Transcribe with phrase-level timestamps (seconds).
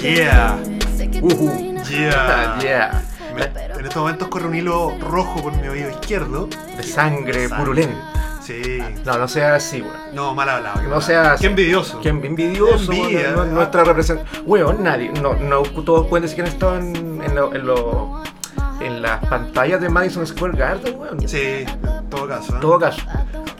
[0.00, 0.58] Yeah.
[1.22, 1.44] Ujú.
[1.58, 2.58] imaginas Yeah.
[2.60, 3.02] yeah.
[3.34, 3.44] Me-
[3.78, 6.46] en estos momentos corre un hilo rojo por mi oído izquierdo.
[6.76, 7.48] De sangre Sangre.
[7.64, 8.40] purulenta.
[8.42, 8.78] Sí.
[9.06, 9.94] No, no sea así, weón.
[10.12, 10.82] No, mal hablado.
[10.82, 11.42] No sea así.
[11.42, 12.00] Qué envidioso.
[12.02, 13.30] Qué envidioso, Envidia.
[13.46, 14.44] nuestra representación.
[14.46, 15.10] Weón, nadie.
[15.20, 18.22] No, no todos pueden decir que han estado en, en, lo- en, lo-
[18.80, 21.26] en las pantallas de Madison Square Garden, weón.
[21.28, 22.52] Sí, en todo caso.
[22.52, 22.54] ¿eh?
[22.56, 23.02] En todo caso.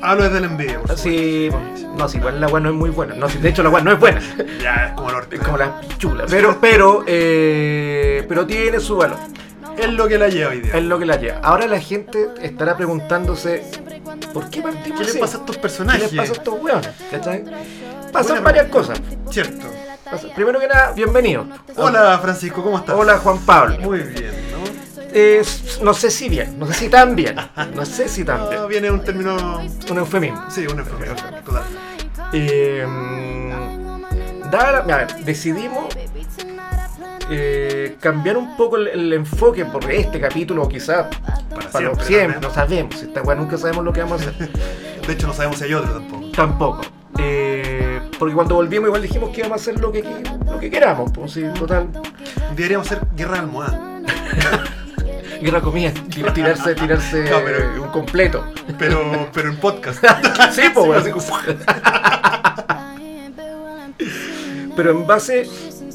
[0.04, 1.08] Hablo desde la envidia, por supuesto.
[1.08, 1.50] Sí,
[1.96, 3.14] no, si igual la weá no es muy buena.
[3.14, 4.20] No, si de hecho la weá no es buena.
[4.60, 5.34] Ya, es como el orto.
[5.34, 6.26] Es como la pichula.
[6.28, 9.16] Pero, pero, eh, pero tiene su valor.
[9.78, 10.74] Es lo que la lleva hoy día.
[10.74, 11.38] Es lo que la lleva.
[11.42, 13.64] Ahora la gente estará preguntándose
[14.32, 16.12] ¿por qué partimos ¿Qué le pasa a estos ¿Qué personajes?
[16.12, 16.90] les pasa a estos weones?
[17.10, 17.44] ¿Cachai?
[18.12, 19.00] Pasan varias cosas.
[19.30, 19.66] Cierto.
[20.36, 21.46] Primero que nada, bienvenido.
[21.76, 22.94] Hola, Francisco, ¿cómo estás?
[22.94, 23.78] Hola Juan Pablo.
[23.80, 24.43] Muy bien.
[25.16, 25.42] Eh,
[25.82, 27.36] no sé si bien, no sé si tan bien.
[27.74, 28.66] No sé si tan bien.
[28.68, 29.60] viene un término.
[29.90, 30.50] Un eufemismo.
[30.50, 31.14] Sí, un eufemismo.
[31.44, 31.62] Total.
[32.32, 32.84] Eh,
[34.50, 35.86] dada la- a ver, decidimos
[37.30, 41.06] eh, cambiar un poco el, el enfoque por este capítulo, quizás
[41.48, 42.04] Para para siempre.
[42.06, 43.00] siempre, no sabemos.
[43.02, 44.50] Esta weá nunca sabemos lo que vamos a hacer.
[45.06, 46.30] De hecho, no sabemos si hay otro tampoco.
[46.32, 46.80] Tampoco.
[47.18, 50.02] Eh, porque cuando volvimos igual dijimos que íbamos a hacer lo que,
[50.44, 51.12] lo que queramos.
[51.12, 51.88] Pues, sí, total.
[52.56, 53.80] Deberíamos hacer guerra de almohada.
[55.40, 58.44] Guerra comida, tir- tirarse, tirarse No, pero- un completo.
[58.78, 60.02] Pero, pero en podcast.
[60.52, 61.04] sí, pues,
[64.76, 65.48] Pero en base,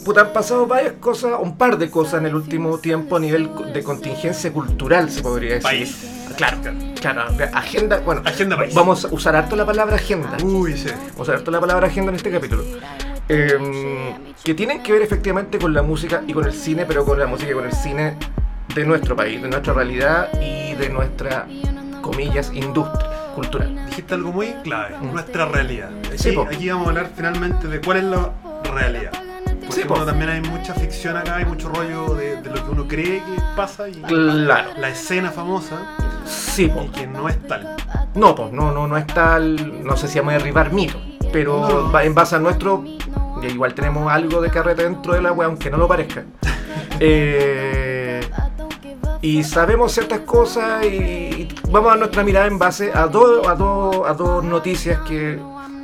[0.05, 3.49] puta, han pasado varias cosas, un par de cosas en el último tiempo a nivel
[3.73, 5.63] de contingencia cultural, se podría decir.
[5.63, 5.97] País.
[6.37, 6.57] Claro,
[7.01, 7.23] claro.
[7.53, 8.73] Agenda, bueno, Agenda país.
[8.73, 10.37] vamos a usar harto la palabra agenda.
[10.43, 10.87] Uy, sí.
[10.89, 12.63] Vamos a usar harto la palabra agenda en este capítulo.
[13.27, 17.19] Eh, que tienen que ver efectivamente con la música y con el cine, pero con
[17.19, 18.15] la música y con el cine
[18.75, 21.47] de nuestro país, de nuestra realidad y de nuestra,
[22.01, 23.85] comillas, industria cultural.
[23.87, 25.11] Dijiste algo muy clave, Mm.
[25.13, 25.89] nuestra realidad.
[26.07, 28.29] Aquí, Sí, aquí vamos a hablar finalmente de cuál es la
[28.73, 29.11] realidad.
[29.61, 32.71] Porque Sí, uno también hay mucha ficción acá, hay mucho rollo de, de lo que
[32.71, 34.69] uno cree que pasa y Claro.
[34.77, 35.75] la escena famosa
[36.25, 36.83] Sí, po.
[36.83, 37.75] y que no es tal.
[38.15, 40.99] No, pues no, no, no es tal, no sé si vamos a derribar mito,
[41.31, 41.91] pero No.
[41.91, 42.83] va- en base a nuestro,
[43.43, 46.23] igual tenemos algo de carrete dentro de la web, aunque no lo parezca.
[47.01, 48.19] Eh,
[49.21, 54.07] y sabemos ciertas cosas y, vamos a nuestra mirada en base a dos, a dos,
[54.07, 55.37] a dos noticias que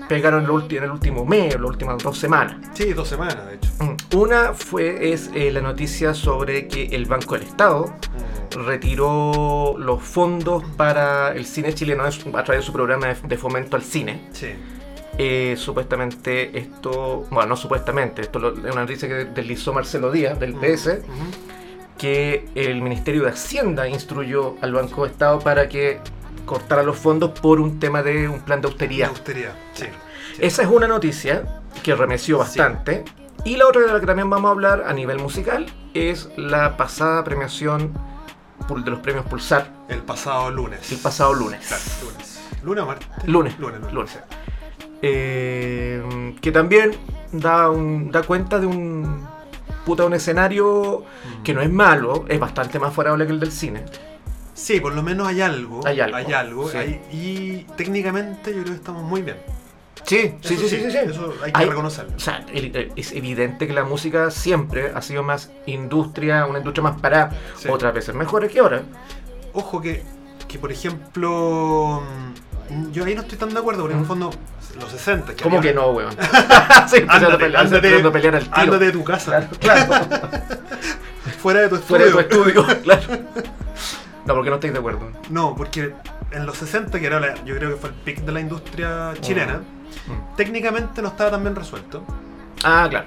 [0.07, 2.57] pegaron en el, ulti- en el último mes, en las últimas dos semanas.
[2.73, 3.69] Sí, dos semanas, de hecho.
[3.79, 7.85] Mm, Una fue es eh, la noticia sobre que el Banco del Estado
[8.55, 8.65] Mm.
[8.67, 12.09] retiró los fondos para el cine chileno a
[12.43, 14.21] través de su programa de- de fomento al cine.
[14.31, 14.47] Sí.
[15.17, 20.53] Eh, supuestamente esto, bueno, no supuestamente, esto es una noticia que deslizó Marcelo Díaz del
[20.53, 21.44] PS, Ujú.
[21.97, 25.99] Que el Ministerio de Hacienda instruyó al Banco de Estado para que
[26.45, 29.09] cortara los fondos por un tema de un plan de austeridad.
[29.09, 29.55] austeridad.
[29.73, 29.85] Sí.
[30.39, 33.05] Esa es una noticia que remeció bastante.
[33.45, 36.77] Y la otra de la que también vamos a hablar a nivel musical es la
[36.77, 37.93] pasada premiación
[38.67, 40.91] de los premios Pulsar El pasado lunes.
[40.91, 41.67] el pasado lunes.
[41.67, 42.39] Claro, lunes.
[42.63, 43.07] ¿Lunes o martes?
[43.27, 43.59] Lunes.
[43.59, 43.93] Lunes, lunes.
[43.93, 44.19] Lunes.
[45.01, 46.91] Eh, que también
[47.31, 49.27] da, un, da cuenta de un
[49.85, 51.03] puta un escenario
[51.39, 51.43] Mm.
[51.43, 53.83] que no es malo, es bastante más favorable que el del cine.
[54.53, 55.85] Sí, por lo menos hay algo.
[55.85, 56.69] Hay algo, Hay algo.
[56.69, 56.77] sí.
[56.77, 59.37] hay- y técnicamente yo creo que estamos muy bien.
[60.05, 60.97] Sí, sí, sí, sí, sí, sí.
[60.97, 62.15] Eso hay que Hay- reconocerlo.
[62.15, 66.83] O sea, el- es evidente que la música siempre ha sido más industria, una industria
[66.83, 67.67] más parada, Sí.
[67.69, 68.83] otras veces mejores que ahora.
[69.53, 70.03] Ojo que,
[70.47, 72.01] que por ejemplo,
[72.69, 74.29] mm, yo ahí no estoy tan de acuerdo, porque en el fondo,
[74.79, 75.33] los 60.
[75.41, 76.11] ¿Cómo había- que no, weón?
[76.87, 78.55] sí, Ándate, pelear, ándate, empezando a pelear al tiro.
[78.55, 80.29] ándate de tu casa, Claro, claro.
[81.41, 82.61] fuera de tu Fuera de tu estudio.
[82.61, 83.01] estudio, claro.
[84.25, 85.11] No, porque no estáis de acuerdo.
[85.29, 85.93] No, porque
[86.31, 89.13] en los 60, que era la- yo creo que fue el pic de la industria
[89.21, 89.61] chilena,
[90.07, 90.35] Mm.
[90.35, 92.03] técnicamente no estaba tan bien resuelto.
[92.63, 93.05] Ah, claro.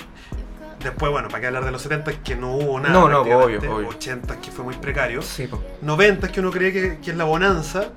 [0.83, 2.95] Después, bueno, para qué hablar de los 70 que no hubo nada.
[2.95, 3.89] No, no, obvio, obvio.
[3.89, 5.23] 80 que fue muy precario.
[5.23, 5.61] Sí, po.
[5.83, 7.89] 90 que uno cree que, que es la bonanza,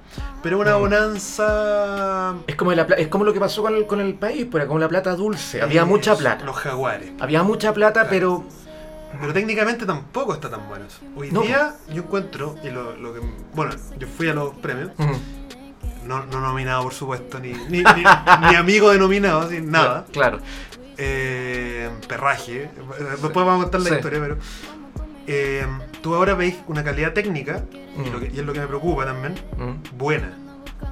[0.42, 0.80] pero una Mm.
[0.80, 2.36] bonanza.
[2.48, 4.68] Es como, la es como lo que pasó con el, con el país, pues era
[4.68, 5.62] como la plata dulce.
[5.62, 6.44] Había es mucha plata.
[6.44, 7.12] Los jaguares.
[7.20, 8.10] Había mucha plata, Claro.
[8.10, 8.44] pero.
[9.20, 11.00] Pero técnicamente tampoco está tan bueno eso.
[11.18, 11.42] Hoy No.
[11.42, 13.20] día yo encuentro, y lo, lo que.
[13.54, 14.92] Bueno, yo fui a los premios,
[16.06, 18.04] no, no nominado por supuesto, ni, ni, ni-
[18.50, 20.06] ni amigo de nominado, así, nada.
[20.12, 20.40] Claro.
[21.04, 22.70] Eh, perraje.
[23.00, 23.96] Después vamos a contar la Sí.
[23.96, 24.38] historia, pero.
[25.28, 25.66] eh,
[26.02, 28.12] tú ahora veis una calidad técnica, y, Mm.
[28.12, 30.34] lo que- y es lo que me preocupa también, Mm, buena.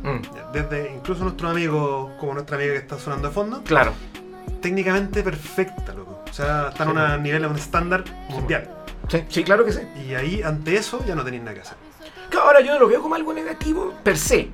[0.03, 0.51] mm.
[0.53, 3.91] Desde incluso nuestros amigos, como nuestra amiga que está sonando de fondo, Claro.
[4.61, 6.23] técnicamente perfecta, loco.
[6.29, 6.97] O sea, están Sí.
[6.97, 8.69] a un nivel, a un estándar mundial.
[9.09, 9.81] Sí, sí, claro que sí.
[10.07, 11.77] Y ahí, ante eso, ya no tenéis nada que hacer.
[12.41, 14.51] Ahora yo no lo veo como algo negativo per se.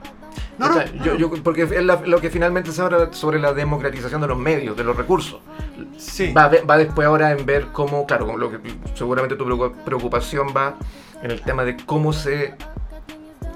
[0.57, 0.83] No, no.
[1.03, 4.37] Yo- yo- porque es la- lo que finalmente se habla sobre la democratización de los
[4.37, 5.39] medios, de los recursos.
[5.97, 6.31] Sí.
[6.33, 8.59] Va, a va después ahora en ver cómo, claro, lo que
[8.93, 10.75] seguramente tu preocu- preocupación va
[11.21, 12.55] en el tema de cómo se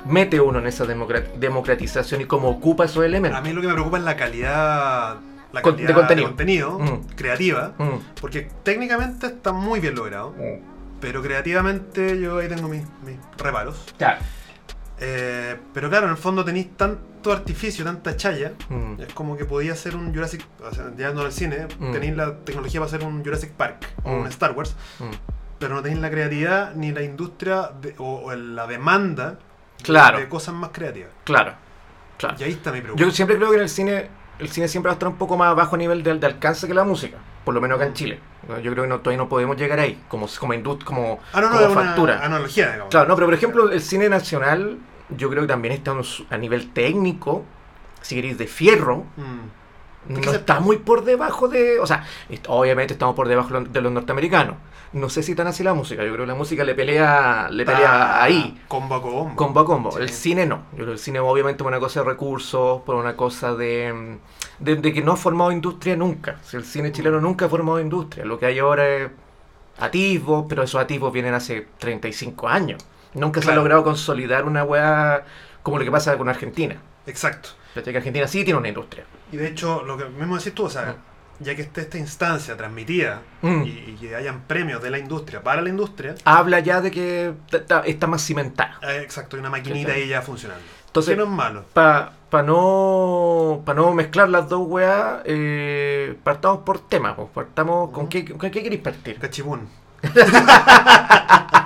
[0.05, 3.41] mete uno en esa democra- democratización y cómo ocupa esos A elementos.
[3.43, 5.17] mí lo que me preocupa es la calidad,
[5.51, 6.27] la calidad de contenido.
[6.27, 7.15] contenido, Mm.
[7.15, 7.97] creativa, Mm.
[8.19, 10.33] porque técnicamente está muy bien logrado,
[10.99, 13.93] pero creativamente yo ahí tengo mis, mis reparos.
[13.97, 14.19] Claro.
[14.99, 19.01] Eh, pero claro, en el fondo tenéis tanto artificio, tanta chaya, Mm.
[19.01, 21.91] es como que podía ser un Jurassic, o sea, en el cine, Mm.
[21.91, 24.21] tenéis la tecnología para hacer un Jurassic Park o Mm.
[24.21, 25.03] un Star Wars, Mm.
[25.59, 29.31] pero no tenéis la creatividad ni la industria de- o, o la demanda
[29.77, 30.19] de- Claro.
[30.19, 31.11] de cosas más creativas.
[31.23, 31.53] Claro.
[32.17, 32.35] Claro.
[32.37, 33.01] Y ahí está mi pregunta.
[33.01, 34.09] Yo siempre creo que en el cine,
[34.39, 36.67] el cine siempre va a estar un poco más bajo a nivel de, de alcance
[36.67, 37.17] que la música.
[37.45, 38.19] Por lo menos acá en Chile.
[38.63, 40.53] Yo creo que no, todavía no podemos llegar ahí, como, como,
[40.83, 42.25] como, ah, no, no, como una factura.
[42.25, 42.89] analogía, digamos.
[42.89, 44.77] Claro, no, pero por ejemplo, el cine nacional,
[45.17, 47.43] yo creo que también está un- a nivel técnico,
[48.01, 50.13] si queréis, de fierro, Mm.
[50.13, 51.79] no está muy por debajo de.
[51.79, 52.05] O sea,
[52.47, 54.55] obviamente estamos por debajo de los- norteamericanos.
[54.91, 57.63] No sé si tan así la música, yo creo que la música le pelea, le
[57.63, 58.59] pelea Está ahí.
[58.67, 59.35] Combo a combo.
[59.35, 59.91] Combo a combo.
[59.91, 59.99] Sí.
[60.01, 60.63] El cine no.
[60.71, 63.93] Yo creo que el cine obviamente por una cosa de recursos, por una cosa de,
[63.93, 66.39] mm, de, de que no ha formado industria nunca.
[66.43, 68.25] Si el cine chileno nunca ha formado industria.
[68.25, 69.11] Lo que hay ahora es
[69.77, 72.83] atisbos, pero esos atisbos vienen hace 35 años.
[73.13, 73.61] Nunca se ha Claro.
[73.61, 75.23] logrado consolidar una weá
[75.63, 76.75] como lo que pasa con Argentina.
[77.05, 77.49] Exacto.
[77.73, 79.05] Que Argentina sí tiene una industria.
[79.31, 80.95] Y de hecho, lo que mismo decís tú, o sea,
[81.39, 83.63] ya que esté esta instancia transmitida Mm.
[83.63, 87.33] y, que hayan premios de la industria para la industria, Habla ya de que
[87.85, 88.77] está más cimentada.
[88.81, 90.63] eh, exacto, hay una maquinita ahí ya funcionando.
[90.87, 91.63] Entonces- no es malo.
[91.73, 92.11] Para
[92.45, 97.15] no, pa no mezclar las dos weas, eh, partamos por temas.
[97.33, 99.17] Partamos, ¿Con qué, con qué queréis partir?
[99.19, 99.67] Cachipún.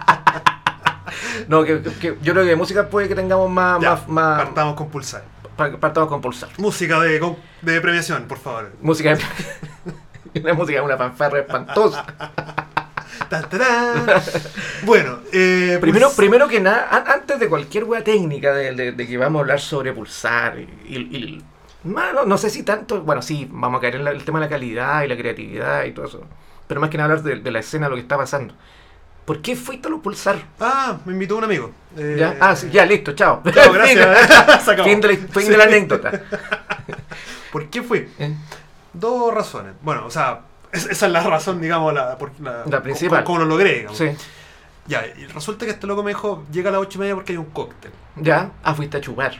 [1.48, 3.82] No, que, que- yo creo que de música puede que tengamos más.
[3.82, 5.24] Ya, más, más- partamos con pulsar.
[5.56, 6.50] pa- partamos con pulsar.
[6.58, 8.72] Música de, de premiación, por favor.
[8.82, 9.18] Música.
[10.42, 12.06] una música, una fanfarra espantosa.
[14.86, 18.92] Bueno, eh, Primero, puls- primero que nada, an- antes de cualquier wea técnica de, de-
[18.92, 21.42] de que vamos a hablar sobre pulsar y-
[21.84, 24.46] no, no sé si tanto, bueno, sí, vamos a caer en la- el tema de
[24.46, 26.22] la calidad y la creatividad y todo eso,
[26.68, 28.54] pero más que nada hablar de, de la escena, lo que está pasando.
[29.26, 30.36] ¿Por qué fuiste a los pulsar?
[30.60, 31.72] Ah, me invitó un amigo.
[31.98, 32.36] Eh, ¿Ya?
[32.42, 33.42] Ah, sí, ya, listo, chao.
[33.54, 34.64] Chao, gracias.
[34.84, 36.12] Fin de la, fin de la anécdota.
[37.52, 38.10] ¿Por qué fui?
[38.20, 38.36] Eh,
[38.92, 39.74] Dos razones.
[39.82, 40.42] Bueno, o sea,
[40.72, 43.24] es- esa es la razón, digamos, la, la, La principal.
[43.24, 43.98] Cómo, lo logré, digamos.
[43.98, 44.10] Sí,
[44.88, 47.32] Ya, y resulta que este loco me dijo, llega a las ocho y media porque
[47.32, 47.92] hay un cóctel.
[48.18, 48.52] ya.
[48.64, 49.34] Ah, fuiste a chupar.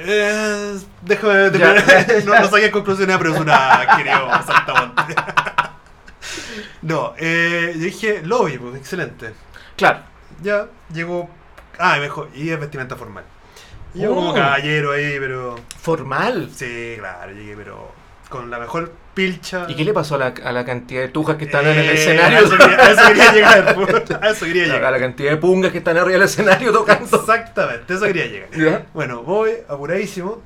[0.00, 1.50] Eh, déjame Ya.
[1.74, 2.24] terminar.
[2.26, 5.14] no, no saqué conclusiones apresuradas, querido saltamonte.
[6.82, 9.32] No, eh, yo dije, lobby, pues, excelente.
[9.76, 10.00] Claro.
[10.42, 11.28] Ya, llegó.
[11.78, 13.24] Ah, y me dijo, y es vestimenta formal.
[13.94, 14.14] Y yo Oh.
[14.16, 15.56] como caballero ahí, pero.
[15.80, 16.50] Formal.
[16.54, 17.96] Sí, claro, llegué, pero.
[18.28, 19.64] Con la mejor pilcha.
[19.68, 21.88] ¿Y qué le pasó a la, a la cantidad de tujas que están en el
[21.88, 22.38] Eh, escenario?
[22.38, 23.74] A eso quería, a eso quería llegar.
[23.74, 24.98] pues, A eso quería A la llegar.
[25.00, 27.16] cantidad de pungas que están arriba del escenario tocando.
[27.18, 28.50] Exactamente, a eso quería llegar.
[28.52, 28.86] ¿Ya?
[28.92, 30.42] Bueno, voy apuradísimo.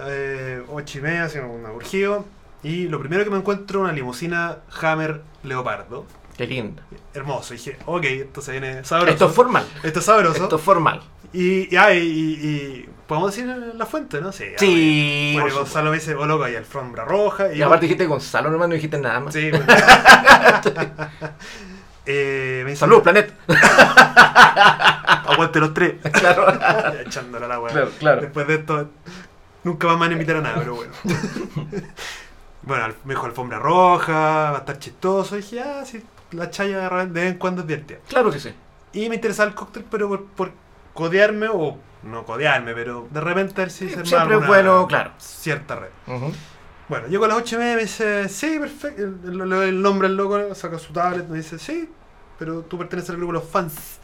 [0.00, 2.26] Eh, ocho y media, haciendo un urgido.
[2.62, 6.06] Y lo primero que me encuentro una limusina Hammer Leopardo.
[6.36, 6.82] Qué lindo.
[7.14, 7.54] Hermoso.
[7.54, 9.12] Y dije, ok, esto se viene sabroso.
[9.12, 9.66] Esto es formal.
[9.82, 10.42] Esto es sabroso.
[10.42, 11.00] Esto es formal.
[11.32, 14.32] Y, y, ah, y, podemos decir la fuente, ¿no?
[14.32, 14.44] Sí.
[14.54, 15.30] ah, Sí.
[15.34, 15.60] Bueno, supuesto.
[15.60, 17.52] Gonzalo me dice, oh loco, hay alfombra roja.
[17.52, 19.32] Y, Y aparte dijiste Gonzalo, nomás no dijiste nada más.
[19.32, 19.66] Sí, bueno.
[22.06, 23.32] eh, me dice, Salud, Planet.
[25.26, 25.94] Aguante los tres.
[26.12, 26.46] claro.
[27.06, 27.72] Echándola la weá.
[27.72, 28.20] Claro, claro.
[28.22, 28.90] Después de esto,
[29.64, 30.92] nunca más me van a invitar a nada, pero bueno.
[32.66, 34.12] Bueno, me dijo alfombra roja,
[34.50, 35.36] va a estar chistoso.
[35.36, 37.98] Y dije, ah, sí, la chaya de vez en cuando es divertida.
[38.08, 38.52] Claro que sí.
[38.92, 40.52] Y me interesaba el cóctel, pero por, por
[40.94, 44.46] codearme, o no codearme, pero de repente a ver si se armaba Siempre es alguna
[44.48, 45.12] bueno, claro.
[45.18, 45.88] Cierta red.
[46.88, 49.02] Bueno, llego a las 8 y media y me dice, sí, perfecto.
[49.02, 51.90] El, el- el nombre del loco saca su tablet, me dice, sí,
[52.38, 53.98] pero tú perteneces al grupo de los fans.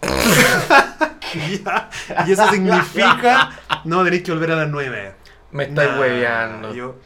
[2.26, 3.50] Y eso significa,
[3.84, 5.14] no, tenéis que volver a las 9 y media.
[5.52, 6.74] Me estáis Nah, hueveando.
[6.74, 6.96] yo-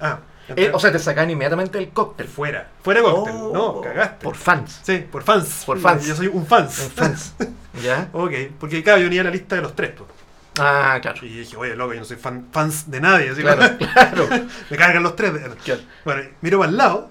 [0.00, 0.18] ah,
[0.56, 2.26] Eh, o sea, te sacan inmediatamente el cóctel.
[2.26, 4.24] fuera, fuera cóctel, Oh, no, cagaste.
[4.24, 4.80] Por fans.
[4.82, 5.62] Sí, por fans.
[5.64, 6.06] Por fans.
[6.06, 6.80] Yo soy un fans.
[6.80, 7.34] Por fans.
[7.84, 8.08] ¿Ya?
[8.12, 10.10] ok, porque claro, yo venía a la lista de los tres, pues.
[10.58, 11.24] Ah, claro.
[11.24, 14.28] Y dije, oye, loco, yo no soy fan, fans de nadie, así Claro, claro.
[14.70, 15.32] me cargan los tres.
[15.64, 15.80] Claro.
[16.04, 17.10] Bueno, miro para el lado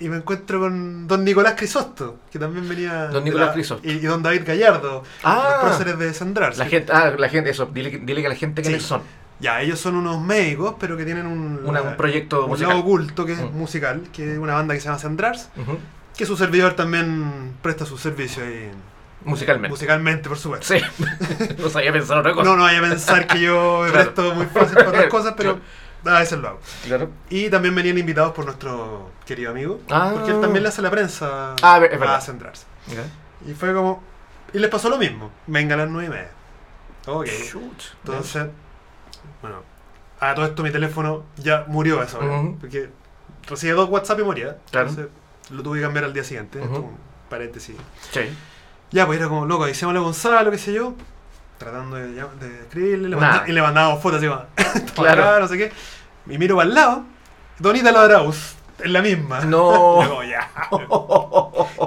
[0.00, 3.06] y me encuentro con don Nicolás Crisosto, que también venía.
[3.06, 3.86] Don Nicolás la- Crisosto.
[3.88, 5.58] Y, y don David Gallardo, Ah.
[5.62, 6.56] los próceres de Sandrar.
[6.58, 8.88] La gente, ah, la gente, eso, dile, que- dile que la gente quiénes Sí.
[8.88, 9.02] son.
[9.40, 12.70] Ya, ellos son unos médicos, pero que tienen un, Una- un proyecto un musical.
[12.70, 13.56] lado oculto que es Mm.
[13.56, 15.48] musical, que es una banda que se llama Sandrars,
[16.16, 18.70] que su servidor también presta su servicio ahí
[19.24, 19.68] Musicalmente.
[19.70, 20.74] Musicalmente, por supuesto.
[20.74, 20.80] Sí.
[21.58, 22.44] no sabía pensar otra cosa.
[22.50, 24.12] No, no vaya a pensar que yo me Claro.
[24.14, 25.58] presto muy fácil para otras cosas, pero
[26.04, 26.60] a veces lo hago.
[26.84, 27.10] Claro.
[27.28, 30.10] Y también venían invitados por nuestro querido amigo, Ah.
[30.14, 32.14] porque él también le hace la prensa Ah, es verdad.
[32.16, 32.64] a.
[33.46, 34.02] Y fue como.
[34.52, 35.30] Y les pasó lo mismo.
[35.48, 36.30] Venga a las nueve y media.
[37.06, 37.26] Ok.
[37.26, 37.82] Shoot.
[38.04, 38.46] Entonces,
[39.42, 39.62] bueno,
[40.20, 42.40] a todo esto mi teléfono ya murió a esa hora.
[42.40, 42.58] Ujú.
[42.60, 42.90] Porque
[43.48, 44.56] recibía dos WhatsApp y moría.
[44.70, 44.88] Claro.
[44.88, 45.12] Entonces
[45.50, 46.58] lo tuve que cambiar al día siguiente.
[46.58, 46.66] Ujú.
[46.68, 46.96] Esto un
[47.28, 47.76] paréntesis.
[48.10, 48.20] Sí.
[48.90, 50.94] Ya, pues era como, loco, avisémosle a Gonzalo, qué sé yo.
[51.58, 53.08] Tratando de, de escribirle.
[53.08, 54.28] le manda- y le mandábamos fotos así
[54.94, 55.22] Claro.
[55.24, 55.72] acá, no sé qué.
[56.26, 57.04] Y miro para el lado.
[57.58, 58.54] Donita Ladraus.
[58.78, 59.40] Es la misma.
[59.44, 60.02] No.
[60.02, 60.50] Yo como, ya.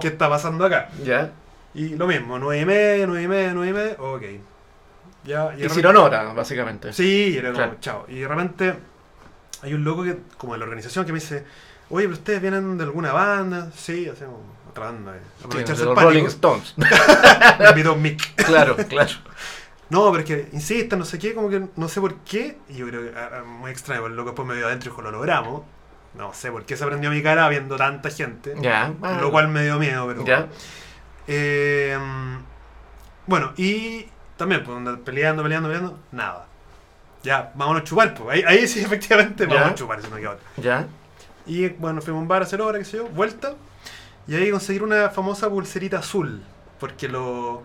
[0.02, 0.90] ¿Qué está pasando acá?
[1.04, 1.32] ya.
[1.74, 3.96] Y lo mismo, nueve y media, nueve y media, nueve y media.
[3.98, 4.24] Ok.
[5.24, 6.94] Ya, y Hicieron hora, básicamente.
[6.94, 7.78] Sí, era como, Claro.
[7.80, 8.06] chao.
[8.08, 8.74] Y de repente
[9.62, 11.46] hay un loco que, como de la organización que me dice,
[11.90, 13.70] oye, pero ustedes vienen de alguna banda.
[13.76, 15.14] Sí, hacemos otra banda.
[15.38, 16.26] Sí, Aprovecharse el los Rolling.
[16.26, 16.74] Stones.
[17.60, 18.36] Me invitó Mick.
[18.46, 19.12] claro, claro.
[19.90, 22.58] No, pero es que insisten, no sé qué, como que no sé por qué.
[22.70, 24.88] Y yo creo que ah, ah, muy extraño, porque el loco después me vio adentro
[24.88, 25.64] y dijo, lo logramos.
[26.16, 28.56] No sé por qué se prendió mi cara viendo tanta gente.
[28.60, 28.94] Ya.
[29.02, 30.26] ah, Lo cual me dio miedo, pero.
[30.26, 30.48] Ya.
[31.28, 31.98] Eh,
[33.28, 34.08] bueno, y
[34.42, 36.48] también, pues, andar peleando, peleando, peleando, nada.
[37.24, 38.30] Ya, vámonos a chupar, pues.
[38.38, 39.54] Ahí, ahí sí, efectivamente, Ya.
[39.56, 40.46] vamos a chupar, si no queda otra.
[40.58, 40.88] Ya.
[41.46, 43.54] Y bueno, fuimos a un bar a hacer hora, qué sé yo, vuelta.
[44.28, 46.42] Y ahí conseguir una famosa pulserita azul.
[46.80, 47.64] Porque lo-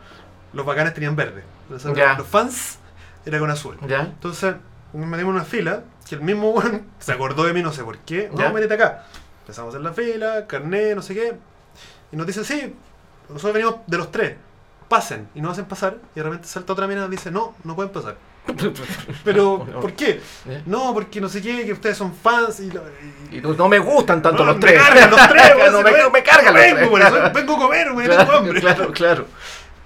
[0.52, 1.42] los bacanes tenían verde.
[1.64, 2.16] Entonces, Ya.
[2.18, 2.78] Los fans
[3.24, 3.76] era con azul.
[3.88, 4.00] Ya.
[4.02, 4.54] Entonces,
[4.92, 7.82] nos metimos en una fila, que el mismo weón se acordó de mí, no sé
[7.84, 8.30] por qué.
[8.32, 8.74] No, Ya.
[8.74, 9.04] acá.
[9.42, 11.36] Empezamos en la fila, carné, no sé qué.
[12.12, 12.74] Y nos dice, sí,
[13.28, 14.36] nosotros venimos de los tres.
[14.88, 15.28] Pasen.
[15.34, 15.96] Y nos hacen pasar.
[16.14, 18.16] Y de repente salta otra mina y dice, no, no pueden pasar.
[19.24, 19.80] Pero, No.
[19.80, 20.20] ¿por qué?
[20.48, 20.62] Ya.
[20.66, 22.70] No, porque no sé qué, que ustedes son fans y...
[22.70, 22.82] lo-
[23.32, 24.80] y- no me gustan tanto no, los me tres.
[24.82, 26.88] cargan los tres, no si me, ven- me cargan no los vengo, tres.
[26.90, 28.60] por eso, vengo a comer, tengo Claro, hambre.
[28.60, 29.26] claro, claro.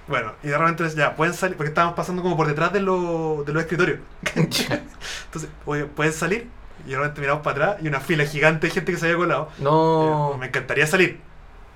[0.07, 3.43] Bueno, y de repente ya, pueden salir, porque estábamos pasando como por detrás de, lo-
[3.45, 3.99] de los escritorios.
[4.35, 6.47] Entonces, oye, pueden salir.
[6.85, 9.17] Y de repente miramos para atrás y una fila gigante de gente que se había
[9.17, 9.49] colado.
[9.59, 10.33] No.
[10.33, 11.19] Eh, Me encantaría salir,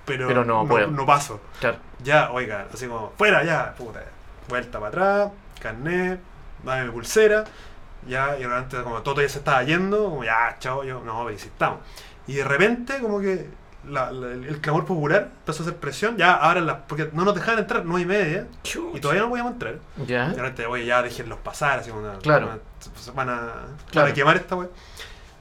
[0.05, 0.45] pero, Pero
[0.91, 1.39] no paso.
[1.59, 1.77] Claro.
[2.03, 4.03] Ya, oiga, así como, fuera, ya, puta.
[4.47, 6.19] Vuelta para atrás, carnet,
[6.63, 7.43] dame mi pulsera.
[8.07, 11.79] Ya, y repente como Toto ya se estaba yendo, como ya, chao, yo, no, insistamos.
[12.27, 13.49] Y de repente, como que
[13.89, 17.23] la- la- el, el clamor popular empezó a hacer presión, ya, ahora las, porque no
[17.25, 18.47] nos dejaban entrar, nueve y media,
[18.93, 19.75] y todavía no podíamos entrar.
[20.05, 20.27] Ya.
[20.27, 22.47] Y de repente, oye, ya déjenlos pasar, así como, Claro.
[22.47, 24.09] van a, van a, van Claro.
[24.09, 24.69] a quemar esta wea.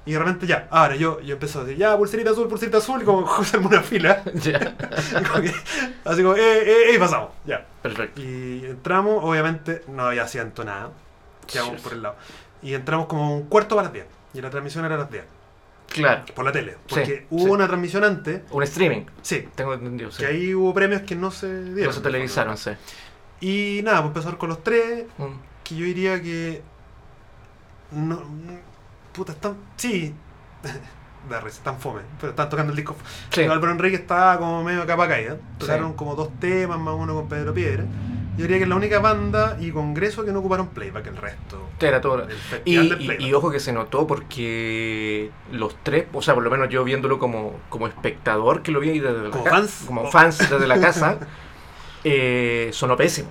[0.06, 3.00] Y de repente ya, ahora yo, yo empiezo a decir, ya, pulserita azul, pulserita azul,
[3.02, 4.22] y como hacerme una fila.
[4.34, 4.58] Ya.
[5.20, 5.54] Y como que-
[6.04, 7.66] así como, eh, eh, eh, pasamos, ya.
[7.82, 8.20] Perfecto.
[8.20, 10.90] Y entramos, obviamente no había asiento nada.
[11.46, 12.16] Quedamos por el lado.
[12.62, 14.06] Y entramos como un cuarto para las 10.
[14.34, 15.24] Y la transmisión era a las 10.
[15.88, 16.24] Claro.
[16.34, 16.72] Por la tele.
[16.72, 17.50] Sí, Porque hubo sí.
[17.50, 18.40] una transmisión antes.
[18.50, 19.02] Un streaming.
[19.22, 19.48] Sí.
[19.54, 20.10] Tengo entendido.
[20.10, 20.18] Sí.
[20.20, 21.84] Que ahí hubo premios que no se dieron.
[21.86, 22.70] No se televisaron, sí.
[23.40, 25.04] Y nada, pues empezar con los tres.
[25.18, 25.24] Mm.
[25.62, 26.62] Que yo diría que.
[27.92, 28.22] No.
[29.14, 29.56] Puta, están.
[29.76, 30.14] Sí.
[31.28, 32.02] Da risa, están fome.
[32.20, 32.94] Pero están tocando el disco.
[33.30, 33.44] Sí.
[33.44, 35.38] Álvaro Enrique estaba como medio capa caída.
[35.56, 35.96] Tocaron Sí.
[35.96, 37.84] como dos temas, más uno con Pedro Piedra.
[38.36, 41.70] Yo diría que es la única banda y congreso que no ocuparon playback, el resto.
[41.80, 42.24] Era todo.
[42.28, 46.50] El Y, y- y ojo que se notó porque los tres, o sea, por lo
[46.50, 49.84] menos yo viéndolo como, como espectador que lo vi desde la ¿Como ca- fans?
[49.86, 51.16] como fans desde la casa,
[52.04, 53.30] eh, sonó pésimo.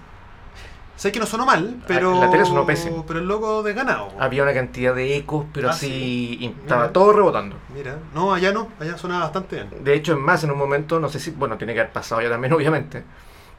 [1.04, 2.18] Sé que no sonó mal, pero.
[2.22, 3.04] La tele sonó pésimo.
[3.06, 4.08] Pero el loco desganado.
[4.18, 6.94] Había una cantidad de ecos, pero Ah, así estaba Mira.
[6.94, 7.58] todo rebotando.
[7.76, 9.84] Mira, no, allá no, allá sonaba bastante bien.
[9.84, 12.22] De hecho, es más, en un momento, no sé si, bueno, tiene que haber pasado
[12.22, 13.04] ya también, obviamente.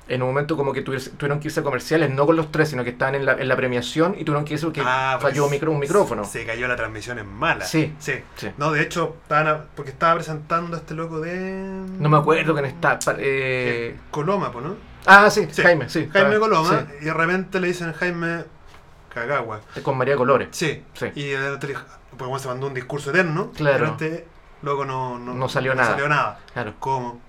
[0.09, 2.83] En un momento como que tuvieron que irse a comerciales, no con los tres, sino
[2.83, 5.45] que estaban en la, en la premiación y tuvieron que irse porque Ah, pues, falló
[5.45, 6.25] un, micro, un micrófono.
[6.25, 7.67] Se cayó la transmisión en mala.
[7.67, 7.93] Sí.
[7.99, 8.15] Sí.
[8.37, 8.49] Sí.
[8.57, 11.35] No, de hecho, estaban a- porque estaba presentando a este loco de.
[11.99, 12.99] No me acuerdo quién está.
[13.19, 14.94] eh, Coloma, ¿no?
[15.07, 15.63] Ah, sí, Sí.
[15.63, 16.09] Jaime, sí.
[16.13, 18.45] Jaime Coloma, y de repente le dicen Jaime
[19.13, 19.61] Cagagua.
[19.75, 20.49] sí, Con María Colores.
[20.53, 20.83] Sí.
[20.95, 21.07] Sí.
[21.15, 21.79] Y de repente
[22.11, 23.51] porque como se mandó un discurso eterno.
[23.57, 23.79] Claro.
[23.87, 24.27] Repente,
[24.63, 25.91] loco, no, no, No salió nada.
[25.91, 26.39] salió nada.
[26.53, 26.75] Claro.
[26.79, 27.21] ¿Cómo?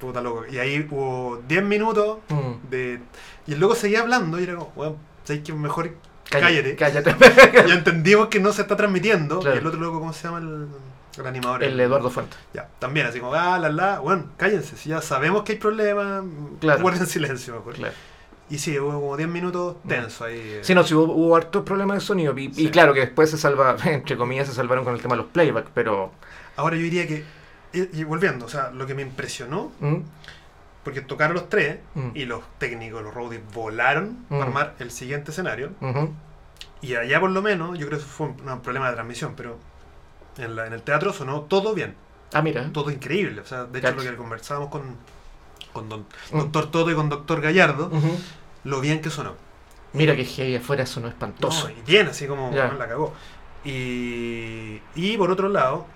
[0.00, 0.44] Puta loco.
[0.50, 2.68] Y ahí hubo 10 minutos Mm.
[2.70, 3.00] de.
[3.46, 5.90] Y el loco seguía hablando y era como, weón, ¿sabes que mejor
[6.30, 6.76] Cállate.
[6.76, 7.14] cállate?
[7.16, 7.68] Cállate.
[7.68, 9.40] ya entendimos que no se está transmitiendo.
[9.40, 9.56] Claro.
[9.56, 10.68] Y el otro loco, ¿cómo se llama el,
[11.18, 11.62] el animador?
[11.64, 12.38] El Eduardo Fuentes.
[12.54, 16.22] Ya, también así como, ah, la, la, bueno, cállense, si ya sabemos que hay problemas,
[16.60, 16.80] Claro.
[16.82, 17.74] guarden silencio mejor.
[17.74, 17.94] Claro.
[18.48, 20.38] Y sí, hubo como 10 minutos tenso ahí.
[20.40, 20.60] eh.
[20.62, 22.34] Sí, no, sí hubo, hubo hartos problemas de sonido.
[22.36, 25.30] Y, claro que después se salva, entre comillas, se salvaron con el tema de los
[25.30, 26.10] playback, pero.
[26.56, 27.24] Ahora yo diría que,
[27.72, 29.96] y, y volviendo, o sea, lo que me impresionó, mm,
[30.82, 32.08] porque tocaron los tres Mm.
[32.14, 34.30] y los técnicos, los roadies, volaron Mm.
[34.30, 35.70] para armar el siguiente escenario.
[36.82, 39.34] Y allá por lo menos, yo creo que eso fue un, un problema de transmisión,
[39.36, 39.58] pero
[40.40, 41.94] en, la- en el teatro sonó todo bien,
[42.32, 42.70] Ah, mira.
[42.72, 43.40] todo increíble.
[43.40, 44.02] O sea, de hecho Cacho.
[44.04, 44.96] lo que conversábamos con,
[45.72, 46.38] con don, Mm.
[46.38, 48.18] Doctor Toto y con Doctor Gallardo, Ujú.
[48.64, 49.34] lo bien que sonó.
[49.92, 51.68] Mira que ahí afuera sonó espantoso.
[51.68, 53.12] No, y bien, así como la cagó.
[53.64, 55.86] Y, y por otro lado,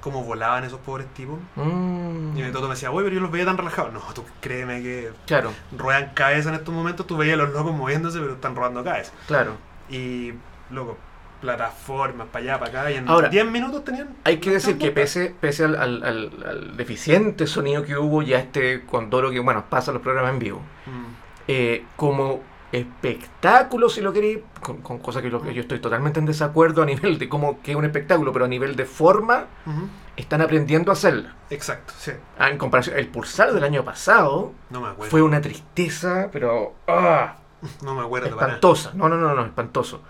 [0.00, 1.38] como volaban esos pobres tipos.
[1.56, 3.92] Mm, Y Toto me decía, oye, pero yo los veía tan relajados.
[3.92, 7.06] No, tú créeme que Claro, ruedan cabeza en estos momentos.
[7.06, 9.12] Tú veías a los locos moviéndose, pero están robando cabeza.
[9.26, 9.56] claro.
[9.90, 10.32] Y,
[10.70, 10.96] loco,
[11.42, 12.90] plataformas para allá, para acá.
[12.90, 14.08] Y en Ahora, 10 minutos tenían.
[14.24, 18.38] Hay que decir que pese, pese al, al- al- al deficiente sonido que hubo, ya
[18.38, 21.04] este Condoro que, bueno, pasa los programas en vivo, Mm,
[21.48, 22.40] eh, como
[22.72, 26.82] espectáculo, si lo queréis, con, con cosas que, lo que yo estoy totalmente en desacuerdo
[26.82, 29.46] a nivel de cómo que es un espectáculo, pero a nivel de forma,
[30.16, 31.34] están aprendiendo a hacerla.
[31.50, 32.12] Exacto, sí.
[32.38, 35.10] Ah, en comparación, el pulsar del año pasado No me acuerdo.
[35.10, 37.36] fue una tristeza, pero ¡ah!
[37.82, 38.46] No me acuerdo para nada.
[38.54, 38.92] espantosa.
[38.94, 40.02] No, no, no, no, espantoso.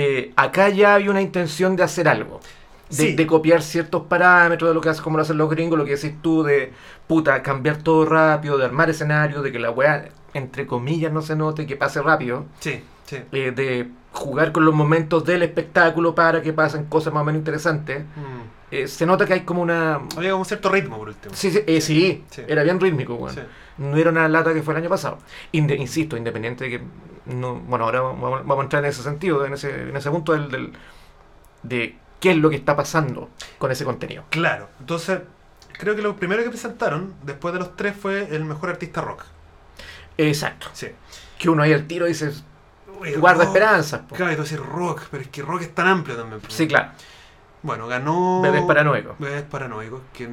[0.00, 2.40] Eh, acá ya hay una intención de hacer algo.
[2.88, 3.14] De, Sí.
[3.14, 5.94] de copiar ciertos parámetros de lo que hacen, como lo hacen los gringos, lo que
[5.94, 6.72] decís tú, de
[7.06, 11.36] puta, cambiar todo rápido, de armar escenarios, de que la weá, entre comillas, no se
[11.36, 13.18] note, que pase rápido, Sí, sí.
[13.30, 17.38] eh, de jugar con los momentos del espectáculo para que pasen cosas más o menos
[17.38, 18.02] interesantes.
[18.16, 18.72] Mm.
[18.72, 20.00] Eh, se nota que hay como una.
[20.16, 21.32] Había como un cierto ritmo por último.
[21.34, 22.42] Sí, sí, eh, sí, Sí.
[22.48, 23.36] era bien rítmico, weón.
[23.80, 25.18] No era una lata que fue el año pasado.
[25.52, 26.84] Inde- insisto, independiente de que.
[27.26, 30.32] No, bueno, ahora vamos, vamos a entrar en ese sentido, en ese, en ese punto
[30.32, 30.72] del, del-
[31.62, 34.24] de qué es lo que está pasando con ese contenido.
[34.30, 34.68] Claro.
[34.80, 35.20] Entonces,
[35.78, 39.24] creo que lo primero que presentaron después de los tres fue el mejor artista rock.
[40.18, 40.68] Exacto.
[40.72, 40.88] Sí.
[41.38, 42.32] Que uno ahí al tiro dice,
[43.18, 43.54] guarda rock.
[43.54, 44.00] esperanzas.
[44.02, 44.14] po.
[44.14, 46.40] Claro, y tú decís rock, pero es que rock es tan amplio también.
[46.48, 46.90] Sí, claro.
[47.62, 48.40] Bueno, ganó.
[48.42, 49.18] Bebés paranoicos.
[49.18, 50.28] Bebés paranoicos, que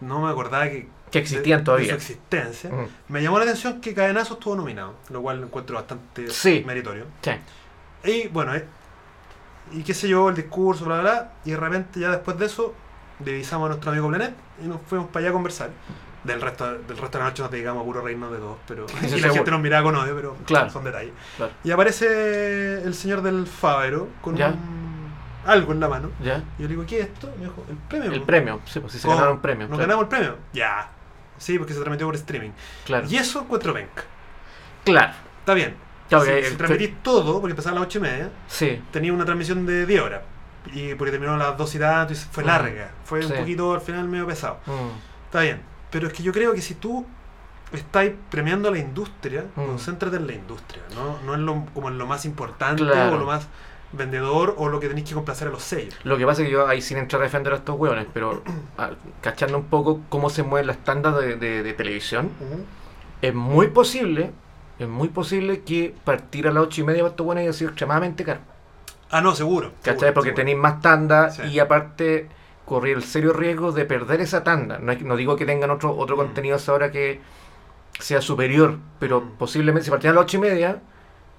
[0.00, 0.88] no me acordaba que.
[1.10, 1.94] Que existían de- todavía.
[1.94, 2.70] De su existencia.
[2.70, 2.86] Mm.
[3.08, 6.62] Me llamó la atención que Cadenazo estuvo nominado, lo cual lo encuentro bastante Sí.
[6.66, 7.04] meritorio.
[7.22, 7.32] Sí.
[8.04, 8.64] Y bueno, eh,
[9.72, 11.32] y qué sé yo, el discurso, bla, bla, bla.
[11.44, 12.74] Y de repente, ya después de eso,
[13.18, 15.70] divisamos a nuestro amigo Planet y nos fuimos para allá a conversar.
[16.24, 18.84] Del resto, del resto de la noche nos dedicamos a puro reírnos de todos, pero.
[18.84, 19.34] Y la seguro.
[19.34, 20.68] gente nos miraba con odio, pero Claro.
[20.70, 21.12] son detalles.
[21.38, 21.52] Claro.
[21.64, 24.48] Y aparece el señor del Fávero con Ya.
[24.48, 24.90] un-
[25.46, 26.10] algo en la mano.
[26.22, 26.44] ¿Ya?
[26.58, 27.32] Y yo le digo, ¿qué es esto?
[27.38, 28.12] Me dijo, el premio.
[28.12, 28.26] El po".
[28.26, 28.60] premio.
[28.66, 29.66] Sí, pues sí se ganaron premio.
[29.68, 29.88] ¿Nos claro.
[29.88, 30.36] ganamos el premio?
[30.52, 30.90] Ya.
[31.40, 32.50] Sí, porque se transmitió por streaming.
[32.84, 33.06] Claro.
[33.08, 34.04] Y eso encuentro venca.
[34.84, 35.12] Claro.
[35.40, 35.74] Está bien.
[36.08, 38.82] Claro si, que si el- transmitís todo, porque empezaba a las 8 y media, Sí.
[38.92, 40.20] tenía una transmisión de 10 horas.
[40.74, 42.46] Y porque terminó a las 2 y tanto, y fue Mm.
[42.46, 42.90] larga.
[43.04, 43.32] Fue Sí.
[43.32, 44.58] un poquito al final medio pesado.
[44.66, 45.26] Mm.
[45.26, 45.62] Está bien.
[45.90, 47.06] Pero es que yo creo que si tú
[47.72, 49.64] estás premiando a la industria, Mm.
[49.66, 50.82] concéntrate en la industria.
[50.94, 53.16] No, no en lo, como en lo más importante Claro.
[53.16, 53.46] o lo más
[53.92, 55.94] vendedor o lo que tenéis que complacer a los sellos.
[56.04, 58.42] Lo que pasa es que yo ahí sin entrar a defender a estos hueones, pero
[58.78, 62.30] ah, cachando un poco cómo se mueven las tandas de, de- de televisión,
[63.22, 64.30] es muy posible,
[64.78, 67.70] es muy posible que partir a las ocho y media para estos hueones haya sido
[67.70, 68.40] extremadamente caro.
[69.10, 69.72] Ah, no, seguro.
[69.82, 69.98] ¿Cachai?
[69.98, 70.36] seguro, Porque seguro.
[70.42, 71.42] tenéis más tandas Sí.
[71.46, 72.28] y aparte
[72.64, 74.78] correr el serio riesgo de perder esa tanda.
[74.78, 76.20] No, no digo que tengan otro, otro Mm.
[76.20, 77.20] contenido hasta ahora que
[77.98, 79.30] sea superior, pero Mm.
[79.36, 80.80] posiblemente si partían a las ocho y media,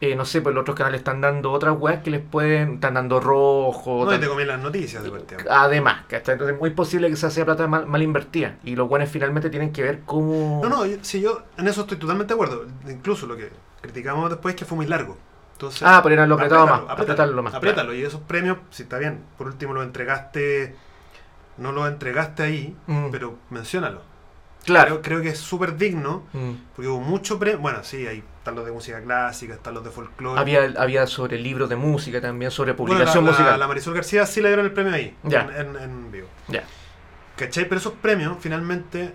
[0.02, 2.96] eh, no sé, pues los otros canales están dando otras weas que les pueden, están
[2.96, 5.38] dando rojo, No, y tan- te comí las noticias de partida.
[5.50, 6.34] Además, ¿cachai?
[6.34, 8.56] Entonces es muy posible que esa sea plata mal, mal invertida.
[8.64, 10.60] Y los buenos finalmente tienen que ver cómo.
[10.64, 12.66] No, no, yo- sí, yo en eso estoy totalmente de acuerdo.
[12.90, 13.50] Incluso lo que
[13.82, 15.18] criticamos después es que fue muy largo.
[15.54, 16.82] Entonces, Ah, pero era lo apretado más.
[16.90, 17.54] apriétalo, más.
[17.54, 17.94] apriétalo.
[17.94, 20.76] Y esos premios, si está bien, por último lo entregaste,
[21.58, 23.10] no lo entregaste ahí, Mm.
[23.12, 24.02] pero menciónalo.
[24.66, 25.02] Claro.
[25.02, 26.52] Creo, creo que es súper digno, Mm.
[26.76, 27.60] porque hubo mucho premio.
[27.60, 30.40] Bueno, sí, hay están los de música clásica, están los de folclore.
[30.40, 33.60] Había, había sobre libros de música también, sobre publicación la, la- musical.
[33.60, 35.42] la Marisol García sí le dieron el premio ahí, Ya.
[35.58, 36.28] en, en- en vivo.
[36.48, 36.64] Ya.
[37.36, 37.66] ¿Cachai?
[37.68, 39.14] Pero esos premios, finalmente,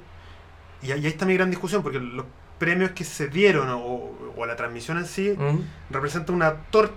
[0.83, 2.27] y ahí y ahí está mi gran discusión, porque los
[2.59, 5.59] premios que se dieron o, o la transmisión en sí Mm.
[5.91, 6.55] representa una,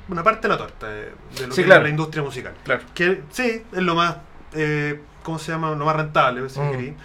[0.08, 1.82] una parte de la torta de, de lo Sí, que claro.
[1.82, 2.54] es la industria musical.
[2.64, 2.82] Claro.
[2.94, 4.18] Que sí, es lo más,
[4.54, 5.72] eh, ¿cómo se llama?
[5.72, 6.96] Lo más rentable, si Mm.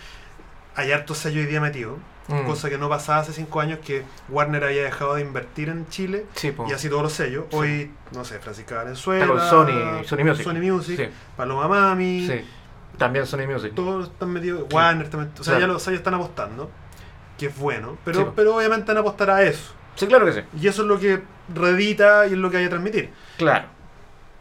[0.76, 2.46] Hay harto sello hoy día metido, Mm.
[2.46, 6.24] cosa que no pasaba hace cinco años que Warner había dejado de invertir en Chile
[6.34, 7.44] Sí, y así todos los sellos.
[7.50, 7.56] Sí.
[7.56, 10.44] Hoy, no sé, Francisca Valenzuela, Sony, Sony Music.
[10.44, 12.28] Sony Music, Sí, Paloma Mami.
[12.96, 13.72] También Sony Music.
[13.74, 15.60] todos están metidos, Warner también, o sea, Claro.
[15.60, 16.70] ya los sellos están apostando,
[17.36, 19.74] que es bueno, pero, pero obviamente van a apostar a eso.
[19.96, 20.40] Sí, claro que sí.
[20.60, 21.20] Y eso es lo que
[21.54, 23.10] redita y es lo que hay que transmitir.
[23.36, 23.66] Claro.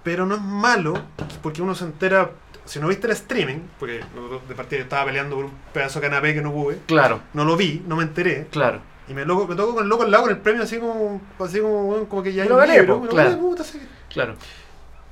[0.04, 0.94] Pero no es malo,
[1.42, 2.32] porque uno se entera,
[2.66, 4.02] si no viste el streaming, porque
[4.48, 7.44] de partida yo estaba peleando por un pedazo de canapé que no pude, Claro, no
[7.46, 8.80] lo vi, no me enteré, claro.
[9.08, 11.22] y me, loco, me tocó con el loco al lado con el premio así como,
[11.40, 13.30] así como, como que ya hay lo un gané, libro, po, claro.
[13.32, 13.82] gané, puta, así.
[14.10, 14.36] Claro.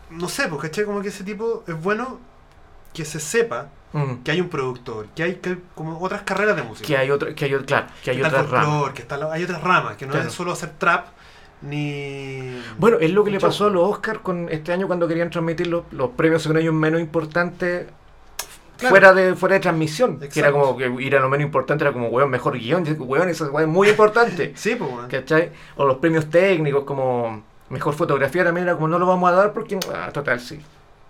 [0.09, 0.85] No sé, porque ¿cachai?
[0.85, 2.19] Como que ese tipo es bueno
[2.93, 4.23] que se sepa Mm.
[4.23, 6.87] que hay un productor, que hay, que hay como otras carreras de música.
[6.87, 8.65] Que hay otro, que hay otro, claro, que hay está el otras ramas.
[8.69, 10.27] folclore, que está hay otras ramas, que no Claro.
[10.29, 11.07] es solo hacer trap
[11.61, 12.59] ni.
[12.77, 13.49] Bueno, es lo que le Show.
[13.49, 16.73] pasó a los Oscars con este año cuando querían transmitir los, los premios según ellos
[16.73, 17.87] menos importantes
[18.77, 18.93] Claro.
[18.93, 20.19] fuera de fuera de transmisión.
[20.19, 22.83] Que era como que ir a lo menos importante, era como, weón, mejor guion.
[22.99, 24.53] Weón, eso es weón, muy importante.
[24.55, 25.07] Sí, pues, weón.
[25.07, 25.51] ¿Cachai?
[25.75, 29.53] O los premios técnicos, como mejor fotografía también era como, no lo vamos a dar
[29.53, 30.59] porque, ah, total, sí.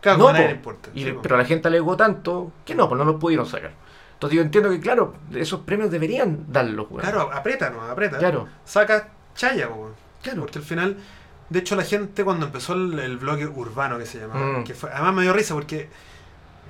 [0.02, 0.34] Claro, No, po.
[0.34, 0.90] le importa.
[0.94, 3.46] Y sí, le- pero a la gente alegó tanto que no, pues no los pudieron
[3.46, 3.72] sacar.
[4.16, 7.02] Entonces yo entiendo que, claro, esos premios deberían darlos, weón.
[7.04, 7.82] Claro, aprieta, ¿no?
[7.84, 8.18] Aprieta.
[8.18, 8.48] Claro.
[8.66, 9.94] Saca chaya, weón.
[10.22, 10.42] Claro.
[10.42, 10.98] Porque al final,
[11.50, 14.64] de hecho, la gente cuando empezó el, el bloque urbano que se llamaba, Mm.
[14.64, 15.90] que fue, además me dio risa porque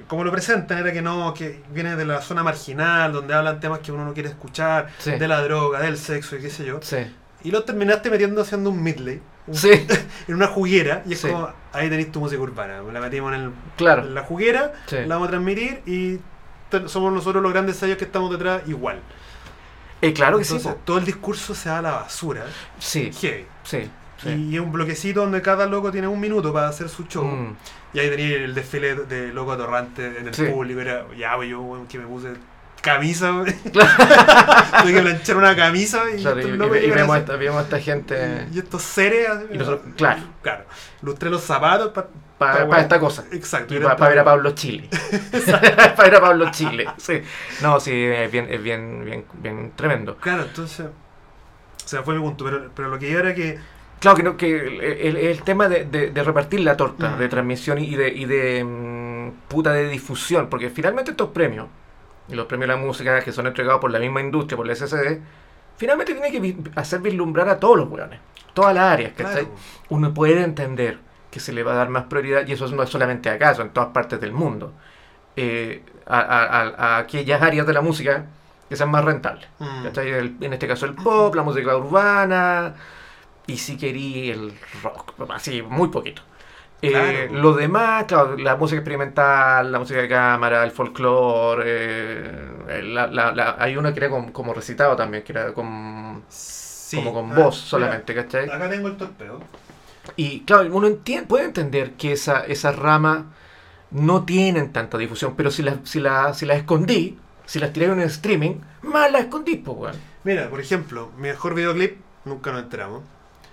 [0.07, 3.79] como lo presentan era que no, que viene de la zona marginal, donde hablan temas
[3.79, 5.11] que uno no quiere escuchar, Sí.
[5.11, 6.79] de la droga, del sexo y qué sé yo.
[6.81, 6.97] Sí.
[7.43, 9.69] Y lo terminaste metiendo haciendo un midley, un- Sí,
[10.27, 12.81] en una juguera, y es como, ahí tenéis tu música urbana.
[12.91, 14.03] La metimos en, el- claro.
[14.03, 16.19] en la juguera, la vamos a transmitir y
[16.87, 18.99] somos nosotros los grandes sellos que estamos detrás igual.
[20.01, 20.77] Eh, claro que Entonces, sí.
[20.83, 22.43] todo el discurso se va a la basura.
[22.79, 23.45] Sí, Heavy.
[23.63, 23.89] sí.
[24.21, 24.29] sí.
[24.29, 27.23] Y es un bloquecito donde cada loco tiene un minuto para hacer su show.
[27.23, 27.55] Mm.
[27.93, 30.45] Y ahí tenía el desfile de loco atorrante en el Sí.
[30.45, 30.79] público.
[30.81, 32.29] Era, ya, pues, yo, que me puse
[32.81, 33.29] camisa.
[34.81, 37.19] Tuve que planchar una camisa y, Claro, y, estos y- locos y llegan vemos, a
[37.19, 39.29] esta, vemos a esta gente Y estos seres.
[39.29, 40.21] así, Y nosotros- claro.
[40.41, 40.63] Claro.
[41.01, 42.07] Lustré los zapatos para.
[42.49, 43.25] Para esta cosa.
[43.31, 43.75] Exacto.
[43.75, 44.89] Y para ver a Pablo Chile.
[45.45, 46.87] para ver a Pablo Chile.
[46.97, 47.21] Sí.
[47.61, 50.17] No, sí, es bien, es bien, bien, bien tremendo.
[50.17, 50.85] Claro, entonces.
[50.87, 52.45] O sea, fue mi punto.
[52.45, 53.59] Pero, pero lo que iba era que.
[53.99, 57.19] Claro que, no, que el, el- el tema de, de- de repartir la torta Mm.
[57.19, 61.67] de transmisión y de, y de mm, puta de difusión, porque finalmente estos premios,
[62.27, 64.73] y los premios de la música que son entregados por la misma industria, por la
[64.73, 65.19] SCD,
[65.77, 68.19] finalmente tiene que vi- hacer vislumbrar a todos los weones,
[68.55, 69.43] todas las áreas, ¿cachai?
[69.43, 69.55] Claro.
[69.89, 70.97] Uno puede entender
[71.31, 73.61] que se le va a dar más prioridad, y eso no es solamente acá, eso
[73.63, 74.73] en todas partes del mundo,
[75.35, 76.61] eh, a, a-
[76.95, 78.25] a- aquellas áreas de la música
[78.69, 79.47] que sean más rentables.
[79.59, 79.83] Mm.
[79.85, 80.09] ¿cachai?
[80.09, 82.75] El- en este caso el pop, la música urbana
[83.47, 86.21] y si querí el rock, así, muy poquito.
[86.83, 87.41] Eh, Claro.
[87.43, 93.31] lo demás, claro, la música experimental, la música de cámara, el folclore, eh, la- la-
[93.33, 96.97] la- hay una que era como, como recitado también, que era con, Sí.
[96.97, 98.49] como con Ah, voz mira, solamente, ¿cachai?
[98.49, 99.39] Acá tengo el torpeo.
[100.15, 103.33] Y claro, uno entien- puede entender que esa, esa rama
[103.91, 107.87] no tienen tanta difusión, pero si las si la, si las escondí, si las tiré
[107.87, 109.95] en un streaming, más las escondí, pues, weón.
[110.23, 113.01] Mira, por ejemplo, mi mejor videoclip, nunca nos enteramos.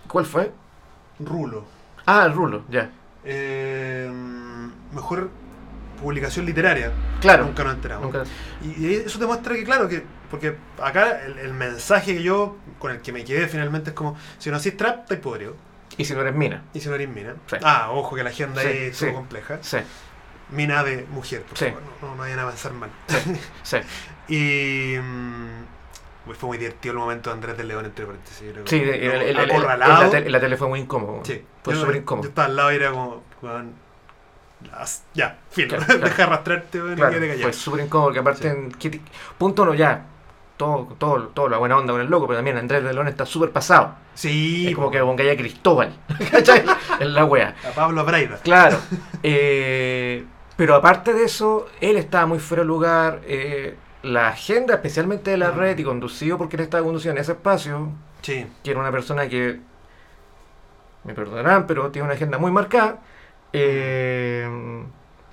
[0.07, 0.53] ¿Cuál fue?
[1.19, 1.65] Rulo.
[2.07, 2.91] Ah, el rulo, ya.
[3.25, 4.11] Eh,
[4.95, 5.31] mejor
[6.01, 6.93] publicación literaria.
[7.21, 7.45] Claro.
[7.45, 8.05] Nunca nos enteramos.
[8.05, 8.25] Nunca-
[8.63, 10.05] Y, y eso demuestra que, claro, que.
[10.31, 14.17] Porque acá el, el mensaje que yo, con el que me quedé finalmente es como:
[14.39, 15.57] si no hacís trap, estáis podrido.
[15.99, 16.63] Y si no eres mina.
[16.73, 17.35] Y si no eres mina.
[17.47, 17.57] Sí.
[17.63, 19.05] Ah, ojo que la agenda Sí, es sí.
[19.07, 19.59] todo compleja.
[19.61, 19.79] Sí,
[20.51, 21.83] Mina de mujer, por favor.
[22.01, 22.89] No, no vayan a avanzar mal.
[23.63, 23.77] sí.
[24.29, 24.97] y.
[24.99, 25.65] mm,
[26.39, 28.39] fue muy divertido el momento de Andrés de León, entre paréntesis.
[28.67, 31.21] Sí, el- el- el- la, tele, en la tele fue muy incómodo.
[31.25, 31.43] Sí.
[31.63, 32.29] Fue Yo- súper Yo incómodo.
[32.29, 33.73] estaba al lado y era como, weón,
[34.75, 36.01] as- ya, fin, Claro, claro.
[36.05, 38.49] deja arrastrarte, weón, Claro, fue súper incómodo que aparte, Sí.
[38.49, 39.03] en-
[39.39, 40.05] punto uno ya,
[40.59, 43.25] todo, todo, todo la buena onda con el loco, pero también Andrés de León está
[43.25, 43.95] súper pasado.
[44.15, 45.97] Sí, es como que pongáis a Cristóbal,
[46.31, 46.65] ¿cachai?
[47.01, 47.55] En la wea.
[47.67, 48.39] a Pablo Braida.
[48.43, 48.79] Claro.
[49.23, 50.25] Eh,
[50.57, 53.21] pero aparte de eso, él estaba muy fuera de lugar.
[53.25, 57.33] eh, la agenda, especialmente de la red y conducido porque él estaba conduciendo en ese
[57.33, 57.91] espacio,
[58.23, 59.61] Sí, que era una persona que,
[61.05, 62.99] me perdonarán, pero tiene una agenda muy marcada.
[63.53, 64.49] eh,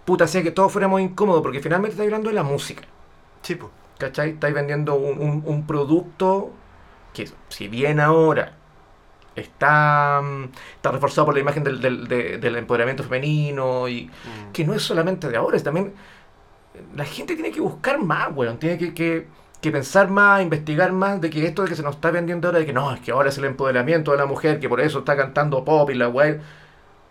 [0.05, 2.83] puta, hacía que todos fuéramos incómodos porque finalmente está hablando de la música.
[3.41, 3.71] sí, po.
[3.97, 4.31] ¿Cachai?
[4.31, 6.51] Estáis vendiendo un, un- un producto
[7.13, 8.53] que, si bien ahora
[9.35, 10.43] está, mm,
[10.75, 14.51] está reforzado por la imagen del, del- de- del empoderamiento femenino y Mm.
[14.53, 15.93] que no es solamente de ahora, es también.
[16.95, 18.57] La gente tiene que buscar más, weón.
[18.59, 19.27] Tiene que, que-
[19.61, 22.59] que pensar más, investigar más de que esto de que se nos está vendiendo ahora,
[22.59, 24.99] de que no, es que ahora es el empoderamiento de la mujer, que por eso
[24.99, 26.41] está cantando pop y la weón.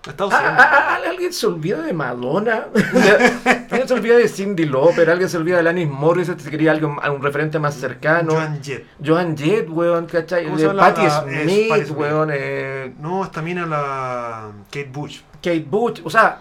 [0.07, 0.47] Está Ah, ausente.
[0.47, 2.67] ah, ah, ¿Alguien se olvida de Madonna?
[3.71, 5.09] ¿Alguien se olvida de Cindy Lauper?
[5.09, 6.41] ¿Alguien se olvida de Alanis Morissette?
[6.41, 8.33] Si quería algo, un referente más cercano.
[8.33, 8.85] Joan Jett.
[9.05, 10.45] Joan Jett, weón, ¿cachai?
[10.45, 15.21] ¿Cómo se De Patti Smith, weón, eh, No, esta mina la Kate Bush.
[15.37, 16.41] Kate Bush, o sea,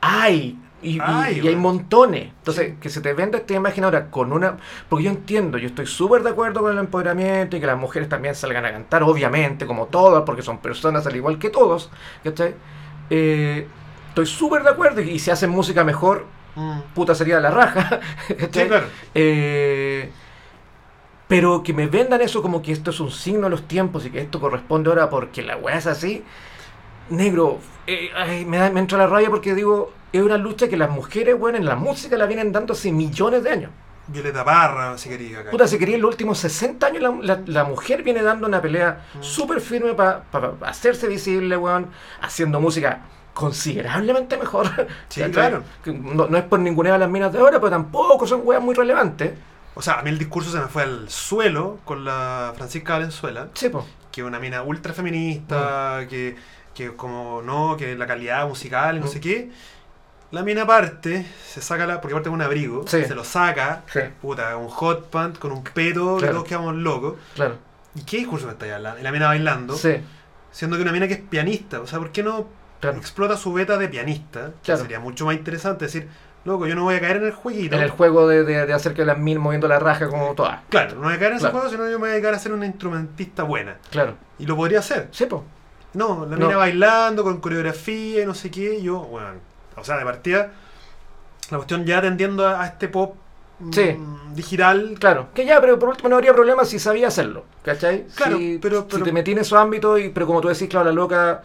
[0.00, 0.58] hay.
[0.80, 2.32] Y, y- Ay, y hay montones.
[2.38, 4.56] Entonces, que se te venda esta imagen ahora con una.
[4.88, 8.08] Porque yo entiendo, yo estoy súper de acuerdo con el empoderamiento y que las mujeres
[8.08, 11.88] también salgan a cantar, obviamente, como todas, porque son personas al igual que todos.
[12.24, 12.54] ¿Cachai?
[13.14, 13.66] Eh,
[14.08, 16.80] estoy súper de acuerdo y, y si hacen música mejor, Mm.
[16.94, 18.00] puta sería la raja.
[18.28, 18.84] Sí, claro.
[19.14, 20.10] Eh,
[21.28, 24.10] pero que me vendan eso como que esto es un signo de los tiempos y
[24.10, 26.22] que esto corresponde ahora porque la weá es así.
[27.10, 30.76] Negro, eh, ay, me, da, me entra la raya porque digo, es una lucha que
[30.76, 33.70] las mujeres, bueno, en la música la vienen dando hace millones de años.
[34.08, 35.48] Violeta Parra, si quería.
[35.50, 38.60] Puta, se quería en los últimos 60 años la, la- la mujer viene dando una
[38.60, 39.22] pelea Mm.
[39.22, 40.24] súper firme para
[40.62, 41.88] hacerse visible, weón,
[42.20, 44.68] haciendo música considerablemente mejor.
[45.08, 45.62] Sí, claro.
[45.86, 48.74] No, no es por ninguna de las minas de ahora, pero tampoco son weas muy
[48.74, 49.32] relevantes.
[49.74, 53.48] O sea, a mí el discurso se me fue al suelo con la Francisca Valenzuela,
[53.54, 53.86] Sí, po.
[54.10, 56.36] que es una mina ultra feminista, que,
[56.74, 59.08] que como no, que la calidad musical y no Mm.
[59.08, 59.50] sé qué.
[60.32, 63.04] La mina parte, se saca la, porque aparte es un abrigo, Sí.
[63.04, 66.34] se lo saca, Sí, puta, un hot pant con un peto, que Claro.
[66.36, 67.14] todos quedamos locos.
[67.34, 67.56] claro.
[67.94, 68.98] ¿Y qué discurso me está hablando?
[68.98, 69.96] Y la mina bailando, Sí,
[70.50, 72.46] siendo que una mina que es pianista, o sea, ¿por qué no
[72.80, 72.96] claro.
[72.96, 74.46] explota su beta de pianista?
[74.46, 74.80] Que Claro.
[74.80, 76.08] sería mucho más interesante decir,
[76.46, 77.76] loco, yo no voy a caer en el jueguito.
[77.76, 80.60] En el juego de, de, de hacer que las mil moviendo la raja como todas.
[80.70, 82.38] Claro, no voy a caer en ese juego, sino yo me voy a dedicar a
[82.38, 83.76] ser una instrumentista buena.
[83.90, 84.14] Claro.
[84.38, 85.08] Y lo podría hacer.
[85.10, 85.44] Sí, po.
[85.92, 86.46] No, la No.
[86.46, 88.76] mina bailando con coreografía y no sé qué.
[88.78, 89.28] y Yo, bueno,
[89.76, 90.52] o sea, de partida,
[91.50, 93.14] la cuestión ya tendiendo a, a este pop
[93.60, 93.96] mm, Sí.
[94.34, 94.96] digital.
[94.98, 98.06] Claro, que ya, pero por último no habría problema si sabía hacerlo, ¿cachai?
[98.14, 100.86] Claro, si, pero- si te metí en esos ámbitos, y, pero como tú decís, claro,
[100.86, 101.42] la loca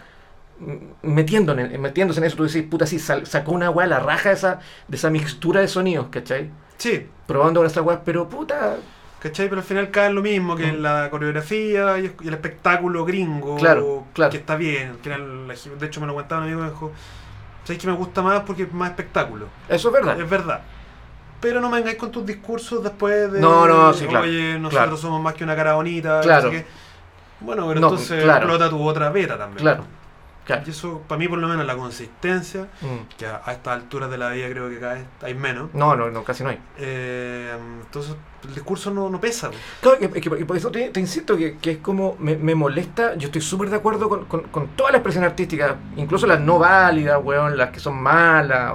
[0.60, 0.76] mm,
[1.14, 4.30] metiendo en- metiéndose en eso, tú decís, puta, sí, sal- sacó una weá la raja
[4.30, 6.50] de esa, de esa mixtura de sonidos, ¿cachai?
[6.78, 8.78] Sí, Probando con esa weá, pero puta,
[9.20, 9.50] ¿cachai?
[9.50, 10.82] Pero al final cae en lo mismo que Mm.
[10.82, 13.58] la coreografía y el espectáculo gringo.
[13.58, 14.32] Claro, claro.
[14.32, 14.90] Que está bien.
[14.92, 15.48] Al final,
[15.80, 16.92] de hecho, me lo comentaba un amigo y me dijo,
[17.68, 19.48] ¿sabes que me gusta más porque es más espectáculo?
[19.68, 20.20] eso es verdad.
[20.20, 20.62] Es verdad.
[21.42, 23.40] Pero no me vengáis con tus discursos después de.
[23.42, 24.98] No, no, sí, claro, Oye, nosotros claro.
[24.98, 26.22] somos más que una cara bonita.
[26.22, 26.50] Claro.
[26.50, 26.66] qué".
[27.42, 28.40] Bueno, pero No, entonces claro.
[28.46, 29.60] explota tu otra beta también.
[29.60, 29.84] Claro,
[30.48, 30.64] claro.
[30.66, 33.16] Y eso, para mí, por lo menos, la consistencia, Mm.
[33.18, 35.70] que a, a estas alturas de la vida creo que cada vez hay menos.
[35.76, 36.60] No, no, no, casi no hay.
[36.80, 38.16] eh, entonces,
[38.48, 39.52] el discurso no, no pesa.
[39.52, 39.58] po.
[39.82, 43.14] Claro, que, que- por eso te, te insisto que, que es como me, me molesta.
[43.16, 46.58] Yo estoy súper de acuerdo con, con, con toda la expresión artística, incluso las no
[46.58, 48.74] válidas, weón, las que son malas.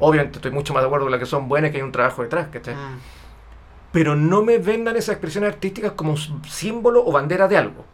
[0.00, 2.22] Obviamente estoy mucho más de acuerdo con las que son buenas, que hay un trabajo
[2.22, 2.74] detrás, ¿cachai?
[2.74, 2.98] Mm.
[3.92, 7.84] Pero no me vendan esas expresiones artísticas como símbolo o bandera de algo,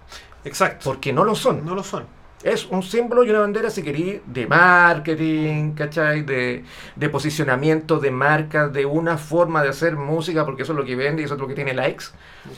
[0.45, 0.85] Exacto.
[0.85, 1.67] porque no lo son.
[1.67, 2.05] No lo son.
[2.43, 6.23] Es un símbolo y una bandera, si querí, de marketing, ¿cachai?
[6.23, 10.85] De, de posicionamiento de marcas, de una forma de hacer música, porque eso es lo
[10.85, 12.07] que vende y eso es lo que tiene likes.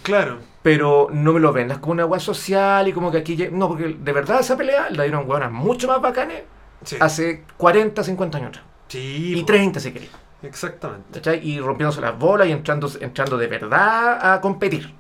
[0.03, 0.39] Claro.
[0.63, 3.49] pero no me lo vendas como una agua social y como que aquí...
[3.51, 6.43] No, porque de verdad esa pelea la dieron hueonas mucho más bacanes
[6.85, 6.97] Sí.
[7.01, 8.65] hace 40, 50 años atrás.
[8.89, 9.47] Sí, Y po.
[9.47, 10.09] 30 si quería.
[10.43, 11.05] Exactamente.
[11.13, 11.47] ¿Cachai?
[11.47, 14.95] Y rompiéndose las bolas y entrando, entrando de verdad a competir.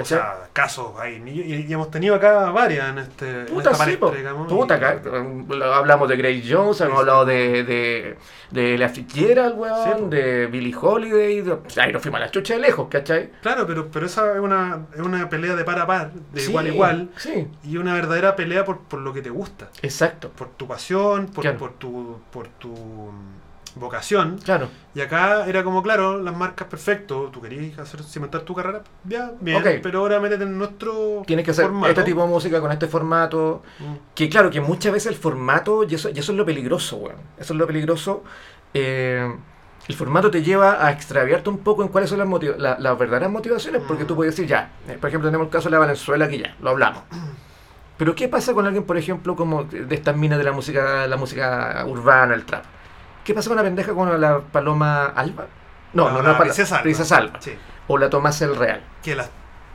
[0.00, 1.22] O sea, casos hay.
[1.26, 4.48] Y, y hemos tenido acá varias en, este, en Puta, sí, palestra, digamos.
[4.52, 8.16] Puta, acá, um, hablamos de Grace Jones, hemos hablado de, de,
[8.50, 12.54] de La Fitzgerald, weón, Sí, de Billie Holiday, de, ahí nos fuimos a la chucha
[12.54, 13.30] de lejos, ¿cachai?
[13.42, 16.50] Claro, pero, pero esa es una, es una pelea de par a par, de Sí,
[16.50, 20.30] igual a igual, Sí, y una verdadera pelea por, por lo que te gusta, exacto,
[20.30, 21.58] por tu pasión, por, Claro.
[21.58, 23.12] por tu, por tu
[23.76, 24.38] vocación.
[24.44, 24.68] claro.
[24.94, 29.32] Y acá era como, claro, las marcas perfecto, tú querías hacer cimentar tu carrera, ya,
[29.40, 31.88] bien, pero ahora métete en nuestro Tienes que hacer formato.
[31.88, 33.62] este tipo de música con este formato.
[33.80, 36.96] Mm, Que claro, que muchas veces el formato, y eso, y eso es lo peligroso,
[36.96, 37.16] weón.
[37.38, 38.22] Eso es lo peligroso.
[38.72, 39.32] eh,
[39.86, 43.30] el formato te lleva a extraviarte un poco en cuáles son las, la- las verdaderas
[43.30, 44.06] motivaciones, porque Mm.
[44.06, 46.54] tú puedes decir, ya, eh, por ejemplo, tenemos el caso de la Valenzuela, que ya,
[46.60, 47.02] lo hablamos.
[47.96, 51.16] Pero ¿qué pasa con alguien, por ejemplo, como de estas minas de la música, la
[51.16, 52.64] música urbana, el trap?
[53.24, 55.46] ¿Qué pasa con la pendeja con la Paloma Alba?
[55.94, 56.82] No, no, no, la Paloma- Princesa Alba.
[56.82, 57.40] Princesa Alba.
[57.40, 57.56] Sí,
[57.88, 58.82] O la Tomás el Real.
[59.02, 59.30] que las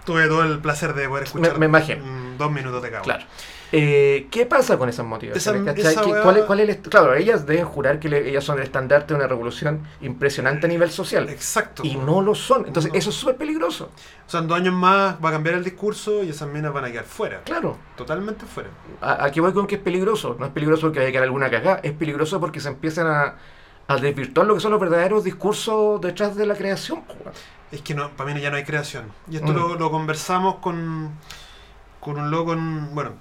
[0.05, 1.57] tuve todo el placer de poder escuchar.
[1.59, 2.03] me imagino.
[2.37, 3.03] dos minutos de cabo.
[3.03, 3.23] Claro.
[3.71, 5.77] Eh, ¿Qué pasa con esas motivaciones?
[5.77, 8.57] Esa- cuál, es, cuál es el est- claro, ellas deben jurar que le- ellas son
[8.57, 11.29] el estandarte de una revolución impresionante a nivel social.
[11.29, 11.83] Exacto.
[11.85, 12.65] Y no lo son.
[12.65, 12.97] Entonces, No.
[12.97, 13.91] eso es súper peligroso.
[14.25, 16.85] O sea, en dos años más va a cambiar el discurso y esas minas van
[16.85, 17.41] a quedar fuera.
[17.43, 17.77] Claro.
[17.95, 18.69] Totalmente fuera.
[19.01, 20.35] A- Aquí voy con que es peligroso.
[20.39, 21.79] No es peligroso porque haya que dar alguna cagada.
[21.83, 23.35] Es peligroso porque se empiezan a,
[23.87, 27.03] a desvirtuar lo que son los verdaderos discursos detrás de la creación.
[27.71, 29.05] Es que no, para mí ya no hay creación.
[29.29, 29.55] Y esto Mm.
[29.55, 31.11] lo, lo conversamos con,
[31.99, 33.11] con un loco, en- bueno,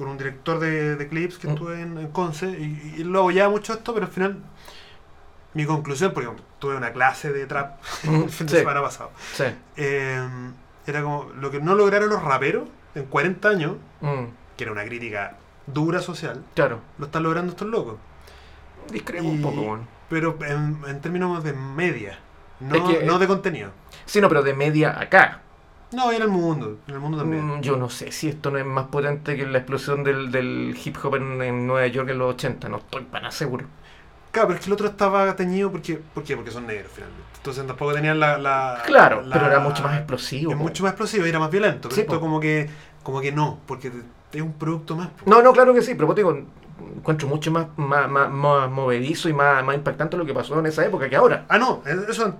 [0.00, 1.50] con un director de, de clips que Mm.
[1.50, 4.38] estuve en, en Conce y, y lo apoyaba mucho esto, pero al final
[5.52, 8.58] mi conclusión, porque tuve una clase de trap Mm, el fin de sí.
[8.60, 9.44] semana pasado, Sí.
[9.76, 10.26] eh,
[10.86, 14.24] era como lo que no lograron los raperos en 40 años, Mm,
[14.56, 15.36] que era una crítica
[15.66, 16.80] dura social, claro.
[16.98, 17.96] lo están logrando estos locos.
[18.90, 19.86] Discrepo un poco, weón.
[20.08, 22.18] Pero en, en términos de media,
[22.60, 23.70] no, Es que- no de contenido.
[24.06, 25.42] Sí, no, pero de media acá.
[25.92, 27.46] No, y en el mundo, en el mundo también.
[27.58, 30.78] Mm, Yo no sé si esto no es más potente que la explosión del, del
[30.84, 32.68] hip hop en, en Nueva York en los 80.
[32.68, 33.66] No estoy para seguro.
[34.30, 36.36] Claro, pero es que el otro estaba teñido porque, ¿por qué?
[36.36, 37.24] Porque son negros finalmente.
[37.38, 38.38] Entonces tampoco tenían la...
[38.38, 40.52] la- Claro, la- pero era mucho más explosivo.
[40.52, 40.62] Es po.
[40.62, 41.88] mucho más explosivo y era más violento.
[41.88, 42.20] Pero Sí, esto po.
[42.20, 42.70] como que,
[43.02, 43.90] como que no, porque
[44.32, 45.08] es un producto más.
[45.08, 45.28] po.
[45.28, 46.38] No, no, claro que sí, pero te digo,
[46.96, 50.66] encuentro mucho más, más, más, más movedizo y más, más impactante lo que pasó en
[50.66, 51.46] esa época que ahora.
[51.48, 52.34] Ah, no, eso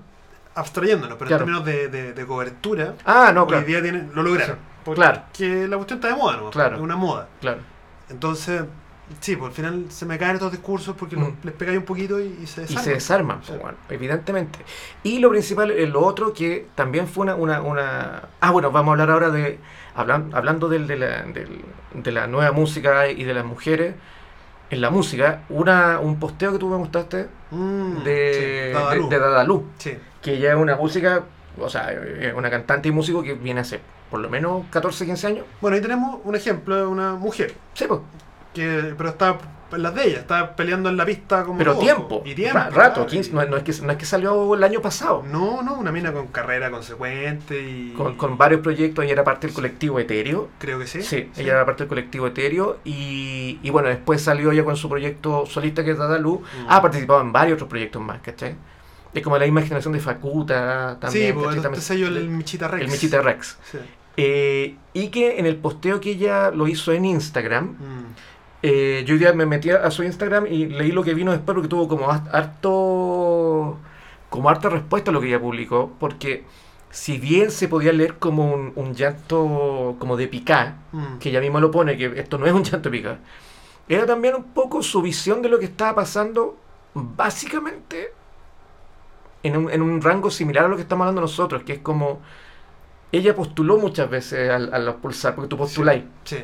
[0.55, 1.45] abstrayéndonos, pero Claro.
[1.45, 3.67] en términos de, de- de cobertura, Ah, no, hoy claro.
[3.67, 4.57] día tienen, lo lograron.
[4.57, 5.23] Sí, Porque claro.
[5.69, 6.51] la cuestión está de moda, ¿no?
[6.51, 6.77] Claro.
[6.77, 7.29] Es una moda.
[7.41, 7.59] Claro.
[8.09, 8.63] Entonces,
[9.21, 11.37] sí, pues al final se me caen estos discursos porque Mm.
[11.45, 12.85] les pegáis un poquito y, y se y desarman.
[12.85, 13.49] se desarman, Sí.
[13.49, 14.59] pues, bueno, evidentemente.
[15.03, 18.89] Y lo principal, eh, lo otro que también fue una, una, una- Ah, bueno, vamos
[18.89, 19.59] a hablar ahora de...
[19.95, 23.95] hablan- hablando del- de, la, del- de la nueva música y de las mujeres
[24.71, 29.09] en la música, una, un posteo que tú me mostraste Mm, de, sí, Dadalú.
[29.09, 29.99] de, de Dadalú, Sí.
[30.23, 31.25] que ella es una música,
[31.59, 31.91] o sea,
[32.37, 33.81] una cantante y músico que viene hace
[34.11, 35.47] por lo menos 14, 15 años.
[35.61, 38.01] Bueno, ahí tenemos un ejemplo de una mujer, Sí, pues,
[38.55, 39.39] que pero está
[39.73, 42.59] en las de ella, está peleando en la pista como pero todo, tiempo, y tiempo,
[42.59, 45.23] rato, claro, 15 y- no, no es que, no es que salió el año pasado.
[45.31, 47.93] No, no, una mina con carrera consecuente y...
[47.97, 50.49] Con, con varios proyectos, ella era parte del colectivo Etéreo.
[50.59, 51.03] Creo que sí.
[51.03, 54.89] Sí, ella era parte del colectivo Etéreo y, y bueno, después salió ella con su
[54.89, 56.41] proyecto solista que es Dadalú.
[56.41, 56.67] Mm.
[56.69, 58.57] Ha participado en varios otros proyectos más, ¿cachai?
[59.15, 61.29] Es como la misma generación de Facuta también.
[61.29, 62.85] Sí, pues También- sello el, Michita Rex.
[62.85, 63.57] el Michita Rex.
[63.71, 63.79] Sí.
[64.17, 68.15] Eh, y que en el posteo que ella lo hizo en Instagram, Mm.
[68.63, 71.69] Eh, yo día me metí a su Instagram y leí lo que vino después porque
[71.69, 73.79] tuvo como har- harto
[74.29, 76.45] como harta respuesta a lo que ella publicó porque
[76.91, 81.19] si bien se podía leer como un, un llanto como de picá Mm.
[81.19, 83.19] que ella misma lo pone que esto no es un llanto de picá
[83.89, 86.57] era también un poco su visión de lo que estaba pasando
[86.95, 88.13] básicamente
[89.43, 92.21] en un, en un rango similar a lo que estamos hablando nosotros que es como
[93.13, 96.39] ella postuló muchas veces al- a, los pulsar porque tú postuláis Sí.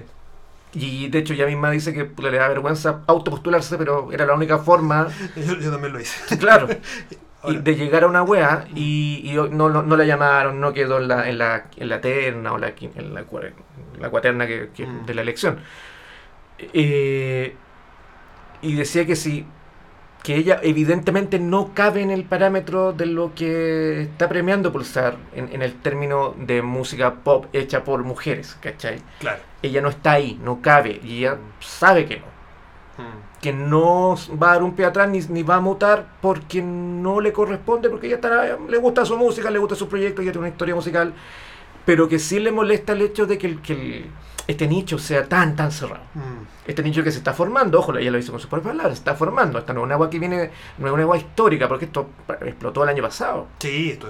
[0.79, 4.59] Y de hecho ella misma dice que le da vergüenza autopostularse, pero era la única
[4.59, 6.37] forma, Yo, yo también lo hice.
[6.39, 6.69] claro,
[7.49, 10.99] y de llegar a una wea y, y no, no, no la llamaron, no quedó
[10.99, 13.25] en la, en la, en la terna o la, en la,
[14.01, 15.07] la cuaterna que, que- Mm.
[15.07, 15.59] de la elección.
[16.59, 17.55] Eh,
[18.63, 19.47] y decía que sí,
[20.27, 25.49] que ella evidentemente no cabe en el parámetro de lo que está premiando Pulsar en,
[25.53, 28.99] en el término de música pop hecha por mujeres, ¿cachai?
[29.21, 29.39] claro.
[29.63, 32.27] ella no está ahí, no cabe, y ella sabe que no,
[32.99, 33.41] Mm.
[33.43, 37.21] que no va a dar un pie atrás ni, ni va a mutar porque no
[37.21, 40.47] le corresponde, porque ella está, le gusta su música, le gusta su proyecto, ella tiene
[40.47, 41.13] una historia musical,
[41.85, 44.07] pero que sí le molesta el hecho de que, el- que el-
[44.47, 46.03] este nicho sea tan, tan cerrado.
[46.15, 46.69] Mm.
[46.69, 49.01] Este nicho que se está formando, ojo, ella lo dice con sus propias palabras, se
[49.01, 51.85] está formando, esta no es una agua que viene, no es una agua histórica, porque
[51.87, 52.09] esto
[52.43, 53.47] explotó el año pasado.
[53.59, 54.09] Sí, esto.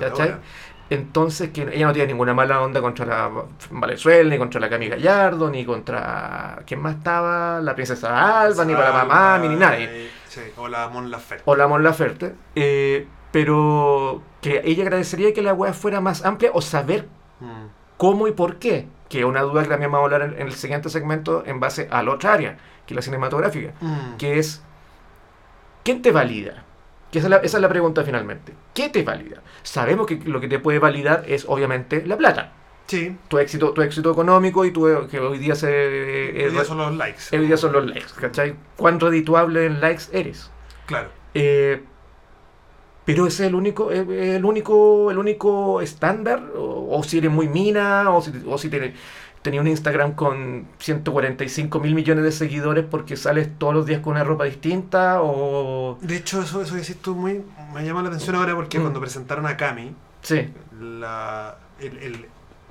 [0.88, 3.30] Entonces, que ella no tiene ninguna mala onda contra la
[3.70, 6.62] Valenzuela, ni contra la Cami Gallardo, ni contra.
[6.64, 7.60] ¿Quién más estaba?
[7.60, 10.10] La princesa Alba, ni para la mamá, ni, ni nadie.
[10.28, 11.42] Sí, o la Mon Laferte.
[11.46, 12.34] O la Mon Laferte.
[12.54, 17.08] Eh, pero que ella agradecería que la web fuera más amplia o saber
[17.40, 17.66] Mm.
[17.96, 18.86] cómo y por qué.
[19.08, 21.60] Que es una duda que también vamos a hablar en, en el siguiente segmento en
[21.60, 23.72] base a la otra área, que es la cinematográfica.
[23.80, 24.16] Mm.
[24.16, 24.62] Que es.
[25.84, 26.64] ¿Quién te valida?
[27.12, 28.52] Que esa, es la, esa es la pregunta finalmente.
[28.74, 29.42] ¿Qué te valida?
[29.62, 32.52] Sabemos que lo que te puede validar es obviamente la plata.
[32.86, 36.64] Sí, tu éxito, tu éxito económico y tu, que hoy día se eh, hoy día
[36.64, 37.36] son los likes.
[37.36, 38.54] hoy día son los likes, ¿cachai?
[38.76, 40.50] ¿Cuán redituable en likes eres?
[40.86, 41.08] Claro.
[41.34, 41.82] Eh,
[43.06, 47.30] pero ese es el único, eh, el único, el único estándar, o, o si eres
[47.30, 48.92] muy mina, o si, o si te-
[49.40, 54.12] tenías un Instagram con 145 mil millones de seguidores porque sales todos los días con
[54.14, 55.96] una ropa distinta, o...
[56.02, 57.42] De hecho, eso, eso que decís tú muy,
[57.72, 58.82] me llama la atención ahora porque Mm.
[58.82, 60.48] cuando presentaron a Cami, Sí,
[60.80, 62.26] la, el, el,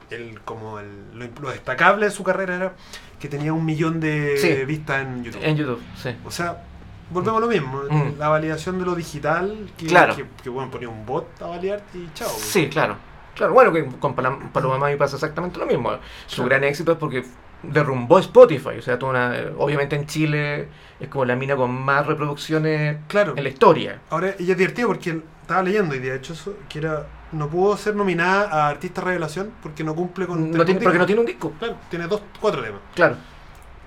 [0.10, 2.74] el- como el, lo, lo destacable de su carrera era
[3.20, 4.66] que tenía un millón de Sí.
[4.66, 5.42] vistas en YouTube.
[5.44, 6.10] en YouTube, sí.
[6.26, 6.62] O sea,
[7.10, 7.82] volvemos a lo mismo.
[7.90, 8.18] Mm.
[8.20, 10.16] La validación de lo digital, que, Claro.
[10.16, 12.30] que, que, bueno, ponía un bot a validar y chao.
[12.30, 12.96] Sí, claro.
[13.36, 15.92] Claro, bueno, que con Paloma, Mami pasa exactamente lo mismo.
[16.26, 16.50] Su Claro.
[16.50, 17.26] gran éxito es porque
[17.64, 18.78] derrumbó Spotify.
[18.80, 20.68] O sea, una, obviamente en Chile
[21.00, 23.34] es como la mina con más reproducciones Claro.
[23.36, 24.00] en la historia.
[24.10, 27.76] Ahora, ella es divertido porque estaba leyendo y de hecho eso, que era, no pudo
[27.76, 30.52] ser nominada a Artista Revelación porque no cumple con...
[30.52, 31.52] No tiene, porque no tiene un disco.
[31.60, 32.80] Claro, tiene dos, cuatro temas.
[32.96, 33.18] Claro.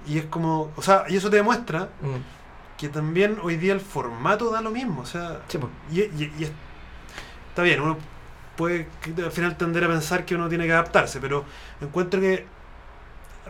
[0.07, 2.38] Y es como, o sea, y eso te demuestra Mm,
[2.79, 5.03] que también hoy día el formato da lo mismo.
[5.03, 5.71] O sea, sí, pues.
[5.91, 6.53] y, y- y es-
[7.51, 7.97] está bien, uno
[8.57, 8.89] puede
[9.25, 11.45] al final tender a pensar que uno tiene que adaptarse, pero
[11.81, 12.47] encuentro que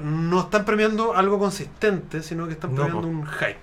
[0.00, 3.59] no están premiando algo consistente, sino que están premiando un hype.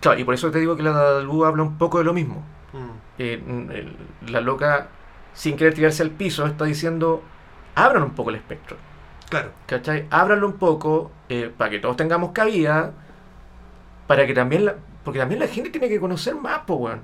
[0.00, 2.42] Claro, y por eso te digo que la Dadalú habla un poco de lo mismo.
[2.72, 2.90] Mm.
[3.18, 3.92] Eh,
[4.28, 4.88] la loca,
[5.34, 7.22] sin querer tirarse al piso, está diciendo,
[7.74, 8.76] abran un poco el espectro.
[9.28, 10.06] Claro, ¿Cachai?
[10.10, 12.92] Ábranlo un poco eh, para que todos tengamos cabida,
[14.08, 14.74] para que también la,
[15.04, 17.00] porque también la gente tiene que conocer más, pues, weón.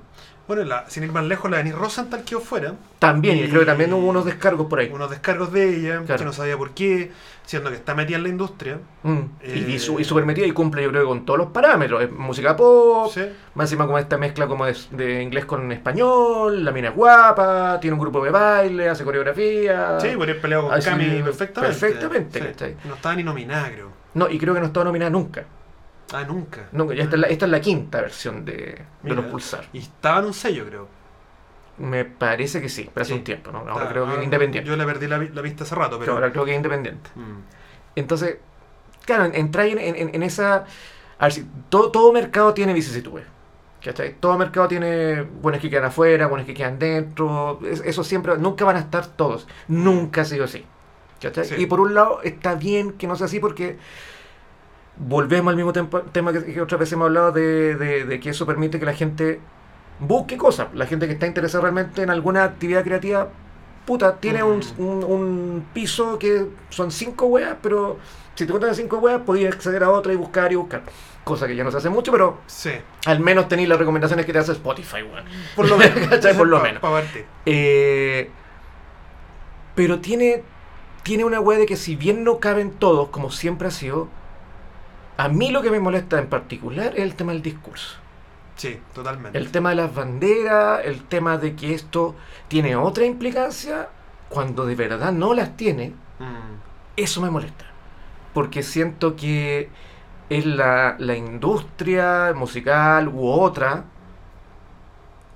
[0.47, 2.73] Bueno, la, sin ir más lejos, la Denise Rosenthal quedó fuera.
[2.99, 4.89] También, y creo que también hubo unos descargos por ahí.
[4.93, 6.19] Unos descargos de ella, Claro.
[6.19, 7.11] que no sabía por qué,
[7.45, 8.79] siendo que está metida en la industria.
[9.03, 9.17] Mm.
[9.41, 12.01] Eh, y, y, su- y súper metida y cumple, yo creo, con todos los parámetros.
[12.01, 13.23] Es música pop, Sí.
[13.55, 17.77] más encima como esta mezcla como de, de inglés con español, la mina es guapa,
[17.81, 19.99] tiene un grupo de baile, hace coreografía.
[19.99, 21.77] Sí, podría peleado con Cami perfectamente.
[21.77, 22.87] perfectamente, Sí.
[22.87, 23.89] No estaba ni nominada, creo.
[24.13, 25.43] No, y creo que no estaba nominada nunca.
[26.13, 26.67] Ah, nunca.
[26.71, 26.93] Nunca.
[26.95, 29.65] Ya esta, es la, esta es la quinta versión de, los Pulsar.
[29.73, 30.87] Y estaba en un sello, creo.
[31.77, 33.19] Me parece que sí, pero hace Sí.
[33.19, 33.59] un tiempo, ¿no?
[33.59, 34.67] Ahora creo que es independiente.
[34.69, 36.13] Yo le perdí la, vi- la vista hace rato, pero.
[36.13, 37.09] Ahora creo que es independiente.
[37.15, 37.39] Mm.
[37.95, 38.37] Entonces,
[39.05, 40.65] claro, entra en, en- en esa.
[41.19, 43.25] A ver, si todo, todo mercado tiene vicisitudes.
[43.83, 44.15] ¿Cachai?
[44.19, 47.59] Todo mercado tiene buenos que quedan afuera, buenos que quedan dentro.
[47.63, 49.47] es- Eso siempre, nunca van a estar todos.
[49.67, 50.65] Nunca ha sido así.
[51.21, 51.45] ¿Cachai?
[51.45, 51.55] Sí.
[51.59, 53.77] Y por un lado, está bien que no sea así porque
[54.99, 58.29] volvemos al mismo tempo- tema que, que otras veces hemos hablado de, de- de que
[58.31, 59.39] eso permite que la gente
[59.99, 60.67] busque cosas.
[60.73, 63.29] La gente que está interesada realmente en alguna actividad creativa,
[63.85, 67.97] puta, tiene un, un- un piso que son cinco weas, pero
[68.35, 70.81] si te cuentan cinco weas, podías acceder a otra y buscar y buscar.
[71.23, 72.71] Cosa que ya no se hace mucho, pero Sí.
[73.05, 75.25] al menos tenéis las recomendaciones que te hace Spotify, weón.
[75.55, 75.97] Por lo menos.
[76.37, 76.81] Por lo menos.
[77.45, 78.29] Eh,
[79.75, 80.43] pero tiene,
[81.03, 84.07] tiene una wea de que si bien no caben todos, como siempre ha sido,
[85.17, 87.97] a mí lo que me molesta en particular es el tema del discurso.
[88.55, 89.37] Sí, totalmente.
[89.37, 92.15] El tema de las banderas, el tema de que esto
[92.47, 93.89] tiene otra implicancia,
[94.29, 96.57] cuando de verdad no las tiene, Mm.
[96.95, 97.65] eso me molesta.
[98.33, 99.69] Porque siento que
[100.29, 103.85] es la, la industria musical u otra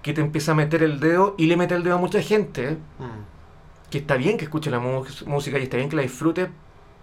[0.02, 2.72] que te empieza a meter el dedo y le mete el dedo a mucha gente.
[2.98, 3.90] Mm.
[3.92, 6.50] Que está bien que escuche la música y está bien que la disfrute,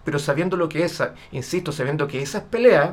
[0.08, 1.02] pero sabiendo lo que es,
[1.32, 2.92] insisto, sabiendo que esas peleas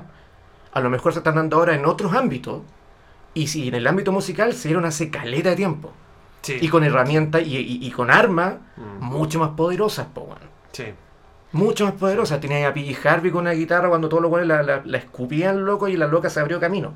[0.73, 2.61] a lo mejor se están dando ahora en otros ámbitos.
[3.33, 5.93] Y si en el ámbito musical se dieron hace caleta de tiempo.
[6.41, 6.57] Sí.
[6.59, 9.01] Y con herramientas y, y- y con armas Mm.
[9.05, 10.39] mucho más poderosas, po, weón.
[10.73, 10.83] Sí.
[11.53, 12.41] Mucho más poderosa.
[12.41, 15.63] Tenía a Piggy Harvey con una guitarra cuando todos los güeyes la, la, la escupían
[15.63, 16.93] loco y la loca se abrió camino.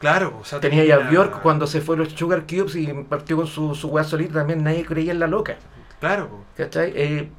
[0.00, 3.36] Claro, o sea, Tenía ya a Bjork cuando se fue los Sugar Cubes y partió
[3.36, 4.34] con su, su weá solita.
[4.34, 5.54] También nadie creía en la loca.
[6.00, 6.28] Claro.
[6.56, 6.92] ¿Cachai?
[6.96, 7.30] Eh,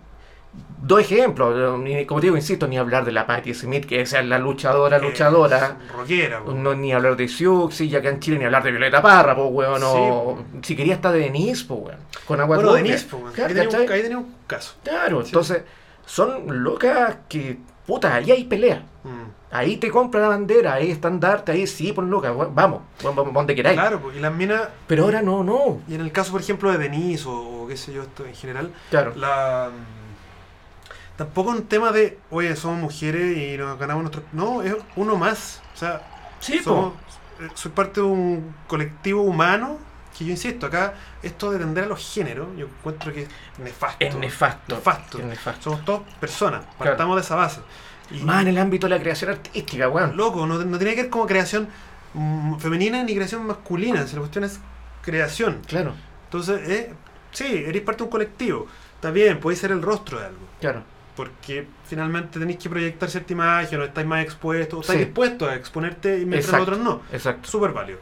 [0.81, 1.79] dos ejemplos.
[1.79, 4.97] ni- Como te digo, insisto, ni hablar de la Patti Smith, que es la luchadora,
[4.99, 5.77] luchadora.
[5.95, 6.41] Rockera.
[6.45, 9.47] No, ni hablar de Siuxi, ya que en Chile ni hablar de Violeta Parra, pues,
[9.51, 9.81] weón.
[9.83, 11.99] o- Si quería hasta de Denise, pues, weón.
[12.25, 12.73] Con agua Bueno.
[12.73, 13.31] Denise, weón.
[13.33, 14.73] Ca- Ahí tenía, un, ahí tenía un caso.
[14.83, 15.27] Claro, Sí.
[15.27, 15.63] entonces
[16.05, 18.83] son locas que, puta, ahí hay pelea.
[19.03, 19.31] Mm.
[19.53, 23.33] Ahí te compra la bandera, ahí estandarte, ahí sí, pon loca, weón, vamos, vamos, vamos,
[23.33, 23.77] donde queráis.
[23.77, 24.11] Claro, po.
[24.11, 25.79] y las minas, Pero ahora no, no.
[25.89, 28.33] y en el caso, por ejemplo, de Denise o, o qué sé yo, esto en
[28.33, 29.13] general, Claro.
[29.15, 29.69] la
[31.21, 34.23] tampoco un tema de, oye, somos mujeres y nos ganamos nuestro...
[34.33, 35.61] No, es uno más.
[35.75, 36.01] O sea,
[36.39, 36.93] Sí, somos,
[37.39, 39.77] eh, soy parte de un colectivo humano
[40.17, 44.03] que yo insisto, acá esto de tender a los géneros, yo encuentro que es nefasto.
[44.03, 44.75] Es nefasto.
[44.75, 45.19] Nefasto.
[45.19, 45.61] Es nefasto.
[45.61, 47.61] Somos todos personas, partamos de esa base.
[48.09, 50.17] Y, Más en el ámbito de la creación artística, weón.
[50.17, 51.69] loco, no, no tiene que ver como creación
[52.15, 54.59] mm, femenina ni creación masculina, si la cuestión es
[55.03, 55.61] creación.
[55.67, 55.93] Claro,
[56.25, 56.93] Entonces, eh,
[57.31, 58.65] sí, eres parte de un colectivo.
[58.95, 60.47] Está bien, podéis ser el rostro de algo.
[60.59, 60.83] claro.
[61.15, 65.05] Porque finalmente tenéis que proyectar cierta imagen, o estáis más expuestos, o estáis Sí.
[65.05, 67.01] dispuestos a exponerte y mientras los otros no.
[67.11, 67.49] Exacto.
[67.49, 67.99] Súper válido.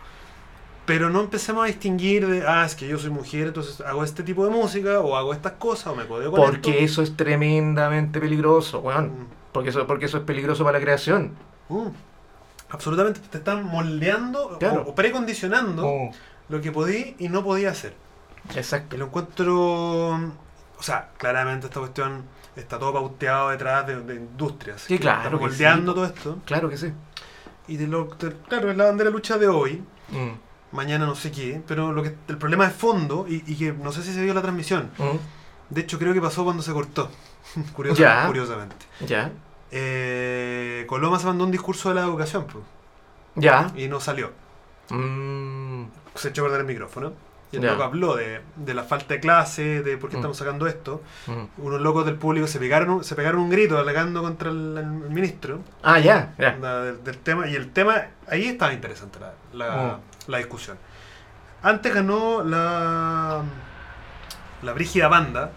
[0.86, 4.24] Pero no empecemos a distinguir de, ah, es que yo soy mujer, entonces hago este
[4.24, 8.20] tipo de música, o hago estas cosas, o me codeo con Porque eso es tremendamente
[8.20, 8.88] peligroso, esto.
[8.88, 9.28] weón.
[9.52, 11.34] Porque eso, porque eso es peligroso para la creación.
[11.70, 11.94] Mm, mm.
[12.72, 14.84] Absolutamente te están moldeando Claro.
[14.88, 16.12] o, o precondicionando Oh.
[16.50, 17.94] lo que podí y no podía hacer.
[18.56, 18.96] Exacto.
[18.96, 20.20] Y lo encuentro.
[20.80, 22.24] O sea, claramente esta cuestión
[22.56, 24.82] está todo pauteado detrás de, de industrias.
[24.82, 25.96] Sí, que claro moldeando sí.
[25.96, 26.38] todo esto.
[26.46, 26.92] Claro que sí.
[27.68, 29.84] Y de lo, de- claro, es la bandera lucha de hoy.
[30.10, 30.30] Mm.
[30.72, 31.62] Mañana no sé qué.
[31.68, 34.34] Pero lo que el problema de fondo, y, y que no sé si se vio
[34.34, 34.90] la transmisión.
[34.98, 35.18] Mm.
[35.74, 37.10] De hecho, creo que pasó cuando se cortó.
[37.76, 38.28] Curiosa- Ya.
[38.28, 38.86] Curiosamente.
[39.06, 39.32] Ya.
[39.72, 42.64] Eh, Coloma se mandó un discurso de la educación pues,
[43.36, 43.72] Ya.
[43.76, 44.32] y no salió.
[44.90, 45.84] Mm.
[46.16, 47.14] Se echó a perder el micrófono.
[47.52, 50.20] Y el loco habló de, de la falta de clase, de por qué Mm.
[50.20, 51.02] estamos sacando esto.
[51.28, 51.46] Mm.
[51.66, 55.62] unos locos del público se pegaron, se pegaron un grito alegando contra el, el ministro
[55.82, 56.34] Ah, ya.
[56.38, 57.48] Da- del, del tema.
[57.48, 60.32] Y el tema, ahí estaba interesante la, la, Mm.
[60.32, 60.78] la discusión.
[61.64, 63.42] Antes ganó la,
[64.62, 65.52] la Brígida Banda,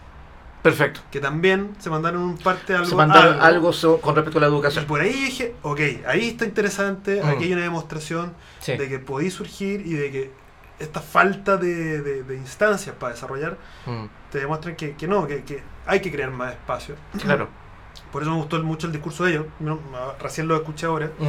[0.62, 1.01] Perfecto.
[1.11, 2.86] que también se mandaron un parte algo.
[2.88, 4.84] Se mandaron algo, so- con respecto a la Y educación.
[4.86, 8.76] por ahí dije, ok, ahí está interesante, aquí hay una demostración Sí.
[8.76, 10.41] de que podéis surgir y de que
[10.83, 13.57] esta falta de, de- de instancias para desarrollar
[13.87, 14.05] Mm.
[14.30, 16.95] te demuestran que, que no, que, que hay que crear más espacio.
[17.20, 17.49] Claro.
[18.12, 19.47] Por eso me gustó mucho el discurso de ellos.
[19.61, 19.78] No,
[20.20, 21.07] recién lo escuché ahora.
[21.18, 21.24] Mm.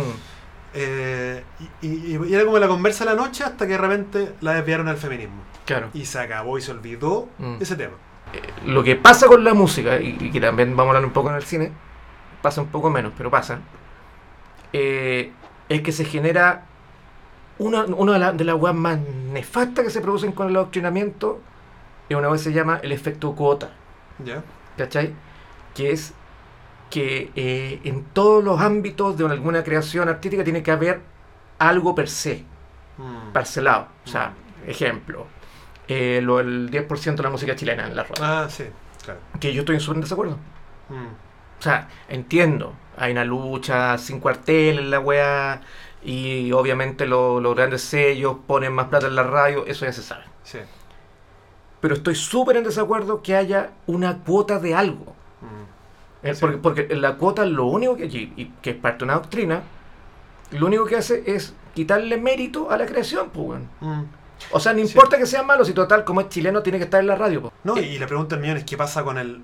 [0.75, 1.43] Eh,
[1.81, 4.53] y, y- y era como la conversa de la noche hasta que de repente la
[4.55, 5.41] desviaron al feminismo.
[5.65, 5.89] Claro.
[5.93, 7.55] Y se acabó y se olvidó Mm.
[7.61, 7.93] ese tema.
[8.65, 11.29] lo que pasa con la música, y, y que también vamos a hablar un poco
[11.29, 11.71] en el cine,
[12.41, 13.59] pasa un poco menos, pero pasa,
[14.73, 15.31] eh,
[15.69, 16.65] es que se genera
[17.65, 18.99] una, una de, la- de las weas más
[19.31, 21.39] nefastas que se producen con el adoctrinamiento,
[22.09, 23.71] y una vez se llama el efecto cuota,
[24.23, 24.43] ¿Ya?
[24.77, 25.13] ¿cachai?
[25.73, 26.13] Que es
[26.89, 31.01] que eh, en todos los ámbitos de alguna creación artística tiene que haber
[31.59, 32.45] algo per se,
[32.97, 33.31] Mm.
[33.33, 33.87] parcelado.
[34.05, 34.33] O sea,
[34.67, 35.25] ejemplo,
[35.87, 38.65] eh, lo, el 10% de la música chilena en la radio, Ah, sí,
[39.03, 39.19] claro.
[39.39, 40.37] que yo estoy en súper desacuerdo.
[40.89, 41.07] Mm.
[41.59, 45.61] O sea, entiendo, hay una lucha sin cuartel en la weá
[46.05, 50.01] y obviamente lo- los grandes sellos ponen más plata en la radio, eso ya se
[50.03, 50.23] sabe.
[50.43, 50.59] Sí.
[51.81, 55.13] Pero estoy súper en desacuerdo que haya una cuota de algo.
[55.41, 56.27] Mm.
[56.27, 56.41] Eh, Sí.
[56.41, 59.63] Porque, porque la cuota lo único que, y- y que es parte de una doctrina,
[60.51, 63.59] lo único que hace es quitarle mérito a la creación, pues.
[63.81, 64.03] Mm.
[64.51, 64.85] O sea, no Sí.
[64.87, 67.41] importa que sea malo, si total, como es chileno, tiene que estar en la radio.
[67.41, 67.53] pues.
[67.63, 69.41] No, Eh, y la pregunta del millón es qué pasa con el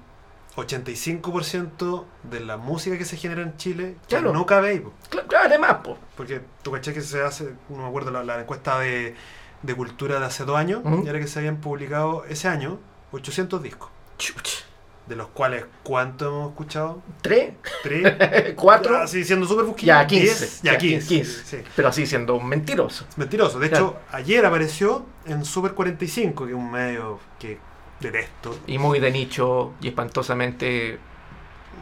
[0.55, 4.33] 85% de la música que se genera en Chile que Claro.
[4.33, 4.93] no cabe po.
[5.09, 5.97] claro, además, pues.
[6.15, 9.15] Porque tú caché que se hace, no me acuerdo, la, la encuesta de,
[9.61, 12.79] de cultura de hace dos años, y era que se habían publicado ese año
[13.11, 14.63] 800 discos, Chuch.
[15.07, 17.01] de los cuales, ¿cuánto hemos escuchado?
[17.21, 17.53] ¿Tres?
[17.83, 18.53] ¿Tres?
[18.55, 18.99] ¿Cuatro?
[18.99, 19.87] Ya, sí, siendo súper busquillo.
[19.93, 20.25] Ya, 15.
[20.25, 20.61] ¿Diez?
[20.61, 21.07] Ya, 15.
[21.07, 21.43] 15.
[21.45, 21.63] Sí.
[21.75, 23.05] Pero así siendo mentiroso.
[23.17, 23.59] Mentiroso.
[23.59, 23.97] De Claro.
[24.09, 27.57] hecho, ayer apareció en Super 45, que es un medio que
[27.99, 28.57] detesto.
[28.67, 30.99] Y muy de nicho y espantosamente.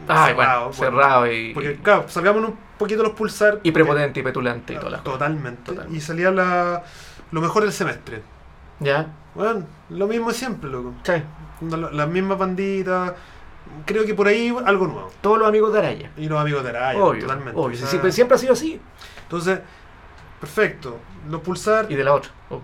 [0.06, 0.72] Ay, Cerrado, bueno, bueno.
[0.74, 3.60] cerrado y, Porque, claro, salgamos un poquito los pulsar.
[3.62, 5.18] y prepotente y petulante y todas las cosas.
[5.18, 5.62] Totalmente.
[5.64, 5.96] Totalmente.
[5.96, 6.82] Y salía la,
[7.32, 8.22] lo mejor del semestre.
[8.80, 9.08] ¿Ya?
[9.34, 10.94] Bueno, lo mismo siempre, loco.
[11.02, 11.12] Sí.
[11.68, 13.12] La- Las mismas banditas.
[13.84, 15.10] Creo que por ahí algo nuevo.
[15.20, 16.10] Todos los amigos de Araya.
[16.16, 17.60] Y los amigos de Araya, obvio, totalmente.
[17.60, 17.74] obvio.
[17.76, 18.80] O sea, siempre, siempre ha sido así.
[19.24, 19.60] Entonces,
[20.40, 20.98] perfecto.
[21.28, 21.86] Los pulsar.
[21.90, 22.30] Y de la otra.
[22.50, 22.60] Oh,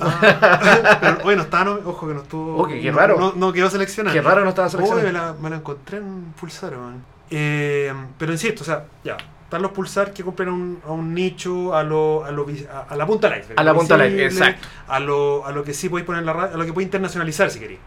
[0.00, 2.56] Ah, pero, bueno, está, no, ojo que no estuvo.
[2.56, 3.18] Oh, qué- qué no- raro.
[3.18, 4.14] No, no quedó seleccionado.
[4.14, 5.12] Qué raro no estaba me seleccionado.
[5.12, 7.02] la, me la encontré en pulsar, man.
[7.30, 9.16] Eh, pero insisto, o sea, ya.
[9.44, 12.80] Están los pulsar que cumplen a un, a un nicho, a, lo, a, lo, a,
[12.92, 13.46] a la punta live.
[13.56, 14.68] A la punta visible, exacto.
[14.88, 16.88] A lo, a lo que sí podéis poner en la radio, a lo que podéis
[16.88, 17.80] internacionalizar si queréis.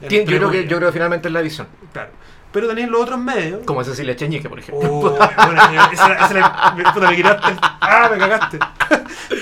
[0.00, 1.68] Yo creo, que, yo creo que finalmente es la visión.
[1.92, 2.10] Claro.
[2.52, 3.60] Pero tenéis los otros medios.
[3.64, 4.88] Como Cecilia Cheñique, por ejemplo.
[4.92, 6.08] Oh, bueno, esa,
[6.76, 8.58] me- puta, me quedaste- Ah, me cagaste.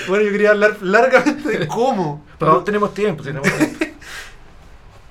[0.08, 2.24] Bueno, yo quería hablar largamente de cómo.
[2.38, 3.22] Pero aún tenemos tiempo.
[3.22, 3.84] tenemos tiempo.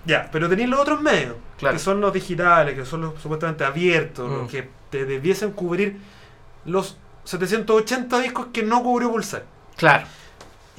[0.05, 1.73] Ya, pero tenéis los otros medios, Claro.
[1.75, 4.33] que son los digitales, que son los supuestamente abiertos, Mm.
[4.37, 5.97] los que te debiesen cubrir
[6.65, 9.43] los 780 discos que no cubrió Pulsar.
[9.75, 10.07] Claro.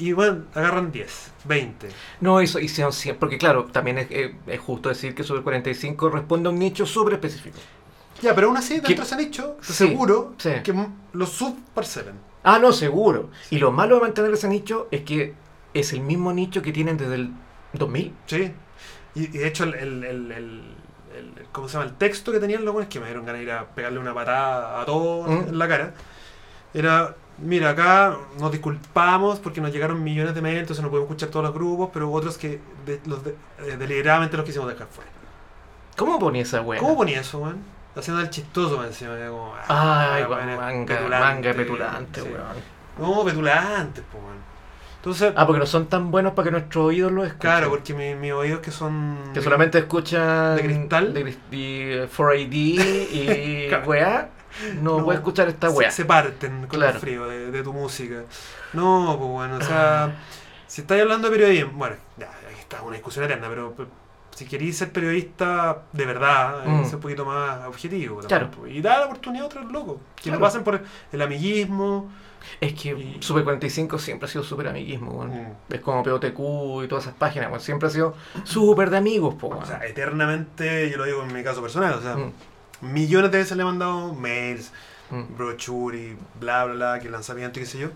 [0.00, 1.88] Y bueno, agarran 10, 20.
[2.22, 3.20] No, eso hicieron siempre.
[3.20, 6.86] Porque, claro, también es, eh, es justo decir que Super 45 responde a un nicho
[6.86, 7.58] súper específico.
[8.22, 8.94] Ya, pero aún así, dentro ¿Qué?
[8.96, 10.50] de ese nicho, Sí, seguro sí.
[10.64, 10.74] que
[11.12, 12.14] los subparcelan.
[12.42, 13.30] Ah, no, seguro.
[13.50, 15.34] Y lo malo de mantener ese nicho es que
[15.74, 17.30] es el mismo nicho que tienen desde el
[17.74, 18.14] 2000.
[18.26, 18.52] Sí.
[19.14, 20.74] Y, y de hecho, el, el, el, el-
[21.16, 21.90] el- ¿cómo se llama?
[21.90, 24.14] El texto que tenían los buenos que me dieron ganas de ir a pegarle una
[24.14, 25.48] patada a todos Mm.
[25.50, 25.94] en la cara.
[26.72, 31.28] Era, mira, acá nos disculpamos porque nos llegaron millones de mails, entonces no podemos escuchar
[31.30, 35.10] todos los grupos, pero otros que de- los de- eh, deliberadamente los quisimos dejar fuera.
[35.96, 36.80] ¿Cómo ponía esa wea?
[36.80, 37.58] ¿Cómo ponía eso, weón?
[37.96, 39.14] Haciendo el chistoso encima.
[39.18, 42.28] era Como, ah, Ay, weón, manga, petulante, manga petulante, sí.
[42.28, 43.14] weón.
[43.16, 44.50] No, petulante, pues, weón.
[44.96, 47.40] Entonces, Ah, porque no son tan buenos para que nuestros oídos lo escuchen.
[47.40, 49.16] claro, porque mi- mis oídos que son.
[49.32, 50.56] Que solamente escuchan.
[50.56, 51.14] ¿De cristal?
[51.14, 52.52] De, y 4AD
[53.12, 54.28] y weá.
[54.82, 55.90] No, No, voy a escuchar esta se, weá.
[55.90, 56.94] se parten con Claro.
[56.94, 58.22] el frío de, de tu música.
[58.72, 60.14] No, pues bueno, o sea,
[60.66, 63.74] si estáis hablando de periodismo, bueno, ya, aquí está una discusión eterna, pero,
[64.34, 66.80] si queréis ser periodista de verdad, Mm.
[66.80, 68.20] eh, ser un poquito más objetivo.
[68.20, 68.46] Claro.
[68.46, 70.38] también, pues, Y dar la oportunidad a otros locos, que Claro.
[70.38, 70.80] lo pasen por
[71.12, 72.10] el amiguismo.
[72.58, 75.28] Es que Y- Super 45 siempre ha sido súper amiguismo, weón.
[75.68, 75.74] Mm.
[75.74, 77.60] Es como POTQ y todas esas páginas, weón.
[77.60, 79.62] Siempre ha sido súper de amigos, po, weón.
[79.62, 82.32] O sea, eternamente, yo lo digo en mi caso personal, o sea, Mm,
[82.80, 84.72] millones de veces le he mandado mails,
[85.10, 85.36] mm.
[85.36, 87.88] brochure y bla, bla, bla, que el lanzamiento y qué sé yo.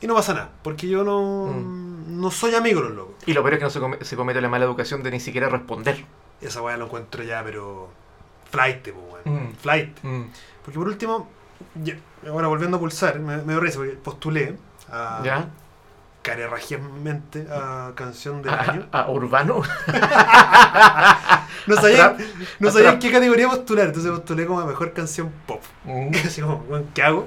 [0.00, 2.20] Y no pasa nada, porque yo no, Mm.
[2.20, 3.14] no soy amigo de los locos.
[3.26, 5.20] Y lo peor es que no se, come- se comete la mala educación de ni
[5.20, 6.04] siquiera responder.
[6.40, 7.88] Esa weá lo encuentro ya, pero.
[8.50, 8.94] Flight, pues,
[9.24, 9.44] weón.
[9.48, 9.54] Mm.
[9.54, 9.98] Flight.
[10.02, 10.22] Mm.
[10.64, 11.28] Porque por último,
[11.82, 11.96] ya-
[12.28, 14.56] ahora volviendo a pulsar, me, me dio risa porque postulé
[14.90, 15.22] a.
[15.24, 15.48] ¿Ya?
[16.24, 18.86] Carerragiamente a canción del A, año.
[18.90, 19.62] a Urbano.
[21.66, 22.14] No sabía,
[22.58, 25.62] no sabía en qué categoría postular, entonces postulé como a mejor canción pop.
[25.84, 26.10] Mm.
[26.26, 26.62] Así como,
[26.92, 27.26] ¿qué hago?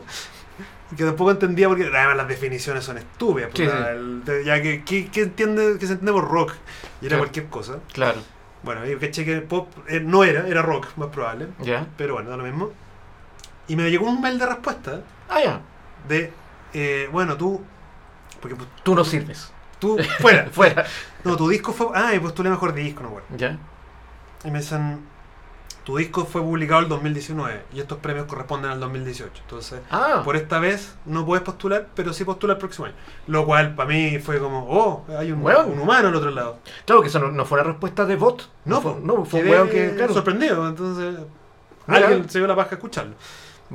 [0.95, 3.49] Que tampoco entendía porque además las definiciones son estúpidas.
[3.55, 4.21] Sí, sí.
[4.25, 6.53] de- ya que, ¿qué, qué entiende, qué se entiende por rock?
[7.01, 7.23] Y era Claro.
[7.23, 7.77] cualquier cosa.
[7.93, 8.19] Claro.
[8.63, 11.47] Bueno, yo caché que pop eh, no era, era rock, más probable.
[11.61, 11.87] ¿Ya?
[11.97, 12.71] Pero bueno, da lo mismo.
[13.67, 15.61] Y me llegó un mail de respuesta Ah, ya.
[16.07, 16.31] de,
[16.73, 17.61] eh, bueno, tú,
[18.41, 19.51] porque pues, Tú no sirves.
[19.79, 20.85] tú, fuera, Fuera.
[21.23, 23.27] no, tu disco fue, ah, y postulé mejor disco, no, bueno.
[23.37, 23.57] ¿Ya?
[24.45, 24.99] Y me dicen,
[25.83, 29.41] tu disco fue publicado el 2019 y estos premios corresponden al 2018.
[29.43, 32.95] Entonces, Ah, por esta vez no puedes postular, pero sí postula el próximo año.
[33.27, 35.71] Lo cual para mí fue como, oh, hay un, Weón.
[35.71, 36.59] un humano al otro lado.
[36.85, 38.49] claro que eso no, no fue una respuesta de bot.
[38.65, 40.13] No, fue, no, fue un Quedé weón que, claro.
[40.13, 41.15] sorprendido, entonces
[41.87, 42.07] Mira.
[42.07, 43.13] alguien se dio la paja a escucharlo.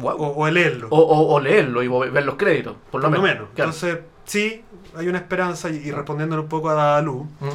[0.02, 0.88] O, leerlo.
[0.90, 3.24] O, o- o leerlo y ver los créditos, por lo por menos.
[3.24, 3.48] menos.
[3.54, 3.70] Claro.
[3.70, 4.64] Entonces, sí,
[4.96, 7.48] hay una esperanza y, y respondiéndole un poco a Dalu, Mm.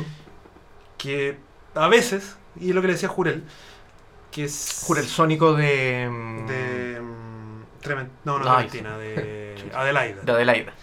[0.98, 1.38] que
[1.76, 3.44] a veces, y es lo que le decía Jurel,
[4.32, 4.84] que es...
[4.86, 6.08] Jura el sónico de.
[6.10, 7.02] mm, De...
[7.02, 9.72] mm, Tremen- no, no, Ay, Trementina, de.
[9.76, 10.22] Adelaida.
[10.24, 10.74] de Adelaida.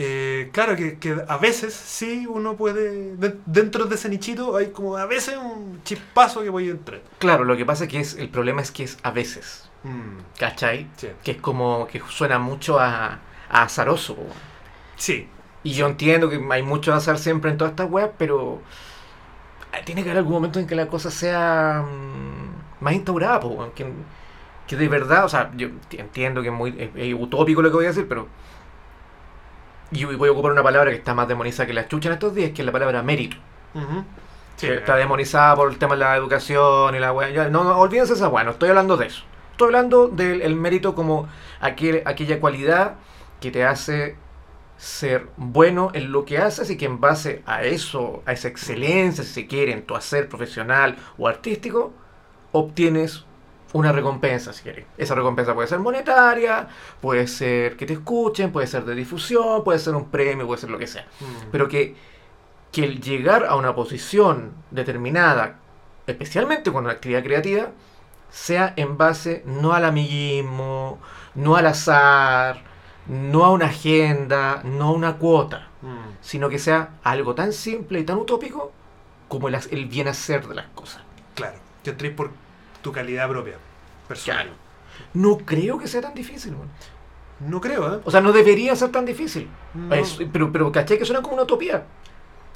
[0.00, 4.68] Eh, claro que, que a veces sí uno puede, de- dentro de ese nichito hay
[4.70, 7.00] como a veces un chispazo que voy a entrar.
[7.18, 9.68] Claro, lo que pasa es que es, el problema es que es a veces.
[9.82, 10.86] Mm, ¿Cachai?
[10.96, 11.08] sí.
[11.24, 13.18] Que es como que suena mucho a,
[13.50, 14.16] a azaroso.
[14.98, 15.28] Sí,
[15.62, 18.62] Y yo entiendo que hay mucho azar siempre en todas estas weas, pero
[19.72, 23.72] eh, tiene que haber algún momento en que la cosa sea mm, más instaurada, po,
[23.74, 23.86] que,
[24.66, 27.70] que de verdad, o sea, yo enti- entiendo que es muy es- es utópico lo
[27.70, 28.28] que voy a decir, pero
[29.90, 32.34] y voy a ocupar una palabra que está más demonizada que la chucha en estos
[32.34, 33.36] días, que es la palabra mérito.
[34.56, 37.30] Sí, que está demonizada por el tema de la educación y la wea.
[37.30, 39.22] ya, no, no, olvídense esa wea, no estoy hablando de eso.
[39.52, 41.28] Estoy hablando del el mérito como
[41.60, 42.96] aquel, aquella cualidad
[43.40, 44.16] que te hace
[44.78, 49.24] ser bueno en lo que haces y que en base a eso, a esa excelencia,
[49.24, 51.92] si se quiere, en tu hacer profesional o artístico,
[52.52, 53.24] obtienes
[53.72, 54.86] una recompensa, si quieres.
[54.96, 56.68] Esa recompensa puede ser monetaria,
[57.00, 60.70] puede ser que te escuchen, puede ser de difusión, puede ser un premio, puede ser
[60.70, 61.50] lo que sea Mm.
[61.50, 61.94] pero que,
[62.72, 65.58] que el llegar a una posición determinada,
[66.06, 67.70] especialmente con una actividad creativa,
[68.30, 70.98] sea en base no al amiguismo,
[71.34, 72.62] no al azar,
[73.08, 75.96] no a una agenda, no a una cuota, Mm.
[76.20, 78.72] sino que sea algo tan simple y tan utópico
[79.28, 81.02] como el, bien hacer de las cosas.
[81.34, 82.30] Claro, que entres por
[82.82, 83.54] tu calidad propia,
[84.08, 84.44] personal.
[84.46, 84.56] Claro.
[85.14, 86.54] No creo que sea tan difícil.
[87.40, 88.00] No creo, ¿eh?
[88.04, 89.48] O sea, no debería ser tan difícil.
[89.74, 89.94] No.
[89.94, 91.84] Es- pero, pero ¿cachai que suena como una utopía?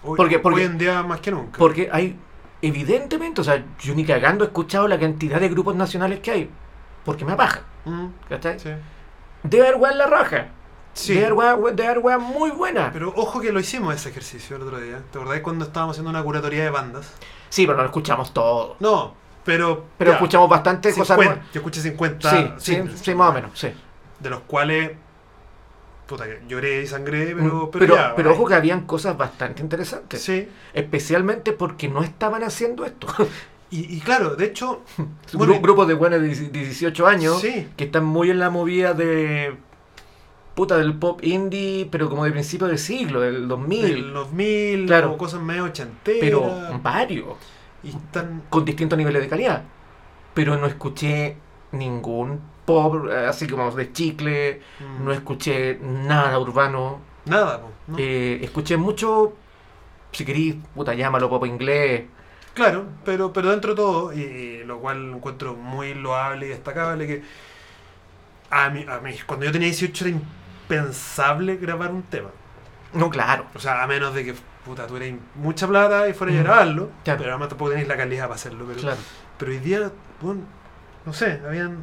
[0.02, 1.58] Hoy, porque- porque- hoy en día más que nunca.
[1.58, 2.18] Porque hay,
[2.60, 6.50] evidentemente, o sea, yo ni cagando he escuchado la cantidad de grupos nacionales que hay.
[7.04, 8.58] Porque me apaja, Mm, ¿cachai?
[8.58, 8.70] sí.
[9.42, 10.48] Debe haber weá en la raja.
[10.94, 11.14] Sí.
[11.14, 12.90] Debe haber weá, we- debe haber weá muy buena.
[12.92, 15.00] Pero ojo que lo hicimos ese ejercicio el otro día.
[15.10, 17.12] ¿Te acordás cuando estábamos haciendo una curatoría de bandas?
[17.48, 18.76] Sí, pero no lo escuchamos todo.
[18.80, 19.14] No,
[19.44, 19.86] pero.
[19.98, 21.52] Pero ya, escuchamos bastante cosas 50, nuevas.
[21.52, 23.72] Yo escuché 50 Sí, sí, más o menos, sí.
[24.20, 24.92] De los cuales.
[26.06, 27.42] Puta, lloré y sangré, pero.
[27.42, 30.22] Mm, Pero, pero, ya, pero ojo que habían cosas bastante interesantes.
[30.22, 30.48] Sí.
[30.74, 33.06] Especialmente porque no estaban haciendo esto.
[33.72, 34.82] Y, y claro, de hecho.
[34.98, 37.68] Un bueno, gru- grupos de buenos de 18 años Sí.
[37.76, 39.56] que están muy en la movida de.
[40.54, 43.82] Puta, del pop indie, pero como de principio de siglo, del 2000.
[43.82, 45.12] Del 2000, Claro.
[45.12, 46.20] o cosas medio ochenteras.
[46.20, 47.36] pero varios.
[47.82, 48.42] Y están.
[48.50, 49.62] con distintos niveles de calidad.
[50.34, 51.36] Pero no escuché
[51.72, 57.00] ningún pop eh, así como de chicle, mm, no escuché nada urbano.
[57.24, 57.96] Nada, ¿no?
[57.98, 59.32] Eh, escuché mucho,
[60.12, 62.02] si queréis, puta, llámalo pop inglés.
[62.54, 67.22] Claro, pero, pero dentro de todo, y, lo cual encuentro muy loable y destacable, que
[68.50, 72.28] a mí, a mí, cuando yo tenía 18 era impensable grabar un tema.
[72.92, 73.46] No, claro.
[73.54, 74.34] O sea, a menos de que
[74.66, 77.18] puta, tuvierais mucha plata y fuera a Mm, grabarlo, claro.
[77.18, 78.64] pero además tampoco tenéis la calidad para hacerlo.
[78.68, 78.98] Pero, claro.
[79.38, 79.90] pero hoy día,
[80.20, 80.42] bueno,
[81.06, 81.82] no sé, habían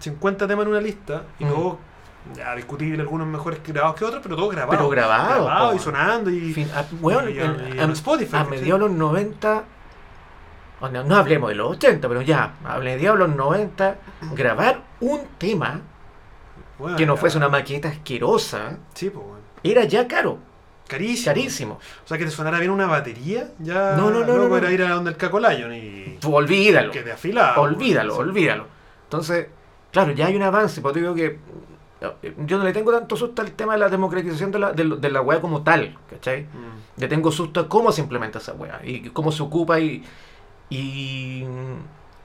[0.00, 1.48] 50 temas en una lista y Mm.
[1.48, 1.76] todos,
[2.34, 4.76] ya discutible, algunos mejores grabados que otros, pero todos grabados.
[4.76, 5.76] Pero grabado, Grabados po.
[5.76, 6.52] y sonando y...
[6.52, 9.62] Fin- a, bueno, y- en- y a- en Spotify, a mediados de los 90, o
[10.88, 13.96] no, no hablemos de los 80, pero ya, mediados de los 90,
[14.34, 15.80] grabar un tema
[16.78, 19.40] Bueno, que no fuese una maqueta asquerosa Sí, pues, bueno.
[19.62, 20.38] era ya caro,
[20.88, 21.24] Carísimo.
[21.34, 21.74] carísimo.
[22.04, 24.74] O sea, que te sonara bien una batería, ya No, no, no, no, era no.
[24.74, 26.90] ir a donde el Cacolayon y Tú olvídalo.
[26.92, 27.60] que te afilaba.
[27.60, 28.66] olvídalo, olvídalo.
[29.04, 29.48] Entonces,
[29.92, 31.38] claro, ya hay un avance, porque digo que
[32.22, 35.10] eh, yo no le tengo tanto susto al tema de la democratización de la, de,
[35.10, 36.44] la weá como tal, ¿cachai?
[36.44, 37.00] Mm.
[37.00, 40.02] Le tengo susto a cómo se implementa esa weá y cómo se ocupa y,
[40.70, 41.44] y,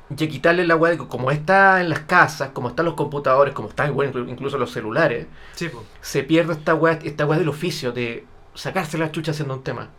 [0.09, 3.69] y quitarle la de que como está en las casas, como están los computadores, como
[3.69, 5.69] están bueno, inclu- incluso los celulares, Sí,
[6.01, 9.89] se pierde esta weá, esta weá del oficio de sacarse la chucha haciendo un tema.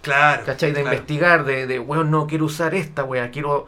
[0.00, 0.42] Claro.
[0.44, 0.72] ¿Cachai?
[0.72, 0.96] De claro.
[0.96, 3.66] investigar, de, de, weón, no quiero usar esta weá, quiero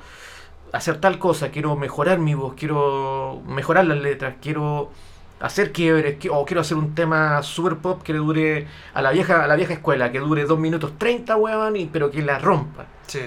[0.72, 4.90] hacer tal cosa, quiero mejorar mi voz, quiero mejorar las letras, quiero
[5.38, 9.10] hacer quiebres, qui- o quiero hacer un tema super pop que le dure a la
[9.12, 12.38] vieja, a la vieja escuela, que dure 2 minutos 30, weón, y, pero que la
[12.38, 12.86] rompa.
[13.06, 13.20] Sí.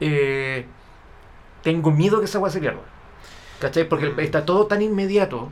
[0.00, 0.66] Eh,
[1.62, 2.80] tengo miedo que esa weá se pierda.
[3.60, 3.88] ¿Cachai?
[3.88, 4.20] Porque Mm.
[4.20, 5.50] está todo tan inmediato.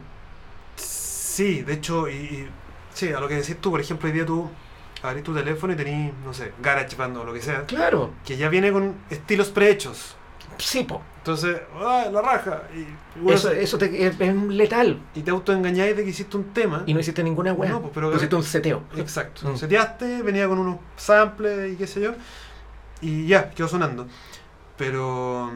[0.77, 2.49] Sí, de hecho, y, y-
[2.95, 4.49] sí, a lo que decís tú, por ejemplo, hoy día tú
[5.03, 8.49] abrís tu teléfono y tenés, no sé, GarageBand o lo que sea, Claro, que ya
[8.49, 10.17] viene con estilos prehechos.
[10.59, 11.03] sí, po.
[11.19, 12.63] Entonces, ¡ah, la raja!
[12.73, 12.87] Y,
[13.21, 15.01] bueno, Eso, eso te- es, es letal.
[15.15, 16.85] y te autoengañáis de que hiciste un tema.
[16.87, 17.71] Y no hiciste ninguna weá.
[17.73, 18.83] No, pues, pero- Pusiste un seteo.
[18.97, 19.49] Exacto.
[19.51, 19.57] Mm.
[19.57, 22.13] Seteaste, venía con unos samples y qué sé yo.
[23.01, 24.07] Y ya, quedó sonando.
[24.77, 25.51] Pero,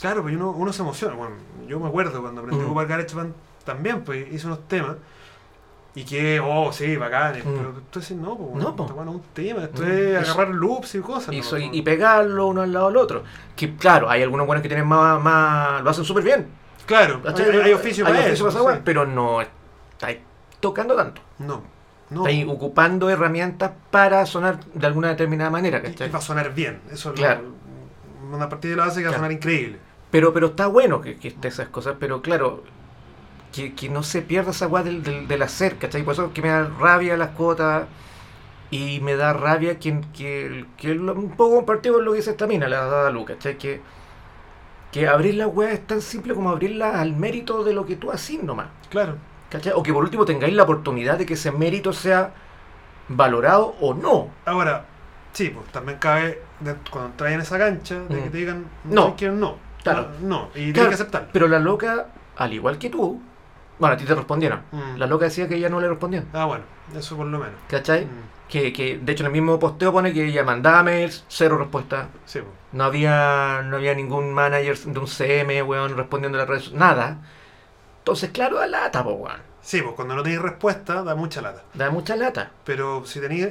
[0.00, 1.14] claro, pues uno, uno se emociona.
[1.14, 1.36] Bueno,
[1.66, 2.66] yo me acuerdo cuando aprendí a Mm.
[2.70, 3.32] ocupar GarageBand
[3.64, 4.96] también, pues hice unos temas.
[5.94, 7.44] Y que, oh, sí, bacanes.
[7.44, 7.56] Mm.
[7.56, 8.84] Pero tú decís, no, pues, No, po.
[8.88, 9.64] bueno, un tema.
[9.64, 9.86] Esto Mm.
[9.90, 11.34] es Y agarrar loops y cosas.
[11.34, 11.42] Y, ¿no?
[11.42, 11.74] soy- No.
[11.74, 13.22] y pegarlo uno al lado del otro.
[13.56, 16.46] Que claro, hay algunos buenos que tienen más, más lo hacen súper bien.
[16.86, 18.82] Claro, hay, hay- hay oficio Hay para oficio eso, para sí.
[18.84, 20.18] pero no estáis
[20.60, 21.20] tocando tanto.
[21.38, 21.62] No,
[22.10, 22.20] no.
[22.26, 26.10] Estáis ocupando herramientas para sonar de alguna determinada manera, Y, y ¿cachai?
[26.10, 26.80] va a sonar bien.
[26.92, 27.42] Eso es Claro.
[27.42, 27.48] lo,
[28.34, 29.80] una partida lo hace que va a sonar increíble.
[30.10, 32.64] Pero, pero está bueno que, que esté esas cosas, pero claro,
[33.52, 36.02] que, que no se pierda esa weá del, del, del hacer, ¿cachai?
[36.04, 37.88] Por eso es que me da rabia las cotas
[38.70, 42.46] y me da rabia que, que, que un poco compartido con lo que dice esta
[42.46, 43.58] mina, la dada Lu, ¿cachai?
[43.58, 43.82] Que,
[44.90, 48.10] que abrir la weá es tan simple como abrirla al mérito de lo que tú
[48.10, 49.18] haces nomás, Claro.
[49.50, 49.72] ¿cachai?
[49.74, 52.34] O que por último tengáis la oportunidad de que ese mérito sea
[53.08, 54.30] valorado o no.
[54.44, 54.86] Ahora,
[55.38, 59.14] sí, pues también cabe de- cuando entras en esa cancha de que te digan No.
[59.16, 59.56] que no.
[59.84, 60.08] Claro.
[60.20, 61.28] No, y Claro, tienes que aceptar.
[61.32, 63.22] Pero la loca, al igual que tú,
[63.78, 64.62] bueno, a ti te respondieron.
[64.72, 64.96] Mm.
[64.96, 66.26] La loca decía que ella no le respondían.
[66.32, 66.64] Ah, bueno,
[66.96, 67.54] eso por lo menos.
[67.68, 68.04] ¿Cachai?
[68.06, 68.08] Mm,
[68.48, 72.08] Que, que de hecho en el mismo posteo pone que ella mandaba mails, cero respuesta.
[72.24, 72.52] Sí, pues.
[72.72, 77.18] No había, no había ningún manager de un CM, weón, respondiendo a las redes, nada.
[77.98, 79.40] Entonces, claro, da lata, po, weón.
[79.60, 81.62] Sí, pues cuando no tenéis respuesta da mucha lata.
[81.74, 82.50] Da mucha lata.
[82.64, 83.48] Pero si tenéis,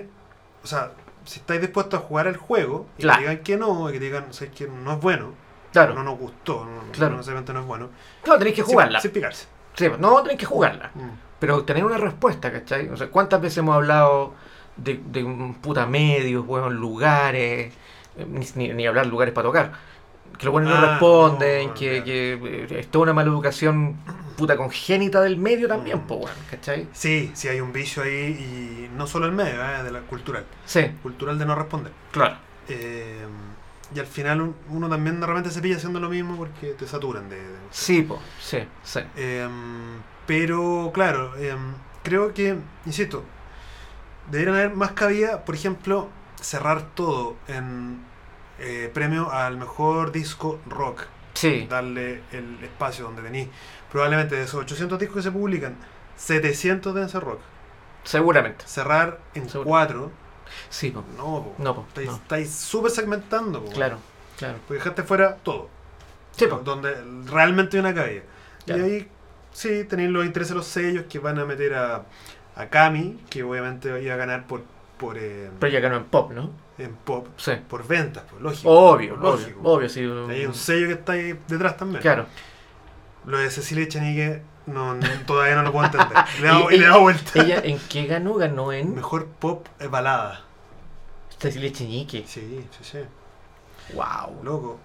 [0.64, 0.92] o sea,
[1.28, 3.20] si estáis dispuestos a jugar el juego y Claro.
[3.20, 5.34] que digan que no, y que digan "Sabes que no es bueno,
[5.72, 7.12] Claro, no nos gustó, no, Claro.
[7.12, 7.90] no necesariamente no es bueno,
[8.24, 9.00] claro, tenéis que sin- jugarla.
[9.02, 9.46] Sin, picarse.
[9.76, 10.90] Sí, no, tenéis que jugarla.
[10.96, 11.10] Mm.
[11.40, 12.90] Pero tener una respuesta, ¿cachai?
[12.90, 14.34] O sea, ¿cuántas veces hemos hablado
[14.76, 17.74] de, de un puta medios, weón, lugares,
[18.18, 19.72] eh, ni, ni- ni hablar lugares para tocar?
[20.38, 22.04] Que los buenos no Ah, responden, no, que, ya.
[22.04, 23.96] que eh, es toda una mala educación
[24.38, 26.08] puta congénita del medio también, Mm.
[26.08, 26.88] po, weón, ¿cachai?
[26.94, 30.46] Sí, sí hay un vicio ahí y no solo el medio, eh, de la cultural,
[30.66, 31.92] Sí, cultural de no responder.
[32.12, 32.36] claro.
[32.70, 33.26] Eh,
[33.96, 36.86] y al final un- uno también de repente se pilla haciendo lo mismo porque te
[36.86, 37.38] saturan de...
[37.38, 39.00] de- Sí, po, sí, sí.
[39.16, 41.74] Em, pero claro, em,
[42.04, 43.24] creo que, insisto,
[44.30, 46.10] deberían haber más cabida, por ejemplo,
[46.42, 48.02] cerrar todo en
[48.60, 51.04] eh, premio al mejor disco rock.
[51.34, 53.50] Sí, Darle el espacio donde tenéis.
[53.92, 55.76] Probablemente de esos 800 discos que se publican,
[56.16, 57.40] 700 deben ser rock.
[58.04, 58.66] seguramente.
[58.68, 59.48] Cerrar en.
[59.48, 60.12] 4,
[60.70, 61.04] Sí, po.
[61.18, 61.56] no, po.
[61.58, 62.16] No, po, Estáis, no.
[62.16, 63.72] estáis súper segmentando, po.
[63.72, 63.98] Claro,
[64.38, 64.58] claro.
[64.68, 65.70] Porque dejaste fuera todo.
[66.32, 66.58] Sí, po.
[66.58, 66.96] donde
[67.26, 68.22] realmente hay una cabida.
[68.66, 68.88] Claro.
[68.88, 69.08] Y ahí
[69.52, 72.06] sí tenéis los intereses de los sellos que van a meter a,
[72.56, 74.64] a Cami, que obviamente iba a ganar por,
[74.98, 76.52] por eh, Pero ya ganó en pop, ¿no?
[76.78, 77.54] en pop, Sí.
[77.68, 78.70] por ventas, pues, lógico.
[78.70, 79.60] Obvio, lógico.
[79.62, 80.02] obvio, obvio, sí.
[80.32, 82.02] Hay un sello que está ahí detrás también.
[82.02, 82.28] Claro.
[83.26, 86.18] Lo de Cecilia Echenique no, no- todavía no lo puedo entender.
[86.38, 87.42] Y le Y- y le da vuelta.
[87.42, 88.36] ¿Ella en qué ganó?
[88.36, 90.42] Ganó en Mejor pop eh, balada.
[91.40, 92.24] Cecilia Cheñique.
[92.28, 93.00] Sí, sí, sí.
[93.94, 94.44] Wow.
[94.44, 94.80] Loco.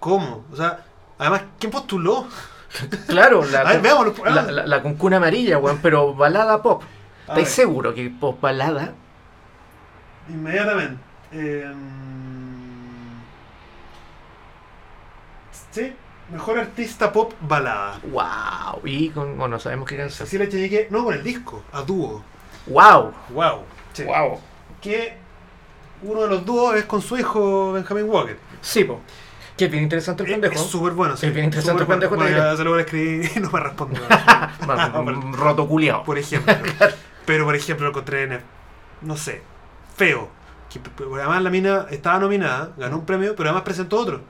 [0.00, 0.44] ¿Cómo?
[0.52, 0.84] O sea,
[1.18, 2.26] además, ¿quién postuló?
[3.06, 4.24] Claro, la, ver, veámoslo.
[4.26, 6.82] la, la, la amarilla, weón, pero balada pop.
[7.26, 8.92] ¿Estáis seguro que pop balada?
[10.28, 11.00] Inmediatamente.
[11.32, 11.72] Eh,
[15.70, 15.92] sí,
[16.32, 17.98] mejor artista pop balada.
[18.10, 18.82] Wow.
[18.84, 20.26] Y con, bueno, sabemos qué canción.
[20.26, 22.22] Cecilia Echenique, no con el disco, a dúo.
[22.66, 23.12] Wow.
[23.30, 23.62] Wow.
[23.92, 24.04] Sí.
[24.04, 24.40] Wow.
[24.80, 25.16] Que
[26.02, 28.38] uno de los dúos es con su hijo Benjamin Walker.
[28.60, 29.00] Sí, po.
[29.56, 30.54] Que es bien interesante el Es- pendejo.
[30.54, 31.16] Es súper bueno.
[31.16, 31.26] sí.
[31.26, 32.24] Es bien interesante Súper el pendejo, bueno.
[32.28, 32.52] te Bueno, diré.
[32.52, 34.00] ya se lo voy a escribir y no me responde.
[36.04, 36.54] Por ejemplo.
[37.26, 38.40] Pero por ejemplo lo encontré en,
[39.02, 39.42] no sé,
[39.98, 40.28] feo.
[40.70, 40.80] Que,
[41.18, 44.20] además la mina estaba nominada, ganó un premio, pero además presentó otro.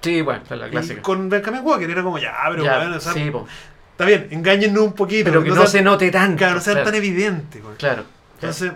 [0.00, 1.02] Sí, bueno, la Y clásica.
[1.02, 3.46] con Benjamin Walker era como, ya, pero Ya, bueno, o sea, sí, po.
[3.92, 5.30] está bien, engáñennos un poquito.
[5.30, 6.38] Pero que no, se note tanto.
[6.38, 6.82] Claro, no claro.
[6.82, 7.62] tan evidentes.
[7.62, 7.76] güey.
[7.76, 8.02] Claro.
[8.34, 8.72] Entonces,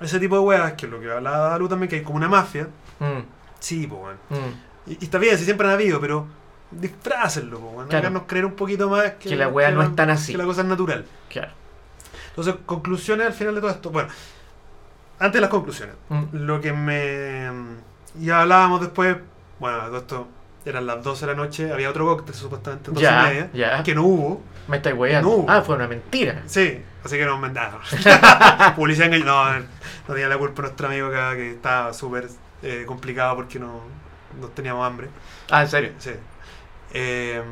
[0.00, 2.28] ese tipo de weas, que es lo que hablaba Dalu también, que hay como una
[2.28, 2.68] mafia.
[2.98, 3.20] Mm,
[3.60, 4.18] Sí, pues, bueno.
[4.30, 4.90] mm.
[4.90, 6.26] Y, y está bien, si siempre han habido, pero
[6.72, 7.88] disfrácenlo, pues, bueno.
[7.88, 8.08] Claro.
[8.08, 10.32] Háganos creer un poquito más que, Que la wea no es tan así.
[10.32, 11.04] Que la cosa es natural.
[11.28, 11.52] Claro.
[12.30, 13.90] Entonces, conclusiones al final de todo esto.
[13.90, 14.08] Bueno,
[15.20, 16.24] antes de las conclusiones, Mm.
[16.32, 17.48] lo que me.
[18.18, 19.16] Ya hablábamos después,
[19.60, 20.26] bueno, esto
[20.64, 23.82] eran las 12 de la noche, había otro cóctel supuestamente 12 y Ya, media, ya.
[23.84, 24.42] que no hubo.
[24.68, 25.44] Me estáis weyando.
[25.46, 25.46] No.
[25.48, 26.42] Ah, fue una mentira.
[26.46, 27.80] Sí, así que nos mandaron.
[28.76, 29.58] Publicidad engañosa.
[29.58, 29.60] No,
[30.08, 32.28] no tenía la culpa nuestro amigo acá que estaba súper
[32.62, 33.80] eh, complicado porque no,
[34.40, 35.08] no teníamos hambre.
[35.50, 35.92] Ah, en serio.
[35.98, 36.10] Sí.
[36.92, 37.42] Eh,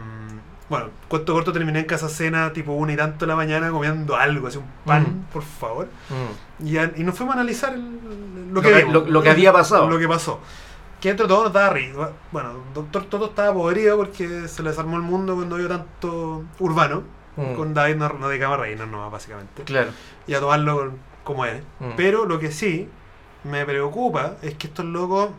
[0.68, 4.16] Bueno, cuento corto terminé en casa cena tipo una y tanto de la mañana comiendo
[4.16, 5.32] algo, así un pan, Mm.
[5.32, 5.88] por favor.
[6.10, 6.66] Mm.
[6.66, 9.88] Y, a- y nos fuimos a analizar el- Lo que- lo- lo que había pasado.
[9.88, 10.40] Lo que pasó.
[11.00, 12.10] Que entre todos nos daba risa.
[12.32, 17.02] Bueno, Doctor Toto estaba podrido porque se le desarmó el mundo cuando vio tanto urbano.
[17.36, 17.54] Mm.
[17.54, 19.62] Con David nos, nos dedicamos a reírnos nomás, básicamente.
[19.62, 19.90] Claro.
[20.26, 20.92] Y a tomarlo
[21.24, 21.62] como es.
[21.78, 21.90] Mm.
[21.96, 22.88] Pero lo que sí
[23.44, 25.30] me preocupa es que estos locos,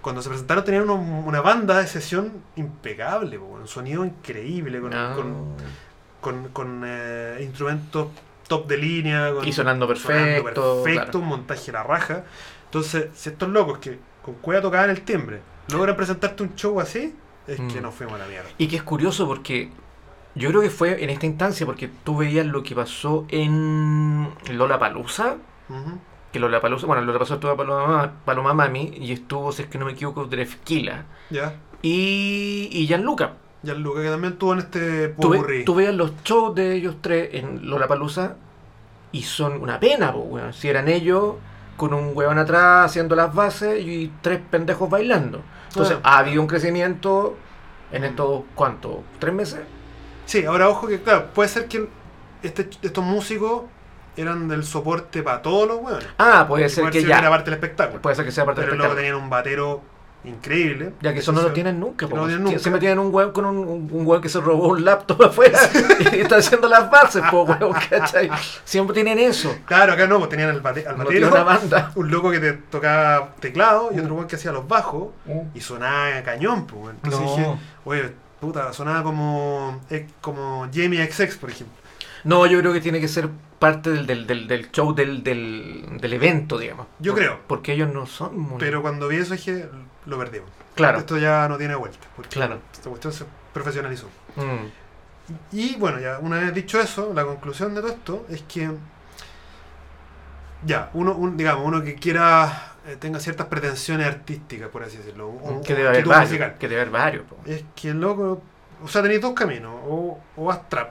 [0.00, 4.90] cuando se presentaron, tenían uno- una banda de sesión impecable, po, un sonido increíble, con,
[5.14, 5.54] con,
[6.20, 8.08] con- con, eh, instrumentos
[8.46, 9.32] top de línea.
[9.34, 10.82] Con, Y sonando sonando perfecto.
[10.84, 11.18] perfecto, claro.
[11.18, 12.24] un montaje a la raja.
[12.64, 15.40] Entonces, si estos locos que con cueva tocaban el timbre
[15.72, 17.14] logran presentarte un show así,
[17.46, 17.82] es que Mm.
[17.82, 18.48] nos fuimos a la mierda.
[18.58, 19.70] Y que es curioso porque
[20.34, 25.36] yo creo que fue en esta instancia porque tú veías lo que pasó en Lollapalooza,
[25.68, 25.98] Ujú.
[26.32, 29.92] Que Lollapalooza, bueno, Lollapalooza estuvo Paloma, Paloma Mami y estuvo, si es que no me
[29.92, 31.54] equivoco, Drefkila Ya.
[31.82, 33.34] y, y Gianluca.
[33.62, 35.64] Ya el Luca que también estuvo en este Tú, ve- popurrí.
[35.64, 38.36] tú veías los shows de ellos tres en Lollapalooza
[39.10, 40.14] y son una pena.
[40.52, 41.34] Si eran ellos
[41.76, 45.40] con un weón atrás haciendo las bases y tres pendejos bailando.
[45.68, 46.08] Entonces Bueno.
[46.08, 47.36] ha habido un crecimiento
[47.90, 49.02] en estos, ¿cuánto?
[49.18, 49.60] ¿Tres meses?
[50.26, 51.88] Sí, ahora ojo que, claro, puede ser que
[52.42, 53.62] este, estos músicos
[54.20, 56.06] eran del soporte para todos los hueones.
[56.18, 57.28] Ah, puede ser que si era ya.
[57.30, 58.02] parte del espectáculo.
[58.02, 59.14] Puede ser que sea parte pero del luego espectáculo.
[59.16, 59.82] tenían un batero
[60.24, 60.92] increíble.
[61.00, 62.58] Ya que eso no lo tienen nunca, no lo tienen nunca.
[62.58, 65.58] Siempre tienen un weón con un, un, que se robó un laptop afuera
[66.12, 67.46] y está haciendo las bases, po,
[67.88, 68.28] ¿cachai?
[68.64, 69.56] Siempre tienen eso.
[69.64, 71.92] Claro, acá no, pues tenían al, bate, al No batero, una banda.
[71.94, 74.16] un loco que te tocaba teclado y otro Mm.
[74.16, 75.08] weón que hacía los bajos
[75.54, 76.94] y sonaba cañón, pues.
[76.96, 77.36] Entonces No.
[77.36, 81.76] dije, oye, puta, sonaba como, eh, como Jamie XX, por ejemplo.
[82.24, 85.98] No, yo creo que tiene que ser parte del, del, del, del show, del, del,
[86.00, 86.86] del evento, digamos.
[86.98, 87.38] Yo Por- creo.
[87.46, 88.58] Porque ellos no son muy...
[88.58, 89.68] Pero cuando vi eso dije,
[90.06, 90.48] lo perdimos.
[90.74, 90.98] Claro.
[90.98, 92.06] Esto ya no tiene vuelta.
[92.16, 92.60] Porque Claro.
[92.72, 94.06] Esta cuestión se profesionalizó.
[94.36, 94.66] Mm,
[95.56, 98.70] Y bueno, ya una vez dicho eso, la conclusión de todo esto es que
[100.64, 105.28] ya, uno, un- digamos, uno que quiera eh, tenga ciertas pretensiones artísticas, por así decirlo,
[105.28, 106.30] o- que debe haber varios.
[106.30, 107.24] musical, Que debe haber varios.
[107.26, 107.36] po.
[107.46, 108.42] es que el loco,
[108.82, 110.90] o sea, tenéis dos caminos, o, o haz trap,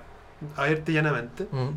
[0.56, 1.70] abierta y llanamente, Mm,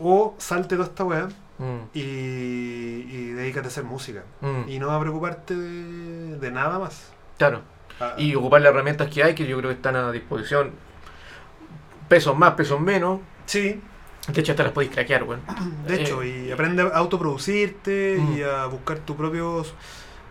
[0.00, 4.22] o salte toda esta weá mm, y, y dedícate a hacer música.
[4.40, 4.68] mm.
[4.68, 7.12] Y no a preocuparte de, de nada más.
[7.38, 7.60] Claro.
[8.00, 10.72] Ah, Y ocupar las herramientas que hay, que yo creo que están a disposición.
[12.08, 13.20] Pesos más, pesos menos.
[13.46, 13.80] sí,
[14.28, 15.40] De hecho, hasta las podéis craquear, weón.
[15.86, 18.32] De hecho, y aprende a autoproducirte Mm.
[18.36, 19.64] y a buscar tu propio.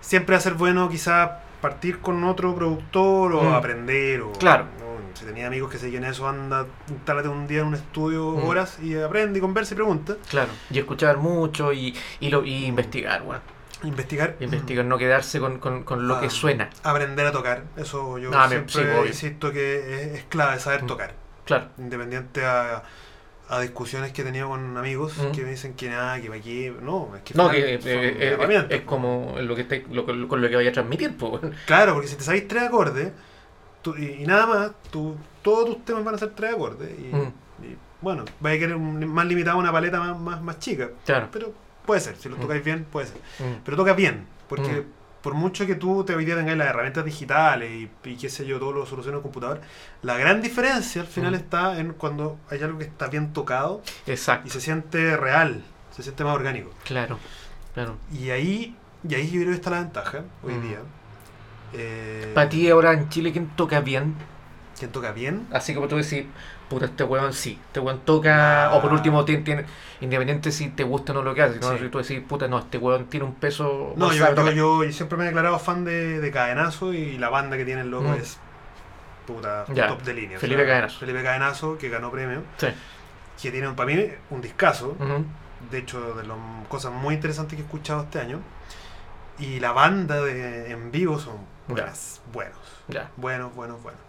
[0.02, 1.32] Siempre va a ser bueno, quizás
[1.62, 3.54] partir con otro productor o Mm.
[3.54, 4.22] aprender.
[4.22, 4.66] O, Claro.
[4.80, 4.85] ¿no?
[5.16, 8.46] Si tenía amigos que siguen eso, anda, instálate un día en un estudio, Mm.
[8.48, 10.18] horas y aprende y conversa y pregunta.
[10.30, 10.50] Claro.
[10.70, 13.42] Y escuchar mucho y, y, lo, y investigar, weón.
[13.84, 14.36] Investigar.
[14.40, 16.22] Investigar, no quedarse con, con, con lo Ah.
[16.22, 16.70] que suena.
[16.84, 17.64] Aprender a tocar.
[17.78, 20.88] Eso yo Ah, siempre sí, insisto que es, es clave saber Mm.
[20.88, 21.14] tocar.
[21.46, 21.68] Claro.
[21.78, 22.84] Independiente a,
[23.48, 25.32] a discusiones que he tenido con amigos Mm.
[25.32, 26.72] que me dicen que nada, que para aquí.
[26.82, 30.06] No, es que No, que eh, son eh, herramientas, es como lo que estáis- lo,
[30.06, 31.42] con con lo que vaya a transmitir, pues.
[31.68, 33.12] Claro, porque si te sabéis tres acordes
[33.86, 36.90] tú- y, y nada más, tú, todos tus temas van a ser tres acordes.
[37.00, 37.34] Y, Mm.
[37.64, 40.90] y, bueno, vais a querer un- más limitada una paleta más, más, más chica.
[41.06, 41.30] Claro.
[41.32, 41.54] Pero
[41.86, 42.42] puede ser, si lo Mm.
[42.42, 43.18] tocáis bien, puede ser.
[43.40, 43.62] Mm.
[43.64, 44.84] Pero toca bien, porque
[45.22, 48.60] por mucho que tú te hoy día las herramientas digitales y, y qué sé yo,
[48.60, 49.62] todo lo soluciones en el computador,
[50.04, 51.36] la gran diferencia al final Mm.
[51.36, 54.48] está en cuando hay algo que está bien tocado Exacto.
[54.48, 55.64] y se siente real,
[55.96, 56.72] se siente más orgánico.
[56.84, 57.18] Claro.
[57.74, 57.98] Claro.
[58.14, 58.76] Y ahí,
[59.08, 60.62] y ahí yo creo que está la ventaja hoy Mm.
[60.62, 60.80] día.
[61.78, 64.16] Eh, Para ti ahora en Chile, ¿quién toca bien?
[64.78, 66.26] quien toca bien, Así como tú decís,
[66.70, 68.76] puta, este weón sí, este weón toca, Ah.
[68.76, 69.66] o por último, tiene, tiene-
[70.02, 71.72] independiente si te gusta o no lo que hace, ¿no?
[71.72, 71.78] Sí.
[71.84, 73.94] si tú decís, puta, no, este weón tiene un peso.
[73.96, 77.30] No, yo, yo, yo- yo siempre me he declarado fan de, de Cadenazo y la
[77.30, 78.14] banda que tiene el loco Mm.
[78.16, 78.38] es
[79.26, 80.40] puta Ya, top de línea.
[80.40, 81.00] Felipe Cadenazo.
[81.00, 82.68] Felipe Cadenazo, que ganó premio, Sí.
[83.42, 84.98] que tiene para mí un discazo,
[85.72, 88.42] de hecho de las cosas muy interesantes que he escuchado este año.
[89.40, 91.38] Y la banda de, en vivo son
[91.68, 92.58] buenas, buenos,
[92.88, 93.12] Ya.
[93.18, 94.02] buenos, buenos, buenos.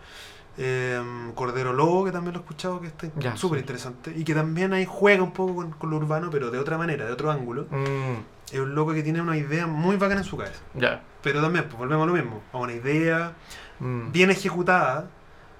[0.59, 1.03] Eh,
[1.35, 3.63] Cordero Lobo, que también lo he escuchado, que está súper sí.
[3.63, 4.13] interesante.
[4.17, 7.05] Y que también ahí juega un poco con, con lo urbano, pero de otra manera,
[7.05, 7.67] de otro ángulo.
[7.71, 10.61] Mm, Es un loco que tiene una idea muy bacana en su cabeza.
[10.75, 11.03] ya.
[11.23, 12.41] Pero también, pues volvemos a lo mismo.
[12.53, 13.33] A una idea
[13.81, 15.09] Mm, bien ejecutada.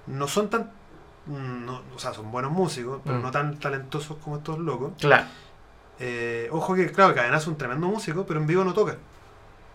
[0.07, 0.71] No son tan.
[1.27, 3.23] no- o sea, son buenos músicos, pero Mm.
[3.23, 4.93] no tan talentosos como estos locos.
[5.01, 5.25] Claro.
[5.99, 8.97] Eh, ojo que, claro, Cadena es un tremendo músico, pero en vivo no toca.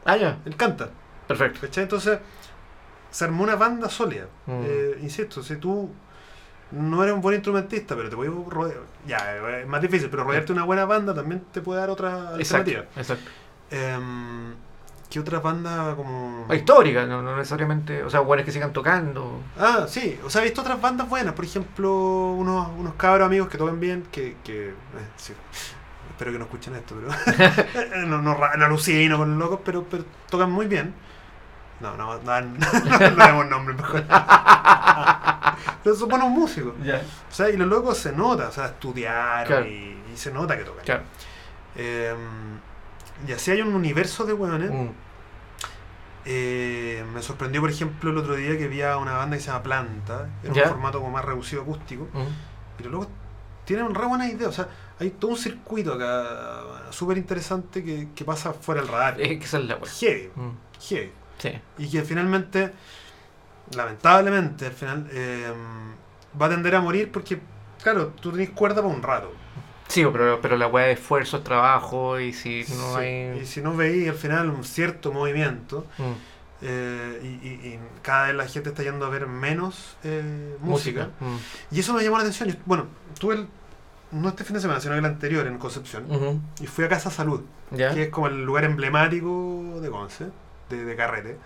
[0.06, 0.38] Ah, ya.
[0.46, 0.90] Él canta.
[1.38, 1.60] Perfecto.
[1.62, 1.84] ¿Cachai?
[1.84, 2.20] Entonces,
[3.10, 4.28] se armó una banda sólida.
[4.46, 4.62] Mm.
[4.64, 5.90] Eh, insisto, si tú
[6.72, 8.80] no eres un buen instrumentista, pero te puedes rodear.
[9.06, 12.36] Ya, es más difícil, pero rodearte de una buena banda también te puede dar otra
[12.38, 12.72] Exacto.
[12.72, 12.86] alternativa.
[12.96, 13.30] Exacto.
[13.70, 14.54] Em,
[15.10, 16.48] ¿Qué otras bandas como.?
[16.54, 18.02] Histórica, no, no necesariamente.
[18.04, 19.42] O sea, buenos que sigan tocando.
[19.60, 20.18] Ah, sí.
[20.24, 21.34] O sea, he visto otras bandas buenas.
[21.34, 24.06] Por ejemplo, unos, unos cabros amigos que tocan bien.
[24.10, 24.38] Que.
[24.42, 24.74] que eh,
[25.18, 25.34] sí.
[26.12, 28.08] Espero que no escuchen esto, pero.
[28.08, 30.94] no, no, no alucino con los locos, pero, pero tocan muy bien.
[31.82, 34.04] No, no, no, no, no, demos nombre mejor.
[35.84, 36.74] pero son buenos músicos.
[36.80, 41.02] O sea, y los locos se nota, o sea, estudiaron y, se nota que tocan.
[41.76, 42.14] Eh,
[43.28, 44.72] y así hay un universo de hueones.
[44.72, 44.90] Mm.
[46.26, 49.48] Eh, me sorprendió, por ejemplo, el otro día que vi a una banda que se
[49.48, 50.64] llama Planta, en Ya.
[50.64, 52.80] un formato como más reducido acústico, Mm.
[52.80, 53.08] y los locos
[53.66, 54.50] tienen re buenas ideas.
[54.50, 54.68] O sea,
[55.00, 59.20] hay todo un circuito acá súper interesante que, pasa fuera del radar.
[59.20, 59.80] Es que esa es la.
[60.00, 60.50] Heavy, Mm.
[60.80, 61.12] heavy.
[61.42, 61.52] Sí.
[61.80, 62.72] Y que finalmente,
[63.76, 65.52] lamentablemente, al final eh,
[66.40, 67.40] va a tender a morir porque,
[67.82, 69.32] claro, tú tenés cuerda por un rato.
[69.88, 73.40] Sí, pero, pero la weá de esfuerzo es trabajo y si no Sí, hay.
[73.42, 76.04] Y si no veis al final un cierto movimiento, Mm.
[76.62, 81.10] eh, y, y- y cada vez la gente está yendo a ver menos eh, música.
[81.20, 81.76] Mm.
[81.76, 82.50] Y eso me llamó la atención.
[82.50, 82.86] Yo- bueno,
[83.20, 83.48] tuve el,
[84.12, 87.42] no este fin de semana, sino el anterior en Concepción, y fui a Casa Salud,
[87.76, 90.28] que es como el lugar emblemático de Conce,
[90.72, 91.38] de, de carrete.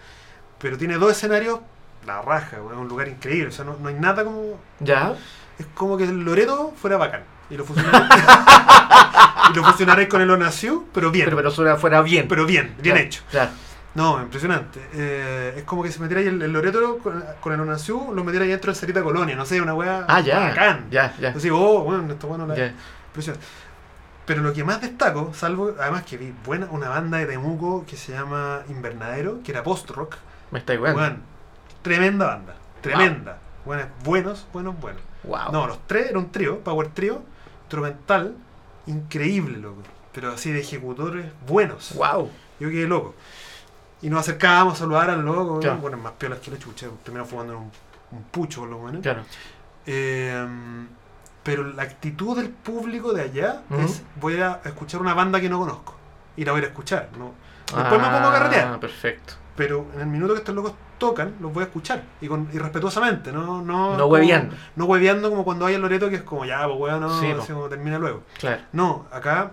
[0.59, 1.59] Pero tiene dos escenarios,
[2.05, 3.49] la raja, weón, un lugar increíble.
[3.49, 4.59] O sea, no, no hay nada como.
[4.79, 5.13] ¿Ya?
[5.59, 7.23] Es como que el Loreto fuera bacán.
[7.49, 8.09] Y lo fusionaréis,
[9.51, 11.25] y lo fusionaréis con el Onaciu, pero bien.
[11.25, 12.27] Pero, pero fuera bien.
[12.27, 13.21] pero bien, bien hecho.
[13.29, 13.51] Claro.
[13.93, 14.81] No, impresionante.
[14.93, 18.51] Eh, es como que si metierais el, el Loreto con, con el Onaciu, lo metierais
[18.51, 19.35] dentro del Cerita Colonia.
[19.35, 20.39] No sé, una weá Ah, ya.
[20.39, 20.87] bacán.
[20.91, 21.29] Ya, ya.
[21.29, 22.73] Así, oh, bueno, esto bueno la ya.
[23.07, 23.45] impresionante.
[24.25, 27.95] Pero lo que más destaco, salvo, además que vi buena, una banda de Temuco que
[27.95, 30.15] se llama Invernadero, que era post-rock.
[30.51, 30.95] Me está igual.
[30.95, 31.21] Weón,
[31.83, 33.37] tremenda banda, tremenda.
[33.65, 35.01] Buenos, buenos, buenos, buenos.
[35.23, 35.51] Wow.
[35.51, 37.21] No, los tres era un trío, power trío,
[37.63, 38.35] instrumental,
[38.87, 39.81] increíble, loco.
[40.13, 41.93] Pero así de ejecutores buenos.
[41.95, 42.29] Wow.
[42.59, 43.15] Yo quedé loco.
[44.01, 45.77] Y nos acercábamos a saludar al loco, Claro.
[45.77, 47.59] bueno, más piolas que la chucha, terminamos fumando
[48.11, 49.01] un pucho por lo menos.
[49.01, 49.23] Claro.
[49.85, 50.45] Eh,
[51.45, 55.59] pero la actitud del público de allá es voy a escuchar una banda que no
[55.59, 55.95] conozco.
[56.35, 57.09] Y la voy a ir a escuchar.
[57.17, 57.31] ¿no?
[57.67, 58.79] Después me pongo a Ah, carretear.
[58.79, 59.35] perfecto.
[59.55, 62.03] Pero en el minuto que estos locos tocan, los voy a escuchar.
[62.19, 64.55] Y, con, y respetuosamente, no No, No como- hueveando.
[64.75, 67.53] No hueveando como cuando hay el Loreto que es como ya, pues no, Sí, así
[67.53, 68.23] como termina luego.
[68.39, 68.61] Claro.
[68.73, 69.51] No, acá,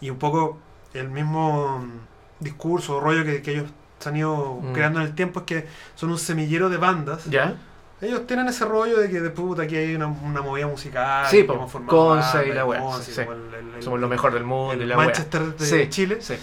[0.00, 0.58] y un poco
[0.92, 3.70] el mismo mm, discurso o rollo que, que ellos
[4.00, 4.72] se han ido Mm.
[4.72, 7.24] creando en el tiempo es que son un semillero de bandas.
[7.26, 7.54] ¿Ya?
[8.04, 11.26] Ellos tienen ese rollo de que de puta aquí hay una, una movida musical.
[11.28, 13.82] Sí, po, Conce y la wea, Conce, sí, sí.
[13.84, 15.06] Somos lo mejor del mundo el y la wea.
[15.06, 16.18] Manchester de Sí, Chile.
[16.20, 16.34] Sí.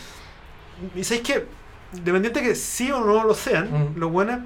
[0.95, 1.45] Y sabéis que,
[1.93, 3.99] independiente que sí o no lo sean, Mm.
[3.99, 4.39] los buenos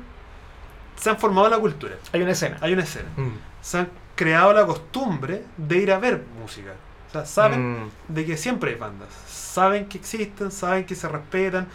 [0.97, 1.95] se han formado la cultura.
[2.13, 2.57] Hay una escena.
[2.61, 3.09] Hay una escena.
[3.15, 3.29] Mm.
[3.61, 6.73] Se han creado la costumbre de ir a ver música.
[7.09, 7.89] O sea, saben Mm.
[8.09, 9.09] de que siempre hay bandas.
[9.27, 11.67] Saben que existen, saben que se respetan.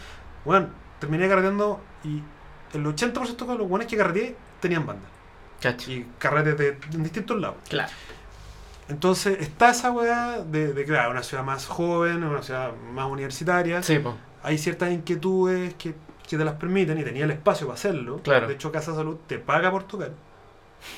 [0.45, 0.68] Bueno,
[0.99, 2.22] terminé carreteando y
[2.74, 5.11] el 80% de los buenos que carreteé tenían bandas.
[5.61, 5.91] Cacho.
[5.91, 7.57] Y carretes de, en distintos lados.
[7.69, 7.91] Claro.
[8.89, 13.83] Entonces está esa weá de, de claro, una ciudad más joven, una ciudad más universitaria.
[13.83, 14.17] Sí, po.
[14.43, 15.95] Hay ciertas inquietudes que,
[16.29, 18.21] que te las permiten y tenía el espacio para hacerlo.
[18.25, 18.49] Claro.
[18.49, 20.11] De hecho, Casa Salud te paga por tocar.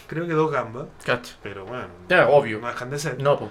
[0.07, 1.35] Creo que dos gambas, Cacho.
[1.43, 2.61] pero bueno, Ya, obvio.
[2.61, 3.21] no dejan de ser.
[3.21, 3.51] No, po.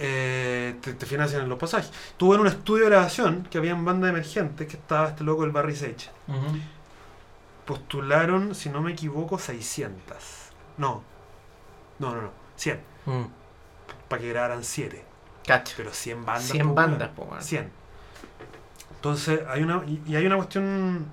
[0.00, 1.92] Eh, te, te financian los pasajes.
[2.16, 5.42] Tuve en un estudio de grabación que había en banda emergente que estaba este loco
[5.42, 6.08] del Barry Sage.
[7.68, 10.16] Postularon, si no me equivoco, 600.
[10.78, 11.02] No,
[11.98, 12.80] no, no, no, 100.
[13.04, 13.22] Mm.
[14.08, 15.04] Para que grabaran 7.
[15.46, 15.74] Cacho.
[15.76, 16.44] Pero 100 bandas.
[16.44, 17.42] 100 po, bandas, po, weón.
[17.42, 17.70] 100.
[18.96, 21.06] Entonces, hay una, y, y hay una cuestión.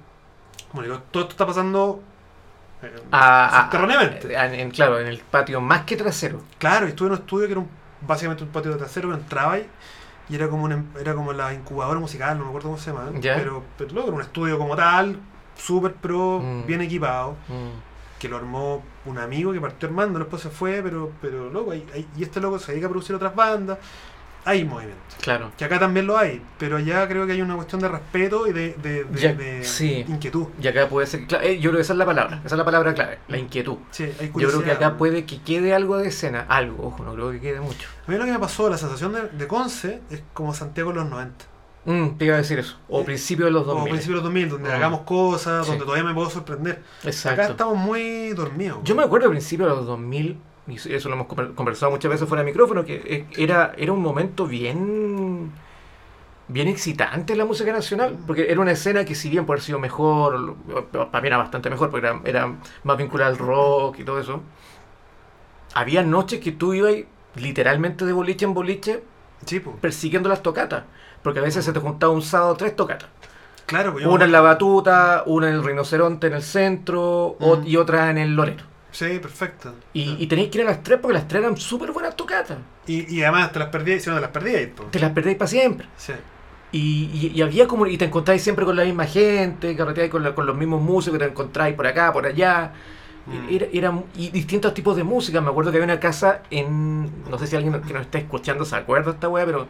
[0.72, 2.02] Bueno, digo, todo esto está pasando.
[2.82, 4.38] eh, Ah, ah, subterráneamente.
[4.38, 6.42] ah, en, claro, en el patio más que trasero.
[6.58, 7.70] Claro, y estuve en un estudio que era un-
[8.02, 9.70] básicamente un patio de trasero, pero entraba ahí
[10.30, 13.12] y era como, una, era como la incubadora musical, no me acuerdo cómo se llama.
[13.20, 13.36] Ya.
[13.36, 15.20] Pero, pero luego era un estudio como tal,
[15.58, 16.66] súper pro, Mm.
[16.66, 18.20] bien equipado, Mm.
[18.20, 21.86] que lo armó un amigo que partió armando, después se fue, pero, pero loco, hay-
[21.94, 23.78] hay- y este loco se dedica a producir otras bandas.
[24.48, 25.02] Hay movimiento.
[25.22, 25.52] Claro.
[25.58, 28.54] Que acá también lo hay, pero allá creo que hay una cuestión de respeto y
[28.54, 30.06] de, de- de- Ya, de sí.
[30.08, 30.46] inquietud.
[30.62, 31.22] Y acá puede ser.
[31.42, 32.42] eh, yo creo que esa es la palabra.
[32.46, 33.18] Esa es la palabra clave.
[33.28, 33.78] La inquietud.
[33.90, 36.46] Sí, hay Yo creo que acá puede que quede algo de escena.
[36.48, 37.90] Algo, ojo, no creo que quede mucho.
[38.08, 40.98] A mí lo que me pasó, la sensación de, de Conce es como Santiago en
[40.98, 41.46] los 90.
[41.86, 42.78] Mm, te iba a decir eso.
[42.90, 43.90] O Eh, principios de los O 2000.
[43.92, 44.74] principios de los 2000, donde Mm.
[44.74, 45.72] hagamos cosas, Sí.
[45.72, 46.82] donde todavía me puedo sorprender.
[47.00, 47.42] Acá Exacto.
[47.44, 48.80] estamos muy dormidos.
[48.84, 52.10] Yo me acuerdo al principio de los 2000, y eso lo hemos conver- conversado muchas
[52.10, 55.52] veces fuera de micrófono, que eh, era, era un momento bien
[56.48, 59.64] bien excitante en la música nacional, porque era una escena que si bien puede haber
[59.66, 60.56] sido mejor,
[61.10, 64.42] para mí era bastante mejor, porque era, era más vinculada al rock y todo eso,
[65.74, 66.94] había noches que tú ibas
[67.36, 69.04] literalmente de boliche en boliche
[69.46, 70.84] Sí, persiguiendo las tocatas,
[71.26, 73.10] porque a veces se te juntaba un sábado tres tocatas.
[73.66, 77.68] Claro, pues yo Una en la batuta, una en el rinoceronte en el centro Mm.
[77.68, 78.64] y otra en el Loreto.
[78.92, 79.74] Sí, perfecto.
[79.92, 82.60] Y, y tenéis que ir a las tres porque las tres eran súper buenas tocatas.
[82.88, 84.90] Y, y además te las perdí, si no te las perdí ahí, pues.
[84.92, 85.88] Te las perdéis para siempre.
[85.98, 86.14] Sí.
[86.72, 87.88] Y, y- había como.
[87.88, 91.20] Y te encontráis siempre con la misma gente, carreteáis con, la- con los mismos músicos,
[91.20, 92.72] te encontráis por acá, por allá.
[93.26, 93.54] Mm.
[93.54, 95.42] Era, era- y distintos tipos de música.
[95.42, 97.24] Me acuerdo que había una casa en.
[97.30, 99.68] No sé si alguien que nos está escuchando se acuerda esta wea, pero.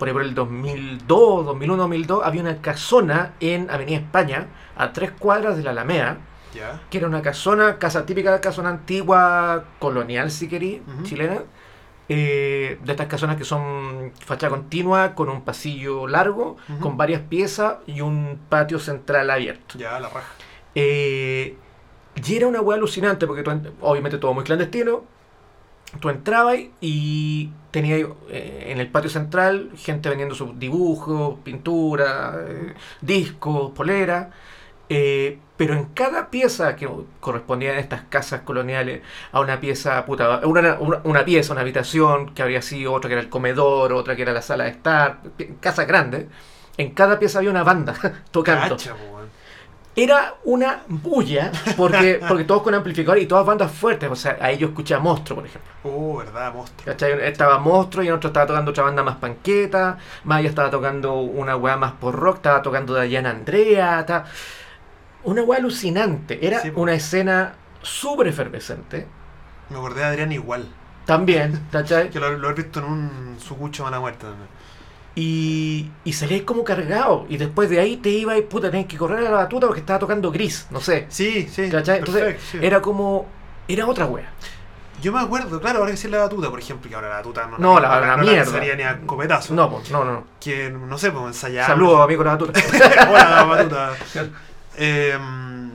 [0.00, 5.10] Por ahí por el 2002, 2001, 2002, había una casona en Avenida España, a tres
[5.10, 6.16] cuadras de la Alameda,
[6.54, 6.80] Ya.
[6.88, 11.42] que era una casona, casa típica, casona antigua, colonial si querí, chilena.
[12.08, 17.76] eh, de estas casonas que son fachada continua, con un pasillo largo, con varias piezas
[17.86, 19.78] y un patio central abierto.
[19.78, 20.26] Ya, la raja.
[20.74, 21.56] Eh,
[22.26, 23.44] y era una hueá alucinante, porque
[23.82, 25.04] obviamente todo muy clandestino.
[25.98, 32.74] Tú entrabas y tenías eh, en el patio central gente vendiendo sus dibujos, pintura, eh,
[33.00, 34.28] discos, poleras.
[34.88, 36.88] eh, pero en cada pieza que
[37.20, 42.42] correspondía en estas casas coloniales a una pieza, puta, una, una, pieza, una habitación que
[42.42, 45.20] habría sido otra que era el comedor, otra que era la sala de estar,
[45.60, 46.28] casa grande,
[46.78, 47.94] en cada pieza había una banda
[48.30, 48.76] tocando.
[49.96, 54.08] Era una bulla, porque, porque todos con amplificador y todas bandas fuertes.
[54.10, 55.70] O sea, ahí yo escuché a Monstruo, por ejemplo.
[55.82, 56.84] Oh, verdad, monstruo.
[56.86, 57.20] ¿Cachai?
[57.22, 59.98] Estaba Monstruo y en otro estaba tocando otra banda más panqueta.
[60.24, 62.36] Maya estaba tocando una weá más por rock.
[62.36, 64.06] Estaba tocando Diana Andrea.
[64.06, 64.26] ta-
[65.24, 66.46] Una weá alucinante.
[66.46, 69.06] Era Sí, una escena súper efervescente.
[69.70, 70.66] Me acordé de Adrián igual.
[71.04, 72.10] También, ¿cachai?
[72.10, 74.48] Que lo, lo he visto en un sucucho mala muerte también.
[75.14, 77.26] Y, y salíais como cargado.
[77.28, 79.80] Y después de ahí te ibas y puta, tenés que correr a la batuta porque
[79.80, 80.66] estaba tocando gris.
[80.70, 81.06] No sé.
[81.08, 81.68] Sí, sí.
[81.68, 81.98] ¿Cachai?
[81.98, 82.58] Entonces, perfecto, sí.
[82.62, 83.26] Era como.
[83.68, 84.30] Era otra wea.
[85.02, 87.46] Yo me acuerdo, claro, ahora que sí la batuta, por ejemplo, que ahora la batuta
[87.46, 88.44] no, No, la- la no mierda.
[88.52, 89.54] sería ni a copetazo.
[89.54, 90.12] No, pues, no, no.
[90.12, 90.24] no.
[90.38, 91.66] Que, no sé, pues ensayar.
[91.66, 92.60] Saludos, amigo la batuta.
[93.10, 93.92] Hola, la batuta.
[94.82, 95.18] Eh,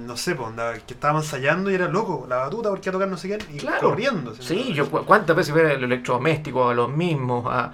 [0.06, 0.52] no sé, pues,
[0.88, 3.58] que estábamos ensayando y era loco, la batuta, porque a tocar no sé quién, y
[3.58, 3.90] Claro.
[3.90, 4.34] corriendo.
[4.40, 7.74] Sí, yo cu- cuántas veces fui a los electrodomésticos, a los mismos, a,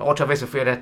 [0.00, 0.80] otras veces fui a la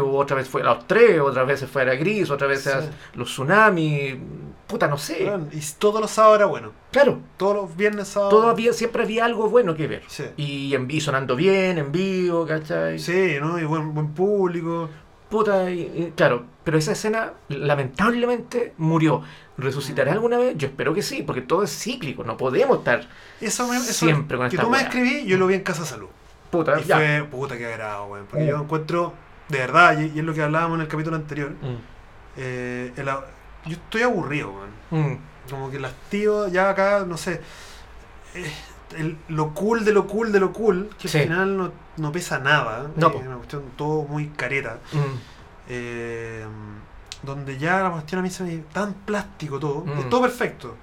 [0.00, 2.78] otras veces fui a los tres, otras veces fui a la Gris, otras veces Sí.
[3.14, 4.18] a los Tsunami,
[4.66, 5.24] puta, no sé.
[5.24, 6.72] Bueno, y todos los sábados era bueno.
[6.90, 8.32] Claro, Todos los viernes, sábados.
[8.34, 10.02] todavía siempre había algo bueno que ver.
[10.06, 10.24] Sí.
[10.36, 12.98] Y, en, y sonando bien, en vivo, ¿cachai?
[12.98, 13.58] Sí, ¿no?
[13.58, 14.88] Y buen, buen público.
[15.30, 19.22] Puta, y- y- claro, pero esa escena lamentablemente murió.
[19.58, 20.54] ¿Resucitará alguna vez?
[20.56, 23.08] Yo espero que sí, porque todo es cíclico, no podemos estar
[23.40, 25.84] Eso, me, eso Siempre con Que esta tú me escribí, yo lo vi en Casa
[25.84, 26.08] Salud.
[26.50, 26.96] puta, Y ya.
[26.96, 28.26] fue, puta, que agrado, weón.
[28.26, 28.48] Porque Mm.
[28.48, 29.14] yo encuentro,
[29.48, 31.76] de verdad, y, y es lo que hablábamos en el capítulo anterior, Mm,
[32.36, 34.52] eh, el yo estoy aburrido,
[34.90, 35.06] weón.
[35.12, 35.18] mm,
[35.50, 37.40] Como que las tíos, ya acá, no sé,
[38.34, 38.52] eh,
[38.98, 41.18] el- lo cool de lo cool de lo cool, que Sí.
[41.18, 42.86] al final no, no pesa nada.
[42.96, 43.18] No, eh, po.
[43.18, 44.78] una cuestión todo muy careta.
[44.92, 44.98] mm.
[45.68, 46.44] eh,
[47.22, 49.84] donde ya la cuestión a mí se me tan plástico todo.
[49.84, 49.98] Mm.
[49.98, 50.76] Es todo perfecto.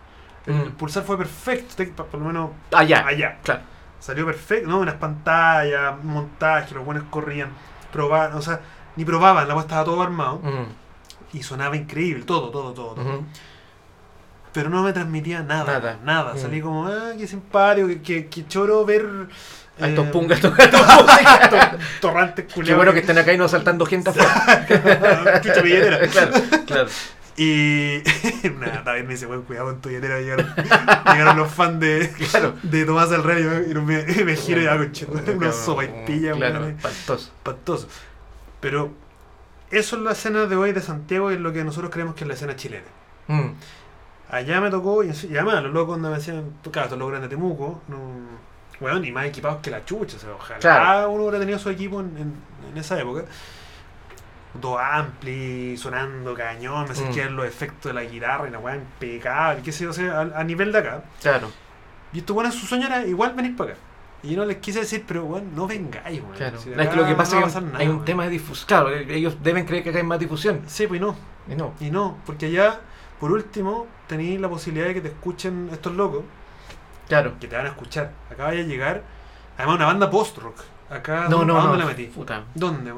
[0.46, 0.72] El, Mm.
[0.72, 3.40] pulsar fue perfecto, por lo menos Allá, allá.
[3.44, 3.62] claro.
[4.00, 4.80] Salió perfecto, ¿no?
[4.80, 7.50] Unas pantallas, un montaje, los buenos corrían,
[7.94, 8.60] probaban, o sea,
[8.98, 12.96] ni probaban, la estaba todo armado Mm, y sonaba increíble, todo, todo, todo.
[12.96, 13.24] todo.
[14.52, 16.00] Pero no me transmitía nada, Nada.
[16.04, 16.34] nada.
[16.34, 16.38] Mm.
[16.38, 19.30] Salí como, ah, qué simpático, qué, qué choro ver.
[19.82, 21.78] A estos eh, pungas tocando música.
[22.00, 22.78] torrantes Qué culiados.
[22.78, 25.42] bueno que estén acá y no saltando gente afuera.
[25.42, 26.08] Chucha billetera.
[26.10, 26.32] claro,
[26.66, 26.90] claro.
[27.36, 28.04] Y
[28.60, 30.20] nada, David me dice, bueno, cuidado con tu billetera.
[30.20, 32.54] Llegaron, llegaron los fans de, Claro.
[32.62, 36.34] de Tomás del Rey y me, me giro y hago che, unos sopa y pilla,
[36.34, 37.32] Claro, espantoso.
[37.36, 37.88] espantoso.
[38.60, 38.92] Pero
[39.72, 42.24] eso es la escena de hoy de Santiago y es lo que nosotros creemos que
[42.24, 42.86] es la escena chilena.
[43.28, 43.50] Mm,
[44.30, 47.82] Allá me tocó, y, además los locos me decían, claro, estos locos eran de Temuco,
[47.88, 47.98] no,
[48.84, 51.10] bueno, ni más equipados que la chucha, o sea, ojalá Claro.
[51.12, 52.34] uno hubiera tenido su equipo en, en-
[52.72, 53.24] en esa época.
[54.62, 56.94] Todo ampli, sonando cañón, me
[57.30, 57.36] Mm.
[57.36, 60.40] los efectos de la guitarra y la weá impecable, qué sé yo, o sea, a,
[60.40, 61.04] a nivel de acá.
[61.22, 61.50] claro,
[62.14, 63.80] Y estos buenos su sueño era igual venir para acá.
[64.22, 66.34] Y yo no les quise decir, pero bueno, no vengáis, weón.
[66.36, 66.60] claro.
[66.60, 68.06] Si No, es que lo que pasa no es que hay nada, un weón.
[68.06, 68.68] tema de difusión.
[68.68, 70.62] Claro, ellos deben creer que acá hay más difusión.
[70.68, 71.16] Sí, pues no.
[71.50, 71.74] Y no.
[71.80, 72.80] Y no, porque allá,
[73.20, 76.24] por último, tenéis la posibilidad de que te escuchen estos locos.
[77.22, 77.34] Claro.
[77.40, 78.12] que te van a escuchar.
[78.32, 79.04] Acá vaya a llegar,
[79.58, 80.56] además una banda post-rock.
[80.90, 81.84] Acá, No, no, ¿a dónde no.
[81.84, 82.06] la metí?
[82.08, 82.44] Puta.
[82.54, 82.94] ¿Dónde?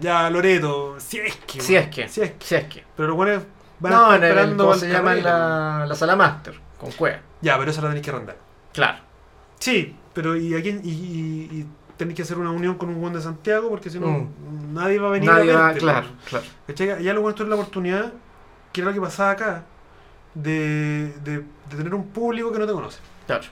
[0.00, 1.60] Ya, Loreto, si es que.
[1.60, 2.08] Si es que.
[2.08, 2.44] Si es que.
[2.46, 2.84] Si es que.
[2.96, 3.42] Pero los buenos
[3.80, 5.14] van No, a en el, esperando ¿cómo al se llama?
[5.14, 7.18] La, la sala master, con cueva.
[7.40, 8.36] Ya, pero esa la tenéis que arrendar.
[8.74, 8.98] Claro.
[9.60, 10.80] Sí, pero ¿y a quién?
[10.84, 11.66] Y, y, y
[11.96, 14.74] tenéis que hacer una unión con un buen de Santiago porque si no, Mm.
[14.74, 15.80] nadie va a venir Nadie a va, verte.
[15.80, 16.44] claro, claro.
[16.66, 17.02] ¿Cachai?
[17.02, 18.12] Ya lo bueno es la oportunidad,
[18.72, 19.64] que era lo que pasaba acá,
[20.34, 22.98] de, de, de tener un público que no te conoce.
[23.26, 23.44] Claro.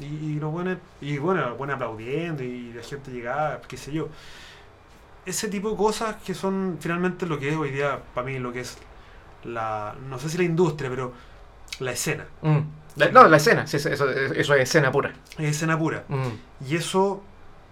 [0.00, 4.08] Y, y los buenos, y bueno, buenos aplaudiendo y la gente llegaba, qué sé yo.
[5.26, 8.52] Ese tipo de cosas que son finalmente lo que es hoy día, para mí, lo
[8.52, 8.78] que es
[9.44, 11.12] la, no sé si la industria, pero
[11.78, 12.24] la escena.
[12.42, 12.58] Mm.
[12.96, 15.12] La- no, la escena, sí, eso, eso- es escena pura.
[15.38, 16.04] Es escena pura.
[16.08, 17.22] Mm, Y eso,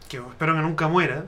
[0.09, 1.24] que espero que nunca muera,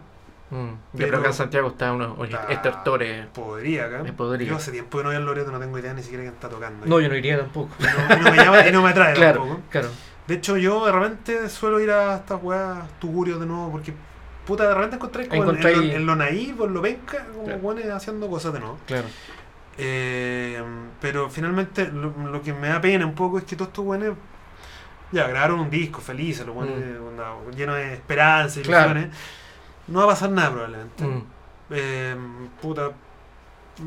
[0.51, 0.68] mm.
[0.94, 3.27] Yo creo que en Santiago está oye, Está- estertores.
[3.28, 4.05] podría acá.
[4.16, 4.48] Podría.
[4.48, 6.48] Yo hace tiempo que no voy al Loreto, no tengo idea ni siquiera quién está
[6.51, 6.86] tocando.
[6.86, 7.70] No, yo no iría tampoco.
[7.78, 9.60] Y no, y no me llama y no me atrae claro, tampoco.
[9.70, 9.89] claro.
[10.31, 13.93] De hecho, yo de repente suelo ir a estas weas tugurios de nuevo porque,
[14.47, 17.44] puta, de repente encontré como en- en, en lo naif o en lo venca, como
[17.47, 17.97] Claro.
[17.97, 18.78] haciendo cosas de nuevo.
[18.86, 19.09] Claro.
[19.77, 20.62] Eh,
[21.01, 24.12] pero finalmente lo, lo que me da pena un poco es que todos estos weones
[25.12, 28.66] ya grabaron un disco felices, los weones onda, llenos de esperanza y Mm.
[28.66, 28.90] Claro.
[28.90, 29.16] ilusiones.
[29.89, 31.05] No va a pasar nada probablemente.
[31.05, 31.24] Mm.
[31.70, 32.16] Eh,
[32.62, 32.90] puta.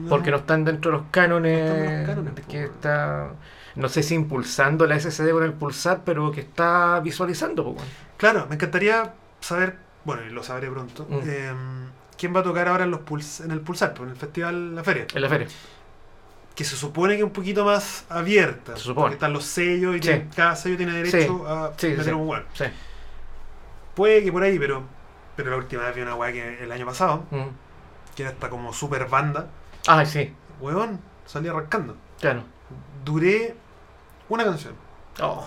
[0.10, 2.72] Porque no están dentro de los cánones, No están en los cánones, po, que weón.
[2.72, 3.34] está, no
[3.90, 7.64] sé si impulsando la SSD con el pulsar, pero que está visualizando.
[7.64, 7.78] weón.
[8.18, 11.20] Claro, me encantaría saber, bueno, y lo sabré pronto, Mm.
[11.26, 11.54] eh,
[12.18, 14.76] quién va a tocar ahora en, los puls en el Pulsar, pues, en el festival
[14.76, 15.08] La Feria.
[15.14, 15.48] En la feria.
[16.56, 18.78] Que se supone que es un poquito más abierta.
[18.78, 19.06] Se supone.
[19.06, 20.24] Porque están los sellos y Sí.
[20.36, 21.28] cada sello tiene derecho Sí.
[21.48, 22.12] a Sí, meter sí.
[22.12, 22.44] un.
[22.54, 22.66] Sí.
[23.96, 24.84] Puede que por ahí, pero,
[25.36, 27.48] pero la última vez vi una weá que el año pasado, Mm.
[28.16, 29.48] que era hasta como super banda.
[29.88, 30.32] Ay, sí.
[30.62, 31.98] Weón, salí arrancando.
[32.20, 32.44] Claro.
[33.04, 33.56] Duré
[34.34, 34.74] una canción.
[35.22, 35.46] Oh,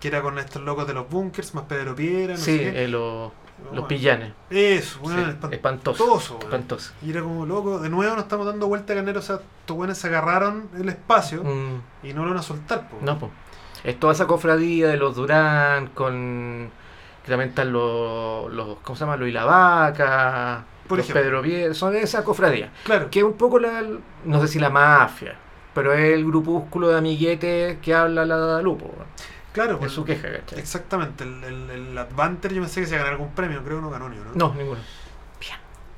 [0.00, 2.84] Que era con estos locos de los bunkers, más Pedro Piedra, no sí, sé qué.
[2.84, 4.32] eh, lo- los Bueno, pillanes.
[4.50, 6.38] Eso, weón, Sí, espantoso.
[6.40, 6.92] espantoso.
[7.02, 9.98] Y era como loco, de nuevo nos estamos dando vuelta carnero, o sea, estos weones
[9.98, 12.98] se agarraron el espacio Mm, y no lo van a soltar, po.
[13.02, 13.32] no, pues.
[13.82, 16.70] Es toda esa cofradía de los Durán con.
[17.24, 18.52] Que también están los.
[18.52, 19.16] los ¿Cómo se llama?
[19.16, 20.64] Los Ilavaca.
[20.88, 21.22] Por los ejemplo.
[21.22, 22.70] Pedro Pie- Son esa cofradía.
[22.84, 23.82] Claro, Que es un poco la.
[24.24, 25.36] No sé si la mafia.
[25.78, 28.86] Pero es el grupúsculo de amiguetes que habla la Lupo.
[28.86, 29.06] weón.
[29.52, 30.58] claro, Es pues, su queja, ¿cachai?
[30.58, 31.22] exactamente.
[31.22, 33.82] El, el, el Advanter yo pensé que se iba a ganar algún premio, creo que
[33.82, 34.30] no ganó ni uno.
[34.34, 34.80] No, ninguno.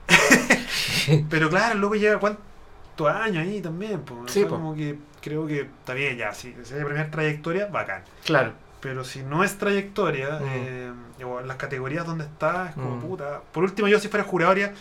[1.31, 4.31] Pero claro, el loco lleva cuántos años ahí también, pues.
[4.31, 4.51] Sí, po.
[4.51, 8.02] como que creo que está bien ya, si se hay primera trayectoria, bacán.
[8.24, 8.52] Claro.
[8.81, 10.44] Pero si no es trayectoria, Mm.
[10.48, 10.93] eh,
[11.40, 13.01] en las categorías donde está, es como Mm.
[13.01, 13.40] puta.
[13.52, 14.74] Por último, yo si fuera juradoria,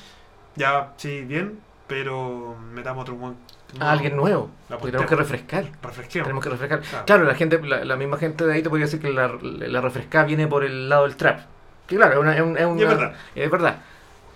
[0.56, 3.36] ya, sí, bien, pero metamos otro buen.
[3.80, 4.50] A alguien nuevo.
[4.68, 5.66] Porque tenemos que refrescar.
[5.82, 6.26] Refresquemos.
[6.26, 6.82] Tenemos que refrescar.
[6.82, 7.06] Claro.
[7.06, 9.82] Claro, la gente, la, la misma gente de ahí te podría decir que la, la
[9.82, 11.42] refrescada viene por el lado del trap.
[11.88, 13.14] Que claro, es, una, es, verdad.
[13.36, 13.80] es verdad.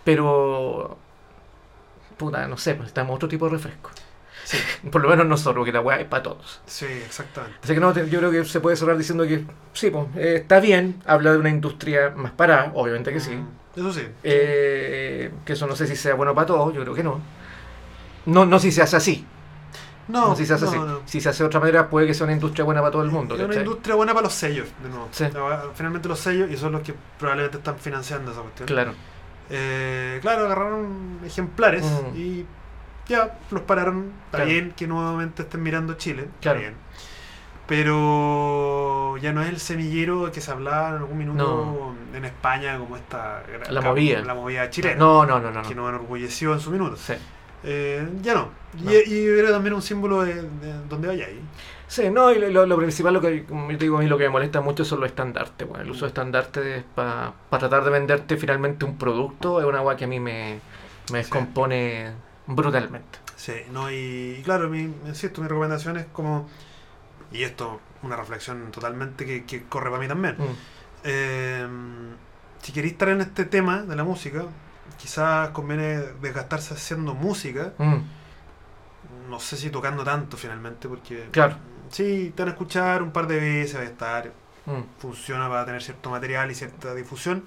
[0.04, 0.98] Pero.
[2.18, 3.90] Puta, no sé, pues estamos otro tipo de refresco.
[4.44, 4.58] Sí,
[4.92, 6.62] Por lo menos nosotros, porque la weá es para todos.
[6.66, 7.58] sí, exactamente.
[7.64, 10.60] Así que no, yo creo que se puede cerrar diciendo que sí, pues, eh, está
[10.60, 13.32] bien, habla de una industria más parada, obviamente que sí.
[13.32, 14.08] Mm, Eso sí.
[14.24, 17.22] Eh, que eso no sé si sea bueno para todos, yo creo que no.
[18.26, 19.26] No, no si se hace así.
[20.08, 20.80] No, No, si se hace no, así.
[20.80, 21.00] no.
[21.06, 23.10] Si se hace de otra manera, puede que sea una industria buena para todo el
[23.12, 23.36] mundo.
[23.36, 23.64] Es una ¿cachai?
[23.64, 25.08] industria buena para los sellos, de nuevo.
[25.12, 25.26] Sí.
[25.76, 28.68] Finalmente los sellos, y son los que probablemente están financiando esa cuestión.
[28.68, 28.94] Claro.
[29.50, 32.18] Eh, claro, agarraron ejemplares Mm.
[32.18, 32.45] y
[33.08, 34.12] ya los pararon.
[34.26, 34.45] Está Claro.
[34.52, 36.24] bien que nuevamente estén mirando Chile.
[36.24, 36.60] Está Claro.
[36.60, 36.74] bien.
[37.66, 42.98] Pero ya no es el semillero que se hablaba en algún minuto en España como
[42.98, 44.22] esta La movida.
[44.22, 45.62] la movida chilena No, no, no, no.
[45.62, 45.84] que no.
[45.84, 46.95] nos enorgulleció en su minuto.
[46.98, 47.14] Sí.
[47.64, 48.49] Eh, ya no.
[48.80, 48.91] Y, No.
[48.91, 51.40] y era también un símbolo de, de donde vaya ahí.
[51.88, 54.18] Sí, no, y lo, lo- principal, lo que como yo te digo, a mí lo
[54.18, 55.68] que me molesta mucho son los estandartes.
[55.68, 59.95] Bueno, el uso de estandartes para tratar de venderte finalmente un producto es una agua
[59.95, 60.60] que a mí me,
[61.11, 62.11] me descompone
[62.48, 63.19] brutalmente.
[63.35, 66.49] Sí, no, y, y claro, mi, insisto, mi recomendación es como,
[67.31, 70.35] y esto, una reflexión totalmente que, que corre para mí también.
[70.38, 70.56] Mm.
[71.03, 71.68] Eh,
[72.61, 74.45] si queréis estar en este tema de la música,
[74.98, 79.30] quizás conviene desgastarse haciendo música, Mm.
[79.30, 81.56] no sé si tocando tanto finalmente, porque Claro.
[81.90, 84.32] sí, te van a escuchar un par de veces, va a estar,
[84.65, 84.82] Mm.
[84.99, 87.45] funciona para tener cierto material y cierta difusión,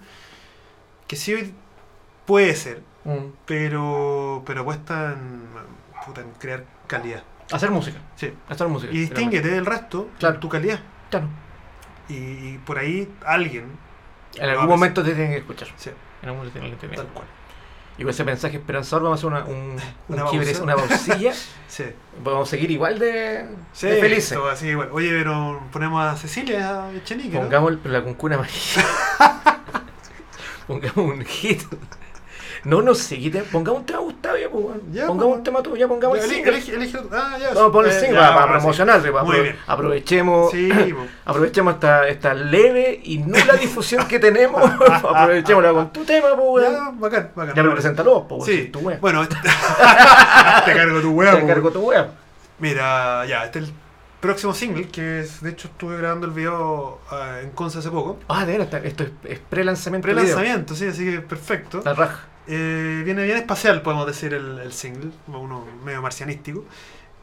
[1.06, 1.54] que sí
[2.26, 3.32] puede ser, Mm.
[3.46, 5.42] pero, pero apuesta en,
[6.04, 7.22] puta, en crear calidad.
[7.52, 7.98] Hacer música.
[8.16, 8.32] Sí.
[8.48, 8.92] Hacer música.
[8.92, 10.40] Y distínguete del resto, Claro.
[10.40, 10.80] tu calidad.
[11.10, 11.28] Claro.
[12.08, 13.78] Y, y por ahí alguien,
[14.34, 15.68] En algún momento te tienen que escuchar.
[15.76, 15.90] sí,
[16.22, 17.14] En algún momento te tienen que tal entender.
[17.14, 17.26] cual.
[17.98, 19.76] Y con ese mensaje esperanzador vamos a hacer una, un,
[20.08, 21.32] Una un una pausilla.
[21.68, 21.84] Sí.
[22.24, 24.32] Vamos a seguir igual de, Sí, de felices.
[24.32, 24.92] esto así, bueno.
[24.94, 27.40] Oye, pero ponemos a Cecilia Echenique, ¿no?
[27.42, 28.86] Pongamos el- la cuncuna amarilla.
[30.66, 31.62] pongamos un hit.
[32.66, 34.80] No, no sé, quite- pongamos un tema Gustavo ya, pues, weón.
[34.92, 35.38] Ya, Pongamos pues.
[35.38, 36.52] un tema tuyo, ya pongamos Ya, el single.
[36.52, 37.48] elige, elige Ah, ya.
[37.54, 38.60] Vamos a poner el eh, single ya, para, para ahora sí.
[38.64, 39.56] promocionar, pues, Muy apro- bien.
[39.68, 40.68] aprovechemos, Sí,
[41.24, 44.60] aprovechemos esta, esta leve y nula difusión que tenemos,
[45.04, 46.72] aprovechémosla con tu tema, pues, weón.
[46.72, 47.54] Ya, bacán, bacán.
[47.54, 49.36] Ya lo preséntalo, pues, weón, Sí, tu bueno, este-
[50.64, 51.46] te cargo tu hueá, Te po.
[51.46, 52.08] cargo tu wea.
[52.58, 53.74] Mira, ya, este es el
[54.20, 58.18] próximo single, que es, de hecho estuve grabando el video ah, en Conce hace poco.
[58.28, 60.04] Ah, de veras, esto es, es pre-lanzamiento.
[60.06, 61.80] Pre-lanzamiento, sí, así que perfecto.
[61.84, 62.24] La raja.
[62.48, 66.64] Eh, viene bien espacial, podemos decir, el, el single, uno medio marcianístico.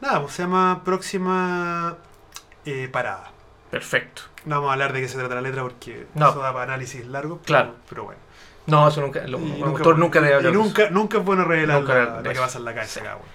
[0.00, 1.96] Nada, pues se llama Próxima
[2.66, 3.30] eh, Parada.
[3.70, 4.22] Perfecto.
[4.44, 6.30] No vamos a hablar de qué se trata la letra porque No.
[6.30, 7.36] eso da para análisis largo.
[7.38, 7.74] pero- Claro.
[7.88, 8.20] Pero bueno.
[8.66, 9.26] No, eso nunca.
[9.26, 10.52] Lo, un autor nunca debe hablar.
[10.52, 12.92] y nunca, nunca es bueno revelar Nunca la- lo que pasa en la cabeza.
[12.94, 13.00] Sí.
[13.00, 13.28] acá, bueno.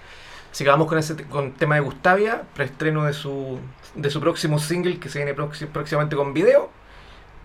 [0.52, 3.60] Así que vamos con ese con el tema de Gustavia, preestreno de su,
[3.96, 6.70] de su próximo single que se viene próxi- próximamente con video.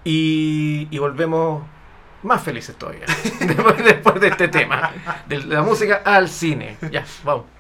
[0.05, 1.65] Y, y volvemos
[2.25, 3.07] más felices todavía.
[3.41, 4.91] después, después de este tema.
[5.27, 6.77] De la música al cine.
[6.91, 7.54] Ya, vamos.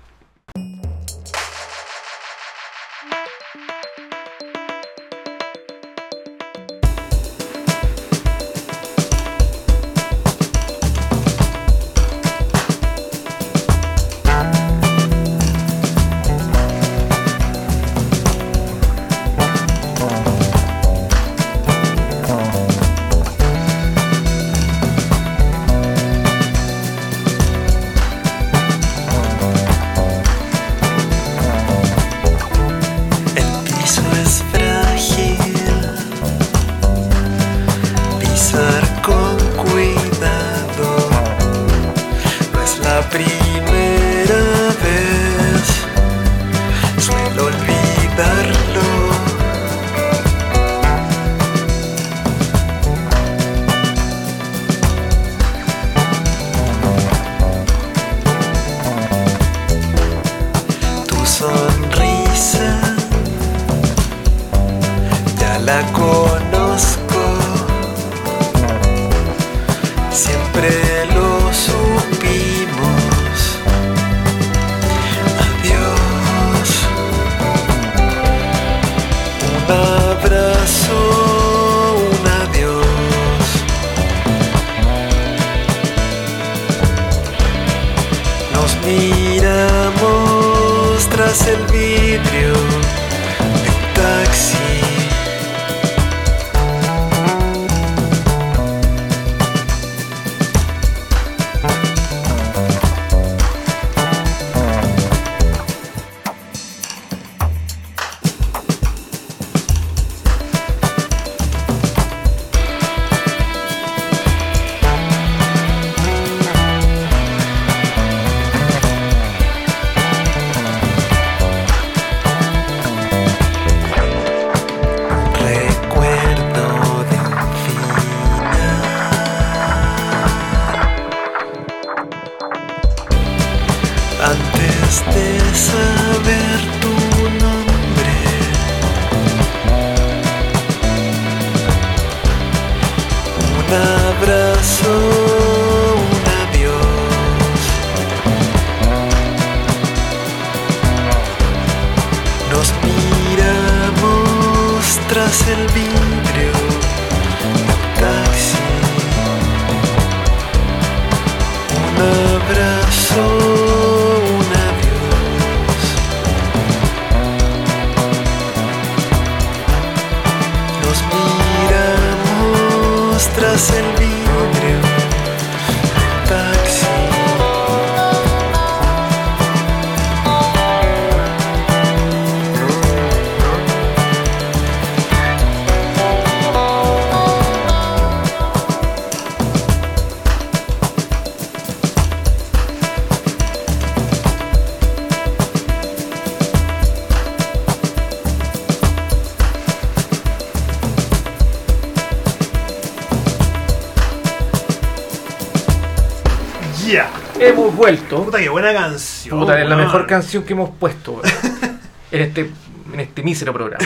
[208.64, 209.38] Buena canción.
[209.38, 211.20] Puta, es la mejor canción que hemos puesto
[212.10, 212.50] en, este,
[212.92, 213.84] en este mísero programa.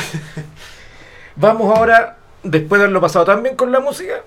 [1.37, 4.23] Vamos ahora, después de haberlo pasado tan bien con la música,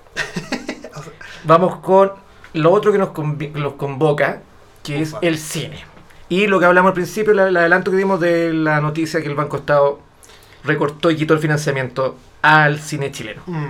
[1.44, 2.12] vamos con
[2.54, 3.10] lo otro que nos
[3.54, 4.42] los convoca,
[4.82, 5.84] que es el cine.
[6.28, 9.34] Y lo que hablamos al principio, el adelanto que dimos de la noticia que el
[9.34, 10.00] Banco Estado
[10.64, 13.42] recortó y quitó el financiamiento al cine chileno.
[13.46, 13.66] Mm.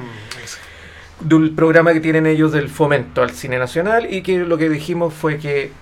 [1.20, 5.14] Del programa que tienen ellos del fomento al cine nacional y que lo que dijimos
[5.14, 5.72] fue que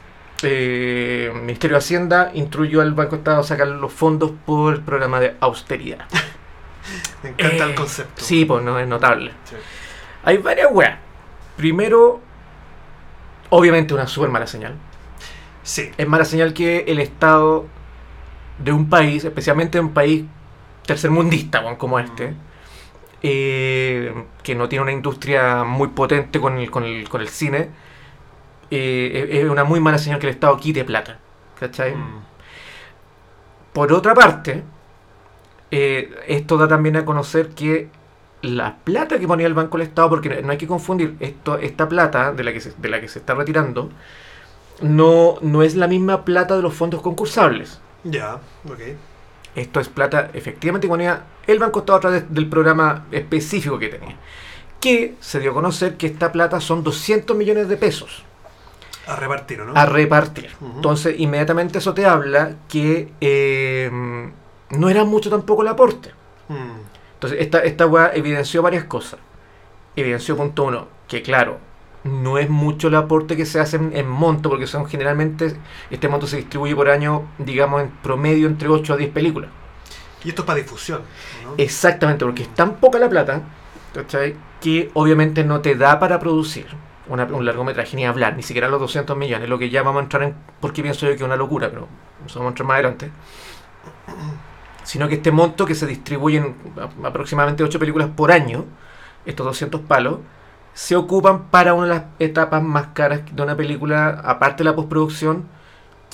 [0.43, 4.83] eh, el Ministerio de Hacienda instruyó al Banco Estado a sacar los fondos por el
[4.83, 6.07] programa de austeridad.
[7.23, 8.23] Me encanta Eh, el concepto.
[8.25, 9.33] Sí, pues no es notable.
[9.45, 9.57] Sí.
[10.25, 10.99] Hay varias weas.
[11.57, 12.21] Primero,
[13.51, 14.77] obviamente una súper mala señal.
[15.63, 15.91] Sí.
[15.97, 17.67] Es mala señal que el Estado
[18.59, 20.25] de un país, especialmente de un país
[20.87, 22.35] tercermundista como este,
[23.23, 27.71] eh, que no tiene una industria muy potente con el, con el, con el cine,
[28.71, 31.19] eh, es una muy mala señal que el Estado quite plata.
[31.59, 31.95] ¿Cachai?
[31.95, 32.23] Mm.
[33.73, 34.63] Por otra parte,
[35.71, 37.89] eh, esto da también a conocer que
[38.43, 41.89] la plata que ponía el Banco del Estado, porque no hay que confundir, esto, esta
[41.89, 43.91] plata de la, que se, de la que se está retirando,
[44.81, 47.81] no, no es la misma plata de los fondos concursables.
[48.03, 48.81] Ya, ok.
[49.55, 53.89] Esto es plata efectivamente que ponía el Banco Estado a través del programa específico que
[53.89, 54.17] tenía.
[54.81, 58.25] Que se dio a conocer que esta plata son 200 millones de pesos
[59.11, 59.75] A repartir, ¿o ¿no?
[59.75, 60.51] a repartir.
[60.77, 63.91] Entonces, inmediatamente eso te habla que eh,
[64.71, 66.11] no era mucho tampoco el aporte.
[66.49, 66.81] Mm,
[67.15, 69.19] Entonces, esta, esta weá evidenció varias cosas.
[69.97, 71.59] Evidenció, punto uno, que claro,
[72.05, 75.57] no es mucho el aporte que se hace en, en monto, porque son generalmente,
[75.91, 79.51] este monto se distribuye por año, digamos, en promedio entre 8 a 10 películas.
[80.25, 81.03] Y esto es para difusión,
[81.45, 81.55] ¿no?
[81.57, 83.43] Exactamente, porque es tan poca la plata,
[83.93, 84.37] ¿cachai?
[84.61, 86.67] Que obviamente no te da para producir
[87.11, 90.05] una- un largometraje ni hablar, ni siquiera los 200 millones, lo que ya vamos a
[90.05, 91.87] entrar en, porque pienso yo que es una locura, pero
[92.25, 93.11] eso vamos a entrar más adelante.
[94.83, 96.57] Sino que este monto que se distribuye en
[97.05, 98.65] aproximadamente 8 películas por año,
[99.27, 100.19] estos 200 palos,
[100.73, 104.77] se ocupan para una de las etapas más caras de una película, aparte de la
[104.77, 105.45] postproducción,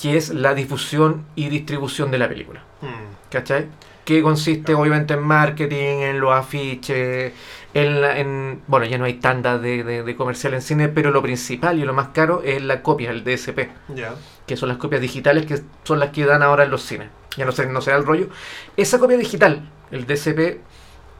[0.01, 2.63] que es la difusión y distribución de la película.
[2.81, 3.67] Mm, ¿Cachai?
[4.05, 7.33] Que consiste obviamente en marketing, en los afiches,
[7.79, 11.11] en, la- en- bueno, ya no hay tandas de, de, de comercial en cine, pero
[11.11, 14.13] lo principal y lo más caro es la copia, el DSP, ya.
[14.45, 17.09] que son las copias digitales que son las que dan ahora en los cines.
[17.35, 18.29] Ya no sé, no sé el rollo.
[18.77, 20.59] Esa copia digital, el DSP,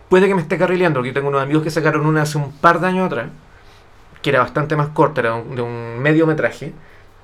[0.10, 2.52] puede que me esté carrileando, porque yo tengo unos amigos que sacaron una hace un
[2.54, 3.28] par de años atrás,
[4.22, 6.74] que era bastante más corta, era un- de un medio metraje,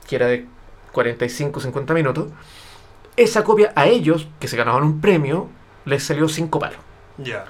[0.07, 0.45] que era de
[0.91, 2.27] 45 50 minutos.
[3.15, 5.49] Esa copia a ellos, que se ganaban un premio,
[5.85, 6.77] les salió 5 palos.
[7.17, 7.45] Ya.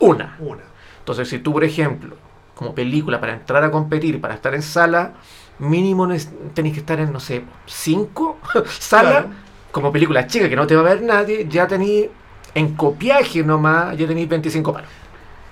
[0.00, 0.36] Una.
[0.38, 0.62] Una.
[1.00, 2.16] Entonces, si tú, por ejemplo,
[2.54, 5.12] como película, para entrar a competir, para estar en sala,
[5.58, 6.06] mínimo
[6.54, 8.38] tenés que estar en, no sé, 5
[8.78, 9.28] salas, Claro.
[9.72, 12.08] como película chica que no te va a ver nadie, ya tenés
[12.54, 14.90] en copiaje nomás, ya tenéis 25 palos.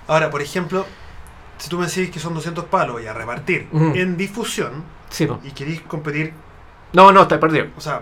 [0.07, 0.85] Ahora, por ejemplo,
[1.57, 5.51] si tú me decís que son 200 palos y a repartir en difusión Sí, y
[5.51, 6.33] queréis competir,
[6.93, 7.67] No, no, estás perdido.
[7.77, 8.01] o sea,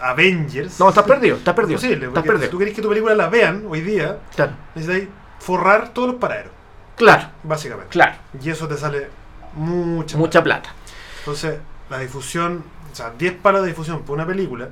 [0.00, 0.80] Avengers.
[0.80, 1.76] No, estás perdido, estás perdido.
[1.78, 2.44] Estás perdido.
[2.46, 5.08] si tú querés que tu película la vean hoy día, Claro, necesitáis
[5.40, 6.52] forrar todos los paraderos,
[6.96, 7.90] claro, básicamente.
[7.90, 8.14] claro.
[8.40, 9.08] Y eso te sale
[9.54, 10.72] mucha Mucha plata.
[11.18, 11.58] Entonces,
[11.90, 12.62] la difusión,
[12.92, 14.68] o sea, 10 palos de difusión por una película,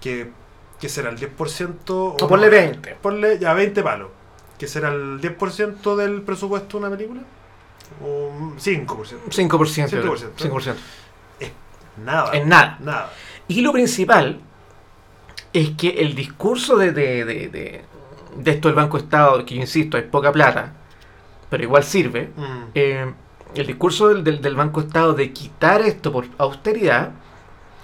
[0.00, 0.30] que,
[0.80, 2.96] que será el 10% o, O ponle 20.
[3.00, 4.08] Ponle ya 20 palos,
[4.58, 7.20] que será el 10% del presupuesto de una película,
[8.04, 8.86] o 5%.
[9.28, 9.48] 5%.
[9.88, 10.30] 7%.
[10.36, 10.74] 5%.
[12.04, 12.30] Nada.
[12.32, 12.78] En nada.
[12.80, 13.12] Nada.
[13.48, 14.40] Y lo principal
[15.52, 17.84] es que el discurso de, de, de, de-
[18.36, 20.72] de esto del Banco Estado, que yo insisto, es poca plata,
[21.50, 22.62] pero igual sirve, Mm.
[22.74, 23.14] eh,
[23.54, 27.10] el discurso del, del, del Banco Estado de quitar esto por austeridad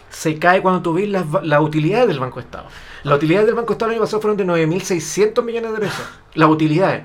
[0.09, 2.67] se cae cuando tú ves las, va- las utilidades del Banco Estado.
[3.03, 6.07] Las utilidades del Banco Estado el año pasado fueron de 9.600 millones de pesos.
[6.35, 7.05] Las utilidades.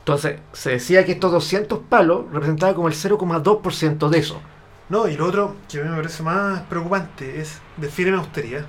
[0.00, 4.40] Entonces, se decía que estos 200 palos representaban como el 0,2% de eso.
[4.88, 8.66] No, y lo otro que a mí me parece más preocupante es defíneme austeridad.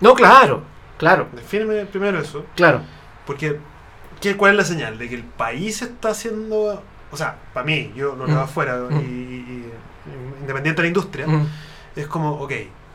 [0.00, 0.62] No, claro,
[0.98, 2.44] claro, Defíneme primero eso.
[2.54, 2.82] claro.
[3.26, 3.58] Porque,
[4.20, 4.98] ¿qué, ¿cuál es la señal?
[4.98, 6.82] De que el país está haciendo.
[7.10, 8.42] O sea, para mí, yo lo leo Mm.
[8.42, 8.96] afuera, Mm.
[9.00, 9.72] y, y-
[10.06, 11.46] y independiente de la industria, Mm.
[11.96, 12.52] es como, ok,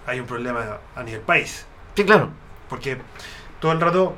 [0.08, 1.66] hay un problema a nivel país.
[1.96, 2.30] Sí, claro.
[2.68, 2.98] Porque
[3.60, 4.16] todo el rato,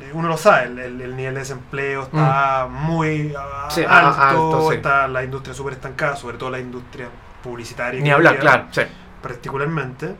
[0.00, 3.70] eh, uno lo sabe, el, el- el nivel de desempleo está muy Mm.
[3.70, 4.76] Sí, a- alto, alto, sí.
[4.76, 7.08] está la industria súper estancada, sobre todo la industria
[7.42, 8.00] publicitaria.
[8.02, 8.66] Ni hablar, claro.
[8.72, 8.82] Sí.
[9.22, 10.14] Particularmente.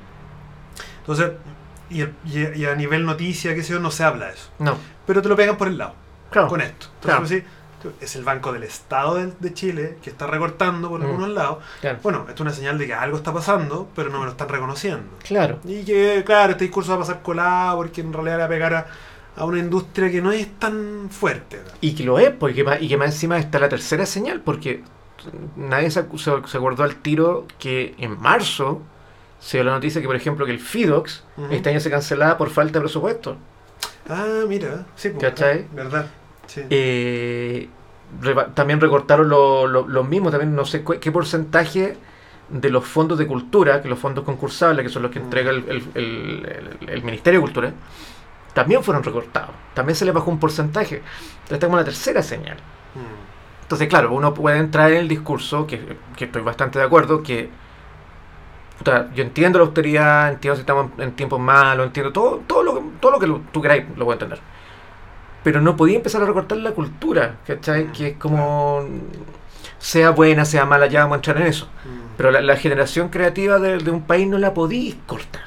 [1.00, 1.32] Entonces,
[1.90, 4.50] y, el- y- y a nivel noticia, qué sé yo, no se habla de eso.
[4.58, 4.76] No,
[5.06, 5.94] Pero te lo pegan por el lado,
[6.30, 6.48] claro.
[6.48, 6.86] con esto.
[7.02, 7.44] Entonces,
[7.80, 7.96] Claro.
[8.00, 11.04] es el Banco del Estado de, de Chile que está recortando por Mm.
[11.04, 11.58] algunos lados.
[11.80, 11.98] Claro.
[12.02, 14.48] Bueno, esto es una señal de que algo está pasando, pero no me lo están
[14.48, 15.04] reconociendo.
[15.22, 15.60] Claro.
[15.64, 18.48] Y que, claro, este discurso va a pasar colado porque en realidad le va a
[18.48, 18.86] pegar a,
[19.36, 21.60] a una industria que no es tan fuerte.
[21.80, 24.82] Y que lo es, porque más, y que más encima está la tercera señal, porque
[25.56, 28.82] nadie se, se- acordó al tiro que en marzo
[29.38, 31.52] se dio la noticia que, por ejemplo, que el FIDOX Ujú.
[31.52, 33.36] este año se cancelaba por falta de presupuesto.
[34.08, 35.66] Ah, mira, sí, pues, ¿Cachai?
[35.72, 36.06] ¿Verdad?
[36.46, 36.62] Sí.
[36.70, 37.68] Eh,
[38.54, 41.96] también recortaron lo- lo- los mismos, también no sé cu- qué porcentaje
[42.48, 45.22] de los fondos de cultura, que los fondos concursables, que son los que Mm.
[45.24, 47.72] entrega el, el- el- el- el Ministerio de Cultura,
[48.54, 49.50] también fueron recortados.
[49.74, 51.02] También se les bajó un porcentaje.
[51.42, 52.56] Entonces tenemos la tercera señal.
[52.94, 57.20] Mm, Entonces, claro, uno puede entrar en el discurso, que, que estoy bastante de acuerdo,
[57.24, 57.50] que
[58.78, 62.74] puta, yo entiendo la austeridad, entiendo si estamos en tiempos malos, entiendo todo, todo lo,
[62.74, 64.38] que- todo lo que lo- tú queráis, lo puedo entender.
[65.42, 67.84] Pero no podía empezar a recortar la cultura, ¿cachai?
[67.84, 68.84] Mm, Que es como,
[69.78, 71.66] sea buena, sea mala, ya vamos a entrar en eso.
[71.84, 72.16] mm.
[72.16, 75.42] Pero la, la generación creativa de, de un país no la podéis cortar.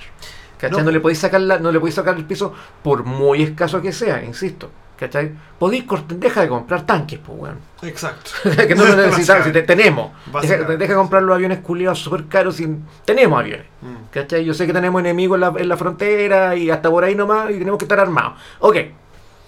[0.57, 0.79] ¿Cachai?
[0.79, 0.85] No.
[0.85, 2.53] No, le podéis sacar la- no le podéis sacar el piso
[2.83, 4.69] por muy escaso que sea, insisto.
[4.99, 5.31] ¿Cachai?
[5.57, 7.57] Podéis deja de comprar tanques, pues weón.
[7.83, 8.31] Exacto.
[8.67, 10.11] que no lo necesitamos, si te- tenemos.
[10.41, 12.67] Deja, deja de comprar los aviones culiados súper caros si
[13.05, 13.65] tenemos aviones.
[13.81, 14.09] Mm.
[14.11, 14.43] ¿Cachai?
[14.43, 17.49] Yo sé que tenemos enemigos en la, en la frontera y hasta por ahí nomás
[17.51, 18.33] y tenemos que estar armados.
[18.59, 18.75] Ok,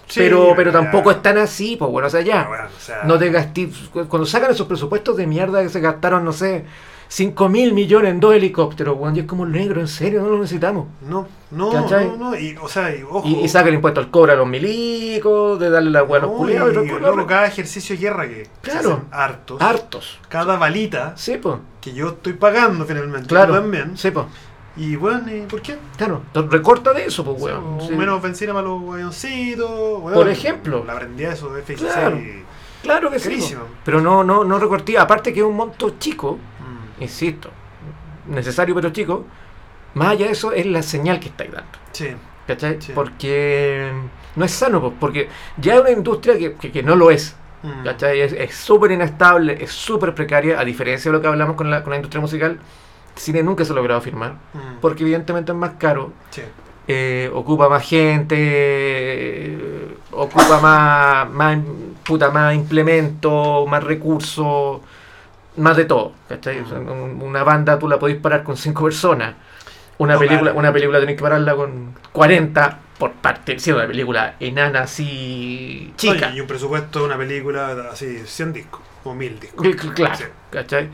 [0.08, 0.80] Sí, pero, pero ya.
[0.82, 2.44] tampoco es tan así, pues bueno, o sea, ya.
[2.46, 3.70] Bueno, o sea, No te gasté.
[4.10, 6.66] Cuando sacan esos presupuestos de mierda que se gastaron, no sé,
[7.14, 10.38] 5 mil millones en dos helicópteros, weón, y es como negro, en serio, no lo
[10.40, 10.88] necesitamos.
[11.02, 12.08] No, no, ¿Cachai?
[12.08, 12.36] no, no.
[12.40, 13.24] Y, o sea, y, ojo.
[13.28, 16.22] Y, y saca el impuesto al cobre a los milicos, de darle la weá a
[16.22, 18.92] los no, culiados y y, luego cada ejercicio de guerra que se Claro.
[18.94, 19.62] hacen hartos.
[19.62, 20.20] Hartos.
[20.30, 21.58] Cada balita Sí, pues.
[21.82, 23.28] que yo estoy pagando finalmente.
[23.28, 23.56] Claro.
[23.56, 23.98] también.
[23.98, 24.28] Sí, pues.
[24.78, 25.76] Y bueno, ¿y por qué?
[25.98, 26.22] Claro.
[26.34, 27.82] Recorta de eso, pues, weón.
[27.82, 27.94] Sí.
[27.94, 29.70] Menos benzina para los avioncitos.
[30.02, 30.14] weón.
[30.14, 30.86] Por ejemplo.
[30.86, 31.78] La prendía de esos F-16.
[31.92, 32.22] Claro.
[32.84, 33.54] Claro que sí.
[33.54, 33.66] Po.
[33.84, 35.02] Pero no, no, no recortía.
[35.02, 36.40] Aparte que es un monto chico,
[37.02, 37.50] insisto,
[38.28, 39.26] necesario pero chico,
[39.96, 41.70] más allá de eso es la señal que estáis dando.
[41.92, 42.10] Sí.
[42.48, 42.78] ¿Cachai?
[42.82, 42.92] Sí.
[42.94, 43.92] Porque
[44.36, 47.36] no es sano, pues, porque ya es una industria que, que- que no lo es.
[47.64, 47.84] Mm.
[47.84, 48.22] ¿Cachai?
[48.22, 51.92] Es súper inestable, es súper precaria, a diferencia de lo que hablamos con la, con
[51.92, 52.60] la industria musical.
[53.16, 54.80] Cine nunca se ha logrado firmar, Mm.
[54.82, 56.42] porque evidentemente es más caro, Sí.
[56.88, 61.58] eh, ocupa más gente, eh, ocupa más, más,
[62.04, 64.82] puta, más implementos, más recursos,
[65.58, 66.14] más de todo.
[66.30, 66.60] ¿cachai?
[66.60, 69.36] O sea, un- una banda tú la podés parar con cinco personas.
[69.98, 70.58] Una No, película, claro.
[70.60, 76.28] una película tenés que pararla con 40 por parte, siendo una película enana así chica.
[76.28, 79.66] Oye, y un presupuesto de una película así, 100 discos o 1000 discos.
[79.66, 80.24] Cl- cl- Claro, Sí.
[80.52, 80.90] ¿cachai?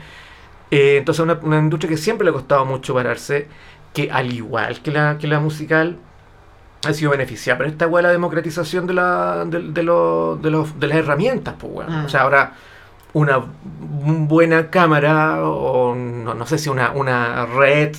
[0.72, 3.48] Eh, entonces una, una industria que siempre le ha costado mucho pararse,
[3.94, 5.98] que al igual que la, que la musical,
[6.88, 10.80] ha sido beneficiada por esta weá la democratización de, la, de, de, lo- de, los-
[10.80, 12.02] de las herramientas, pues weón.
[12.02, 12.06] Mm.
[12.06, 12.54] O sea, ahora
[13.14, 13.42] una
[13.80, 17.96] buena cámara o no, no sé si una, una red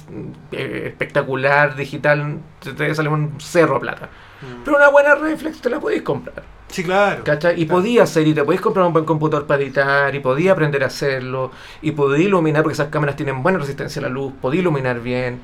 [0.52, 4.08] eh, espectacular digital te, te sale un cerro de plata.
[4.40, 4.62] Mm.
[4.64, 6.44] Pero una buena reflex te la podéis comprar.
[6.68, 7.24] Sí, claro.
[7.24, 7.54] ¿Cachai?
[7.60, 7.80] Y Claro.
[7.80, 10.88] podía hacer, y te podías comprar un buen computador para editar, y podía aprender a
[10.88, 15.00] hacerlo, y podía iluminar, porque esas cámaras tienen buena resistencia a la luz, podía iluminar
[15.00, 15.40] bien.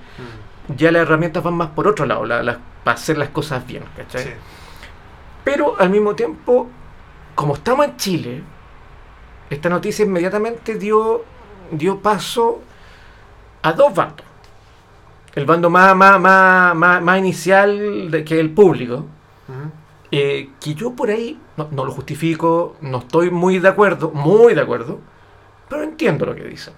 [0.68, 0.74] Mm.
[0.76, 3.82] Ya las herramientas van más por otro lado, la- las- para hacer las cosas bien,
[3.96, 4.22] ¿cachai?
[4.24, 4.30] Sí.
[5.44, 6.68] Pero al mismo tiempo,
[7.34, 8.42] como estamos en Chile,
[9.50, 11.24] esta noticia inmediatamente dio,
[11.70, 12.60] dio paso
[13.62, 14.26] a dos bandos.
[15.34, 19.06] El bando más, más, más, más, más inicial de, que el público,
[20.12, 24.54] eh, que yo por ahí no, no lo justifico, no estoy muy de acuerdo, muy
[24.54, 25.00] de acuerdo,
[25.68, 26.74] pero entiendo lo que dicen.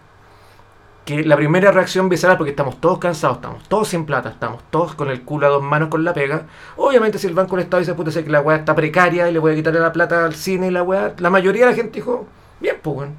[1.05, 4.95] Que la primera reacción visceral, porque estamos todos cansados, estamos todos sin plata, estamos todos
[4.95, 6.47] con el culo a dos manos con la pega.
[6.77, 9.33] Obviamente, si el Banco del Estado dice, puta, sé que la weá está precaria y
[9.33, 11.77] le voy a quitarle la plata al cine y la weá, la mayoría de la
[11.77, 12.27] gente dijo,
[12.61, 13.17] bien, pues, weón,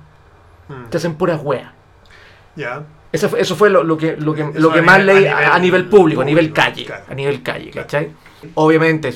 [0.70, 0.90] Mm.
[0.90, 1.72] te hacen puras weas.
[2.56, 2.84] Ya.
[3.12, 5.26] Eso fue, eso fue lo, lo que, lo que, Eso lo que más nivel- leí
[5.28, 6.86] a a, nivel público, a nivel calle.
[6.86, 7.04] claro.
[7.10, 7.86] A nivel calle, Claro.
[7.88, 8.12] ¿cachai?
[8.56, 9.14] Obviamente,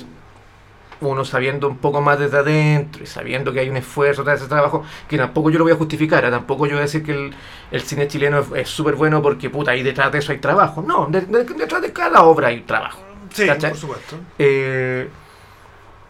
[1.02, 4.48] uno sabiendo un poco más desde adentro y sabiendo que hay un esfuerzo tras ese
[4.48, 6.30] trabajo, que tampoco yo lo voy a justificar, ¿eh?
[6.32, 7.34] tampoco yo voy a decir que el,
[7.72, 10.82] el cine chileno es- es súper bueno porque puta, ahí detrás de eso hay trabajo.
[10.82, 13.02] No, de- de- detrás de cada obra hay trabajo.
[13.34, 13.72] Sí, ¿Cachai?
[13.72, 14.16] por supuesto.
[14.40, 15.10] Eh,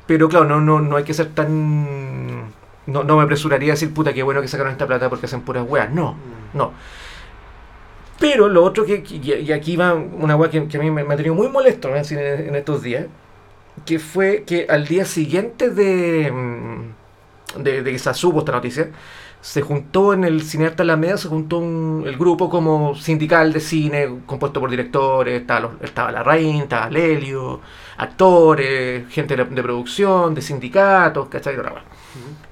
[0.05, 2.40] pero claro, no, no, no hay que ser tan.
[2.87, 5.41] No, no me apresuraría a decir, puta, qué bueno que sacaron esta plata porque hacen
[5.41, 5.91] puras weas.
[5.91, 6.57] No, Mm.
[6.57, 6.71] no.
[8.19, 11.13] Pero lo otro que, y aquí va una wea que, que a mí me, me
[11.13, 13.07] ha tenido muy molesto en, en estos días,
[13.85, 18.89] que fue que al día siguiente de, mm, de, de que se supo esta noticia,
[19.41, 24.19] se juntó en el Cinearte Alameda, se juntó un- el grupo como sindical de cine,
[24.27, 27.59] compuesto por directores, estaba, los- estaba la Rain, estaba Lelio,
[27.97, 31.55] actores, gente de, de producción, de sindicatos, ¿cachai?
[31.57, 31.63] Ujú.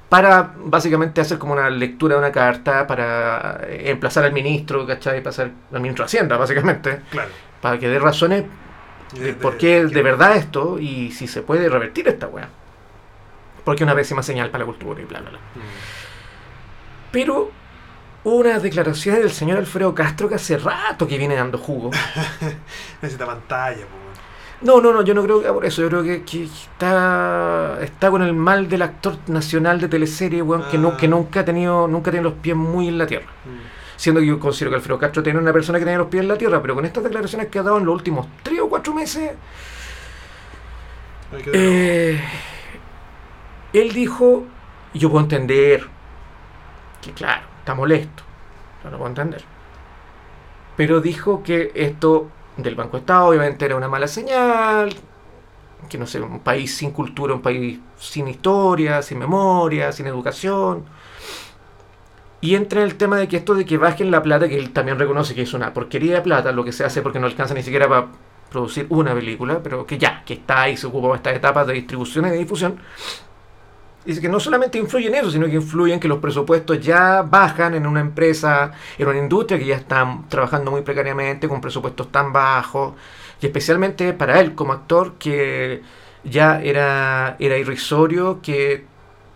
[0.09, 5.21] Para básicamente hacer como una lectura de una carta para eh, emplazar al ministro, ¿cachai?
[5.21, 7.29] Para ser al ministro de Hacienda, básicamente, Claro.
[7.61, 8.45] para que dé razones
[9.13, 12.49] de de- por qué de- de verdad esto y si se puede revertir esta weá.
[13.63, 15.39] Porque es una pésima señal para la cultura y bla, bla, bla.
[15.39, 17.11] Mm.
[17.11, 17.51] Pero
[18.23, 21.91] unas declaraciones del señor Alfredo Castro que hace rato que viene dando jugo.
[23.01, 24.08] Necesita pantalla, weón.
[24.61, 28.11] No, no, no, yo no creo que por eso, yo creo que, que está, está
[28.11, 30.97] con el mal del actor nacional de teleserie, weón, que, no, Ah.
[30.97, 33.27] que nunca ha tenido, nunca ha tenido los pies muy en la tierra.
[33.45, 33.95] Mm.
[33.95, 36.27] Siendo que yo considero que Alfredo Castro tiene una persona que tiene los pies en
[36.29, 38.93] la tierra, pero con estas declaraciones que ha dado en los últimos tres o cuatro
[38.93, 39.31] meses,
[41.53, 42.19] eh,
[43.73, 44.45] él dijo,
[44.93, 45.87] y yo puedo entender
[47.01, 48.23] que claro, está molesto,
[48.83, 49.43] no lo puedo entender,
[50.75, 52.29] pero dijo que esto
[52.63, 54.93] del Banco Estado obviamente era una mala señal,
[55.89, 60.85] que no sé, un país sin cultura, un país sin historia, sin memoria, sin educación.
[62.41, 64.71] Y entra en el tema de que esto de que bajen la plata, que él
[64.71, 67.53] también reconoce que es una porquería de plata, lo que se hace porque no alcanza
[67.53, 68.07] ni siquiera para
[68.49, 71.73] producir una película, pero que ya, que está ahí, se ocupa de estas etapas de
[71.73, 72.79] distribución y de difusión.
[74.05, 77.21] Dice que no solamente influye en eso, sino que influye en que los presupuestos ya
[77.21, 82.11] bajan en una empresa, en una industria que ya está trabajando muy precariamente, con presupuestos
[82.11, 82.93] tan bajos,
[83.41, 85.81] y especialmente para él como actor, que
[86.23, 88.85] ya era, era irrisorio, que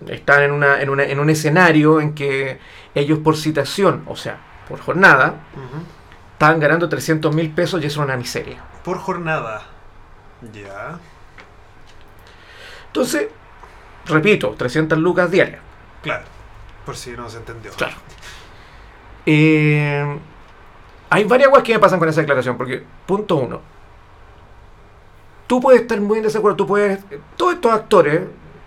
[0.07, 2.57] están en, una, en, una- en un escenario en que
[2.95, 4.38] ellos por citación, o sea,
[4.68, 5.84] por jornada, Ujú.
[6.34, 8.64] estaban ganando 300 mil pesos y eso era una miseria.
[8.84, 9.61] Por jornada.
[10.53, 10.99] Ya.
[12.88, 13.27] Entonces,
[14.06, 15.62] repito, 300 lucas diarias.
[16.02, 16.26] Claro.
[16.86, 17.72] Por si no se entendió.
[17.74, 17.96] Claro.
[19.26, 20.18] Eh,
[21.10, 23.62] hay varias cosas que me pasan con esa declaración, porque, punto uno,
[25.48, 27.00] tú puedes estar muy en desacuerdo, tú puedes,
[27.38, 28.22] todos estos actores,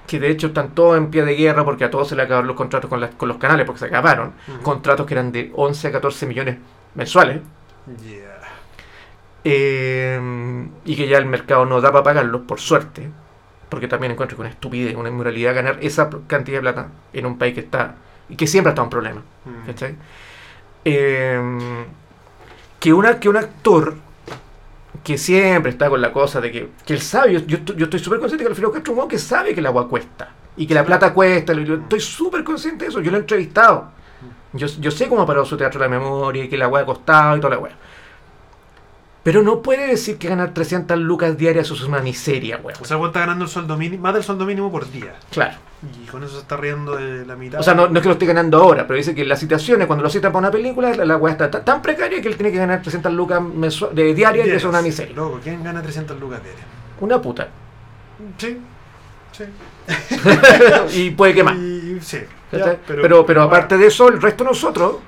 [0.06, 2.46] que de hecho están todos en pie de guerra porque a todos se le acabaron
[2.46, 4.32] los contratos con, las- con los canales, porque se acabaron,
[4.62, 6.56] contratos que eran de 11 a 14 millones
[6.94, 7.40] mensuales,
[8.02, 8.40] Ya.
[9.44, 13.10] eh, y que ya el mercado no da para pagarlos, por suerte,
[13.68, 17.36] porque también encuentro que una estupidez, una inmoralidad ganar esa cantidad de plata en un
[17.38, 17.96] país que está,
[18.28, 19.24] y que siempre ha estado en problemas.
[19.44, 19.66] Mm.
[19.66, 19.94] ¿cachai?
[20.84, 21.40] Eh,
[22.78, 23.94] que, una, que un actor
[25.02, 28.18] que siempre está con la cosa de que, que él sabe, yo, yo, estoy- súper
[28.18, 31.12] consciente que Alfredo Castro weón que sabe que el agua cuesta y que la plata
[31.12, 33.90] cuesta, yo estoy súper consciente de eso, yo lo he entrevistado.
[34.52, 36.80] Yo, yo sé cómo ha parado su teatro de la memoria y que la agua
[36.80, 37.74] ha costado y toda la weá.
[39.26, 42.78] Pero no puede decir que ganar 300 lucas diarias es una miseria, weón.
[42.80, 45.16] O sea, vos está ganando el sueldo mínimo, más del sueldo mínimo por día.
[45.32, 45.56] Claro.
[46.00, 47.58] Y con eso se está riendo de la mitad.
[47.58, 49.88] O sea, no, no es que lo esté ganando ahora, pero dice que las situaciones,
[49.88, 52.36] cuando lo citan para una película, la, la weá está ta- tan precaria que él
[52.36, 53.42] tiene que ganar 300 lucas
[53.92, 55.16] de diarias y eso es una miseria.
[55.16, 56.64] Loco, ¿quién gana 300 lucas diarias?
[57.00, 57.48] Una puta.
[58.38, 58.60] Sí.
[59.32, 59.44] Sí.
[61.02, 61.56] y puede que más.
[61.56, 62.18] Y- sí.
[62.86, 64.98] pero, pero, aparte de eso, el resto de nosotros,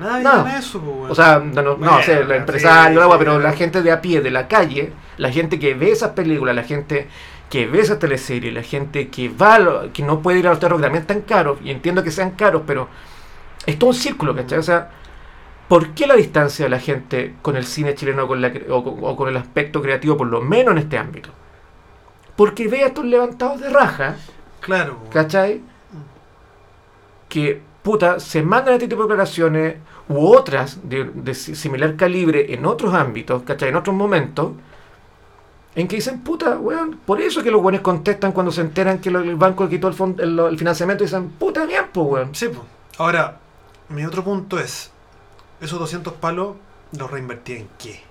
[0.00, 0.42] Nadie nada.
[0.44, 1.10] gana eso, po, weón.
[1.10, 3.42] o sea, no, no, no, Bueno, o sea, el sí, empresario, weá, sí, pero sí.
[3.42, 6.62] la gente de a pie, de la calle, la gente que ve esas películas, la
[6.64, 7.08] gente
[7.50, 10.50] que ve esas teleseries, la gente que va, a lo- que no puede ir a
[10.50, 12.88] los teatros que también están caros, y entiendo que sean caros, pero
[13.66, 14.58] es todo un círculo, ¿cachai?
[14.58, 14.90] O sea,
[15.68, 18.98] ¿por qué la distancia de la gente con el cine chileno con la o, con-
[19.02, 21.30] o con el aspecto creativo, por lo menos en este ámbito?
[22.36, 24.16] Porque ve a estos levantados de raja,
[24.60, 25.10] Claro, po.
[25.10, 25.60] ¿cachai?
[27.28, 29.76] Que, puta, se mandan este tipo de declaraciones
[30.08, 33.68] u otras de, de si- similar calibre en otros ámbitos, ¿cachai?
[33.68, 34.52] En otros momentos,
[35.76, 39.10] en que dicen, puta, weón, por eso que los weones contestan cuando se enteran que
[39.12, 42.06] lo- el banco le quitó el, fon- el, el financiamiento y dicen, puta, bien, pues,
[42.08, 42.34] weón.
[42.34, 42.64] Sí, po.
[42.98, 43.38] Ahora,
[43.90, 44.90] mi otro punto es:
[45.60, 46.56] esos 200 palos
[46.98, 48.02] los reinvertí en qué?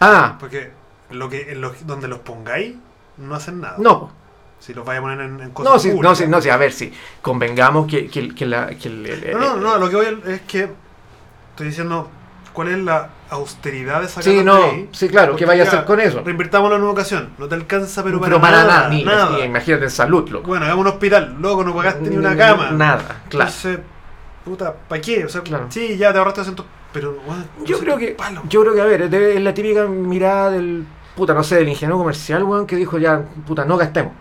[0.00, 0.70] Ah, Porque
[1.10, 2.76] lo que, en lo- donde los pongáis,
[3.18, 3.76] no hacen nada.
[3.78, 4.21] no.
[4.62, 6.92] Si los vais a poner en, en cosas no, sí, no, sí, a ver, sí,
[7.20, 8.68] convengamos que, que, que la...
[8.68, 10.68] Que el- el- No, no, no, lo que voy a- es que
[11.50, 12.08] estoy diciendo
[12.52, 14.60] cuál es la austeridad de sacar Sí, no,
[14.92, 16.22] sí, claro, ¿qué vaya a hacer con eso?
[16.24, 17.30] Reinvirtámoslo en una ocasión.
[17.38, 18.88] No te alcanza, pero, Pero, para, nada.
[18.88, 19.30] ni, nada.
[19.36, 20.46] ni- imagínate en salud, loco.
[20.46, 21.36] Bueno, hagamos un hospital.
[21.40, 22.70] Loco, no pagaste ni una cama.
[22.70, 23.50] Nada, claro.
[23.50, 23.78] Entonces,
[24.44, 25.24] puta, ¿para qué?
[25.24, 25.66] O sea, Claro.
[25.70, 28.44] sí, ya te ahorraste 200, pero bueno, Yo 200 creo que, palos.
[28.48, 30.84] yo creo que, a ver, es la típica mirada del,
[31.16, 34.12] puta, no sé, del ingeniero comercial, weón, que dijo ya, puta, no gastemos.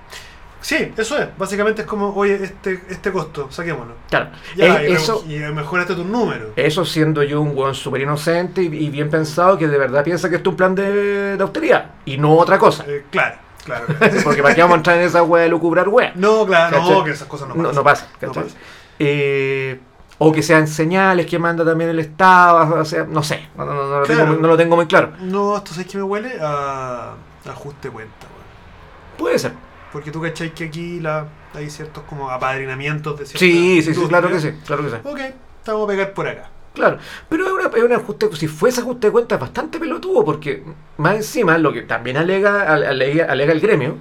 [0.61, 1.27] Sí, eso es.
[1.37, 3.95] Básicamente es como, oye, este, este costo, saquémoslo.
[4.09, 6.49] Claro, Ya, es- y, eso, y mejoraste tus números.
[6.55, 10.29] eso siendo yo un weón súper inocente y, y bien pensado que de verdad piensa
[10.29, 12.85] que esto es un plan de, de austeridad y no otra cosa.
[12.87, 13.85] Eh, claro, claro.
[14.23, 16.11] Porque para qué vamos a entrar en esa weá de lucubrar weá.
[16.15, 17.75] no, claro, no, que esas cosas no No, pasan.
[17.75, 18.43] no pasa, No ¿cachai?
[18.43, 18.55] pasa.
[18.99, 19.79] Eh,
[20.19, 23.73] o que sean señales que manda también el Estado, o sea, no sé, no, no-
[23.73, 24.25] no lo, Claro.
[24.25, 25.13] tengo, no lo tengo muy claro.
[25.21, 27.13] No, esto sabes que me huele a
[27.49, 29.17] ajuste cuenta, weón.
[29.17, 29.53] Puede ser.
[29.91, 34.07] Porque tú cachai que aquí la, hay ciertos como apadrinamientos de ciertas Sí, sí, sí,
[34.07, 34.95] claro que sí, claro que sí.
[35.03, 35.19] Ok,
[35.59, 36.49] estamos a pegar por acá.
[36.73, 36.97] Claro,
[37.27, 40.63] pero es, una- es un ajuste, si fuese ajuste de cuentas bastante pelotudo, porque
[40.97, 43.97] más encima lo que también alega, alega, alega el gremio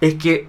[0.00, 0.48] es que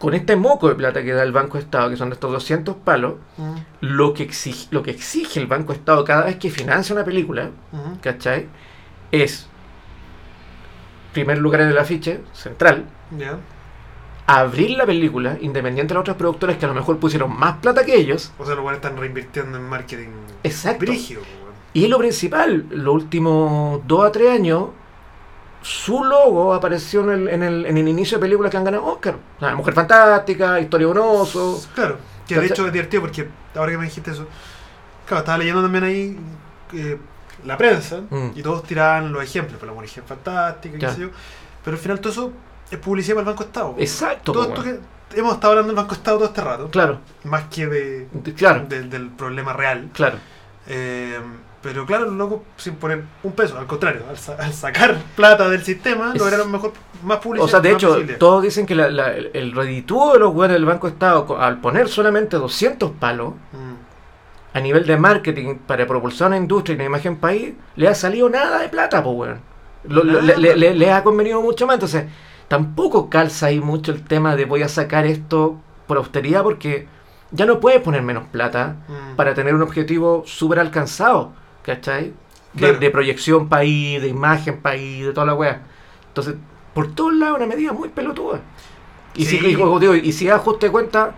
[0.00, 3.14] con este moco de plata que da el Banco Estado, que son estos 200 palos,
[3.36, 7.04] Mm, lo que, exige, lo que exige el Banco Estado cada vez que financia una
[7.04, 7.98] película, ujú.
[8.02, 8.46] ¿cachai?
[9.12, 9.46] Es,
[11.12, 12.84] primer lugar en el afiche, central,
[13.16, 13.38] Ya.
[14.28, 17.84] Abrir la película, independiente de las otras productoras que a lo mejor pusieron más plata
[17.84, 20.08] que ellos, O sea, los buenos están reinvirtiendo en marketing
[20.44, 20.80] Exacto.
[20.80, 21.54] brígido, weón.
[21.72, 24.66] Y lo principal, los últimos 2 a 3 años,
[25.62, 28.84] su logo apareció en el, en el, en el inicio de películas que han ganado
[28.84, 29.16] Oscar.
[29.36, 31.60] O sea, Mujer Fantástica, Historia de un oso.
[31.74, 31.96] Claro,
[32.26, 34.26] que de hecho es divertido porque ahora que me dijiste eso,
[35.06, 36.18] claro, estaba leyendo también ahí
[36.74, 36.98] eh,
[37.46, 38.30] la prensa Mm.
[38.34, 41.08] y todos tiraban los ejemplos, por la mujer fantástica, qué sé yo,
[41.64, 42.32] pero al final todo eso
[42.70, 43.74] es publicidad para el Banco Estado.
[43.78, 44.32] Exacto.
[44.32, 44.78] todo esto que
[45.18, 48.64] hemos estado hablando del Banco Estado todo este rato, Claro, más que de, de- claro,
[48.68, 49.88] del- del problema real.
[49.92, 50.16] claro.
[50.66, 51.18] Eh,
[51.60, 55.48] Pero claro, los locos sin poner un peso, al contrario, al, sa- al sacar plata
[55.48, 56.72] del sistema, Es- lograron mejor,
[57.02, 57.44] más publicidad.
[57.46, 60.54] O sea, de hecho, todos dicen que la- la- el, el reditúo de los weones
[60.54, 64.56] del Banco Estado, al poner solamente 200 palos Mm.
[64.56, 68.28] a nivel de marketing para propulsar una industria y una imagen país, le ha salido
[68.28, 69.40] nada de plata, pues, weón.
[69.84, 71.74] Lo- le ha convenido mucho más.
[71.74, 72.04] Entonces,
[72.48, 75.56] tampoco calza ahí mucho el tema de voy a sacar esto
[75.86, 76.86] por austeridad porque
[77.30, 79.16] ya no puedes poner menos plata Mm.
[79.16, 82.12] para tener un objetivo súper alcanzado, ¿cachai?
[82.54, 82.78] De, Claro.
[82.78, 85.60] de proyección país, de imagen país, de toda la weá.
[86.08, 86.34] Entonces,
[86.74, 88.40] por todos lados, una medida muy pelotuda.
[89.14, 89.38] Y, Sí.
[89.38, 91.12] si, y, como digo, y si ajuste cuenta,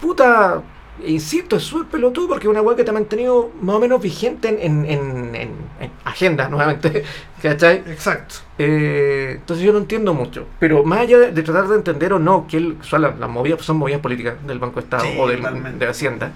[0.00, 0.62] puta,
[1.06, 4.00] insisto, es súper pelotudo porque es una weá que te ha mantenido más o menos
[4.00, 5.50] vigente en, en, en- en-
[5.80, 7.02] en agenda, nuevamente,
[7.42, 7.76] ¿cachai?
[7.88, 8.36] Exacto.
[8.58, 10.46] Eh, entonces yo no entiendo mucho.
[10.60, 13.28] Pero más allá de, de tratar de entender o no que el- son las, las
[13.28, 16.32] movidas, son movidas políticas del Banco de Estado Sí, o del- de Hacienda,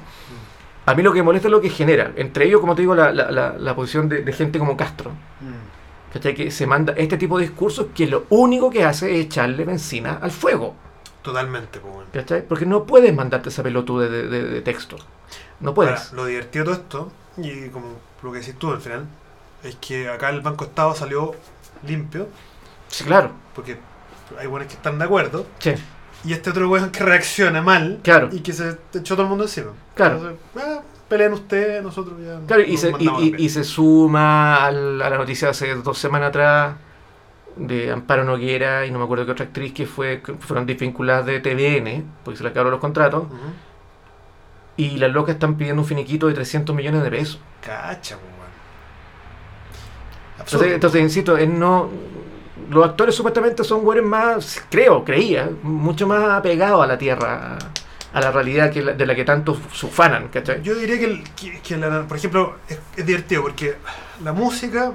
[0.87, 2.12] a mí lo que me molesta es lo que genera.
[2.16, 5.11] Entre ellos, como te digo, la, la- la- la posición de, de gente como Castro.
[5.41, 6.12] Mm.
[6.12, 6.35] ¿Cachai?
[6.35, 10.19] Que se manda este tipo de discursos que lo único que hace es echarle benzina
[10.23, 10.74] al fuego.
[11.27, 12.09] Totalmente, pues bueno.
[12.12, 12.47] ¿Cachai?
[12.47, 14.97] Porque no puedes mandarte esa pelotude de, de- de texto.
[15.61, 15.98] No puedes.
[16.01, 17.12] Ahora, lo divertido de todo esto,
[17.43, 17.86] y como
[18.23, 19.07] lo que decís tú al final,
[19.65, 21.35] es que acá el Banco Estado salió
[21.86, 22.28] limpio,
[22.89, 23.31] Sí, claro.
[23.55, 23.77] porque
[24.39, 25.73] hay buenos que están de acuerdo, Sí,
[26.24, 28.28] y este otro weón que reacciona mal Claro.
[28.32, 29.73] y que se echó todo el mundo encima.
[29.94, 30.16] Claro.
[30.16, 32.39] Entonces, ah, peleen ustedes, nosotros ya.
[32.47, 36.28] Claro, y se, y, y- y se suma al- a la noticia hace dos semanas
[36.28, 36.77] atrás
[37.57, 41.27] de Amparo Noguera y no me acuerdo qué otra actriz que fue que fueron desvinculadas
[41.27, 43.24] de TVN porque se le acabaron los contratos
[44.77, 47.41] y las locas están pidiendo un finiquito de 300 millones de pesos.
[47.62, 48.27] Cacha, pues.
[50.39, 51.89] Entonces, entonces insisto, es no
[52.70, 57.59] los actores supuestamente son güeyes más, creo, creía, mucho más apegados a la tierra,
[58.12, 60.62] a la realidad que la- de la que tanto se ufanan, ¿cachai?
[60.62, 63.77] Yo diría que, el- que- que la- por ejemplo, es, es divertido porque
[64.24, 64.91] la música,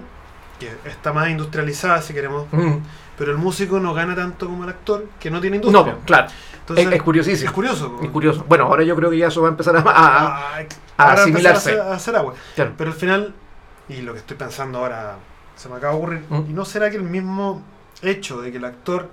[0.68, 2.78] que está más industrializada si queremos, Mm.
[3.18, 5.98] pero el músico no gana tanto como el actor, que no tiene No, industria.
[6.06, 6.28] claro,
[6.60, 7.50] Entonces, es, es curiosísimo.
[7.50, 8.00] Es curioso.
[8.02, 8.46] Es curioso.
[8.48, 10.28] Bueno, ahora yo creo que ya eso va a empezar a, a-
[10.60, 10.66] a-
[10.98, 11.80] Ah, a asimilarse.
[11.80, 12.34] A hacer, agua.
[12.56, 12.74] claro.
[12.78, 13.34] Pero al final,
[13.90, 15.16] y lo que estoy pensando ahora
[15.56, 16.50] se me acaba de ocurrir, Mm.
[16.50, 17.64] ¿y no será que el mismo
[18.04, 19.10] hecho de que el actor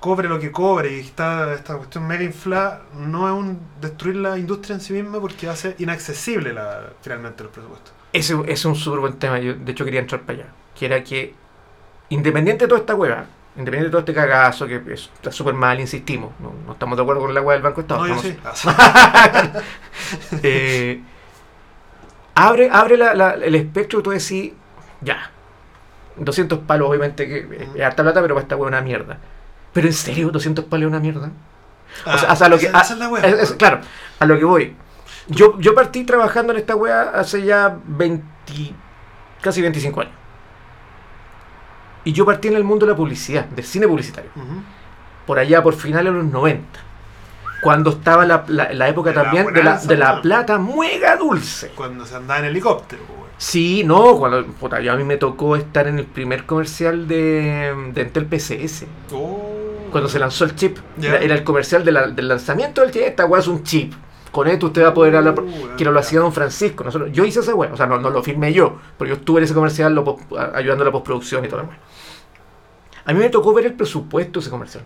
[0.00, 4.36] cobre lo que cobre y está esta cuestión mega inflada no es un destruir la
[4.36, 7.92] industria en sí misma porque hace inaccesible la, finalmente los presupuestos?
[8.12, 9.38] Ese ese es un súper buen tema.
[9.38, 10.48] Yo, de hecho, quería entrar para allá.
[10.78, 11.34] Que era que,
[12.10, 13.24] independiente de toda esta hueá,
[13.56, 17.02] independiente de todo este cagazo, que es- está súper mal, insistimos, no, no estamos de
[17.02, 18.06] acuerdo con la hueá del Banco de Estado.
[18.06, 18.38] no, yo sí.
[18.44, 19.52] Ah,
[20.42, 21.00] Eh,
[22.34, 24.52] abre abre la- la- el espectro y tú decís,
[25.00, 25.30] ya,
[26.16, 29.18] 200 palos, obviamente, que es- harta plata, pero para esta hueá es una mierda.
[29.72, 31.30] Pero en serio, 200 palos es una mierda.
[32.06, 33.80] O sea, o sea, lo que- esa, esa es la es- claro,
[34.18, 34.76] a lo que voy.
[35.28, 38.22] Yo, yo partí trabajando en esta wea hace ya 20,
[39.40, 40.12] casi 25 años.
[42.04, 44.30] Y yo partí en el mundo de la publicidad, del cine publicitario.
[45.26, 46.66] Por allá, por finales de los 90.
[47.62, 51.16] Cuando estaba la, la- la época De la también de la, de la plata muega
[51.16, 51.68] dulce.
[51.76, 53.02] Cuando se andaba en helicóptero.
[53.08, 53.30] wea.
[53.38, 57.72] Sí, no, cuando puta, yo a mí me tocó estar en el primer comercial de,
[57.94, 58.84] de Entel PCS.
[59.12, 59.48] Oh.
[59.92, 60.78] Cuando se lanzó el chip.
[61.00, 63.02] Era, era el comercial de del lanzamiento del chip.
[63.02, 63.92] Esta weá es un chip.
[64.32, 65.38] Con esto usted va a poder hablar.
[65.38, 66.82] Uh, que no lo hacía Don Francisco.
[66.84, 67.72] Nosotros, yo hice esa weá.
[67.72, 68.78] O sea, no, no lo firmé yo.
[68.98, 70.16] Pero yo estuve en ese comercial lo
[70.54, 71.78] ayudando a la postproducción y toda la weá.
[73.04, 74.84] A mí me tocó ver el presupuesto de ese comercial.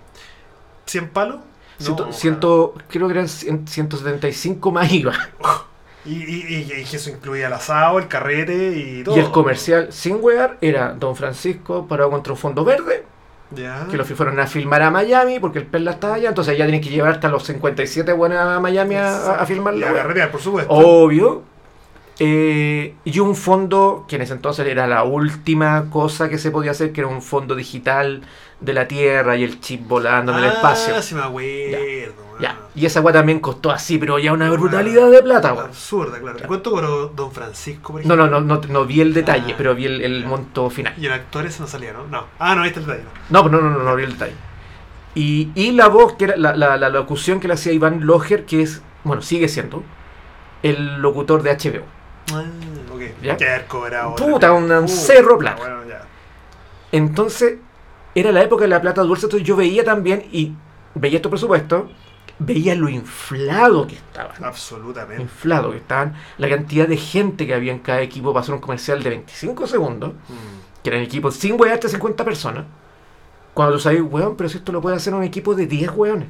[0.87, 1.37] ¿100 palos?
[1.79, 5.13] Ciento, No, ciento- creo que eran cien- 175 más IVA.
[6.07, 9.17] Y, y, y- y eso incluía el asado, el carrete y todo.
[9.17, 13.05] Y el comercial, sin wear, era Don Francisco parado contra un fondo verde.
[13.91, 16.29] Que lo fueron a filmar a Miami porque el Perla estaba allá.
[16.29, 19.89] Entonces ya tienen que llevar hasta los 57 buenas a Miami a, a filmar la
[19.89, 20.03] a weá.
[20.03, 20.73] carretear, por supuesto.
[20.73, 21.43] Obvio.
[22.19, 26.71] Eh, y un fondo que en ese entonces era la última cosa que se podía
[26.71, 28.23] hacer, que era un fondo digital
[28.61, 31.03] de la Tierra y el chip volando en el Ah, espacio.
[31.03, 32.27] sí me acuerdo.
[32.41, 32.59] Ya.
[32.75, 35.67] Y esa weá también costó así, pero ya una brutalidad de plata, weón.
[35.67, 36.35] Absurda, claro.
[36.37, 36.49] Claro.
[36.49, 38.41] ¿Cuánto cobró Don Francisco, por No, ejemplo?
[38.41, 40.93] no, no, no, no vi el detalle, Ah, pero vi el, monto final.
[40.99, 42.07] Y el actor ese no salía, ¿no?
[42.09, 42.25] No.
[42.39, 43.05] Ah, no, ahí está el detalle.
[43.31, 44.35] No, no, no, no, no vi el detalle.
[45.15, 48.45] Y, y la voz, que era la, la, la locución que le hacía Iván Loger,
[48.45, 49.83] que es, bueno, sigue siendo
[50.63, 51.85] el locutor de HBO.
[52.35, 52.43] Ah,
[52.93, 53.03] ok.
[53.23, 53.67] ¿Ya?
[53.67, 54.15] Cobrado.
[54.17, 55.57] Puta, un- cerro plata.
[55.59, 56.03] Bueno, ya.
[56.93, 57.57] Entonces,
[58.19, 60.53] era la época de la plata dulce, entonces yo veía también, y
[60.95, 61.85] veía estos presupuestos,
[62.39, 64.43] veía lo inflado que estaban.
[64.45, 65.23] Absolutamente.
[65.23, 68.61] Inflado que estaban, la cantidad de gente que había en cada equipo para hacer un
[68.61, 70.83] comercial de 25 segundos, Mm.
[70.83, 72.65] que eran equipos sin wearte 50 personas.
[73.55, 76.29] Cuando tú sabes, weón, pero si esto lo puede hacer un equipo de 10 weones.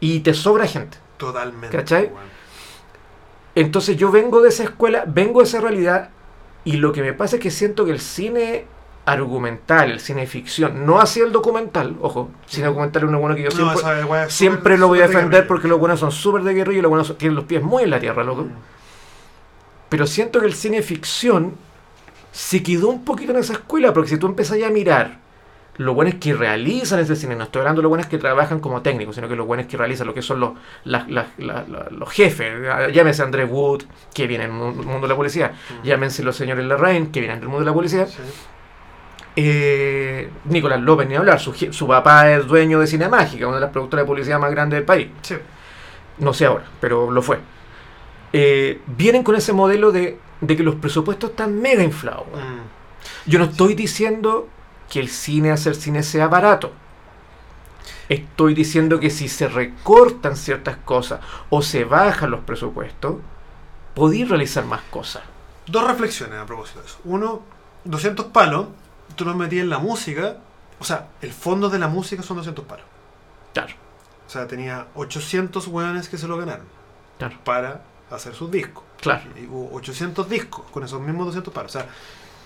[0.00, 0.98] Y te sobra gente.
[1.16, 1.76] Totalmente.
[1.76, 2.04] ¿Cachai?
[2.06, 2.34] weón.
[3.54, 6.10] Entonces yo vengo de esa escuela, vengo de esa realidad
[6.64, 8.64] y lo que me pasa es que siento que el cine
[9.06, 13.42] argumental, el cine ficción, no así el documental, ojo, cine documental es uno bueno que
[13.42, 13.74] yo siempre,
[14.26, 16.82] es siempre lo voy a de defender porque los buenos son súper de guerrilla y
[16.82, 18.42] los buenos tienen los pies muy en la tierra, loco.
[18.44, 18.52] Mm.
[19.88, 21.54] Pero siento que el cine ficción
[22.32, 25.18] se quedó un poquito en esa escuela, porque si tú empezás ya a mirar
[25.76, 28.80] los buenos que realizan ese cine, no estoy hablando de los buenos que trabajan como
[28.80, 30.52] técnicos, sino que los buenos que realizan lo que son los,
[30.84, 32.54] las- las- la- la- los jefes,
[32.92, 33.82] llámese André Wood,
[34.14, 35.52] que viene del mu- mundo de la policía,
[35.82, 38.18] llámense los señores Larraín, que vienen del mundo de la policía, Sí.
[39.36, 43.70] Eh, Nicolás López, ni hablar, su, papá es dueño de Cine Mágica, una de las
[43.70, 45.08] productoras de publicidad más grandes del país.
[45.22, 45.36] Sí.
[46.18, 47.38] No sé ahora, pero lo fue.
[48.32, 52.26] Eh, vienen con ese modelo de, de que los presupuestos están mega inflados.
[52.26, 53.30] Mm.
[53.30, 54.48] Yo no estoy diciendo
[54.90, 56.72] que el cine, hacer cine sea barato.
[58.08, 61.20] Estoy diciendo que si se recortan ciertas cosas
[61.50, 63.16] o se bajan los presupuestos,
[63.94, 65.22] podéis realizar más cosas.
[65.66, 66.98] Dos reflexiones a propósito de eso.
[67.04, 67.42] Uno,
[67.84, 68.66] 200 palos,
[69.16, 70.36] tú los metías en la música,
[70.78, 72.84] o sea, el fondo de la música son 200 palos.
[73.52, 73.74] Claro,
[74.26, 76.66] O sea, tenía 800 hueones que se lo ganaron
[77.18, 78.82] claro, para hacer sus discos.
[79.00, 79.22] claro.
[79.40, 81.74] Y hubo 800 discos con esos mismos 200 palos.
[81.74, 81.88] O sea,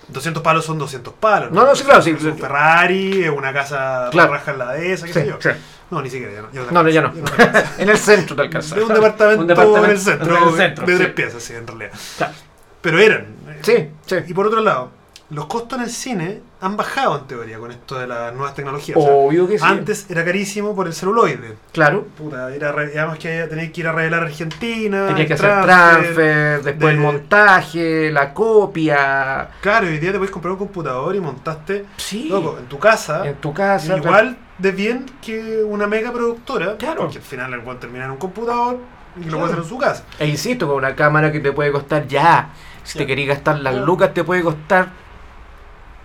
[0.08, 1.50] 200 palos son 200 palos.
[1.50, 2.10] No, no, sí, claro, sí.
[2.10, 4.32] Es un Ferrari, es una casa Claro.
[4.32, 5.36] raja en la dehesa, qué Sí, sé yo.
[5.40, 5.50] sí.
[5.90, 6.32] No, ni siquiera.
[6.34, 7.12] Ya no, ya No, no, ya no.
[7.78, 8.74] en el centro te alcanza.
[8.76, 11.54] De un departamento, Un departamento en el centro, en el centro, de tres piezas, sí,
[11.54, 11.90] en realidad.
[12.18, 12.32] Claro.
[12.80, 13.20] Pero eran.
[13.48, 14.16] eh, Sí, sí.
[14.28, 14.90] Y por otro lado,
[15.30, 18.96] los costos en el cine han bajado en teoría con esto de las nuevas tecnologías.
[18.96, 19.64] O sea, Obvio que sí.
[19.66, 21.56] Antes era carísimo por el celuloide.
[21.72, 22.06] Claro.
[22.16, 25.06] Puta, era re- además que tenías que ir a revelar a Argentina.
[25.08, 29.50] Tenía que hacer transfer, después el montaje, la copia.
[29.60, 32.28] Claro, hoy día te puedes comprar un computador y montaste, Sí.
[32.28, 33.26] loco, en tu casa.
[33.26, 33.96] en tu casa.
[33.96, 36.76] igual de bien que una mega productora.
[36.78, 37.02] Claro.
[37.02, 38.78] Porque al final el pueden terminar en un computador
[39.16, 39.38] y lo Claro.
[39.40, 40.04] puede hacer en su casa.
[40.18, 42.48] E insisto, con una cámara que te puede costar ya.
[42.82, 44.88] Si te querés gastar las lucas, te puede costar.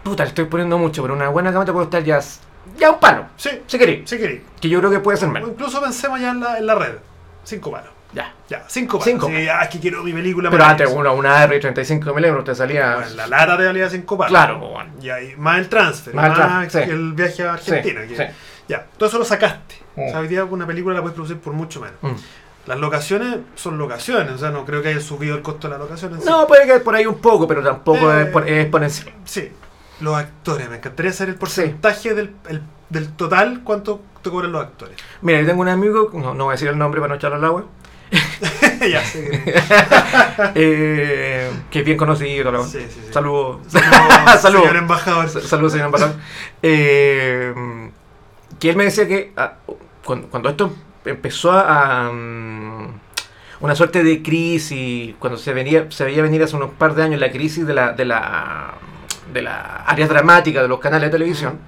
[0.03, 2.19] Puta, le estoy poniendo mucho, pero una buena cámara te puede costar ya.
[2.77, 3.25] Ya un palo.
[3.37, 4.09] Sí, Si querés.
[4.09, 4.41] sí querí.
[4.61, 5.49] Que yo creo que puede ser menos.
[5.49, 6.93] incluso pensemos ya en la, en la red.
[7.43, 7.89] Cinco palos.
[8.13, 8.33] Ya.
[8.47, 9.05] Ya, cinco palos.
[9.11, 9.27] Cinco.
[9.27, 10.49] Sí, ah, es que quiero mi película.
[10.49, 11.11] Pero antes maravillosa.
[11.17, 12.95] una, una R35 mm te salía.
[12.95, 14.29] Bueno, la lata te valía cinco palos.
[14.31, 14.91] Claro, pues, bueno.
[15.01, 16.89] Y ahí, más el transfer, Más más, el transfer, sí.
[16.91, 18.01] el viaje a Argentina.
[18.07, 18.31] Sí, que-.
[18.67, 19.75] Ya, todo eso lo sacaste.
[19.95, 20.01] Mm.
[20.07, 21.95] O sea, hoy día una película la puedes producir por mucho menos.
[22.01, 22.13] Mm.
[22.67, 25.77] Las locaciones son locaciones, o sea, no creo que haya subido el costo de la
[25.79, 26.13] locación.
[26.13, 26.25] en sí.
[26.29, 29.13] No, puede que por ahí un poco, pero tampoco Eh, es, por- es exponencial.
[29.25, 29.51] Sí,
[30.01, 34.61] los actores, me encantaría saber el porcentaje del, el- del total, cuánto te cobran los
[34.63, 34.95] actores.
[35.21, 37.37] Mira, yo tengo un amigo, no, no voy a decir el nombre para no echarlo
[37.37, 37.65] al agua,
[38.91, 39.53] ya sé que.
[40.55, 42.51] eh, que es bien conocido.
[42.51, 43.13] la- Sí, sí, sí.
[43.13, 43.61] Saludos.
[44.39, 45.29] Saludos, señor embajador.
[45.29, 46.15] Sa- Saludos, señor embajador.
[46.61, 47.53] Eh,
[48.59, 49.53] que él me decía que ah,
[50.03, 50.73] cuando, cuando esto
[51.05, 52.11] empezó a.
[52.11, 52.87] mm,
[53.61, 57.19] una suerte de crisis, cuando se, venía, se veía venir hace unos par de años
[57.19, 58.73] la crisis de la, de la,
[59.31, 61.59] de la área dramática de los canales de televisión,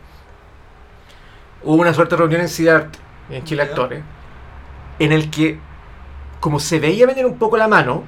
[1.64, 2.96] hubo una suerte de reunión en CIDART,
[3.30, 3.70] en Chile Ya.
[3.70, 4.04] Actores,
[5.00, 5.60] en el que,
[6.40, 8.04] como se veía venir un poco la mano,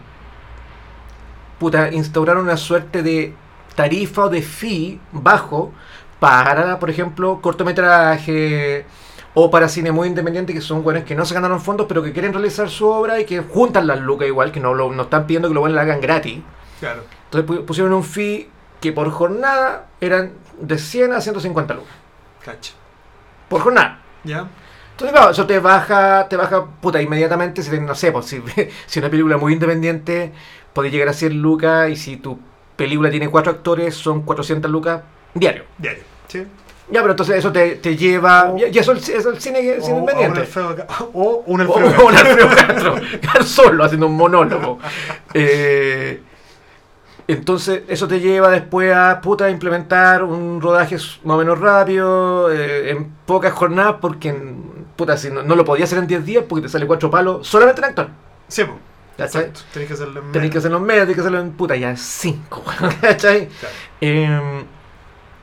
[1.59, 3.33] puta, instauraron una suerte de
[3.75, 5.71] tarifa o de fee bajo
[6.19, 8.85] para, por ejemplo, cortometraje
[9.33, 12.11] o para cine muy independiente, que son buenos que no se ganaron fondos, pero que
[12.11, 15.27] quieren realizar su obra y que juntan las lucas igual, que no, lo, no están
[15.27, 16.39] pidiendo que lo la hagan gratis.
[16.79, 17.03] Claro.
[17.25, 18.49] Entonces pu- pusieron un fee
[18.81, 21.93] que por jornada eran de 100 a 150 lucas.
[22.43, 22.73] Cacha.
[23.49, 23.99] Por jornada.
[24.23, 24.47] ¿Ya?
[24.91, 28.41] Entonces, claro, eso te baja, te baja, puta, inmediatamente, si, no sé, pues, si,
[28.87, 30.31] si una película muy independiente
[30.73, 32.39] puede llegar a 100 lucas y si tu
[32.75, 35.01] película tiene cuatro actores, son 400 lucas
[35.33, 35.63] diario.
[35.77, 36.03] Diario.
[36.27, 36.45] ¿Sí?
[36.89, 38.51] Ya, pero entonces eso te, te lleva...
[38.51, 40.39] O- y y eso es el, es el cine, cine O, un independiente.
[40.41, 42.07] Alfredo Ca- o un Alfredo o Castro.
[42.07, 44.79] un Alfredo Castro, Castro solo haciendo un monólogo.
[45.33, 46.21] Eh,
[47.27, 52.91] entonces, eso te lleva después a puta implementar un rodaje más o menos rápido, eh,
[52.91, 56.43] en pocas jornadas, porque en- puta, si no, no lo podías hacer en 10 días
[56.47, 58.09] porque te sale cuatro palos solamente en actor.
[58.47, 58.63] Sí.
[59.19, 59.61] Exacto.
[59.73, 60.51] Tenés que hacerlo en Tenés menos.
[60.51, 62.63] que hacerlo en medio, tenés que hacerlo en puta, ya 5.
[63.01, 63.47] ¿Cachai?
[63.47, 63.75] Claro.
[64.01, 64.63] Eh,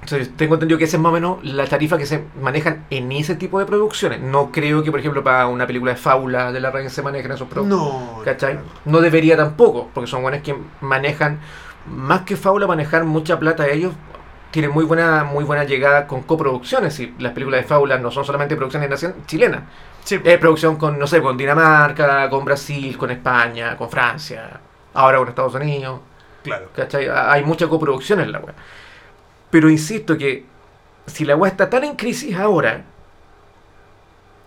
[0.02, 3.10] entonces, tengo entendido que esa es más o menos la tarifa que se manejan en
[3.12, 4.20] ese tipo de producciones.
[4.20, 7.32] No creo que, por ejemplo, para una película de fábula de la Reina se manejen
[7.32, 7.78] esos productos.
[7.78, 8.22] No.
[8.22, 8.58] ¿Cachai?
[8.84, 11.40] No debería tampoco, porque son buenos que manejan,
[11.86, 13.66] más que fábula, manejar mucha plata.
[13.68, 13.92] Ellos
[14.50, 16.98] tienen muy buena muy buena llegada con coproducciones.
[17.00, 19.62] Y las películas de fábula no son solamente producciones chilenas.
[20.04, 24.60] Sí, Es producción con, no sé, con Dinamarca, con Brasil, con España, con Francia,
[24.94, 26.00] ahora con Estados Unidos.
[26.42, 26.68] claro.
[26.74, 27.08] ¿Cachai?
[27.08, 28.54] Hay mucha coproducción en la web.
[29.50, 30.44] Pero insisto que
[31.06, 32.84] si la web está tan en crisis ahora,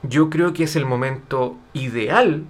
[0.03, 2.43] yo creo que es el momento ideal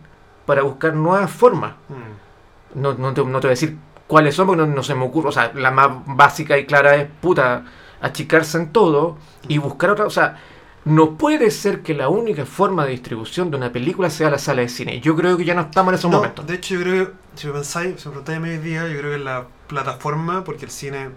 [0.45, 2.81] para buscar nuevas formas Mm.
[2.81, 3.77] no, no te, no te voy a decir
[4.07, 5.29] cuáles son porque no, no se me ocurre.
[5.29, 7.63] O sea, la más básica y clara es, puta,
[8.01, 9.17] achicarse en todo
[9.47, 10.05] y buscar otra.
[10.05, 10.37] O sea,
[10.85, 14.61] no puede ser que la única forma de distribución de una película sea la sala
[14.61, 15.01] de cine.
[15.01, 16.47] Yo creo que ya no estamos en esos No, momentos.
[16.47, 18.87] de hecho, yo creo que, si me pensáis, si me preguntáis a mí hoy día,
[18.87, 21.09] yo creo que la plataforma, porque el cine,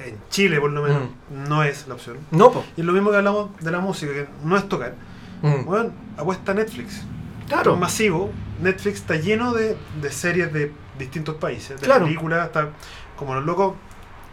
[0.00, 1.48] en Chile por lo menos, Mm.
[1.48, 2.18] no es la opción.
[2.30, 2.64] No, po.
[2.76, 4.94] Y es lo mismo que hablamos de la música, que no es tocar.
[5.40, 5.64] Mm.
[5.64, 7.02] Bueno, apuesta Netflix.
[7.48, 7.72] Claro.
[7.74, 8.30] Es masivo.
[8.60, 12.04] Netflix está lleno de, de series de distintos países, de Claro.
[12.04, 12.68] películas, está
[13.16, 13.74] como los locos,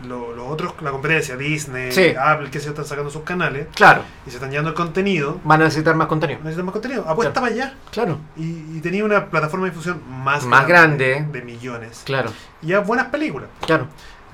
[0.08, 2.14] lo- los otros, la competencia, Disney, Sí.
[2.18, 4.02] Apple, que se están sacando sus canales Claro.
[4.26, 5.40] y se están llevando el contenido.
[5.44, 6.40] Van a necesitar más contenido.
[6.40, 7.02] Necesitan más contenido.
[7.08, 7.48] Apuesta Claro.
[7.56, 7.78] para allá.
[7.92, 8.18] Claro.
[8.38, 11.26] Y, y tenía una plataforma de difusión más, Más grande.
[11.32, 12.04] de millones.
[12.06, 12.32] Claro.
[12.62, 13.50] Y ya buenas películas.
[13.66, 13.88] Claro.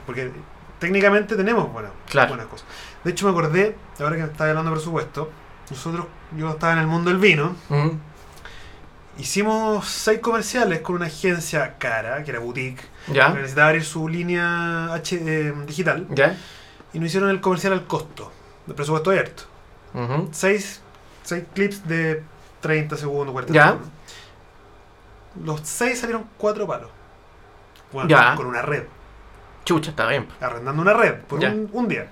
[0.06, 0.32] Porque
[0.78, 2.30] técnicamente tenemos buenas, Claro.
[2.30, 2.68] buenas cosas.
[3.04, 5.32] De hecho, me acordé, ahora que estaba hablando de presupuesto,
[5.72, 6.06] nosotros,
[6.38, 7.56] yo estaba en el mundo del vino.
[9.18, 13.30] Hicimos seis comerciales con una agencia cara, que era boutique, que ¿Ya?
[13.30, 16.36] necesitaba abrir su línea H, eh, digital, ¿Ya?
[16.94, 18.32] y nos hicieron el comercial al costo,
[18.66, 19.44] de presupuesto abierto.
[19.94, 20.30] Ujú.
[20.32, 20.82] Seis,
[21.24, 22.24] seis clips de
[22.62, 23.66] 30 segundos, 40 Ya.
[23.68, 23.90] segundos.
[25.44, 26.90] Los seis salieron cuatro palos.
[27.92, 28.36] Bueno, Ya.
[28.36, 28.84] con una red,
[29.66, 30.28] Chucha, está bien.
[30.42, 32.08] arrendando una red por un, un día.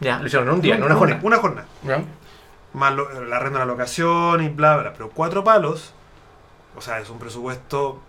[0.00, 1.20] Ya, lo hicieron en un día, en una jornada.
[1.22, 1.66] Una jornada.
[1.84, 2.02] ¿Ya?
[2.74, 4.92] Más lo- la arrendo de la locación y bla, bla.
[4.94, 5.94] Pero cuatro palos,
[6.76, 8.00] o sea, es un presupuesto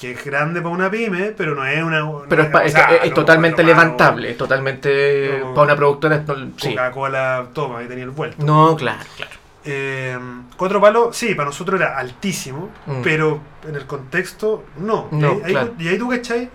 [0.00, 2.00] que es grande para una pyme, pero no es una.
[2.00, 5.76] no Pero es, pa- es- sea, es- es no, totalmente levantable, es totalmente para una
[5.76, 6.18] productora.
[6.26, 6.70] no- sí.
[6.70, 8.44] Coca-Cola, toma, ahí tenía el vuelto.
[8.44, 9.32] No, claro, claro.
[9.66, 10.18] Eh,
[10.56, 13.00] cuatro palos, sí, para nosotros era altísimo, Mm.
[13.02, 15.08] pero en el contexto, no.
[15.10, 15.70] No, y, ahí, ahí claro.
[15.70, 16.50] tú- y ahí tú, ¿cachai?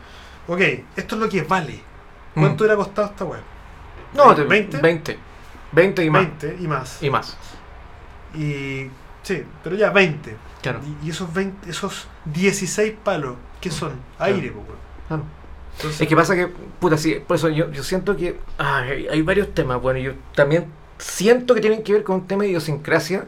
[0.48, 0.60] Ok,
[0.96, 1.80] esto es lo que vale.
[2.34, 2.66] ¿Cuánto Mm.
[2.66, 3.42] hubiera costado esta web?
[4.14, 4.78] No, te- 20?
[4.78, 5.18] 20.
[5.72, 6.22] 20 y más.
[6.22, 7.02] 20 y más.
[7.04, 7.38] Y más.
[8.36, 8.88] Y
[9.24, 10.36] sí, pero ya 20.
[10.62, 10.82] Claro.
[11.04, 13.94] Y, esos 20, esos 16 palos, ¿qué son?
[14.18, 14.54] Aire,
[15.08, 15.24] claro.
[15.78, 16.48] Entonces, Es que pasa que,
[16.80, 19.82] puta, sí, por eso yo, yo siento que ay, hay, varios temas.
[19.82, 20.66] Bueno, yo también
[20.98, 23.26] siento que tienen que ver con un tema de idiosincrasia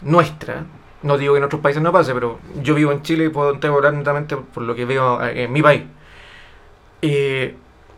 [0.00, 0.64] nuestra.
[1.02, 3.58] No digo que en otros países no pase, pero yo vivo en Chile y puedo
[3.62, 5.82] hablar netamente por lo que veo eh, en mi país.
[7.02, 7.56] Eh,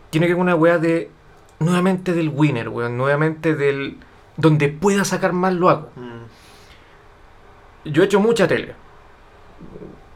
[0.09, 1.11] tiene que ver una weá de,
[1.59, 3.97] nuevamente del winner, weón, nuevamente del,
[4.37, 5.91] donde pueda sacar más lo hago.
[5.95, 6.08] mm,
[7.85, 8.75] Yo he hecho mucha tele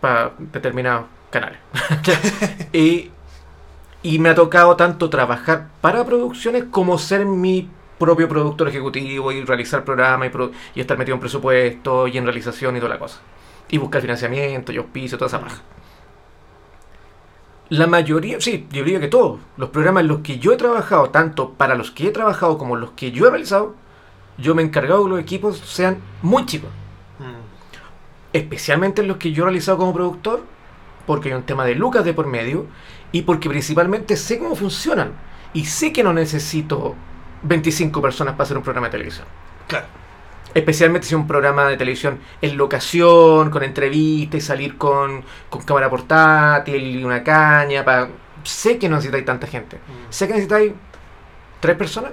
[0.01, 1.59] para determinados canales.
[2.73, 3.09] y,
[4.03, 9.43] y me ha tocado tanto trabajar para producciones como ser mi propio productor ejecutivo y
[9.45, 12.99] realizar programas y, pro- y estar metido en presupuesto y en realización y toda la
[12.99, 13.21] cosa.
[13.69, 15.61] Y buscar financiamiento y auspicio, toda esa paja.
[17.69, 21.09] La mayoría, sí, yo diría que todos, los programas en los que yo he trabajado,
[21.09, 23.73] tanto para los que he trabajado como los que yo he realizado,
[24.37, 26.69] yo me he encargado que los equipos sean muy chicos
[28.33, 30.43] especialmente en los que yo he realizado como productor,
[31.05, 32.65] porque hay un tema de lucas de por medio
[33.11, 35.13] y porque principalmente sé cómo funcionan
[35.53, 36.95] y sé que no necesito
[37.43, 39.27] 25 personas para hacer un programa de televisión.
[39.67, 39.85] claro.
[40.55, 45.63] Especialmente si es un programa de televisión en locación, con entrevistas y salir con, con
[45.63, 47.83] cámara portátil y una caña.
[47.83, 48.09] Para...
[48.43, 49.77] Sé que no necesitáis tanta gente.
[49.77, 50.11] mm.
[50.11, 50.73] Sé que necesitáis
[51.59, 52.11] tres personas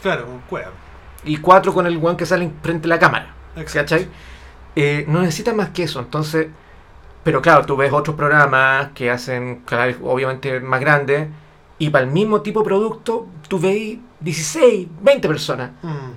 [0.00, 0.70] Claro, un cueva.
[1.24, 3.34] y cuatro con el one que sale frente a la cámara.
[3.56, 3.96] Exacto.
[3.96, 4.08] ¿Cachai?
[4.80, 6.48] Eh, no necesitas más que eso, entonces...
[7.24, 11.28] Pero claro, tú ves otros programas que hacen canales obviamente más grandes
[11.78, 15.70] y para el mismo tipo de producto tú veis 16, 20 personas.
[15.82, 16.10] Mm,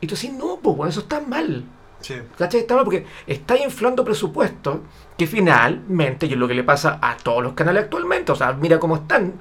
[0.00, 1.64] Y tú decís, no, pues bueno, eso está mal.
[2.00, 2.14] sí.
[2.36, 2.60] ¿Cachai?
[2.60, 4.78] Está mal porque está inflando presupuestos
[5.16, 8.52] que finalmente, y es lo que le pasa a todos los canales actualmente, o sea,
[8.52, 9.32] mira cómo están,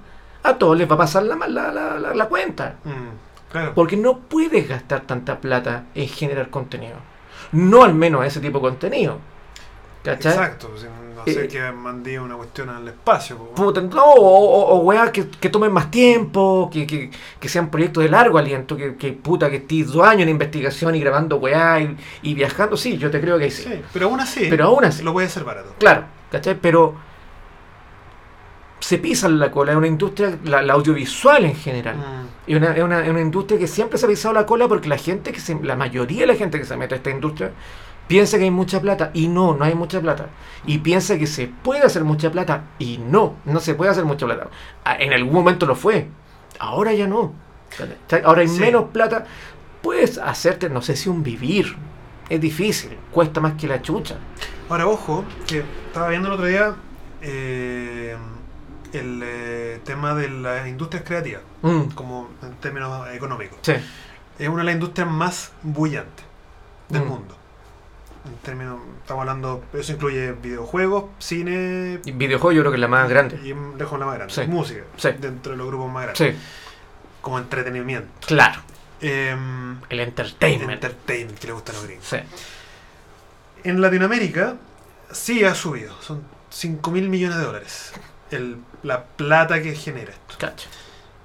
[0.44, 2.76] a todos les va a pasar la, la, la, la- la cuenta.
[2.86, 3.74] Mm, claro.
[3.76, 6.96] Porque no puedes gastar tanta plata en generar contenido.
[7.54, 9.18] No al menos ese tipo de contenido.
[10.04, 10.34] ¿Cachai?
[10.34, 10.70] Exacto.
[10.70, 10.78] no
[11.26, 13.38] sé Eh, que mandé una cuestión al espacio.
[13.54, 17.70] Puta, no, o, o, o weas que, que tomen más tiempo, que, que, que sean
[17.70, 21.38] proyectos de largo aliento, que, que puta, que estés dos años en investigación y grabando
[21.38, 23.64] weá y, y viajando, sí, yo te creo que sí.
[23.64, 25.74] Sí, pero aún así, Pero aún así, lo puede hacer barato.
[25.80, 26.56] claro, ¿cachai?
[26.62, 26.96] Pero
[28.80, 31.96] se pisan la cola, es una industria, la, la audiovisual en general.
[31.98, 34.68] Mm, Y una, es, una, es una industria que siempre se ha pisado la cola
[34.68, 37.10] porque la gente que se, la mayoría de la gente que se mete a esta
[37.10, 37.52] industria
[38.08, 40.28] piensa que hay mucha plata y no, no hay mucha plata.
[40.66, 44.26] Y piensa que se puede hacer mucha plata y no, no se puede hacer mucha
[44.26, 44.48] plata.
[44.86, 46.08] Ah, En algún momento lo fue,
[46.60, 47.34] ahora ya no.
[48.24, 48.62] Ahora hay Sí.
[48.62, 49.26] menos plata.
[49.82, 51.76] Puedes hacerte, no sé si un vivir.
[52.30, 54.16] Es difícil, cuesta más que la chucha.
[54.70, 56.76] Ahora, ojo, que estaba viendo el otro día
[57.22, 58.16] eh,
[58.94, 63.60] el eh, tema de las industrias creativas, Mm, como en términos económicos.
[63.62, 63.74] sí.
[64.40, 66.24] Es una de las industrias más bullantes
[66.90, 67.08] del Mm.
[67.08, 67.36] mundo.
[68.26, 72.88] En términos, estamos hablando, eso incluye videojuegos, cine Y videojuego yo creo que es la
[72.90, 73.38] más grande.
[73.44, 74.46] y lejos la más grande, Sí.
[74.48, 75.10] música, Sí.
[75.20, 76.36] dentro de los grupos más grandes,
[77.22, 78.10] como entretenimiento.
[78.28, 78.62] claro.
[79.00, 80.72] Em, El entertainment.
[80.74, 82.16] entertainment, que le gusta a los gringos.
[83.64, 84.56] En Latinoamérica
[85.12, 87.94] sí ha subido, son 5 mil millones de dólares
[88.32, 88.58] el,
[88.88, 90.36] la plata que genera esto.
[90.40, 90.68] Cacho.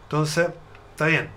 [0.04, 0.48] Entonces,
[0.90, 1.28] está bien.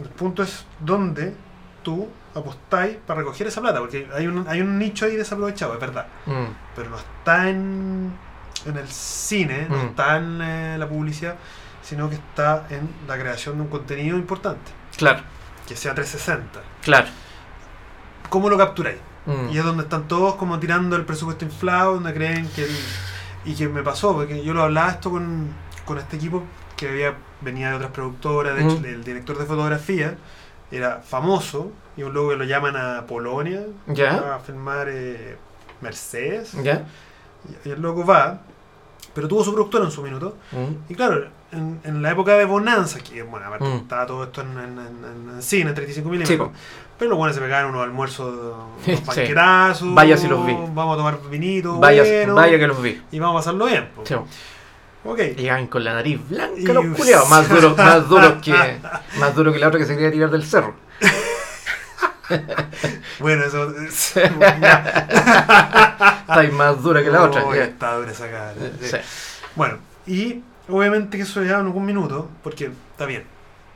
[0.00, 1.34] El punto es dónde
[1.82, 5.80] tú apostáis para recoger esa plata, porque hay un, hay un nicho ahí desaprovechado, es
[5.80, 6.06] verdad.
[6.26, 6.44] Mm,
[6.76, 8.12] Pero no está en,
[8.64, 9.86] en el cine, no Mm.
[9.88, 11.34] está en eh, la publicidad,
[11.82, 15.20] sino que está en la creación de un contenido importante, Claro,
[15.66, 16.60] que sea 360.
[16.82, 17.08] claro.
[18.30, 18.98] ¿Cómo lo capturáis?
[19.26, 22.62] Mm, Y es donde están todos como tirando el presupuesto inflado, donde creen que...
[22.64, 22.76] el-
[23.44, 25.48] y que me pasó, porque yo lo hablaba esto con,
[25.84, 26.42] con este equipo
[26.76, 30.16] que había, venía de otras productoras, de hecho el director de fotografía
[30.70, 34.36] era famoso, y un luego lo llaman a Polonia ¿Ya?
[34.36, 35.36] a filmar eh,
[35.80, 36.86] Mercedes, ¿Ya?
[37.64, 38.40] y el loco va,
[39.14, 40.36] pero tuvo su productora en su minuto,
[40.88, 43.76] y claro, en, en la época de Bonanza, que bueno, aparte Mm.
[43.82, 46.54] estaba todo esto en, en, en- en cine, 35 Sí, milímetros, po.
[46.98, 48.54] pero los buenos se pegaban unos almuerzos,
[48.84, 48.92] Sí.
[48.92, 49.94] unos banquetazos.
[49.94, 50.52] Vaya si los vi.
[50.52, 51.78] Vamos a tomar vinito.
[51.78, 53.00] vaya, bueno, vaya que los vi.
[53.12, 53.88] Y vamos a pasarlo bien.
[53.94, 54.04] po.
[54.06, 54.14] Sí.
[55.36, 58.54] Llegaban con la nariz blanca los culiados, más duros más duros que
[59.18, 60.74] más duro que la otra que se quería tirar del cerro.
[63.18, 63.68] Bueno, eso.
[63.84, 64.30] es- Está
[66.52, 67.44] más dura que la otra.
[67.44, 67.52] Oh.
[67.54, 68.54] Está dura esa cara.
[68.80, 68.88] sí.
[68.88, 68.96] Sí.
[69.54, 70.40] Bueno, y
[70.76, 73.24] obviamente que eso lleva en algún minuto, porque está bien.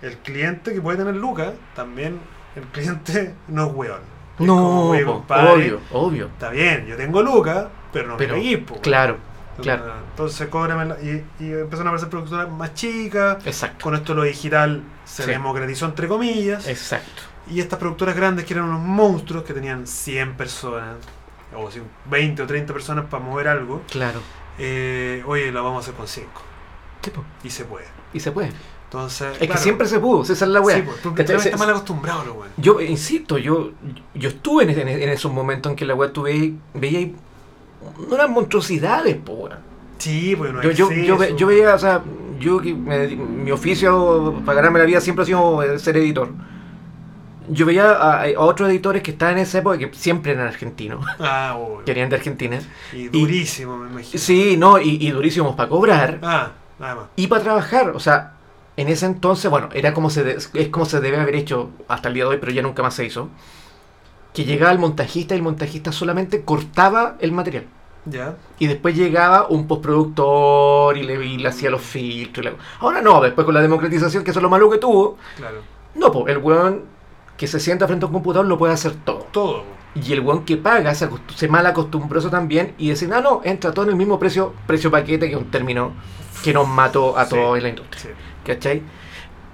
[0.02, 2.18] El cliente que puede tener Lucas, también
[2.54, 4.00] el cliente no es weón.
[4.38, 6.26] Es como, No, "Oye, po, compadre, obvio, obvio.
[6.26, 8.78] Está bien, yo tengo Lucas, pero no Pero, me equipo.
[8.82, 9.16] claro,
[9.62, 9.84] claro.
[10.10, 13.46] Entonces, cóbrame y, y empezaron a aparecer productoras más chicas.
[13.46, 13.82] Exacto.
[13.82, 15.30] Con esto lo digital se Sí.
[15.30, 16.68] democratizó entre comillas.
[16.68, 17.22] Exacto.
[17.48, 20.96] Y estas productoras grandes que eran unos monstruos que tenían 100 personas,
[21.54, 24.20] o si 20 o 30 personas para mover algo, Claro.
[24.58, 26.42] eh, oye, lo vamos a hacer con 5.
[27.02, 27.10] Sí.
[27.44, 27.84] Y se puede.
[28.12, 28.50] Y se puede.
[28.84, 30.76] Entonces, Es que siempre se pudo, esa es la wea.
[30.76, 32.52] Sí, pues, porque está mal acostumbrado lo bueno.
[32.56, 33.72] Yo insisto, yo,
[34.14, 37.10] yo estuve en, en- en esos momentos en que la wea tú veías, veías
[38.08, 39.58] unas monstruosidades, po, weón.
[39.98, 42.02] Sí, pues no Yo, yo, yo, ve- yo veía, o sea,
[42.38, 46.28] yo me mi oficio para ganarme la vida siempre ha sido eh, ser editor.
[47.48, 51.04] Yo veía a, a otros editores que estaban en esa época que siempre eran argentinos,
[51.20, 51.84] Ah, obvio.
[51.84, 52.58] que eran de Argentina.
[52.92, 54.18] Y durísimo, me imagino.
[54.20, 57.04] Sí, no, y, y durísimos para cobrar Ah, nada más.
[57.16, 57.90] y para trabajar.
[57.90, 58.32] O sea,
[58.76, 62.08] en ese entonces, bueno, era como se de- es como se debe haber hecho hasta
[62.08, 63.28] el día de hoy, pero ya nunca más se hizo.
[64.32, 67.64] Que llegaba el montajista y el montajista solamente cortaba el material.
[68.04, 68.36] Ya.
[68.58, 72.44] Y después llegaba un postproductor y le, y le hacía los filtros.
[72.46, 75.16] y la- Ahora no, después con la democratización, que eso es lo malo que tuvo.
[75.36, 75.58] Claro.
[75.94, 76.82] No, pues el weón
[77.36, 79.26] que se sienta frente a un computador lo puede hacer todo.
[79.32, 79.64] Todo.
[80.04, 83.40] Y el weón que paga se, se mal acostumbró eso también y dice, no, no,
[83.44, 85.92] entra todo en el mismo precio, precio paquete, que es un término
[86.44, 87.30] que nos mató a Sí.
[87.34, 88.02] todos en la industria.
[88.02, 88.08] Sí.
[88.44, 88.82] ¿Cachai?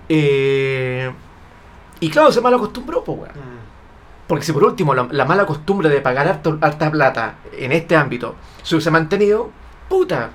[0.09, 1.10] Eh,
[2.01, 3.31] y claro, se mal acostumbró, pues weón.
[3.32, 3.62] Mm.
[4.27, 7.97] Porque si por último la, la mala costumbre de pagar harto- harta plata en este
[7.97, 9.51] ámbito se hubiese mantenido,
[9.89, 10.31] puta,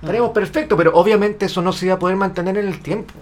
[0.00, 0.34] estaríamos Mm.
[0.34, 3.14] perfecto, pero obviamente eso no se iba a poder mantener en el tiempo.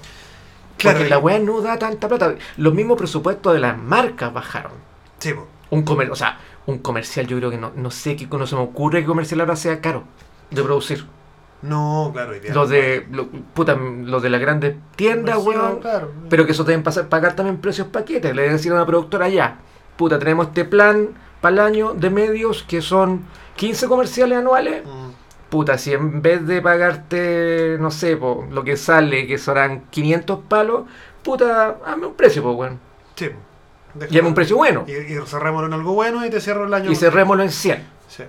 [0.76, 2.34] Claro, Porque y- la weá no da tanta plata.
[2.56, 4.72] Los mismos presupuestos de las marcas bajaron.
[5.18, 5.46] Sí, po.
[5.74, 8.56] Un comer o sea, un comercial yo creo que no, no sé qué no se
[8.56, 10.04] me ocurre que comercial ahora sea caro
[10.50, 11.06] de producir.
[11.62, 12.54] No, claro, ideal.
[12.54, 15.80] Los de lo- puta, los de las grandes tiendas, weón.
[15.80, 16.12] Claro.
[16.28, 18.34] Pero que eso deben pasar, pagar también precios paquetes.
[18.34, 19.58] Le deben decir a una productora ya,
[19.96, 21.08] puta, tenemos este plan
[21.40, 23.24] para el año de medios que son
[23.56, 24.84] 15 comerciales anuales.
[24.84, 25.10] Mm.
[25.48, 30.40] Puta, si en vez de pagarte, no sé, po, lo que sale, que serán 500
[30.48, 30.82] palos,
[31.22, 32.80] puta, hazme un precio, pues, weón.
[33.14, 33.30] Sí,
[34.02, 34.84] hazme un precio bueno.
[34.86, 36.90] Y, y cerrémoslo en algo bueno y te cierro el año.
[36.90, 37.86] Y cerrémoslo en 100.
[38.08, 38.24] Sí.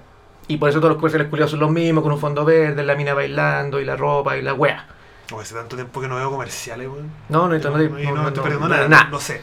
[0.47, 2.95] Y por eso todos los comerciales culiados son los mismos, con un fondo verde, la
[2.95, 4.87] mina bailando, y la ropa, y la wea.
[5.33, 7.09] O hace tanto tiempo que no veo comerciales, weón.
[7.29, 8.87] No, no, no, no, no, no, estoy no, perdiendo no, nada.
[8.87, 9.07] nada.
[9.09, 9.41] Lo sé.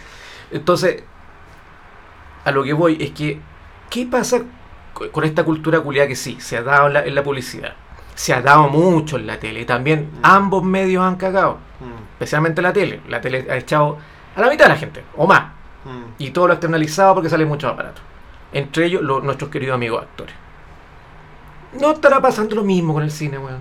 [0.53, 1.03] Entonces,
[2.45, 3.41] a lo que voy es que,
[3.91, 4.43] ¿qué pasa
[4.93, 7.75] co- con esta cultura culiada que sí, se ha dado en la, en la publicidad?
[8.15, 9.61] Se ha dado mucho en la tele.
[9.63, 10.19] Y también Mm.
[10.23, 11.55] ambos medios han cagado.
[11.81, 13.01] Mm, Especialmente la tele.
[13.09, 13.99] La tele ha echado
[14.37, 15.45] a la mitad de la gente, o más.
[15.85, 16.15] Mm.
[16.19, 18.01] Y todo lo externalizado porque sale mucho más barato.
[18.53, 20.35] Entre ellos, los- nuestros queridos amigos actores.
[21.81, 23.61] No estará pasando lo mismo con el cine, weón.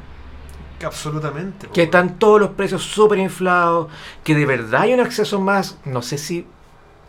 [0.84, 1.68] Absolutamente.
[1.68, 3.88] Que están todos los precios súper inflados,
[4.24, 6.46] que de verdad hay un acceso más, no sé si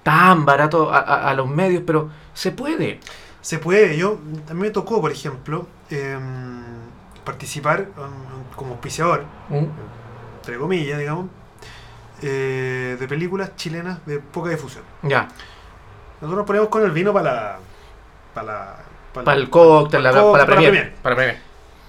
[0.03, 3.01] tan barato a, a- a los medios, pero se puede.
[3.41, 3.97] Se puede.
[3.97, 4.19] Yo,
[4.49, 6.63] a mí me tocó, por ejemplo, em,
[7.25, 9.65] participar um, como auspiciador, ¿Mm?
[10.37, 11.27] entre comillas, digamos,
[12.23, 14.85] eh, de películas chilenas de poca difusión.
[15.03, 15.29] Ya,
[16.21, 17.59] Nosotros nos ponemos con el vino para la,
[18.35, 18.77] para la
[19.13, 20.95] Para el cóctel, la, para la premier.
[21.03, 21.39] Para la premier.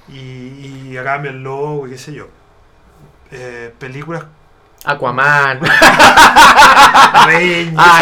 [0.09, 2.27] Y, y acá el logo y qué sé yo.
[3.31, 4.25] Eh, películas
[4.85, 5.61] Aquaman,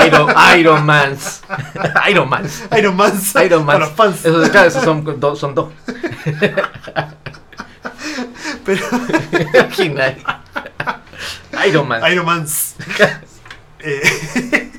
[0.04, 1.16] Iron, Iron Man,
[2.10, 2.44] Iron Man,
[2.76, 3.14] Iron Man,
[3.46, 3.68] Iron Man.
[3.68, 4.26] para los fans.
[4.26, 5.70] Esos, claro, esos son, dos son dos.
[8.66, 8.82] Pero.
[11.68, 12.02] Iron Man.
[12.12, 12.46] Iron Man.
[13.84, 14.02] Eh,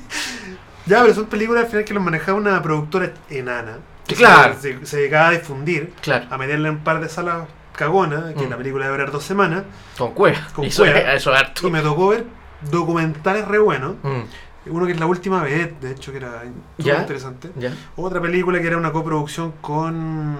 [0.85, 3.79] ya, pero son películas al final que los manejaba una productora enana.
[4.07, 4.55] que Claro.
[4.59, 8.45] Se, se- dedicaba a difundir, Claro, a meterle en un par de salas cagona, que
[8.47, 8.49] Mm.
[8.49, 9.63] la película debe durar dos semanas.
[9.97, 10.47] con cueva.
[10.55, 10.99] Con eso, cueva.
[11.15, 11.67] Eso es harto.
[11.67, 12.25] Y me tocó ver
[12.71, 13.95] documentales re buenos.
[14.03, 14.21] Mm,
[14.67, 16.41] Uno que es la última vez, de hecho, que era
[16.77, 16.99] ¿Ya?
[16.99, 17.49] interesante.
[17.57, 17.73] ya.
[17.97, 20.37] Otra película que era una coproducción con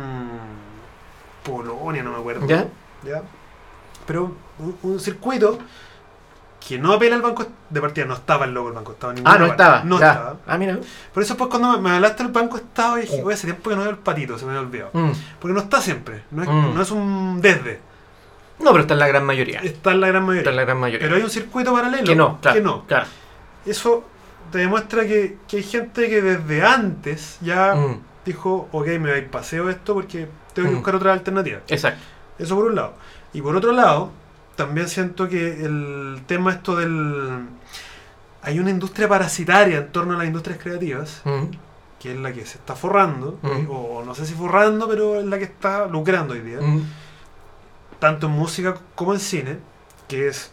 [1.43, 2.47] Polonia, no me acuerdo.
[2.47, 2.67] ¿Ya?
[3.05, 3.21] ¿Ya?
[4.07, 5.59] Pero un, un circuito
[6.65, 9.15] que no apela al banco de partida, no estaba el logo del banco, estaba en
[9.15, 9.64] ninguna Ah, no parte.
[9.64, 9.84] estaba.
[9.84, 10.11] No ya.
[10.11, 10.35] estaba.
[10.48, 10.80] Ah, mira.
[11.14, 13.81] Por eso pues cuando me, hablaste del banco estaba dije, oye, hace tiempo que no
[13.81, 14.90] veo el patito, se me había olvidado.
[14.94, 15.11] Mm.
[15.40, 16.73] Porque no está siempre, no es, Mm.
[16.76, 17.80] no es un desde,
[18.60, 19.60] No, pero está en la gran mayoría.
[19.61, 20.49] está en la gran Está mayoría.
[20.52, 21.06] en la gran mayoría.
[21.07, 22.56] Pero hay un circuito paralelo que no, claro.
[22.57, 22.85] que no.
[22.88, 23.06] Claro.
[23.65, 24.03] Eso
[24.52, 29.22] te demuestra que, que hay gente que desde antes ya Mm, dijo, ok, me voy
[29.23, 30.77] paseo esto porque tengo que Mm.
[30.77, 31.60] buscar otra alternativa.
[31.68, 32.02] Exacto.
[32.40, 32.94] Eso por un lado.
[33.34, 34.11] Y por otro lado,
[34.55, 37.45] también siento que el tema esto del...
[38.41, 41.43] Hay una industria parasitaria en torno a las industrias creativas, Mm,
[41.99, 43.67] que es la que se está forrando, Mm.
[43.69, 46.81] o no sé si forrando, pero es la que está lucrando hoy día, mm.
[47.99, 49.57] tanto en música como en cine,
[50.09, 50.51] que es,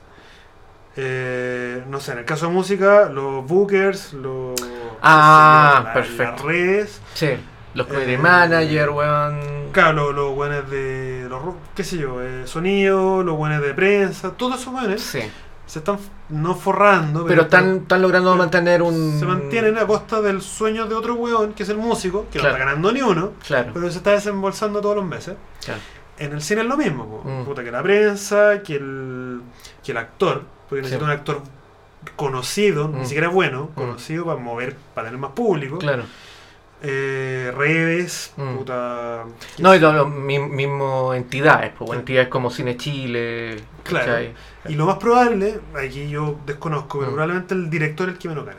[0.96, 4.54] eh, no sé, en el caso de música, los bookers, los...
[5.02, 6.32] Ah, la- perfecto.
[6.32, 7.30] Las redes, Sí.
[7.74, 9.40] Los community Eh, manager, weón.
[9.72, 11.26] Claro, los, los buenos de.
[11.28, 11.40] Los,
[11.74, 15.20] qué sé yo, eh, sonido, los buenos de prensa, todos esos buenos Sí.
[15.66, 15.98] se están
[16.28, 19.18] no forrando, Pero están, están logrando mantener un.
[19.18, 22.48] se mantienen a costa del sueño de otro weón, que es el músico, que Claro.
[22.50, 23.70] no está ganando ni uno, Claro.
[23.74, 25.36] pero se está desembolsando todos los meses.
[25.64, 25.80] claro.
[26.18, 27.22] En el cine es lo mismo.
[27.24, 27.44] Mm.
[27.46, 29.40] puta que la prensa, que el,
[29.82, 30.90] que el actor, porque Sí.
[30.90, 31.40] necesita un actor
[32.16, 32.98] conocido, Mm.
[32.98, 33.78] ni siquiera bueno, Mm.
[33.78, 35.78] conocido para mover, para tener más público.
[35.78, 36.02] Claro.
[36.82, 38.56] Eh, redes, Mm.
[38.56, 39.24] puta.
[39.58, 43.56] No, y los mi- mismo entidades, pues, entidades como Cine Chile.
[43.82, 44.06] Claro.
[44.06, 44.34] ¿cachai?
[44.68, 47.14] Y lo más probable, aquí yo desconozco, pero Mm.
[47.14, 48.58] probablemente el director es el que menos gana.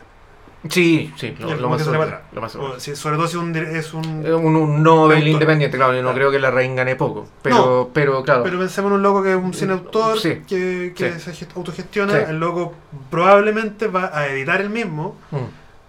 [0.69, 1.88] Sí, sí, lo, lo más.
[2.31, 2.73] Lo más seguro.
[2.73, 4.06] O si- sobre todo si un, es un...
[4.31, 6.15] Un, un Nobel independiente, claro, yo no Claro.
[6.18, 7.26] creo que la reina gane poco.
[7.41, 8.43] Pero, No, pero claro.
[8.43, 10.43] Pero pensemos en un loco que es un cine autor, Sí.
[10.48, 11.19] que, que Sí.
[11.19, 12.14] se gest- autogestiona.
[12.14, 12.23] Sí.
[12.30, 12.76] El loco
[13.10, 15.38] probablemente va a editar el mismo Mm,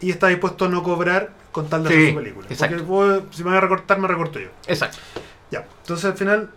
[0.01, 2.47] y está dispuesto a no cobrar con tal de Sí, hacer su película.
[2.51, 2.85] exacto.
[2.87, 4.49] Porque si me voy a recortar, me recorto yo.
[4.66, 4.99] Exacto.
[5.51, 5.65] Ya.
[5.83, 6.51] Entonces al final,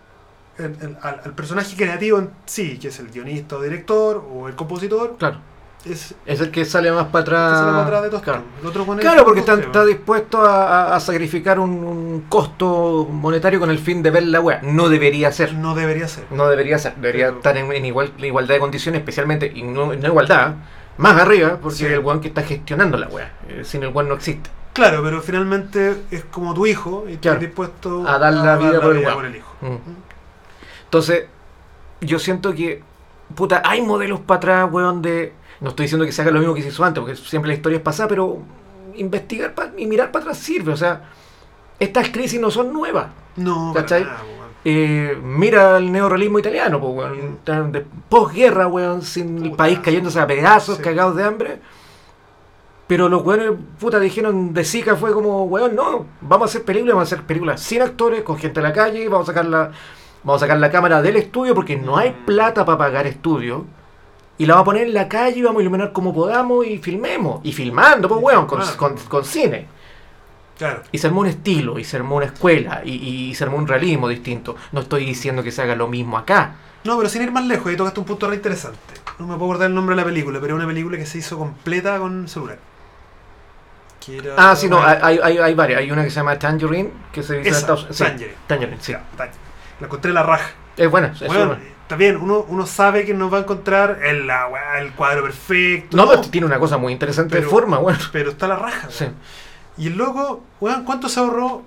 [0.58, 4.48] el- el- al, al personaje creativo en sí, que es el guionista o director o
[4.48, 5.36] el compositor, Claro.
[5.84, 7.90] es Es el que sale más para atrás.
[7.90, 8.42] que de todo claro.
[8.62, 14.02] El otro Claro, porque está, dispuesto a, sacrificar un, un costo monetario con el fin
[14.02, 14.60] de ver la wea.
[14.62, 15.52] No debería ser.
[15.54, 16.24] No debería ser.
[16.30, 16.96] No debería ser.
[16.96, 20.54] Debería Pero- estar en, en igual, en igualdad de condiciones, especialmente, y no, no igualdad,
[20.96, 21.84] más arriba, porque Sí.
[21.86, 23.30] es el weón que está gestionando la wea.
[23.48, 24.48] Eh, sin el weón no existe.
[24.76, 27.38] Claro, pero finalmente es como tu hijo y Claro.
[27.38, 28.94] estás dispuesto A dar la vida por
[29.24, 29.48] el hijo.
[29.62, 29.76] Mm.
[30.84, 31.24] Entonces,
[32.00, 32.82] yo siento que,
[33.34, 35.32] puta, hay modelos para atrás, weón, de...
[35.60, 37.54] No estoy diciendo que se haga lo mismo que se hizo antes, porque siempre la
[37.54, 38.38] historia es pasada, pero
[38.96, 40.72] investigar pa- y mirar para atrás sirve.
[40.72, 41.08] O sea,
[41.78, 43.06] estas crisis no son nuevas.
[43.36, 44.04] No, ¿Cachai?
[44.04, 44.24] para nada.
[44.68, 47.38] Eh, mira el neorrealismo italiano, pues, weón.
[48.08, 50.82] Posguerra, weón, sin el país cayéndose a pedazos, sí.
[50.82, 51.60] cagados de hambre.
[52.86, 56.94] Pero los weones, puta, dijeron de Zika fue como, weón, no, vamos a hacer películas,
[56.94, 59.72] vamos a hacer películas sin actores, con gente en la calle, vamos a sacar la,
[60.22, 62.24] vamos a sacar la cámara del estudio porque no hay Mm.
[62.26, 63.64] plata para pagar estudio.
[64.38, 66.78] Y la vamos a poner en la calle y vamos a iluminar como podamos y
[66.78, 67.40] filmemos.
[67.42, 69.66] Y filmando, pues, weón, con, con, con cine.
[70.58, 70.82] Claro.
[70.92, 73.66] Y se armó un estilo, y se armó una escuela, y, y se armó un
[73.66, 74.54] realismo distinto.
[74.72, 76.54] No estoy diciendo que se haga lo mismo acá.
[76.84, 78.78] No, pero sin ir más lejos, ahí tocaste un punto re interesante.
[79.18, 81.18] No me puedo acordar el nombre de la película, pero es una película que se
[81.18, 82.58] hizo completa con celular.
[84.08, 85.80] Era- Ah, sí, no, hay, hay, hay varias.
[85.80, 87.96] Hay una que se llama Tangerine, que se Esa, Estados Unidos.
[87.96, 88.36] Sí, Tangerine.
[88.46, 88.92] Tangerine, sí.
[88.92, 90.50] La encontré en la raja.
[90.76, 91.62] Es buena, es Bueno, buena.
[91.98, 94.28] bien, uno, uno sabe que nos va a encontrar el,
[94.80, 95.96] el cuadro perfecto.
[95.96, 97.98] No, pero tiene una cosa muy interesante de Pero- forma, bueno.
[98.12, 98.88] pero está la raja.
[98.90, 99.04] Sí.
[99.04, 99.16] weón.
[99.78, 101.62] Y el loco, weón, ¿cuánto se ahorró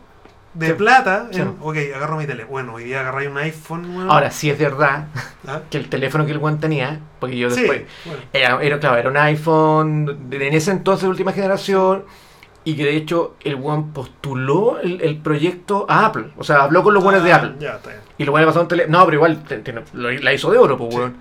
[0.56, 0.74] de Sí.
[0.74, 1.28] plata?
[1.32, 1.42] Sí.
[1.42, 2.52] En, ok, agarro mi teléfono.
[2.52, 4.10] Bueno, hoy día agarráis un iPhone, weón.
[4.12, 5.06] Ahora, sí es verdad
[5.48, 5.62] ¿Ah?
[5.70, 7.84] que el teléfono que el Juan tenía, porque yo Sí, después.
[8.06, 8.22] bueno.
[8.34, 12.06] Era, era, claro, era un iPhone de- en ese entonces de última generación.
[12.70, 16.26] Y que de hecho el One postuló el, el proyecto a Apple.
[16.38, 17.54] O sea, habló con los buenos de Ah, Apple.
[17.60, 18.02] Ya, está bien.
[18.18, 18.98] Y lo van a pasar un teléfono.
[19.00, 21.00] No, pero igual te- te- lo- la hizo de oro, pues, Sí.
[21.00, 21.16] weón.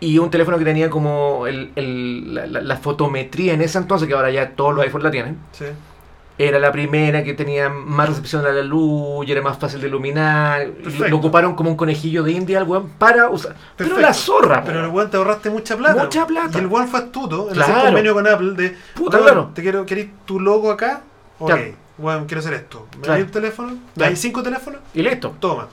[0.00, 4.08] Y un teléfono que tenía como el, el- la, la- la fotometría en ese entonces,
[4.08, 5.38] que ahora ya todos los iPhones la tienen.
[5.52, 5.66] Sí.
[6.36, 9.86] Era la primera que tenía más recepción a la luz y era más fácil de
[9.86, 10.66] iluminar.
[10.66, 11.08] Lo, Perfecto.
[11.08, 13.54] lo ocuparon como un conejillo de India al weón para usar.
[13.76, 16.02] Pero la zorra, Pero el weón te ahorraste mucha plata.
[16.02, 16.58] Mucha plata.
[16.58, 17.72] Y el weón fue astuto en Claro.
[17.72, 18.76] hacer convenio con Apple de.
[18.94, 19.50] Puta, "Weón, claro.
[19.54, 21.02] Te quiero, ¿Querés tu logo acá?
[21.38, 21.50] Ok.
[21.50, 21.62] Claro.
[21.98, 22.88] Weón, quiero hacer esto.
[22.96, 23.22] ¿Me Claro.
[23.22, 23.72] un teléfono?
[24.00, 24.80] ¿Hay cinco teléfonos?
[24.92, 25.36] Y listo.
[25.38, 25.68] Toma.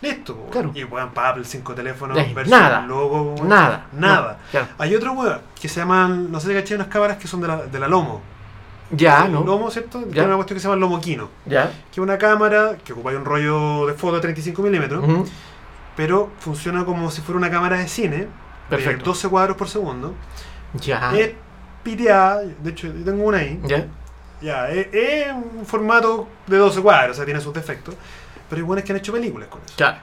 [0.00, 0.70] Listo, Claro.
[0.74, 2.80] Y weón, para Apple, cinco teléfonos Eh, versus nada.
[2.82, 3.32] el logo.
[3.32, 3.48] weón.
[3.48, 3.86] Nada.
[3.92, 4.38] Nada.
[4.52, 4.60] No.
[4.78, 7.48] Hay otro weón que se llaman, no sé si caché, unas cámaras que son de
[7.48, 8.22] la, de la Lomo.
[8.90, 9.42] Ya, ¿no?
[9.44, 10.00] Lomo, ¿cierto?
[10.06, 10.12] Ya.
[10.12, 11.00] Tiene una cuestión que se llama Lomo.
[11.46, 11.66] Ya.
[11.70, 15.26] Que es una cámara que ocupa un rollo de foto de 35 milímetros, Ujú.
[15.96, 18.28] pero funciona como si fuera una cámara de cine.
[18.68, 18.98] Perfecto.
[18.98, 20.14] De 12 cuadros por segundo.
[20.74, 21.12] Ya.
[21.16, 21.32] Es
[21.82, 23.60] piteada, de hecho yo tengo una ahí.
[23.64, 23.86] Ya.
[24.40, 27.94] Ya, es, es un formato de 12 cuadros, o sea, tiene sus defectos.
[28.48, 29.74] Pero hay buenos que han hecho películas con eso.
[29.78, 30.00] Ya.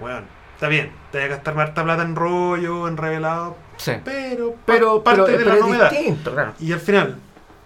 [0.00, 0.22] Bueno,
[0.54, 3.92] está bien, te a gastar harta plata en rollo, en revelado, Sí.
[4.04, 5.90] pero, Pero, parte pero, de pero la es novedad.
[5.90, 6.52] distinto, claro.
[6.58, 7.18] Y al final,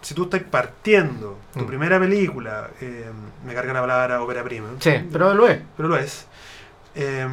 [0.03, 1.67] si tú estás partiendo tu Mm.
[1.67, 3.11] primera película, eh,
[3.47, 5.61] me carga la palabra ópera prima, Sí, pero lo es.
[5.77, 6.27] pero lo es,
[6.95, 7.27] eh,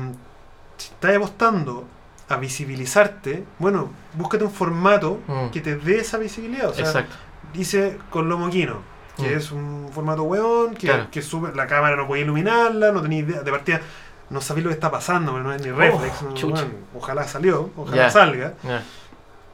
[0.78, 1.86] si estás apostando
[2.30, 5.48] a visibilizarte, bueno, búscate un formato Mm.
[5.50, 6.70] que te dé esa visibilidad.
[6.70, 7.16] O sea, Exacto.
[7.54, 8.82] dice con Lomo Kino,
[9.16, 9.38] que Mm.
[9.38, 11.08] es un formato weón, que, Claro.
[11.10, 13.82] que sube, la cámara no puede iluminarla, no tenía idea, de partida
[14.30, 17.72] no sabéis lo que está pasando, porque no es ni reflex, Oh, weón, ojalá salió,
[17.78, 18.54] ojalá salga.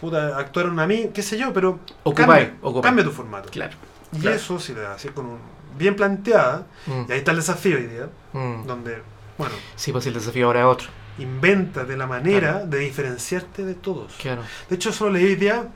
[0.03, 3.49] Puta, actuaron a mí, qué sé yo, pero Ocupáis, cambia, cambia tu formato.
[3.49, 3.73] Claro.
[4.11, 4.35] Y claro.
[4.35, 5.37] eso, si le das así con un
[5.77, 7.05] bien planteada, Mm.
[7.07, 8.65] y ahí está el desafío hoy día, Mm.
[8.67, 9.01] donde,
[9.37, 10.89] bueno, Sí, pues el desafío ahora es otro.
[11.17, 14.13] invéntate la manera de diferenciarte de todos.
[14.19, 14.41] Claro.
[14.69, 15.67] De hecho, solo leí hoy día,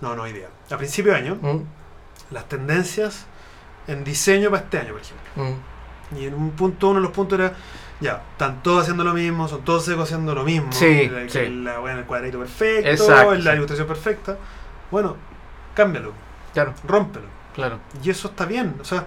[0.00, 1.60] no, no hoy día, a principio de año, Mm.
[2.34, 3.26] las tendencias
[3.86, 5.60] en diseño para este año, por ejemplo.
[6.18, 7.54] Y en un punto, uno de los puntos era,
[8.00, 10.72] ya, están todos haciendo lo mismo, son todos secos haciendo lo mismo.
[10.72, 11.48] Sí, la, sí.
[11.48, 13.56] la en el cuadradito perfecto, Exacto, en la sí.
[13.56, 14.36] ilustración perfecta.
[14.90, 15.16] Bueno,
[15.74, 16.12] cámbialo,
[16.54, 17.26] Claro, rómpelo.
[17.54, 17.78] claro.
[18.02, 18.74] Y eso está bien.
[18.80, 19.04] O sea,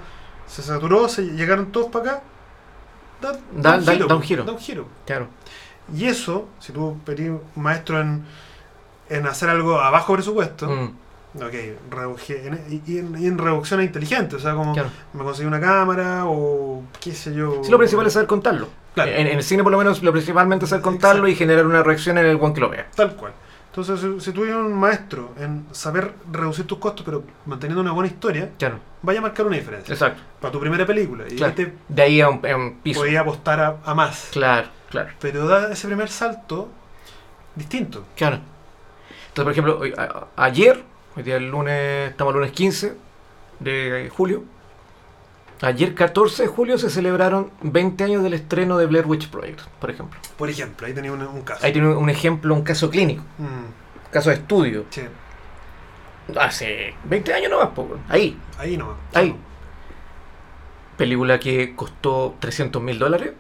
[0.48, 2.24] se saturó, se llegaron todos para acá.
[3.22, 4.44] Da, Da- un da- giro, da un giro.
[4.44, 4.88] Da un giro.
[5.06, 5.28] Claro.
[5.94, 8.24] Y eso, si tú pedís un maestro en,
[9.10, 10.96] en hacer algo a bajo presupuesto, Mm.
[11.38, 11.54] ok,
[12.30, 14.90] en- y, en, en reducciones inteligentes, o sea, como Claro.
[15.14, 17.62] me conseguí una cámara o qué sé yo.
[17.64, 18.68] Sí, lo principal es saber contarlo.
[18.94, 19.12] Claro.
[19.12, 21.82] En, en el cine, por lo menos, lo principalmente es saber contarlo y generar una
[21.84, 22.88] reacción en el buen que lo vea.
[22.96, 23.34] Tal cual.
[23.70, 27.92] Entonces, si, si tú eres un maestro en saber reducir tus costos, pero manteniendo una
[27.92, 29.92] buena historia, Claro, vaya a marcar una diferencia.
[29.92, 30.22] exacto.
[30.40, 31.24] Para tu primera película.
[31.28, 31.54] Y Claro.
[31.58, 33.00] ahí te De ahí a un, a un piso.
[33.00, 34.30] podías apostar a, a más.
[34.32, 36.70] Claro, claro, Pero da ese primer salto
[37.56, 38.06] distinto.
[38.16, 38.40] claro.
[39.30, 40.84] Entonces, por ejemplo, hoy- a- ayer,
[41.16, 42.94] hoy día el lunes, estamos el lunes 15
[43.60, 44.44] de julio.
[45.64, 49.90] Ayer, 14 de julio, se celebraron 20 años del estreno de Blair Witch Project, por
[49.90, 50.20] ejemplo.
[50.38, 51.66] Por ejemplo, ahí tenía un, un caso.
[51.66, 54.86] Ahí tiene un- ejemplo, un caso clínico, Mm, caso de estudio.
[54.90, 55.02] sí,
[56.38, 58.38] Hace 20 años nomás, po, ahí.
[58.58, 58.96] ahí no.
[59.14, 59.36] Ahí.
[60.98, 63.32] Película que costó 300 mil dólares.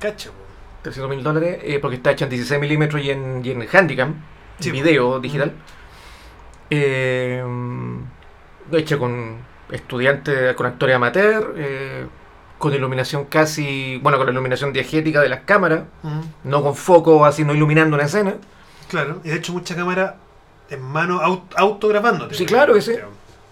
[0.00, 0.36] Cacha, po.
[0.82, 4.14] 300 mil dólares, eh, porque está hecha en 16 milímetros y en, y en Handycam,
[4.60, 5.20] Sí, video po.
[5.20, 5.52] digital.
[6.70, 7.42] Eh,
[8.72, 9.36] hecha con
[9.70, 12.06] estudiantes, con actores amateur, eh,
[12.58, 15.82] con iluminación casi, bueno, con la iluminación diegética de las cámaras,
[16.44, 18.34] no con foco así, no iluminando una escena.
[18.88, 20.16] Claro, y de hecho mucha cámara
[20.70, 22.34] en mano au- autograbándote.
[22.34, 22.96] Sí, claro que sí.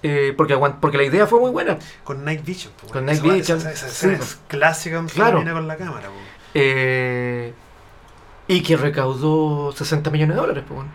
[0.03, 1.79] eh, porque, porque la idea fue muy buena.
[2.05, 2.73] Con Night Vision.
[2.81, 5.43] po, Con Night Vision, Esa, esa, sí, es clásica Claro.
[5.45, 6.09] con la cámara.
[6.09, 6.15] po.
[6.55, 7.53] Eh,
[8.49, 10.65] y que recaudó 60 millones de dólares.
[10.67, 10.91] pues, bueno.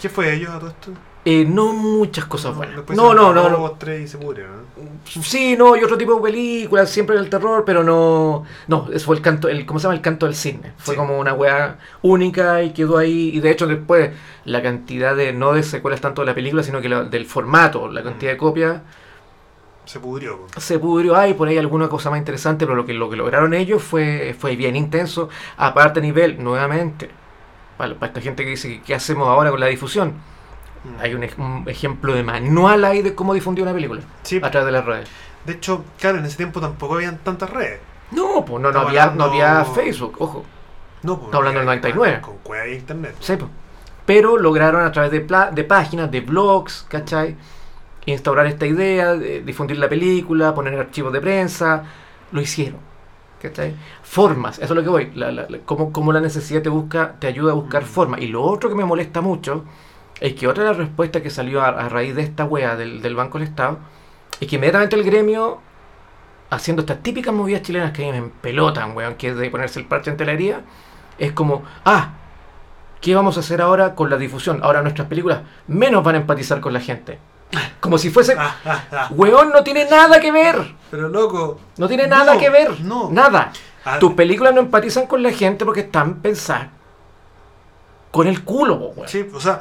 [0.00, 0.92] ¿Qué fue ellos a todo esto?
[1.22, 2.76] Eh, no muchas cosas buenas.
[2.76, 3.72] Después No, no, no, no.
[3.72, 4.60] tres y se pudrió, ¿no?
[5.04, 8.44] Sí, no, y otro tipo de películas, siempre el terror, pero no.
[8.68, 9.94] No, eso fue el canto, el, ¿cómo se llama?
[9.96, 10.72] El canto del cisne.
[10.78, 10.98] Fue Sí.
[10.98, 13.32] como una weá única y quedó ahí.
[13.34, 14.12] Y de hecho, después,
[14.46, 15.34] la cantidad de.
[15.34, 18.38] No de secuelas tanto de la película, sino que la- del formato, la cantidad de
[18.38, 18.80] copias,
[19.84, 20.46] Se pudrió.
[20.56, 21.16] se pudrió.
[21.16, 24.34] Hay por ahí alguna cosa más interesante, pero lo que, lo que lograron ellos fue,
[24.38, 25.28] fue bien intenso.
[25.58, 27.10] Aparte, a nivel, nuevamente,
[27.76, 30.14] para, para esta gente que dice, ¿qué hacemos ahora con la difusión?
[30.84, 31.00] Mm.
[31.00, 34.66] Hay un, un ejemplo de manual ahí de cómo difundir una película Sí, a través
[34.66, 35.08] de las redes.
[35.44, 37.80] de hecho, claro, en ese tiempo tampoco habían tantas redes.
[38.12, 40.44] No, pues no, no, había, no había Facebook, ojo.
[41.02, 42.20] No, pues, Está hablando del con- 99.
[42.20, 43.14] Con cueva de internet.
[43.20, 43.48] Sí, po.
[44.06, 47.36] Pero lograron a través de, pla- de páginas, de blogs, ¿cachai?
[48.06, 51.84] Instaurar esta idea, de difundir la película, poner archivos de prensa.
[52.32, 52.80] Lo hicieron.
[53.40, 53.74] ¿Cachai?
[54.02, 55.12] Formas, eso es lo que voy.
[55.14, 57.86] La, la, la- cómo, cómo la necesidad te busca, te ayuda a buscar Mm.
[57.86, 58.20] formas.
[58.20, 59.64] Y lo otro que me molesta mucho
[60.20, 63.00] es que otra de las respuestas que salió a, a raíz de esta wea del,
[63.02, 63.78] del Banco del Estado
[64.40, 65.60] es que inmediatamente el gremio,
[66.50, 69.80] haciendo estas típicas movidas chilenas que a mí me pelotan, weón, que es de ponerse
[69.80, 70.60] el parche en telería,
[71.18, 72.10] es como, ah,
[73.00, 74.60] ¿qué vamos a hacer ahora con la difusión?
[74.62, 77.18] Ahora nuestras películas menos van a empatizar con la gente.
[77.80, 78.36] Como si fuese.
[78.38, 79.08] Ah, ah, ah.
[79.10, 80.74] Weón, no tiene nada que ver.
[80.90, 81.58] Pero loco.
[81.78, 82.80] No tiene nada No, que ver.
[82.80, 83.10] no.
[83.10, 83.52] Nada.
[83.84, 86.68] Ah, Tus películas no empatizan con la gente porque están pensadas
[88.10, 89.08] con el culo, weón.
[89.08, 89.60] Sí, o sea,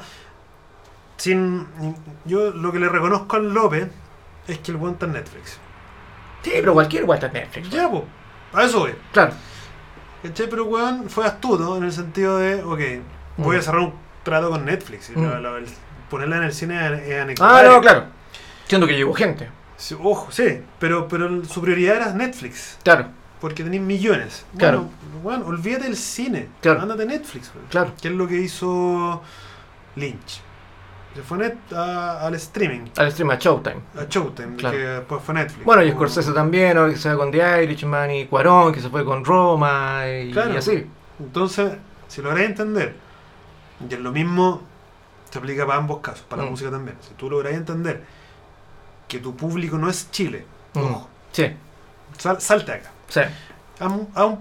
[1.19, 1.67] sin,
[2.25, 3.87] yo lo que le reconozco al López
[4.47, 5.59] es que el buen está en Netflix.
[6.41, 7.69] Sí, pero cualquier weón está en Netflix.
[7.69, 8.03] Ya, pues,
[8.53, 8.95] a eso voy.
[9.11, 9.33] Claro.
[10.23, 10.49] ¿Cachai?
[10.49, 12.79] Pero weón fue astuto en el sentido de, ok,
[13.37, 13.61] voy a Mm.
[13.61, 13.93] cerrar un
[14.23, 15.11] trato con Netflix.
[15.15, 15.23] Mm.
[15.25, 15.65] el-
[16.09, 17.71] ponerla en el cine es, es Ah, anecdotario.
[17.71, 18.03] no, claro.
[18.67, 19.49] Siendo que llegó gente.
[19.77, 22.77] Sí, ojo, sí, pero, pero su prioridad era Netflix.
[22.83, 23.07] Claro,
[23.39, 24.45] Porque tenéis millones.
[24.57, 24.89] Claro.
[25.23, 26.49] Bueno, weón, olvídate del cine.
[26.61, 26.81] Claro.
[26.81, 27.51] Ándate Netflix.
[27.55, 27.67] weón.
[27.69, 27.93] claro.
[28.01, 29.21] ¿Qué es lo que hizo
[29.95, 30.41] Lynch?
[31.15, 32.85] Se fue net, a- al streaming.
[32.97, 33.81] Al stream a Showtime.
[33.97, 34.77] A Showtime, Claro.
[34.77, 35.65] que después fue Netflix.
[35.65, 38.89] Bueno, y Scorsese también, ahora que se va con The Irishman y Cuarón, que se
[38.89, 40.53] fue con Roma y, Claro.
[40.53, 40.85] y así.
[41.19, 41.73] Entonces,
[42.07, 42.95] si lográis entender,
[43.89, 44.61] y es lo mismo
[45.29, 46.51] se aplica para ambos casos, para la Mm.
[46.51, 46.97] música también.
[47.01, 48.03] Si tú lográis entender
[49.07, 50.79] que tu público no es Chile, Mm.
[50.79, 51.51] ojo, Sí,
[52.17, 52.91] sal- salte acá.
[53.07, 53.21] sí.
[53.79, 53.91] Haz,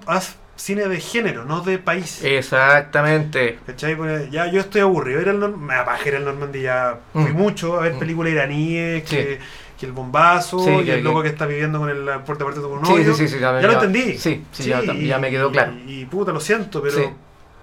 [0.07, 2.21] haz cine de género, no de país.
[2.23, 3.59] Exactamente.
[3.67, 3.97] ¿Cachai?
[3.97, 5.21] Porque ya yo estoy aburrido.
[5.21, 6.59] Era el me apajé el Normandía.
[6.59, 7.37] ya Fui Mm.
[7.37, 7.99] mucho a ver Mm.
[7.99, 9.17] películas iraníes, Sí.
[9.17, 9.39] que,
[9.83, 12.61] el bombazo, Sí, y que- el loco que- que está viviendo con el puerta puerta
[12.61, 14.19] con un Sí, sí, sí, sí, ya, Ya lo entendí.
[14.19, 15.73] Sí, sí, ya, ya me quedó y- claro.
[15.87, 17.15] Y, puta, lo siento, pero,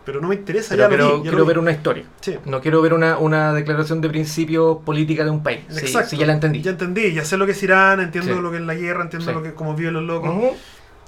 [0.06, 0.70] pero no me interesa.
[0.70, 2.06] Pero ya lo quiero, vi, ya quiero lo ver una historia.
[2.46, 5.60] No quiero ver una, una declaración de principio política de un país.
[5.78, 6.12] Exacto.
[6.12, 6.62] sí, ya la entendí.
[6.62, 9.34] Ya entendí, ya sé lo que es Irán, entiendo lo que es la guerra, entiendo
[9.34, 10.34] lo que cómo viven los locos.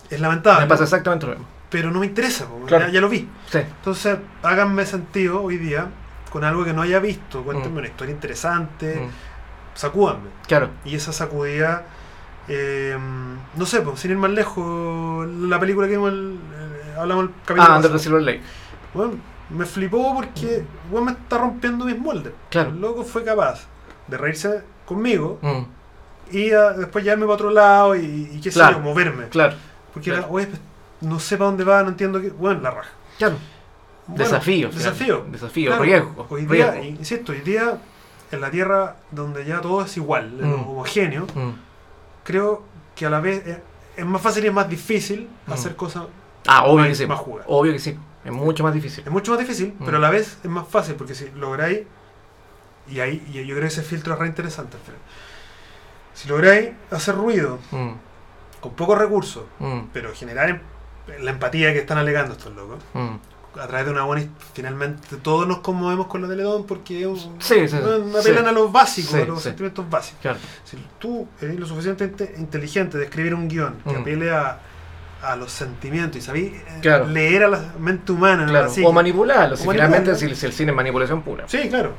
[0.09, 0.61] Es lamentable.
[0.65, 1.47] Me pasa exactamente lo mismo.
[1.69, 2.88] Pero no me interesa, Claro.
[2.88, 3.27] ya, ya lo vi.
[3.52, 3.57] Sí.
[3.60, 5.88] Entonces, háganme sentido hoy día
[6.31, 7.44] con algo que no haya visto.
[7.44, 7.77] Cuéntenme Mm.
[7.80, 9.10] una historia interesante, Mm.
[9.77, 10.30] sacúdanme.
[10.48, 10.69] Claro.
[10.85, 11.84] Y esa sacudida,
[12.48, 12.98] eh,
[13.56, 17.31] no sé, pues, sin ir más lejos, la película que vimos, el- eh, hablamos el
[17.45, 17.99] capítulo Ah, Under the.
[17.99, 18.41] Silver Lake.
[18.94, 19.14] Bueno,
[19.49, 22.34] me flipó porque bueno, me está rompiendo mis moldes.
[22.49, 22.69] Claro.
[22.69, 23.65] El loco fue capaz
[24.07, 26.35] de reírse conmigo Mm.
[26.35, 29.27] y ah, después llevarme para otro lado y, y qué sé yo, moverme.
[29.27, 29.56] Claro.
[29.94, 30.26] Porque claro.
[30.26, 30.61] era, oye, pues,
[31.02, 32.30] no sé para dónde va, no entiendo qué.
[32.30, 32.90] Bueno, la raja.
[33.18, 33.36] Claro.
[34.07, 35.15] Bueno, Desafío, Desafío.
[35.18, 35.32] claro.
[35.32, 36.99] Desafío, Claro, riesgo, Hoy día, riesgo.
[36.99, 37.78] insisto, hoy día
[38.32, 40.53] en la tierra donde ya todo es igual, Mm.
[40.69, 41.52] homogéneo, Mm.
[42.24, 42.64] creo
[42.95, 43.57] que a la vez es,
[43.98, 45.52] es más fácil y es más difícil Mm.
[45.53, 46.03] hacer cosas.
[46.48, 47.06] Ah, obvio más- que sí.
[47.06, 47.44] más jugar.
[47.48, 47.98] Obvio que sí.
[48.24, 49.03] Es mucho más difícil.
[49.06, 49.86] Es mucho más difícil, Mm.
[49.86, 51.82] pero a la vez es más fácil porque si lográis,
[52.90, 54.99] y ahí y yo creo que ese filtro es re interesante, Alfredo.
[56.14, 57.91] Si lográis hacer ruido Mm.
[58.61, 59.80] con pocos recursos, Mm.
[59.94, 60.61] pero generar em-
[61.21, 63.15] la empatía que están alegando estos locos, Mm.
[63.59, 67.17] a través de una buena finalmente todos nos conmovemos con la Teledón porque es un,
[67.41, 67.75] Sí, sí, sí.
[67.77, 68.49] una- apelan Sí.
[68.49, 70.21] a los básicos, a los sentimientos básicos.
[70.21, 70.38] Claro.
[70.63, 74.01] Si tú eres lo suficientemente inteligente de escribir un guion que Mm.
[74.01, 74.59] apele a,
[75.23, 77.07] a los sentimientos y sabéis eh, Claro.
[77.07, 78.71] leer a la mente humana, Claro.
[78.85, 79.55] O manipularlo.
[79.57, 81.45] Si finalmente si, si el cine es manipulación pura.
[81.47, 81.93] Sí, claro.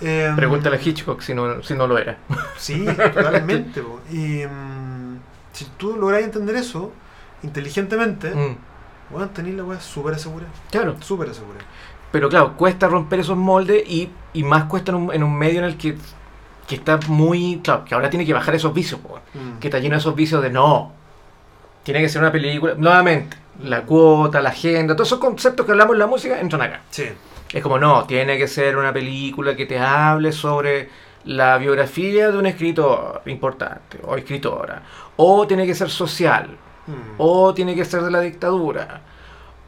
[0.00, 2.18] Eh, Pregúntale a Hitchcock si no, si no lo era.
[2.58, 3.82] Sí, totalmente.
[4.10, 5.18] Y mm,
[5.52, 6.92] si tú logras entender eso
[7.46, 8.56] inteligentemente, Mm.
[9.10, 10.50] bueno, tenéis la weá súper asegurada.
[10.70, 10.96] Claro.
[11.00, 11.64] Súper asegurada.
[12.12, 15.58] Pero claro, cuesta romper esos moldes y, y más cuesta en un, en un medio
[15.60, 15.96] en el que,
[16.66, 17.60] que está muy.
[17.62, 19.58] Claro, que ahora tiene que bajar esos vicios, po, Mm.
[19.58, 20.92] que está lleno de esos vicios de no.
[21.82, 22.74] Tiene que ser una película.
[22.76, 26.80] Nuevamente, la cuota, la agenda, todos esos conceptos que hablamos en la música entran acá.
[26.90, 27.04] Sí.
[27.52, 30.88] Es como, no, tiene que ser una película que te hable sobre
[31.26, 34.82] la biografía de un escritor importante o escritora.
[35.16, 36.56] O tiene que ser social.
[36.86, 37.14] Mm.
[37.18, 39.00] O tiene que ser de la dictadura.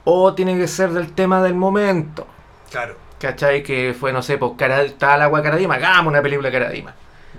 [0.05, 2.27] O tiene que ser del tema del momento.
[2.71, 2.97] Claro.
[3.19, 3.63] ¿Cachai?
[3.63, 6.95] Que fue, no sé, pues cara, está el agua Caradima, hagamos una película de Caradima.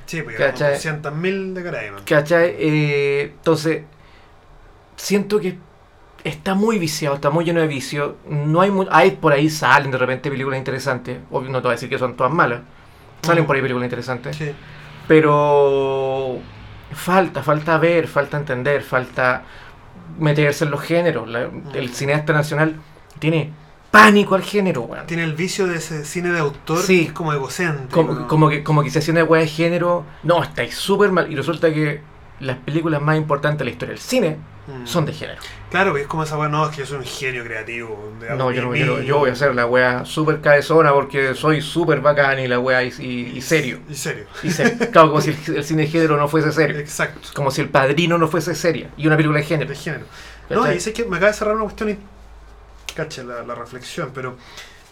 [0.06, 0.76] Sí, porque ¿Cachai?
[0.76, 1.97] 200.000 de Caraima.
[2.06, 2.56] ¿Cachai?
[2.57, 3.84] Eh, entonces,
[4.95, 5.57] siento que
[6.23, 8.18] está muy viciado, está muy lleno de vicio.
[8.27, 11.19] No hay, hay por ahí salen de repente películas interesantes.
[11.31, 12.61] Obvio, no te voy a decir que son todas malas.
[13.22, 13.47] Salen Mm.
[13.47, 14.35] por ahí películas interesantes.
[14.35, 14.51] Sí.
[15.07, 16.39] Pero
[16.91, 19.43] falta, falta ver, falta entender, falta
[20.18, 21.27] meterse en los géneros.
[21.30, 21.94] La- el Mm.
[21.94, 22.76] cineasta nacional
[23.19, 23.52] tiene
[23.91, 25.06] pánico al género, weón.
[25.07, 26.99] Tiene el vicio de ese cine de autor Sí.
[27.02, 27.91] que es como egocéntrico.
[27.91, 28.27] Como, ¿no?
[28.27, 30.06] como que, como que se hacía una weá de género.
[30.23, 31.31] No, estáis súper mal.
[31.31, 32.02] Y resulta que
[32.40, 34.38] las películas más importantes de la historia del cine
[34.68, 34.86] Mm.
[34.86, 35.41] son de género.
[35.72, 38.14] Claro, que es como esa weá, no, es que yo soy un genio creativo.
[38.38, 41.34] No, yo no mi- quiero, mi- yo voy a hacer la weá súper cabezona porque
[41.34, 43.80] soy súper bacán y la weá y, y- y serio.
[43.90, 44.26] Y serio.
[44.44, 44.78] Y serio.
[44.91, 46.78] Claro, como si el, el cine de género no fuese serio.
[46.78, 47.30] Exacto.
[47.34, 48.91] Como si el padrino no fuese seria.
[48.95, 49.70] Y una película de género.
[49.70, 50.06] De género.
[50.52, 51.98] No, y sé que me acaba de cerrar una cuestión y.
[52.95, 54.36] Cacha la, la reflexión, pero.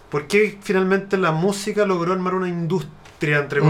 [0.09, 3.65] ¿Por qué finalmente la música logró armar una industria, entre Mm.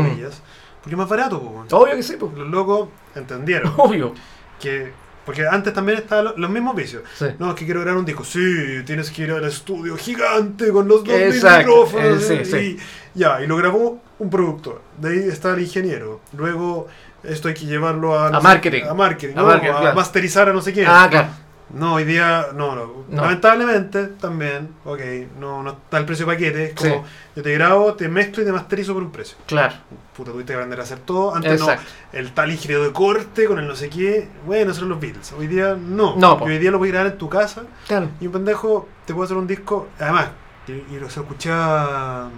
[0.88, 1.68] Porque es más barato, weón.
[1.70, 2.34] Obvio que sí, pues.
[2.34, 4.14] Los locos entendieron Obvio.
[4.60, 4.92] que.
[5.26, 7.04] Porque antes también estaban lo- los mismos vicios.
[7.20, 7.26] Sí.
[7.38, 8.24] No, es que quiero grabar un disco.
[8.24, 8.40] Sí,
[8.86, 12.30] tienes que ir al estudio gigante con los dos micrófonos.
[12.30, 12.80] eh, sí,
[13.14, 16.88] y, Ya, y lo grabó un productor, de ahí está el ingeniero, luego
[17.24, 18.84] esto hay que llevarlo a, no A sé, marketing.
[18.90, 19.46] a marketing, A ¿no?
[19.48, 19.96] marketing, a claro.
[19.96, 20.86] masterizar a no sé quién.
[20.88, 21.28] Ah, claro.
[21.70, 23.04] No, hoy día, no, no.
[23.10, 23.22] No.
[23.24, 25.00] Lamentablemente, también, ok,
[25.38, 26.64] no, no está el precio de paquete.
[26.68, 27.12] Es como, Sí.
[27.36, 29.38] yo te grabo, te mezclo y te masterizo por un precio.
[29.46, 29.76] Claro.
[30.16, 31.36] Puta, tuviste que aprender a hacer todo.
[31.36, 31.84] Antes Exacto.
[32.14, 34.30] no, el tal ingeniero de corte con el no sé qué.
[34.46, 35.34] Bueno, eran los Beatles.
[35.34, 36.16] Hoy día no.
[36.16, 36.46] No, po.
[36.46, 38.10] Hoy día lo puedes grabar en tu casa Claro.
[38.22, 39.90] y un pendejo te puede hacer un disco.
[40.00, 40.30] Además,
[40.68, 42.30] y, y lo escuché a,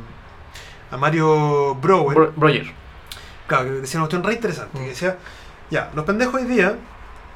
[0.91, 2.15] a Mario Brower.
[2.15, 2.65] Bro- Roger.
[3.45, 4.77] Claro, que decía una cuestión re interesante.
[4.79, 4.81] Mm.
[4.83, 5.17] Que decía,
[5.69, 6.75] ya, los pendejos hoy día,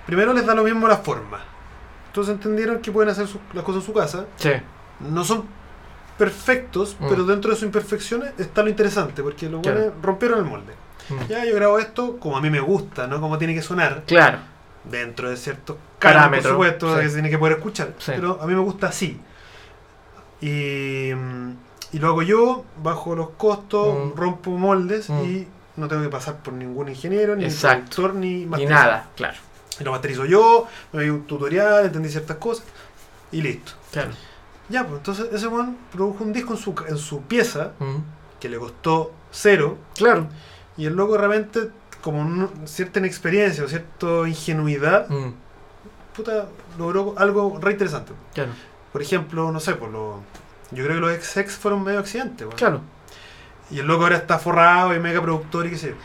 [0.07, 1.40] primero les da lo mismo la forma.
[2.14, 4.26] Entonces entendieron que pueden hacer su- las cosas en su casa.
[4.35, 4.52] Sí.
[4.99, 5.45] No son
[6.18, 7.06] perfectos, Mm.
[7.10, 9.80] pero dentro de sus imperfecciones está lo interesante, porque los Claro.
[9.80, 10.73] buenos rompieron el molde.
[11.10, 11.27] Mm.
[11.27, 14.38] Ya yo grabo esto como a mí me gusta, no como tiene que sonar, Claro.
[14.84, 17.02] dentro de ciertos Parámetros, por supuesto, sí.
[17.02, 17.94] que se tiene que poder escuchar.
[17.98, 18.11] Sí.
[18.15, 19.19] Pero a mí me gusta así.
[20.40, 24.18] Y, y lo hago yo, bajo los costos, Mm.
[24.18, 27.77] rompo moldes y no tengo que pasar por ningún ingeniero, ni Exacto.
[27.95, 28.85] productor, ni Ni masterizador.
[28.85, 29.10] nada.
[29.15, 29.38] Claro.
[29.80, 32.66] Y lo masterizo yo, me doy un tutorial, entendí ciertas cosas
[33.32, 33.72] y listo.
[33.91, 34.12] Claro.
[34.70, 37.98] Ya, pues entonces ese one produjo un disco en su, en su pieza Mm.
[38.40, 40.28] que le costó cero Claro.
[40.78, 41.70] y el loco realmente,
[42.02, 45.34] como un- cierta inexperiencia o cierta ingenuidad, Mm.
[46.16, 46.48] puta,
[46.78, 48.14] logró algo re interesante.
[48.34, 48.52] Claro.
[48.91, 50.22] Por ejemplo, no sé, por lo,
[50.72, 52.41] yo creo que los ex fueron medio accidentes.
[52.45, 52.56] weón.
[52.58, 52.82] Claro.
[53.72, 55.95] Y el loco ahora está forrado y mega productor y qué sé yo.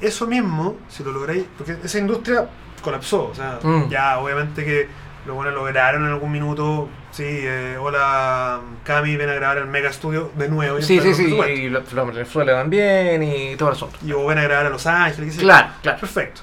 [0.00, 2.48] Eso mismo, si lo lográis, porque esa industria
[2.86, 3.28] colapsó.
[3.28, 3.88] O sea, Mm.
[3.90, 4.88] ya obviamente que
[5.26, 6.88] lo bueno lograron en algún minuto.
[7.10, 10.80] Sí, eh, hola Cami, ven a grabar el Mega Studio de nuevo.
[10.80, 11.24] Sí, sí, sí.
[11.34, 13.98] Y los los Venezuela también y todo el asunto.
[14.04, 15.36] Y o ven a grabar a Los Ángeles.
[15.36, 15.98] Claro, claro.
[15.98, 16.42] Perfecto.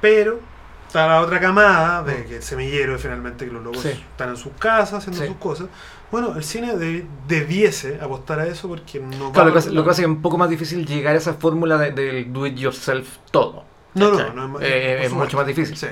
[0.00, 0.40] Pero
[0.86, 2.24] está la otra camada de Mm.
[2.28, 3.88] que el semillero finalmente que los locos Sí.
[3.90, 5.28] están en sus casas haciendo Sí.
[5.28, 5.66] sus cosas.
[6.10, 9.70] Bueno, el cine de- debiese apostar a eso porque no va Claro, lo que, hace,
[9.70, 12.56] lo que hace un poco más difícil llegar a esa fórmula de- del do it
[12.56, 13.64] yourself todo.
[13.94, 15.76] No, no, no es más- Eh, es mucho más difícil.
[15.76, 15.86] Sí.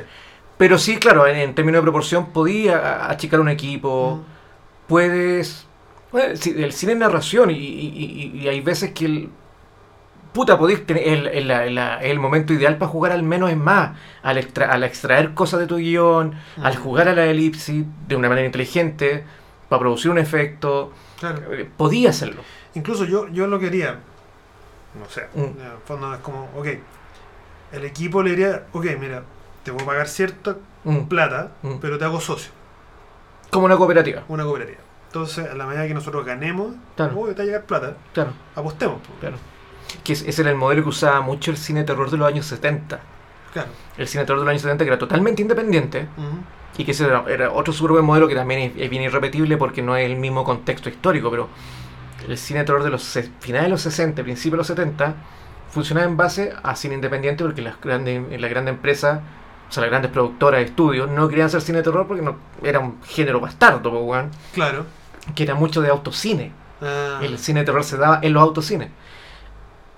[0.56, 4.88] Pero sí, claro, en, en términos de proporción, podía achicar un equipo, Mm.
[4.88, 5.66] puedes...
[6.12, 9.28] bueno, el cine es narración y, y- y- y hay veces que el...
[10.32, 13.96] Puta, podéis tener el, el- la- el momento ideal para jugar al menos es más,
[14.22, 16.80] al, extra- al extraer cosas de tu guion, al Mm.
[16.82, 19.24] jugar a la elipsis de una manera inteligente,
[19.68, 21.52] para producir un efecto, Claro.
[21.52, 22.42] eh, podía hacerlo.
[22.74, 23.98] Incluso yo, yo lo quería.
[24.98, 25.26] No sé.
[25.34, 25.40] Mm.
[25.40, 26.66] En el fondo es como, ok.
[27.72, 29.22] El equipo le diría, ok, mira,
[29.62, 31.74] te voy a pagar cierta Mm, plata, Mm.
[31.80, 32.50] pero te hago socio,
[33.50, 34.78] Como una cooperativa, una cooperativa.
[35.08, 37.18] Entonces, a la medida que nosotros ganemos, Claro.
[37.18, 38.98] oh, te va a llegar plata, claro, apostemos.
[39.00, 39.12] po.
[39.20, 39.36] claro.
[40.04, 42.28] Que es- ese era el modelo que usaba mucho el cine de terror de los
[42.28, 43.00] años 70.
[43.52, 43.68] Claro.
[43.96, 46.06] El cine de terror de los años 70 que era totalmente independiente.
[46.76, 49.56] Y que ese era, era otro súper buen modelo que también es, es bien irrepetible
[49.56, 51.48] porque no es el mismo contexto histórico, pero
[52.28, 53.02] el cine de terror de los
[53.40, 55.14] finales de los 60, principios de los 70,
[55.70, 59.20] funcionaba en base a cine independiente porque las grandes, las grandes empresas,
[59.68, 62.36] o sea, las grandes productoras de estudios, no querían hacer cine de terror porque no,
[62.62, 64.86] era un género bastardo, weón, Claro.
[65.34, 66.52] que era mucho de autocine.
[66.80, 68.88] Ah, El cine de terror se daba en los autocines.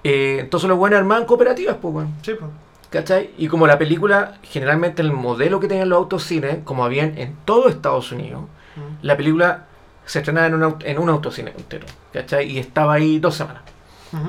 [0.02, 2.14] Eh, entonces los buenos armaban cooperativas, pues, weón.
[2.22, 2.46] sí, po.
[2.90, 3.30] ¿Cachai?
[3.38, 7.68] Y como la película, generalmente el modelo que tenían los autocines, como habían en todo
[7.68, 8.42] Estados Unidos,
[8.76, 8.80] Mm.
[9.06, 9.64] la película
[10.06, 12.50] se estrenaba en un, aut- en un autocine entero, ¿cachai?
[12.50, 13.62] Y estaba ahí dos semanas.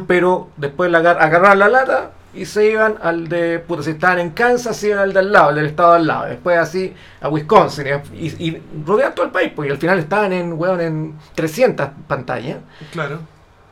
[0.07, 4.19] Pero después la agar- agarraban la lata y se iban al de, puta, si estaban
[4.19, 6.25] en Kansas, se iban al del lado, al del estado al lado.
[6.27, 10.31] Después así a Wisconsin y, y rodeaban todo el país, pues, y al final estaban
[10.33, 12.57] en, weón, en 300 pantallas,
[12.91, 13.19] Claro.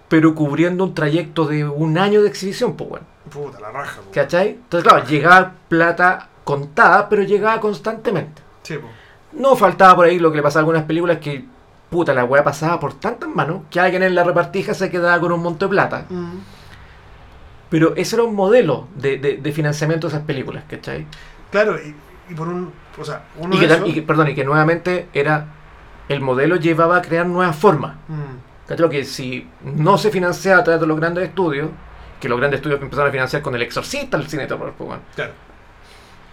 [0.07, 3.06] pero cubriendo un trayecto de un año de exhibición, pues, weón.
[3.30, 4.11] Puta, la raja, po.
[4.11, 4.49] ¿Cachai?
[4.49, 8.41] Entonces, claro, llegaba plata contada, pero llegaba constantemente.
[8.64, 8.88] Sí, po.
[9.34, 11.45] No faltaba por ahí lo que le pasaba a algunas películas que,
[11.89, 15.31] puta, la weá pasaba por tantas manos que alguien en la repartija se quedaba con
[15.31, 16.05] un monto de plata.
[16.09, 16.37] Mm.
[17.69, 21.05] Pero ese era un modelo de, de- de financiamiento de esas películas, ¿cachai?
[21.51, 21.95] Claro, y,
[22.31, 22.71] y por un.
[22.99, 25.47] O sea, uno Y que, de esos- y que- perdón, y que nuevamente era.
[26.07, 27.95] El modelo llevaba a crear nuevas formas.
[28.07, 28.67] Mm.
[28.67, 28.89] ¿Cachai?
[28.89, 31.69] Que si no se financiaba a través de los grandes estudios,
[32.19, 34.87] que los grandes estudios empezaron a financiar con el exorcista el cine de terror, pues,
[34.87, 35.03] bueno.
[35.15, 35.31] Claro.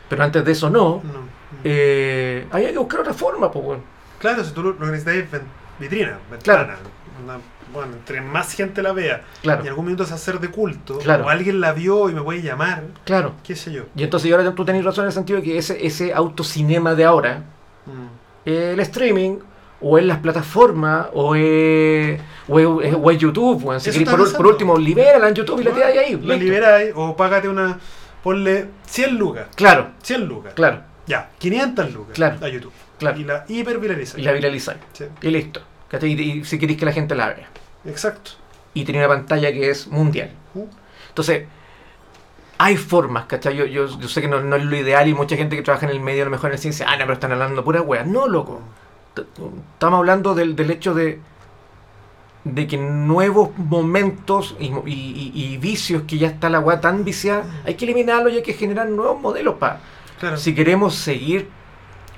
[0.08, 1.02] Pero antes de eso no.
[1.04, 1.36] No.
[1.64, 3.82] Eh, había que buscar otra forma, pues, bueno.
[4.18, 5.40] Claro, si tú lo, que necesitas es
[5.78, 6.76] vitrina, ventana.
[7.24, 7.38] Una-
[7.72, 9.60] bueno, entre más gente la vea Claro.
[9.62, 11.26] y en algún minuto es hacer de culto, Claro.
[11.26, 13.34] o alguien la vio y me puede llamar, Claro.
[13.42, 13.82] qué sé yo.
[13.96, 16.94] Y entonces y ahora tú tenés razón en el sentido de que ese, ese autocinema
[16.94, 17.42] de ahora,
[17.86, 18.06] Mm.
[18.46, 19.38] eh, el streaming,
[19.80, 22.18] o en las plataformas, o es,
[22.48, 23.78] o es, o es YouTube.
[23.78, 26.12] Si querés, por, por último, libérala en YouTube y la tiráis ahí.
[26.12, 26.36] La listo.
[26.36, 27.78] liberáis o págate una.
[28.22, 29.48] Ponle 100 lucas.
[29.54, 30.54] Claro, 100 lucas.
[30.54, 32.36] claro, Ya, 500 lucas Claro.
[32.44, 32.72] a YouTube.
[32.98, 33.18] Claro.
[33.18, 34.22] Y la hiper viralizáis.
[34.22, 34.78] Y la viralizáis.
[34.92, 35.60] Sí, Y listo.
[36.02, 37.48] Y, y si queréis que la gente la vea.
[37.84, 38.32] exacto.
[38.74, 40.30] y tenía una pantalla que es mundial.
[40.54, 40.66] Uh.
[41.08, 41.44] Entonces,
[42.58, 43.56] hay formas, ¿cachai?
[43.56, 45.86] Yo, yo, yo sé que no, no es lo ideal y mucha gente que trabaja
[45.86, 47.64] en el medio, a lo mejor en el cine, dice, ah, no, pero están hablando
[47.64, 48.02] pura wea.
[48.04, 48.60] No, loco.
[49.74, 51.20] Estamos hablando del, del hecho de
[52.44, 57.02] de que nuevos momentos y, y- y- y vicios que ya está la weá tan
[57.04, 59.80] viciada, hay que eliminarlos y hay que generar nuevos modelos para
[60.20, 60.36] Claro.
[60.36, 61.48] si queremos seguir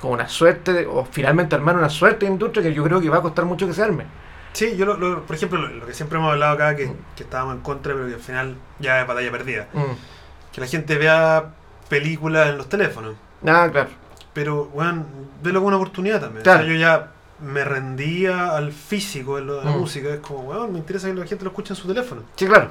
[0.00, 3.08] con una suerte de- o finalmente armar una suerte de industria que yo creo que
[3.08, 4.04] va a costar mucho que se arme.
[4.52, 6.96] Sí, yo, lo, lo- por ejemplo, lo, lo que siempre hemos hablado acá, que, Mm.
[7.16, 9.68] que estábamos en contra, pero que al final ya es batalla perdida.
[9.72, 10.52] Mm.
[10.52, 11.50] Que la gente vea
[11.88, 13.14] películas en los teléfonos.
[13.46, 13.88] Ah, claro.
[14.32, 15.04] Pero, bueno,
[15.42, 16.42] velo como una oportunidad también.
[16.42, 16.60] Claro.
[16.60, 17.10] O sea, yo ya
[17.40, 19.78] me rendía al físico de, lo- de la Mm.
[19.78, 20.08] música.
[20.08, 22.22] Es como, weón, me interesa que la gente lo escuche en su teléfono.
[22.36, 22.70] Sí, claro.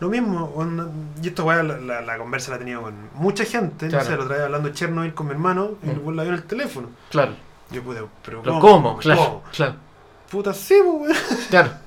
[0.00, 0.52] Lo mismo,
[1.22, 3.88] y esto, weón, la, la- la conversa la he tenido con mucha gente.
[3.88, 4.04] Claro.
[4.04, 6.38] No sé, lo traía hablando Chernobyl con mi hermano y el weón la vio en
[6.38, 6.88] el teléfono.
[7.10, 7.32] Claro.
[7.70, 8.60] Yo pude, pero claro.
[8.60, 8.98] ¿Cómo?
[8.98, 9.42] Claro.
[10.30, 11.38] Puta, sí, pues, weón.
[11.50, 11.70] Claro.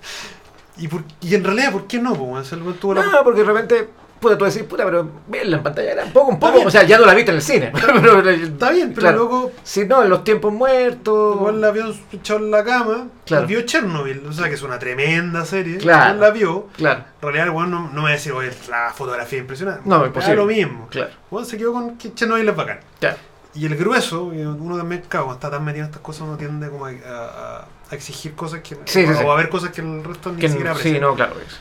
[0.78, 2.38] Y, por- y en realidad, ¿por qué no, pues, weón?
[2.42, 3.90] O sea, el weón tuvo la No, porque de repente,
[4.22, 6.62] puta, tú decís, puta, pero verla en pantalla era un poco, un poco.
[6.66, 7.72] O sea, ya no la viste en el cine.
[8.02, 9.18] pero, Está bien, pero claro.
[9.18, 11.36] luego Si no, en los tiempos muertos.
[11.36, 13.48] igual la vio echado en la cama Claro.
[13.48, 15.78] vio Chernobyl, o sea que es una tremenda serie.
[15.78, 16.20] Claro.
[16.20, 16.68] La vio.
[16.78, 19.82] Claro, En realidad, el no, no me va a decir, oye, la fotografía es impresionante.
[19.86, 20.36] No, imposible.
[20.36, 20.88] lo mismo.
[20.90, 21.12] claro.
[21.30, 22.80] Bueno, se quedó con que Chernobyl es bacán.
[23.00, 23.18] claro.
[23.54, 26.70] Y el grueso, uno también, claro, cuando está tan metido en estas cosas, uno tiende
[26.70, 28.76] como a, a- a exigir cosas que.
[28.86, 29.26] Sí, sí, o sí.
[29.28, 30.94] a ver cosas que el resto ni Que- siquiera aprecia.
[30.94, 31.34] sí, no, claro.
[31.46, 31.60] es-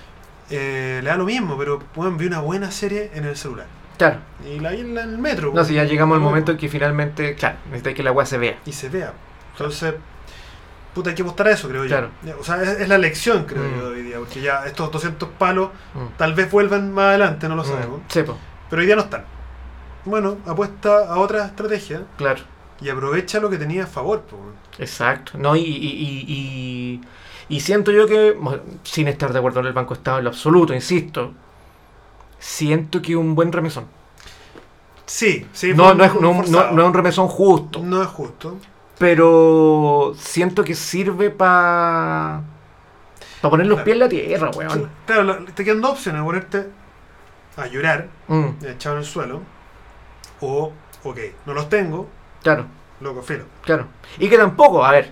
[0.51, 3.67] Eh, le da lo mismo, pero bueno, vi una buena serie en el celular.
[3.99, 4.19] Claro.
[4.45, 5.53] Y la vi en, el metro.
[5.55, 8.39] No, si ya llegamos al momento en que finalmente, claro, necesita que la weá se
[8.39, 8.59] vea.
[8.67, 9.13] Y se vea.
[9.53, 9.95] Entonces,
[10.95, 12.11] puta, hay que apostar a eso, creo Claro.
[12.25, 12.39] yo.
[12.41, 13.79] O sea, es, es la lección, creo Mm.
[13.79, 14.19] yo, de hoy día.
[14.19, 16.17] Porque ya estos 200 palos Mm.
[16.17, 18.01] tal vez vuelvan más adelante, no lo sabemos.
[18.01, 18.39] Mm, Sí, po,
[18.71, 19.25] Pero hoy día no están.
[20.05, 22.41] Bueno, apuesta a otra estrategia claro.
[22.81, 24.23] y aprovecha lo que tenía a favor.
[24.23, 24.39] po.
[24.79, 25.33] Exacto.
[25.37, 27.01] No, y, y, y, y-
[27.51, 28.35] y siento yo que,
[28.85, 31.33] sin estar de acuerdo en el Banco Estado en lo absoluto, insisto,
[32.39, 33.85] siento que un buen remesón.
[35.07, 35.73] Sí, sí.
[35.75, 38.57] no, no, es, un no, no- no es un remesón justo, No es justo.
[38.99, 42.43] pero siento que sirve para
[43.41, 43.85] para poner los Claro.
[43.85, 44.91] pies en la tierra, weón.
[45.07, 46.67] Claro, la- te quedan dos opciones: ponerte
[47.57, 49.41] a llorar, Mm, echado en el suelo,
[50.41, 50.73] o,
[51.05, 52.07] ok, no los tengo,
[52.43, 52.67] claro,
[53.01, 53.45] loco, filo.
[53.63, 53.87] claro.
[54.19, 55.11] Y que tampoco, a ver,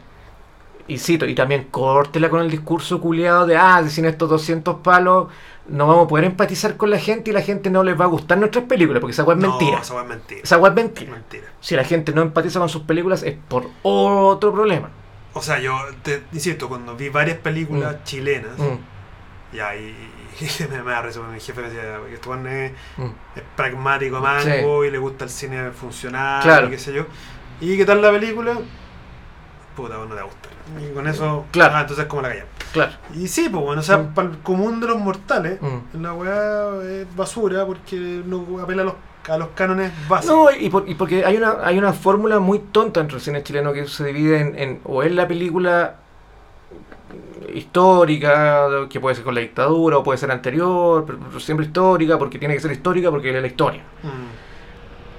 [0.88, 5.28] y cito, y también córtela con el discurso culiado de, ah, sin estos 200 palos
[5.68, 8.08] no vamos a poder empatizar con la gente y la gente no les va a
[8.08, 9.80] gustar nuestras películas, porque esa weá es No, mentira.
[9.80, 10.40] esa weá es mentira.
[10.42, 11.10] Esa weá es mentira.
[11.12, 11.44] Mentira.
[11.60, 14.88] Si la gente no empatiza con sus películas es por otro problema.
[15.34, 18.04] O sea, yo te insisto, cuando vi varias películas Mm.
[18.04, 19.88] chilenas, Mm, ya, y,
[20.40, 23.04] y me, me da risa, mi jefe me decía, este weón es, mm.
[23.36, 26.68] es pragmático mango y le gusta el cine funcional Claro.
[26.68, 27.04] y qué sé yo.
[27.60, 28.54] ¿Y qué tal la película?
[29.78, 30.48] Puta, no te gusta.
[30.82, 31.74] Y con eso, Claro.
[31.76, 32.50] ah, entonces como la callamos.
[32.72, 32.92] Claro.
[33.14, 34.14] Y sí, pues bueno, o sea, Mm.
[34.14, 36.02] para el común de los mortales, Mm.
[36.02, 38.94] la weá es basura porque no apela a los,
[39.28, 40.36] a los cánones básicos.
[40.36, 43.42] No, y, por- y porque hay una, hay una fórmula muy tonta entre el cine
[43.44, 45.94] chileno que se divide en, en- o es la película
[47.54, 52.18] histórica, que puede ser con la dictadura, o puede ser anterior, pero, pero siempre histórica,
[52.18, 53.82] porque tiene que ser histórica, porque es la historia.
[54.02, 54.47] Mm.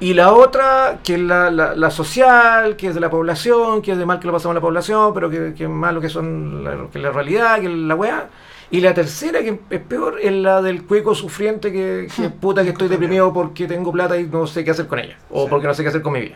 [0.02, 3.92] Y la otra, que es la, la- la social, que es de la población, que
[3.92, 6.08] es de mal que lo pasamos a la población, pero que, que es malo que
[6.10, 8.28] son la, que la realidad, que es la weá.
[8.72, 12.70] Y la tercera, que es peor, es la del cueco sufriente, que, que puta que
[12.70, 15.18] estoy deprimido porque tengo plata y no sé qué hacer con ella.
[15.32, 15.48] O Sí.
[15.50, 16.36] porque no sé qué hacer con mi vida.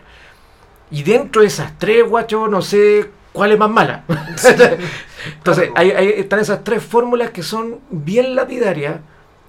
[0.92, 4.03] Y dentro de esas tres, guacho, no sé cuál es más mala.
[5.38, 8.95] Entonces, ahí, ahí están esas tres fórmulas que son bien lapidarias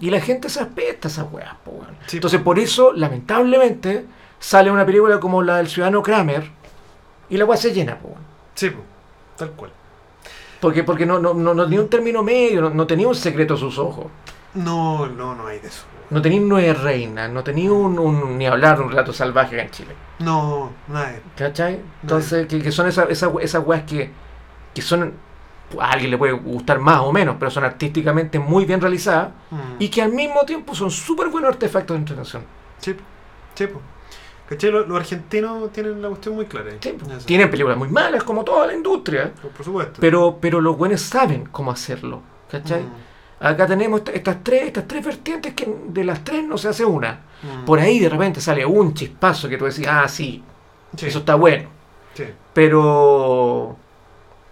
[0.00, 1.96] y la gente se apesta a esas weas, po, weón.
[2.06, 2.44] Sí, Entonces, po.
[2.46, 4.06] por eso, lamentablemente,
[4.38, 6.50] sale una película como la del ciudadano Kramer
[7.30, 8.22] y la wea se llena, po, weón.
[8.54, 8.84] Sí, pues,
[9.36, 9.70] tal cual.
[10.60, 13.54] Porque, porque no, no, no, no tenía un término medio, no, no tenía un secreto
[13.54, 14.06] a sus ojos.
[14.54, 15.82] No, no, no hay de eso.
[16.10, 19.70] No tenía nueve reinas, no tenía un, un- ni hablar de un relato salvaje en
[19.70, 19.94] Chile.
[20.20, 21.20] No, nadie.
[21.36, 21.80] ¿Cachai?
[22.02, 24.10] Entonces, que, que son esas, esas, esas weas que,
[24.74, 25.14] que son.
[25.80, 29.56] A alguien le puede gustar más o menos, pero son artísticamente muy bien realizadas Mm.
[29.78, 32.42] y que al mismo tiempo son súper buenos artefactos de entretención.
[32.78, 32.96] Sí,
[33.54, 33.68] sí.
[34.48, 34.70] ¿Cachai?
[34.70, 36.70] Los, los argentinos tienen la cuestión muy clara.
[36.80, 36.94] Sí.
[37.24, 40.00] Tienen películas muy malas, como toda la industria, Por, por supuesto.
[40.00, 42.20] pero, pero los buenos saben cómo hacerlo.
[42.50, 42.82] ¿Cachai?
[42.82, 42.92] Mm,
[43.40, 46.84] Acá tenemos esta- estas tres, estas tres vertientes que de las tres no se hace
[46.84, 47.20] una.
[47.42, 47.64] mm.
[47.64, 50.42] Por ahí de repente sale un chispazo que tú decís, ah, sí,
[50.96, 51.68] Sí, eso está bueno.
[52.14, 52.24] sí.
[52.52, 53.76] Pero.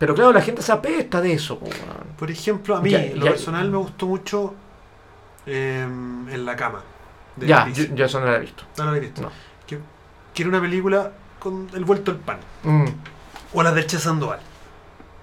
[0.02, 1.60] Pero claro, la gente se apesta de eso.
[1.60, 1.66] po.
[2.18, 3.30] Por ejemplo, a mí, Ya, lo ya.
[3.30, 4.52] personal, me gustó mucho
[5.46, 6.82] em, En la cama.
[7.36, 8.64] de Ya, yo, yo eso no lo he visto.
[8.78, 9.22] No lo he visto.
[9.22, 9.30] No.
[9.64, 9.78] Que,
[10.42, 12.38] era una película con el vuelto al pan.
[12.64, 12.84] Mm.
[13.54, 14.40] O las del Che Sandoval.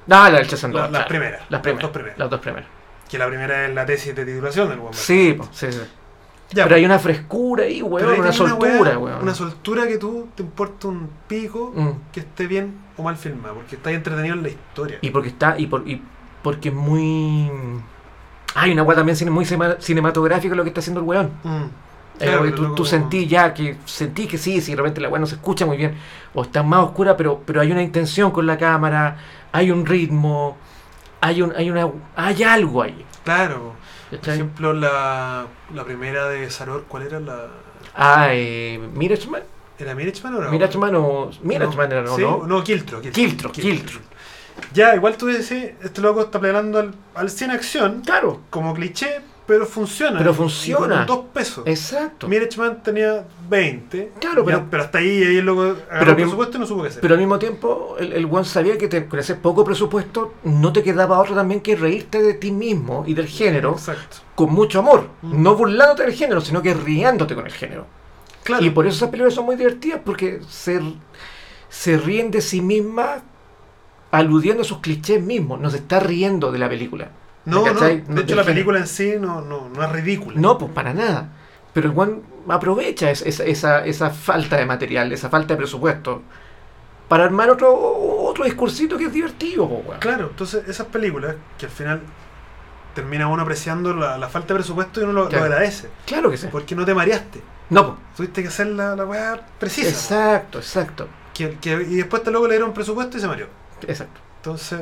[0.10, 1.42] Ah, la del Che Sandoval, La- las primeras.
[1.50, 1.82] Las primeras.
[1.82, 2.18] dos primeras.
[2.18, 2.70] Las dos primeras.
[3.10, 4.94] Que la primera es la tesis de titulación del weón.
[4.94, 5.82] Sí, sí, sí.
[6.52, 9.22] Ya, Pero hay una frescura ahí, weón, una soltura, weá- weón.
[9.22, 12.12] Una soltura que tú te importa un pico Mm.
[12.12, 14.98] que esté bien o mal filmada, porque está entretenido en la historia.
[15.02, 16.02] Y porque está, y, por, y
[16.42, 17.52] porque es muy...
[18.56, 21.30] Hay una weá también muy cinematográfica lo que está haciendo el weón.
[21.44, 21.64] Mm.
[22.22, 25.28] Eh, Claro, tú, sentí ya que sentí que sí, si de repente la weá no
[25.28, 25.96] se escucha muy bien,
[26.34, 29.18] o está más oscura, pero, pero hay una intención con la cámara,
[29.54, 30.58] hay un ritmo,
[31.22, 31.88] hay un, hay una
[32.18, 33.06] hay algo ahí.
[33.24, 33.74] Claro.
[34.10, 37.48] Por ejemplo, la, la primera de Saror, ¿cuál era la...?
[37.96, 39.44] Ah, eh, Mirachman,
[39.78, 42.16] ¿Era Mirachman o era Mirachman o Mirachman era, ¿no?
[42.16, 42.46] Sí, ¿no?
[42.46, 43.02] no, Kiltro.
[43.02, 44.00] Kiltro, Kiltro.
[44.74, 49.22] Ya, igual tú decís, este loco está plegando al, al 100 acción, Claro, como cliché,
[49.50, 50.18] pero funciona.
[50.20, 50.98] Pero funciona.
[50.98, 51.64] con dos pesos.
[51.66, 52.28] exacto.
[52.28, 54.12] Mirachman tenía 20.
[54.20, 56.88] Claro, pero- pero hasta ahí, ahí loco agarró Pero el presupuesto y no supo qué
[56.90, 57.02] hacer.
[57.02, 60.72] Pero al mismo tiempo, el, el one sabía que te- con ese poco presupuesto no
[60.72, 64.18] te quedaba otro también que reírte de ti mismo y del género Exacto.
[64.36, 65.08] con mucho amor.
[65.24, 65.42] Mm.
[65.44, 67.88] No burlándote del género, sino que riéndote con el género.
[68.44, 68.64] Claro.
[68.64, 70.80] Y por eso esas películas son muy divertidas, porque se,
[71.70, 73.22] se ríen de sí mismas
[74.12, 75.60] aludiendo a sus clichés mismos.
[75.60, 77.10] No se está riendo de la película.
[77.46, 80.40] No, no, de No, hecho la película en sí no, no, no es ridícula.
[80.40, 81.30] No, pues para nada.
[81.74, 86.22] Pero el one aprovecha es- esa, esa, esa falta de material, esa falta de presupuesto,
[87.08, 90.00] para armar otro, otro discursito que es divertido, po, weón.
[90.00, 92.02] Claro, entonces esas películas que al final
[92.94, 95.90] termina uno apreciando la, la falta de presupuesto y uno lo, agradece.
[96.06, 96.48] Claro que sí.
[96.52, 97.42] Porque no te mareaste.
[97.70, 98.00] No, pues.
[98.18, 99.88] Tuviste que hacer la, la weá precisa.
[99.90, 101.08] Exacto, exacto.
[101.34, 103.48] Que, que- y después te luego le dieron presupuesto y se mareó.
[103.88, 104.20] Exacto.
[104.38, 104.82] Entonces,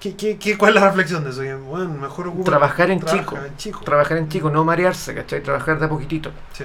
[0.00, 1.42] ¿qué, qué, qué, cuál es la reflexión de eso?
[1.64, 3.36] Bueno, mejor Trabajar en trabaja chico.
[3.44, 3.80] en chico.
[3.84, 5.42] Trabajar en chico, no marearse, ¿cachai?
[5.42, 6.30] Trabajar de a poquitito.
[6.52, 6.64] Sí.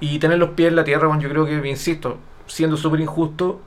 [0.00, 3.60] Y tener los pies en la tierra, bueno, yo creo que, insisto, siendo súper injusto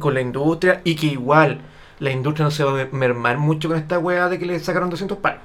[0.00, 1.60] con la industria y que igual
[1.98, 4.90] la industria no se va a mermar mucho con esta weá de que le sacaron
[4.90, 5.40] 200 palos.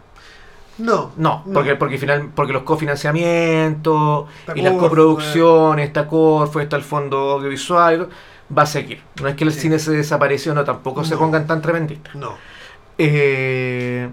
[0.78, 1.12] No.
[1.18, 1.54] No, No.
[1.54, 7.32] porque, porque, final, porque los cofinanciamientos Está y las coproducciones, está Corfo, está el fondo
[7.32, 8.10] audiovisual,
[8.56, 9.02] va a seguir.
[9.22, 9.62] No es que el Sí.
[9.62, 12.16] cine se desapareció, no, tampoco se pongan tan tremendistas.
[12.16, 12.36] No.
[13.04, 14.10] Eh,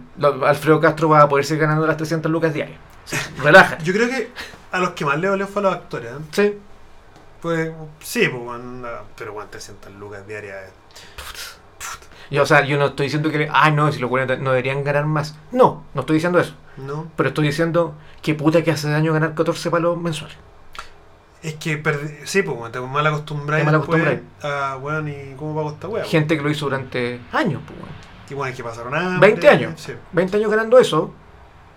[0.47, 2.79] Alfredo Castro va a poder seguir ganando las 300 lucas diarias.
[3.43, 3.85] Relájate.
[3.85, 4.31] Yo creo que
[4.73, 6.11] a los que más le dolió fue a los actores.
[6.11, 6.19] ¿eh?
[6.33, 6.59] Sí.
[7.43, 10.57] Pues sí, pues, bueno, no, pero bueno, 300 lucas diarias.
[10.57, 10.73] eh.
[12.31, 14.85] Y, o sea, yo no estoy diciendo que, ay, no, si los buenos no deberían
[14.85, 15.35] ganar más.
[15.53, 16.55] No, no estoy diciendo eso.
[16.77, 17.11] No.
[17.17, 20.37] Pero estoy diciendo que puta que hace daño ganar 14 palos mensuales.
[21.43, 24.45] Es que perdi- sí, pues, bueno, te mal acostumbráis Te mal después acostumbráis.
[24.73, 26.09] a, weón, ¿y cómo pago esta?
[26.11, 28.08] Gente que lo hizo durante años, pues, weón.
[28.31, 29.19] Y bueno, que pasaron nada.
[29.19, 29.81] 20 años.
[29.81, 29.93] Sí.
[30.13, 31.13] 20 años ganando eso,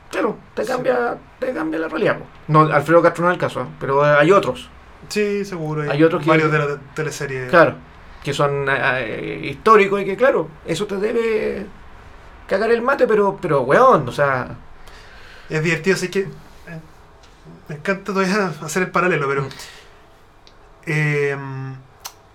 [0.09, 0.71] claro, te Sí.
[0.71, 2.17] cambia, te cambia la realidad.
[2.19, 2.25] po.
[2.47, 3.65] No, Alfredo Castro no es el caso, ¿eh?
[3.80, 4.69] pero hay otros,
[5.09, 5.89] Sí, seguro.
[5.91, 7.47] Hay otros que- Varios de la te- teleserie.
[7.47, 7.75] claro,
[8.23, 11.65] que son eh, eh, históricos y que, claro, eso te debe
[12.47, 14.55] cagar el mate, pero, pero weón, o sea,
[15.49, 16.19] Es divertido, así que.
[16.21, 16.30] eh,
[17.67, 19.47] me encanta todavía hacer el paralelo, pero.
[20.88, 21.73] Mm.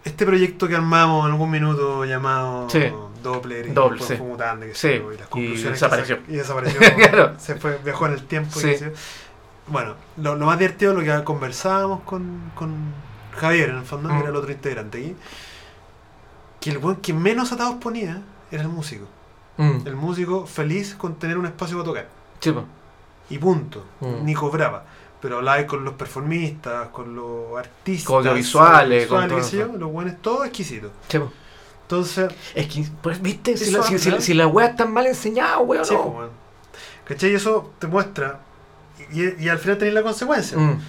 [0.05, 2.93] este proyecto que armamos en algún minuto llamado Sí.
[3.27, 4.17] Doppler y Doppler, sí.
[4.17, 6.17] fue mutante, qué Sí, yo, y las y conclusiones que desapareció.
[6.17, 6.81] sac- y desapareció.
[6.97, 7.35] Claro.
[7.39, 8.59] Se fue, viajó en el tiempo.
[8.59, 8.77] y Sí.
[8.77, 8.91] sé yo.
[9.69, 12.73] Bueno, lo, lo más divertido es lo que conversábamos con, con
[13.37, 14.13] Javier, en el fondo, Mm.
[14.13, 15.15] que era el otro integrante.
[16.61, 19.07] Que el buen que menos atados ponía era el músico.
[19.57, 22.09] mm, El músico feliz con tener un espacio para tocar.
[23.29, 23.85] Y punto.
[24.01, 24.25] Mm.
[24.25, 24.85] Ni cobraba.
[25.21, 28.07] Pero hablaba con los performistas, con los artistas.
[28.07, 28.25] Con
[29.09, 29.77] con todo sé yo, eso.
[29.79, 30.91] los buenos, todo exquisito.
[31.09, 31.33] Sí, po.
[31.87, 35.85] Entonces, Es que, pues, viste, si la, si, si- si la está mal enseñada, weón,
[35.85, 36.03] sí, no.
[36.03, 36.31] pues, bueno.
[37.05, 37.31] ¿Cachai?
[37.31, 38.41] Y eso te muestra.
[39.13, 40.59] Y, y al final tenés la consecuencia.
[40.59, 40.81] Mm.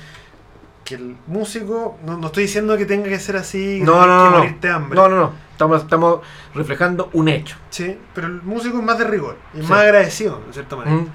[0.84, 4.08] Que el músico, no, no estoy diciendo que tenga que ser así, que No, tengas
[4.08, 4.95] no, que no, morirte hambre.
[5.00, 5.32] No, no, no.
[5.51, 6.19] Estamos, estamos
[6.56, 7.58] reflejando un hecho.
[7.69, 9.67] Sí, pero el músico es más de rigor y Sí.
[9.67, 10.98] más agradecido, de cierta manera.
[10.98, 11.08] Mm.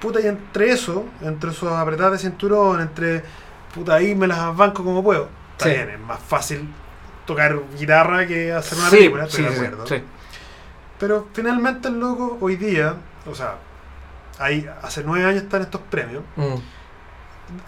[0.00, 3.22] Puta, y entre eso, entre esos apretadas de cinturón, entre
[3.72, 5.28] puta, ahí me las banco como puedo.
[5.52, 5.70] Está Sí.
[5.76, 6.68] bien, es más fácil
[7.26, 9.86] tocar guitarra que hacer una Sí, película, estoy sí, de acuerdo.
[9.86, 10.02] sí.
[10.98, 12.94] Pero finalmente el loco hoy día,
[13.26, 13.56] o sea,
[14.38, 16.54] ahí hace nueve años están estos premios, Mm,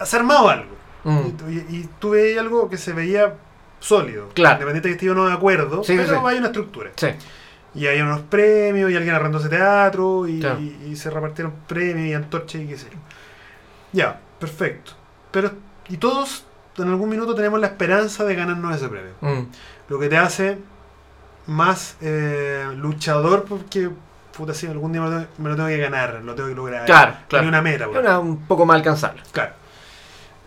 [0.03, 0.75] se ha armado algo.
[1.03, 1.19] mm.
[1.49, 3.35] Y, y- y tú veías algo que se veía
[3.79, 4.29] sólido.
[4.33, 4.55] Claro.
[4.55, 6.91] Independiente de que esté yo no de acuerdo, pero hay una estructura.
[7.75, 10.59] Y hay unos premios, y alguien arrendó ese teatro, y, Claro.
[10.61, 12.97] y- y se repartieron premios y antorchas y qué sé yo.
[13.91, 14.93] Ya, perfecto.
[15.31, 15.51] Pero,
[15.89, 16.45] y todos
[16.77, 19.13] en algún minuto tenemos la esperanza de ganarnos ese premio.
[19.21, 19.43] Mm,
[19.89, 20.57] Lo que te hace
[21.47, 23.89] más eh, luchador porque,
[24.35, 26.55] puta, sí, algún día me lo, tengo, me lo tengo que ganar, lo tengo que
[26.55, 26.85] lograr.
[26.85, 27.47] Claro, Tiene claro.
[27.47, 29.21] una meta, una un poco más alcanzable.
[29.31, 29.53] Claro.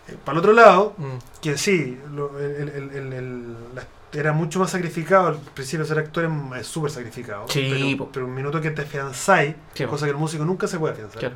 [0.07, 4.33] Eh, para el otro lado, Mm, que sí, lo- el- el- el- el- la- era
[4.33, 5.27] mucho más sacrificado.
[5.27, 7.45] Al principio ser actor es- súper sacrificado.
[7.47, 10.79] Sí, pero, pero un minuto que te afianzáis, Sí, cosa que el músico nunca se
[10.79, 11.35] puede afianzar, Claro.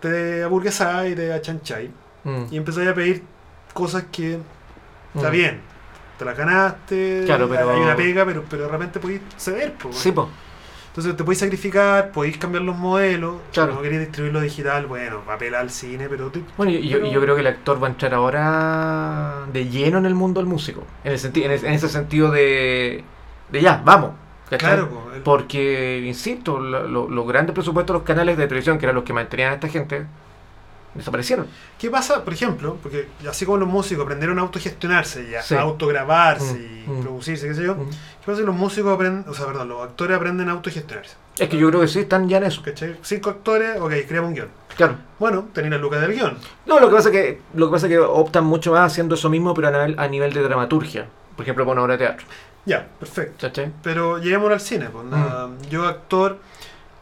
[0.00, 1.90] te aburguesáis, te achancháis
[2.24, 3.22] Mm, y empezáis a pedir
[3.76, 4.38] cosas que
[5.14, 5.32] está mm.
[5.32, 5.60] bien.
[6.18, 9.74] Te la ganaste, Claro, pero- hay una pega, pero, pero de repente podéis ceder.
[9.74, 10.28] po, Sí, po.
[10.88, 13.36] Entonces te podéis sacrificar, podéis cambiar los modelos.
[13.52, 13.72] Claro.
[13.72, 17.34] Si no queréis distribuirlo digital, bueno, apela al cine, pero te- Bueno, y yo, creo
[17.34, 20.84] que el actor va a entrar ahora de lleno en el mundo del músico.
[21.04, 23.04] En, el senti- en, es- en ese sentido de,
[23.50, 24.12] de ya, vamos.
[24.58, 28.78] Claro, po, el- Porque, insisto, lo- lo- los grandes presupuestos de los canales de televisión,
[28.78, 30.06] que eran los que mantenían a esta gente,
[30.96, 31.46] desaparecieron.
[31.78, 32.76] ¿Qué pasa, por ejemplo?
[32.82, 35.54] Porque así como los músicos aprendieron a autogestionarse y a Sí.
[35.54, 37.02] autograbarse Mm, y mm.
[37.02, 37.88] producirse, qué sé yo, Mm.
[37.90, 41.14] ¿qué pasa si los músicos aprenden, o sea, perdón, los actores aprenden a autogestionarse?
[41.38, 42.62] Es que yo creo que sí, están ya en eso.
[42.62, 42.96] ¿Cachai?
[43.02, 44.48] Cinco actores, ok, creamos un guion.
[44.76, 44.96] Claro.
[45.18, 46.36] Bueno, tenéis la luca del guion.
[46.66, 49.14] No, lo que pasa es que, lo que, pasa es que optan mucho más haciendo
[49.14, 51.06] eso mismo, pero a nivel, a nivel de dramaturgia.
[51.36, 52.26] Por ejemplo, para una obra de teatro.
[52.64, 53.46] Ya, perfecto.
[53.46, 53.70] ¿Cachai?
[53.82, 54.88] Pero lleguémonos al cine.
[54.90, 55.68] Pues, Mm.
[55.70, 56.38] Yo, actor,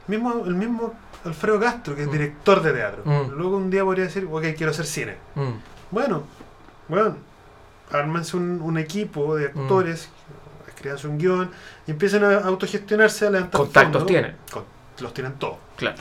[0.09, 0.93] mismo, el mismo
[1.25, 2.13] Alfredo Castro, que es Mm.
[2.13, 3.03] director de teatro.
[3.05, 3.31] Mm.
[3.33, 5.17] Luego un día podría decir, ok, quiero hacer cine.
[5.35, 5.51] Mm.
[5.91, 6.25] Bueno,
[6.89, 7.17] bueno,
[7.93, 10.09] ármense un, un equipo de actores,
[10.69, 11.51] escríbanse un guion
[11.87, 14.37] y empiecen a autogestionarse, a levantar Contactos tienen.
[14.51, 14.65] Con-
[15.01, 15.57] los tienen todos.
[15.77, 15.97] Claro.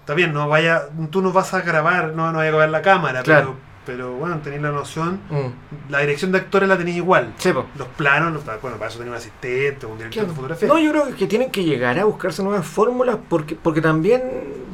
[0.00, 2.82] Está bien, no vaya, tú no vas a grabar, no, no vaya a grabar la
[2.82, 3.54] cámara, Claro.
[3.56, 5.90] pero, pero bueno, tenéis la noción, Mm.
[5.90, 7.32] la dirección de actores la tenéis igual.
[7.76, 10.68] Los planos, los- bueno, para eso tenéis un asistente, un director de fotografía.
[10.68, 14.22] No, yo creo que tienen que llegar a buscarse nuevas fórmulas porque, porque también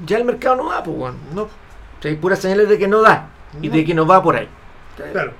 [0.04, 1.16] ya el mercado no da, pues, bueno.
[1.34, 1.48] No, O
[2.02, 3.30] sea, hay puras señales de que no da
[3.62, 3.74] y No.
[3.74, 4.48] de que no va por ahí.
[5.12, 5.32] claro.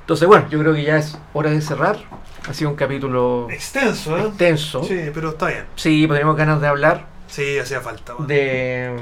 [0.00, 1.96] Entonces, bueno, yo creo que ya es hora de cerrar.
[2.46, 4.22] Ha sido un capítulo Extenso, ¿eh?
[4.26, 4.84] extenso.
[4.84, 5.64] Sí, pero está bien.
[5.76, 8.12] Sí, pues tenemos ganas de hablar Sí, hacía falta.
[8.12, 8.26] bueno.
[8.28, 8.94] de,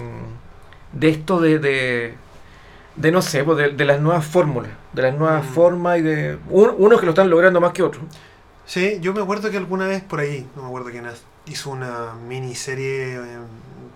[0.92, 2.14] de esto de, de,
[2.96, 5.48] de no sé, pues de, de las nuevas fórmulas, de las nuevas Mm.
[5.48, 8.02] formas y de un- unos que lo están logrando más que otros.
[8.66, 11.70] Sí, yo me acuerdo que alguna vez por ahí, no me acuerdo quién es, hizo
[11.70, 13.38] una miniserie eh,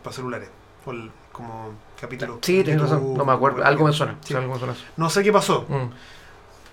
[0.03, 0.49] para celulares.
[0.87, 2.39] El- como capítulo.
[2.41, 4.33] Sí, tienes razón, no me acuerdo, algo me suena, Sí.
[4.35, 4.75] algo me suena.
[4.97, 5.91] No sé qué pasó, Mm.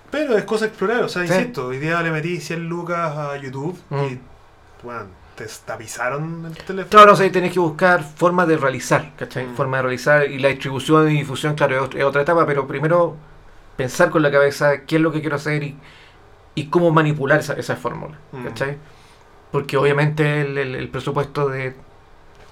[0.10, 1.04] pero es cosa de explorar.
[1.04, 1.34] O sea, Sí.
[1.34, 3.96] insisto, hoy día le metí 100 lucas a YouTube Mm.
[4.06, 4.20] y,
[4.84, 5.02] bueno,
[5.36, 6.90] te tapizaron el teléfono.
[6.90, 9.48] Claro, o sea, tenés que buscar formas de realizar, ¿cachai?
[9.48, 9.56] Mm.
[9.56, 12.68] Formas de realizar y la distribución y difusión, claro, es ot- es otra etapa, pero
[12.68, 13.16] primero
[13.76, 15.76] pensar con la cabeza qué es lo que quiero hacer y,
[16.56, 18.44] y cómo manipular esa, esa fórmula, Mm.
[18.46, 18.78] ¿cachai?
[19.52, 21.76] Porque obviamente el, el- el presupuesto de,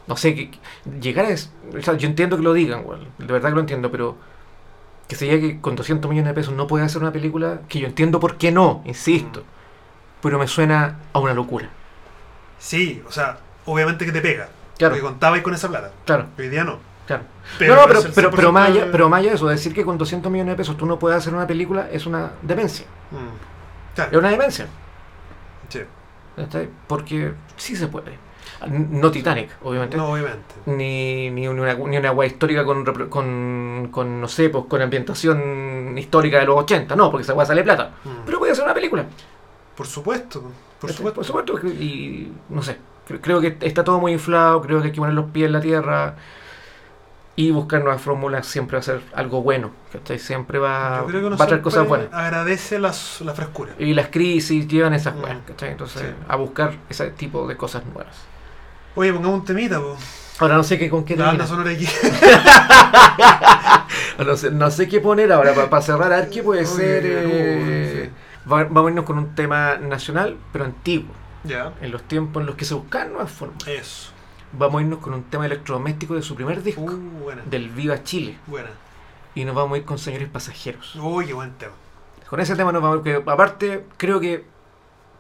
[0.08, 0.52] no sé, que,
[1.00, 1.30] llegar a...
[1.30, 4.18] es- o sea, yo entiendo que lo digan, güey, de verdad que lo entiendo, pero
[5.08, 7.80] que se llegue que con 200 millones de pesos no puede hacer una película, que
[7.80, 9.44] yo entiendo por qué no, insisto, Mm.
[10.22, 11.70] pero me suena a una locura.
[12.62, 14.48] Sí, o sea, obviamente que te pega.
[14.78, 15.92] Claro, Porque contabais con esa plata.
[16.06, 16.78] claro, Hoy día no.
[17.08, 17.24] claro.
[17.58, 19.36] Pero, no, no, pero, es pero, pero, 100% más allá, de- pero más allá de
[19.36, 22.06] eso, decir que con 200 millones de pesos tú no puedes hacer una película es
[22.06, 22.86] una demencia.
[23.12, 23.16] Mm.
[23.16, 24.68] Es Claro, una demencia.
[25.70, 25.82] sí.
[26.88, 28.18] Porque sí se puede.
[28.68, 29.98] No Titanic, obviamente.
[29.98, 30.56] No, obviamente.
[30.68, 35.96] Ni, ni una, ni una agua histórica con, con, con, no sé, pues con ambientación
[35.98, 36.96] histórica de los 80.
[36.96, 37.92] No, porque esa agua sale plata.
[38.04, 38.10] Mm.
[38.26, 39.06] Pero puede hacer una película.
[39.76, 40.44] Por supuesto,
[40.82, 40.98] por ¿cachai?
[40.98, 41.16] supuesto.
[41.34, 41.68] Por supuesto.
[41.82, 42.76] Y no sé.
[43.08, 44.62] cre- Creo que está todo muy inflado.
[44.62, 46.16] Creo que hay que poner los pies en la tierra.
[47.34, 49.72] Y buscar nuevas fórmulas siempre va a ser algo bueno.
[49.94, 50.20] ¿cachai?
[50.20, 51.06] Siempre va, a
[51.48, 52.08] traer cosas buenas.
[52.12, 53.72] Agradece las, la frescura.
[53.80, 55.24] Y las crisis llevan esas Mm.
[55.24, 55.72] weas, ¿cachai?
[55.72, 56.08] Entonces, Sí.
[56.28, 58.16] a buscar ese tipo de cosas nuevas.
[58.96, 59.96] Oye, pongamos un temita, po.
[60.40, 61.88] Ahora no sé qué con qué La banda sonora aquí.
[64.26, 66.12] no, sé, no sé qué poner ahora para cerrar.
[66.14, 67.04] A ver qué puede Oye, ser.
[67.06, 68.10] eh,
[68.46, 71.12] Vamos a irnos con un tema nacional, pero antiguo.
[71.44, 71.74] ya.
[71.82, 73.68] En los tiempos en los que se buscaban nuevas formas.
[73.68, 74.12] Eso.
[74.54, 77.42] Vamos a irnos con un tema electrodoméstico de su primer disco, Uh, buena.
[77.46, 78.38] del Viva Chile.
[78.48, 78.70] Buena.
[79.34, 80.96] Y nos vamos a ir con Señores Pasajeros.
[80.98, 81.72] Uy, qué buen tema.
[82.30, 84.46] Con ese tema nos vamos a ir, que aparte creo que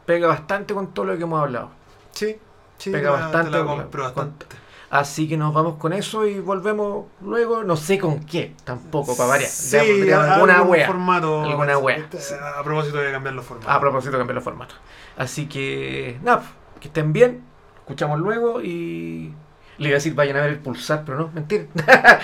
[0.05, 1.69] pega bastante con todo lo que hemos hablado.
[2.11, 2.35] Sí,
[2.77, 2.91] sí.
[2.91, 4.45] Pega la- bastante Te la con compro bastante.
[4.91, 9.29] Así que nos vamos con eso y volvemos luego, no sé con qué, tampoco, para
[9.29, 9.49] variar.
[9.49, 10.85] Sí, Ya alguna wea.
[10.85, 11.43] formato.
[11.43, 12.17] Alguna wea, Este.
[12.35, 13.73] A propósito de cambiar los formatos.
[13.73, 14.75] A propósito, cambiar los formatos.
[15.15, 16.43] Así que, nada,
[16.81, 17.41] que estén bien,
[17.79, 19.33] escuchamos luego y.
[19.77, 21.65] Le iba a decir, vayan a ver el pulsar, pero no, mentira.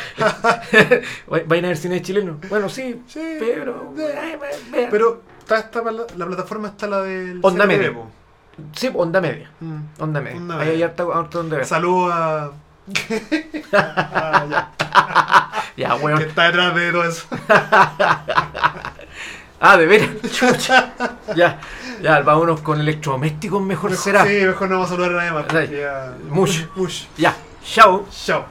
[1.47, 2.37] vayan a ver cine chileno.
[2.49, 3.93] Bueno, sí, Sí, pero.
[4.91, 7.39] Pero está, está la, la plataforma está la del.
[7.41, 7.93] Onda CNTV, media.
[7.93, 8.07] po.
[8.73, 9.49] Sí, onda media.
[9.59, 9.77] Mm.
[9.99, 10.37] Onda media.
[10.37, 11.65] Onda Ahí hay harta, harta donde ver.
[11.65, 12.51] Saludos a.
[13.73, 14.71] Ah, ya,
[15.75, 16.17] Ya, weón.
[16.19, 17.25] que está detrás de todo eso.
[19.59, 20.09] Ah, de veras.
[20.31, 20.93] Chucha.
[21.35, 21.59] ya,
[21.99, 24.23] ya, vámonos con electrodomésticos, mejor, Mejor- será.
[24.23, 25.31] Sí, mejor no vamos a saludar a nadie
[25.87, 26.19] más.
[26.29, 26.65] Mush.
[26.75, 27.05] Mush.
[27.17, 28.05] Ya, chao.
[28.11, 28.45] Chao.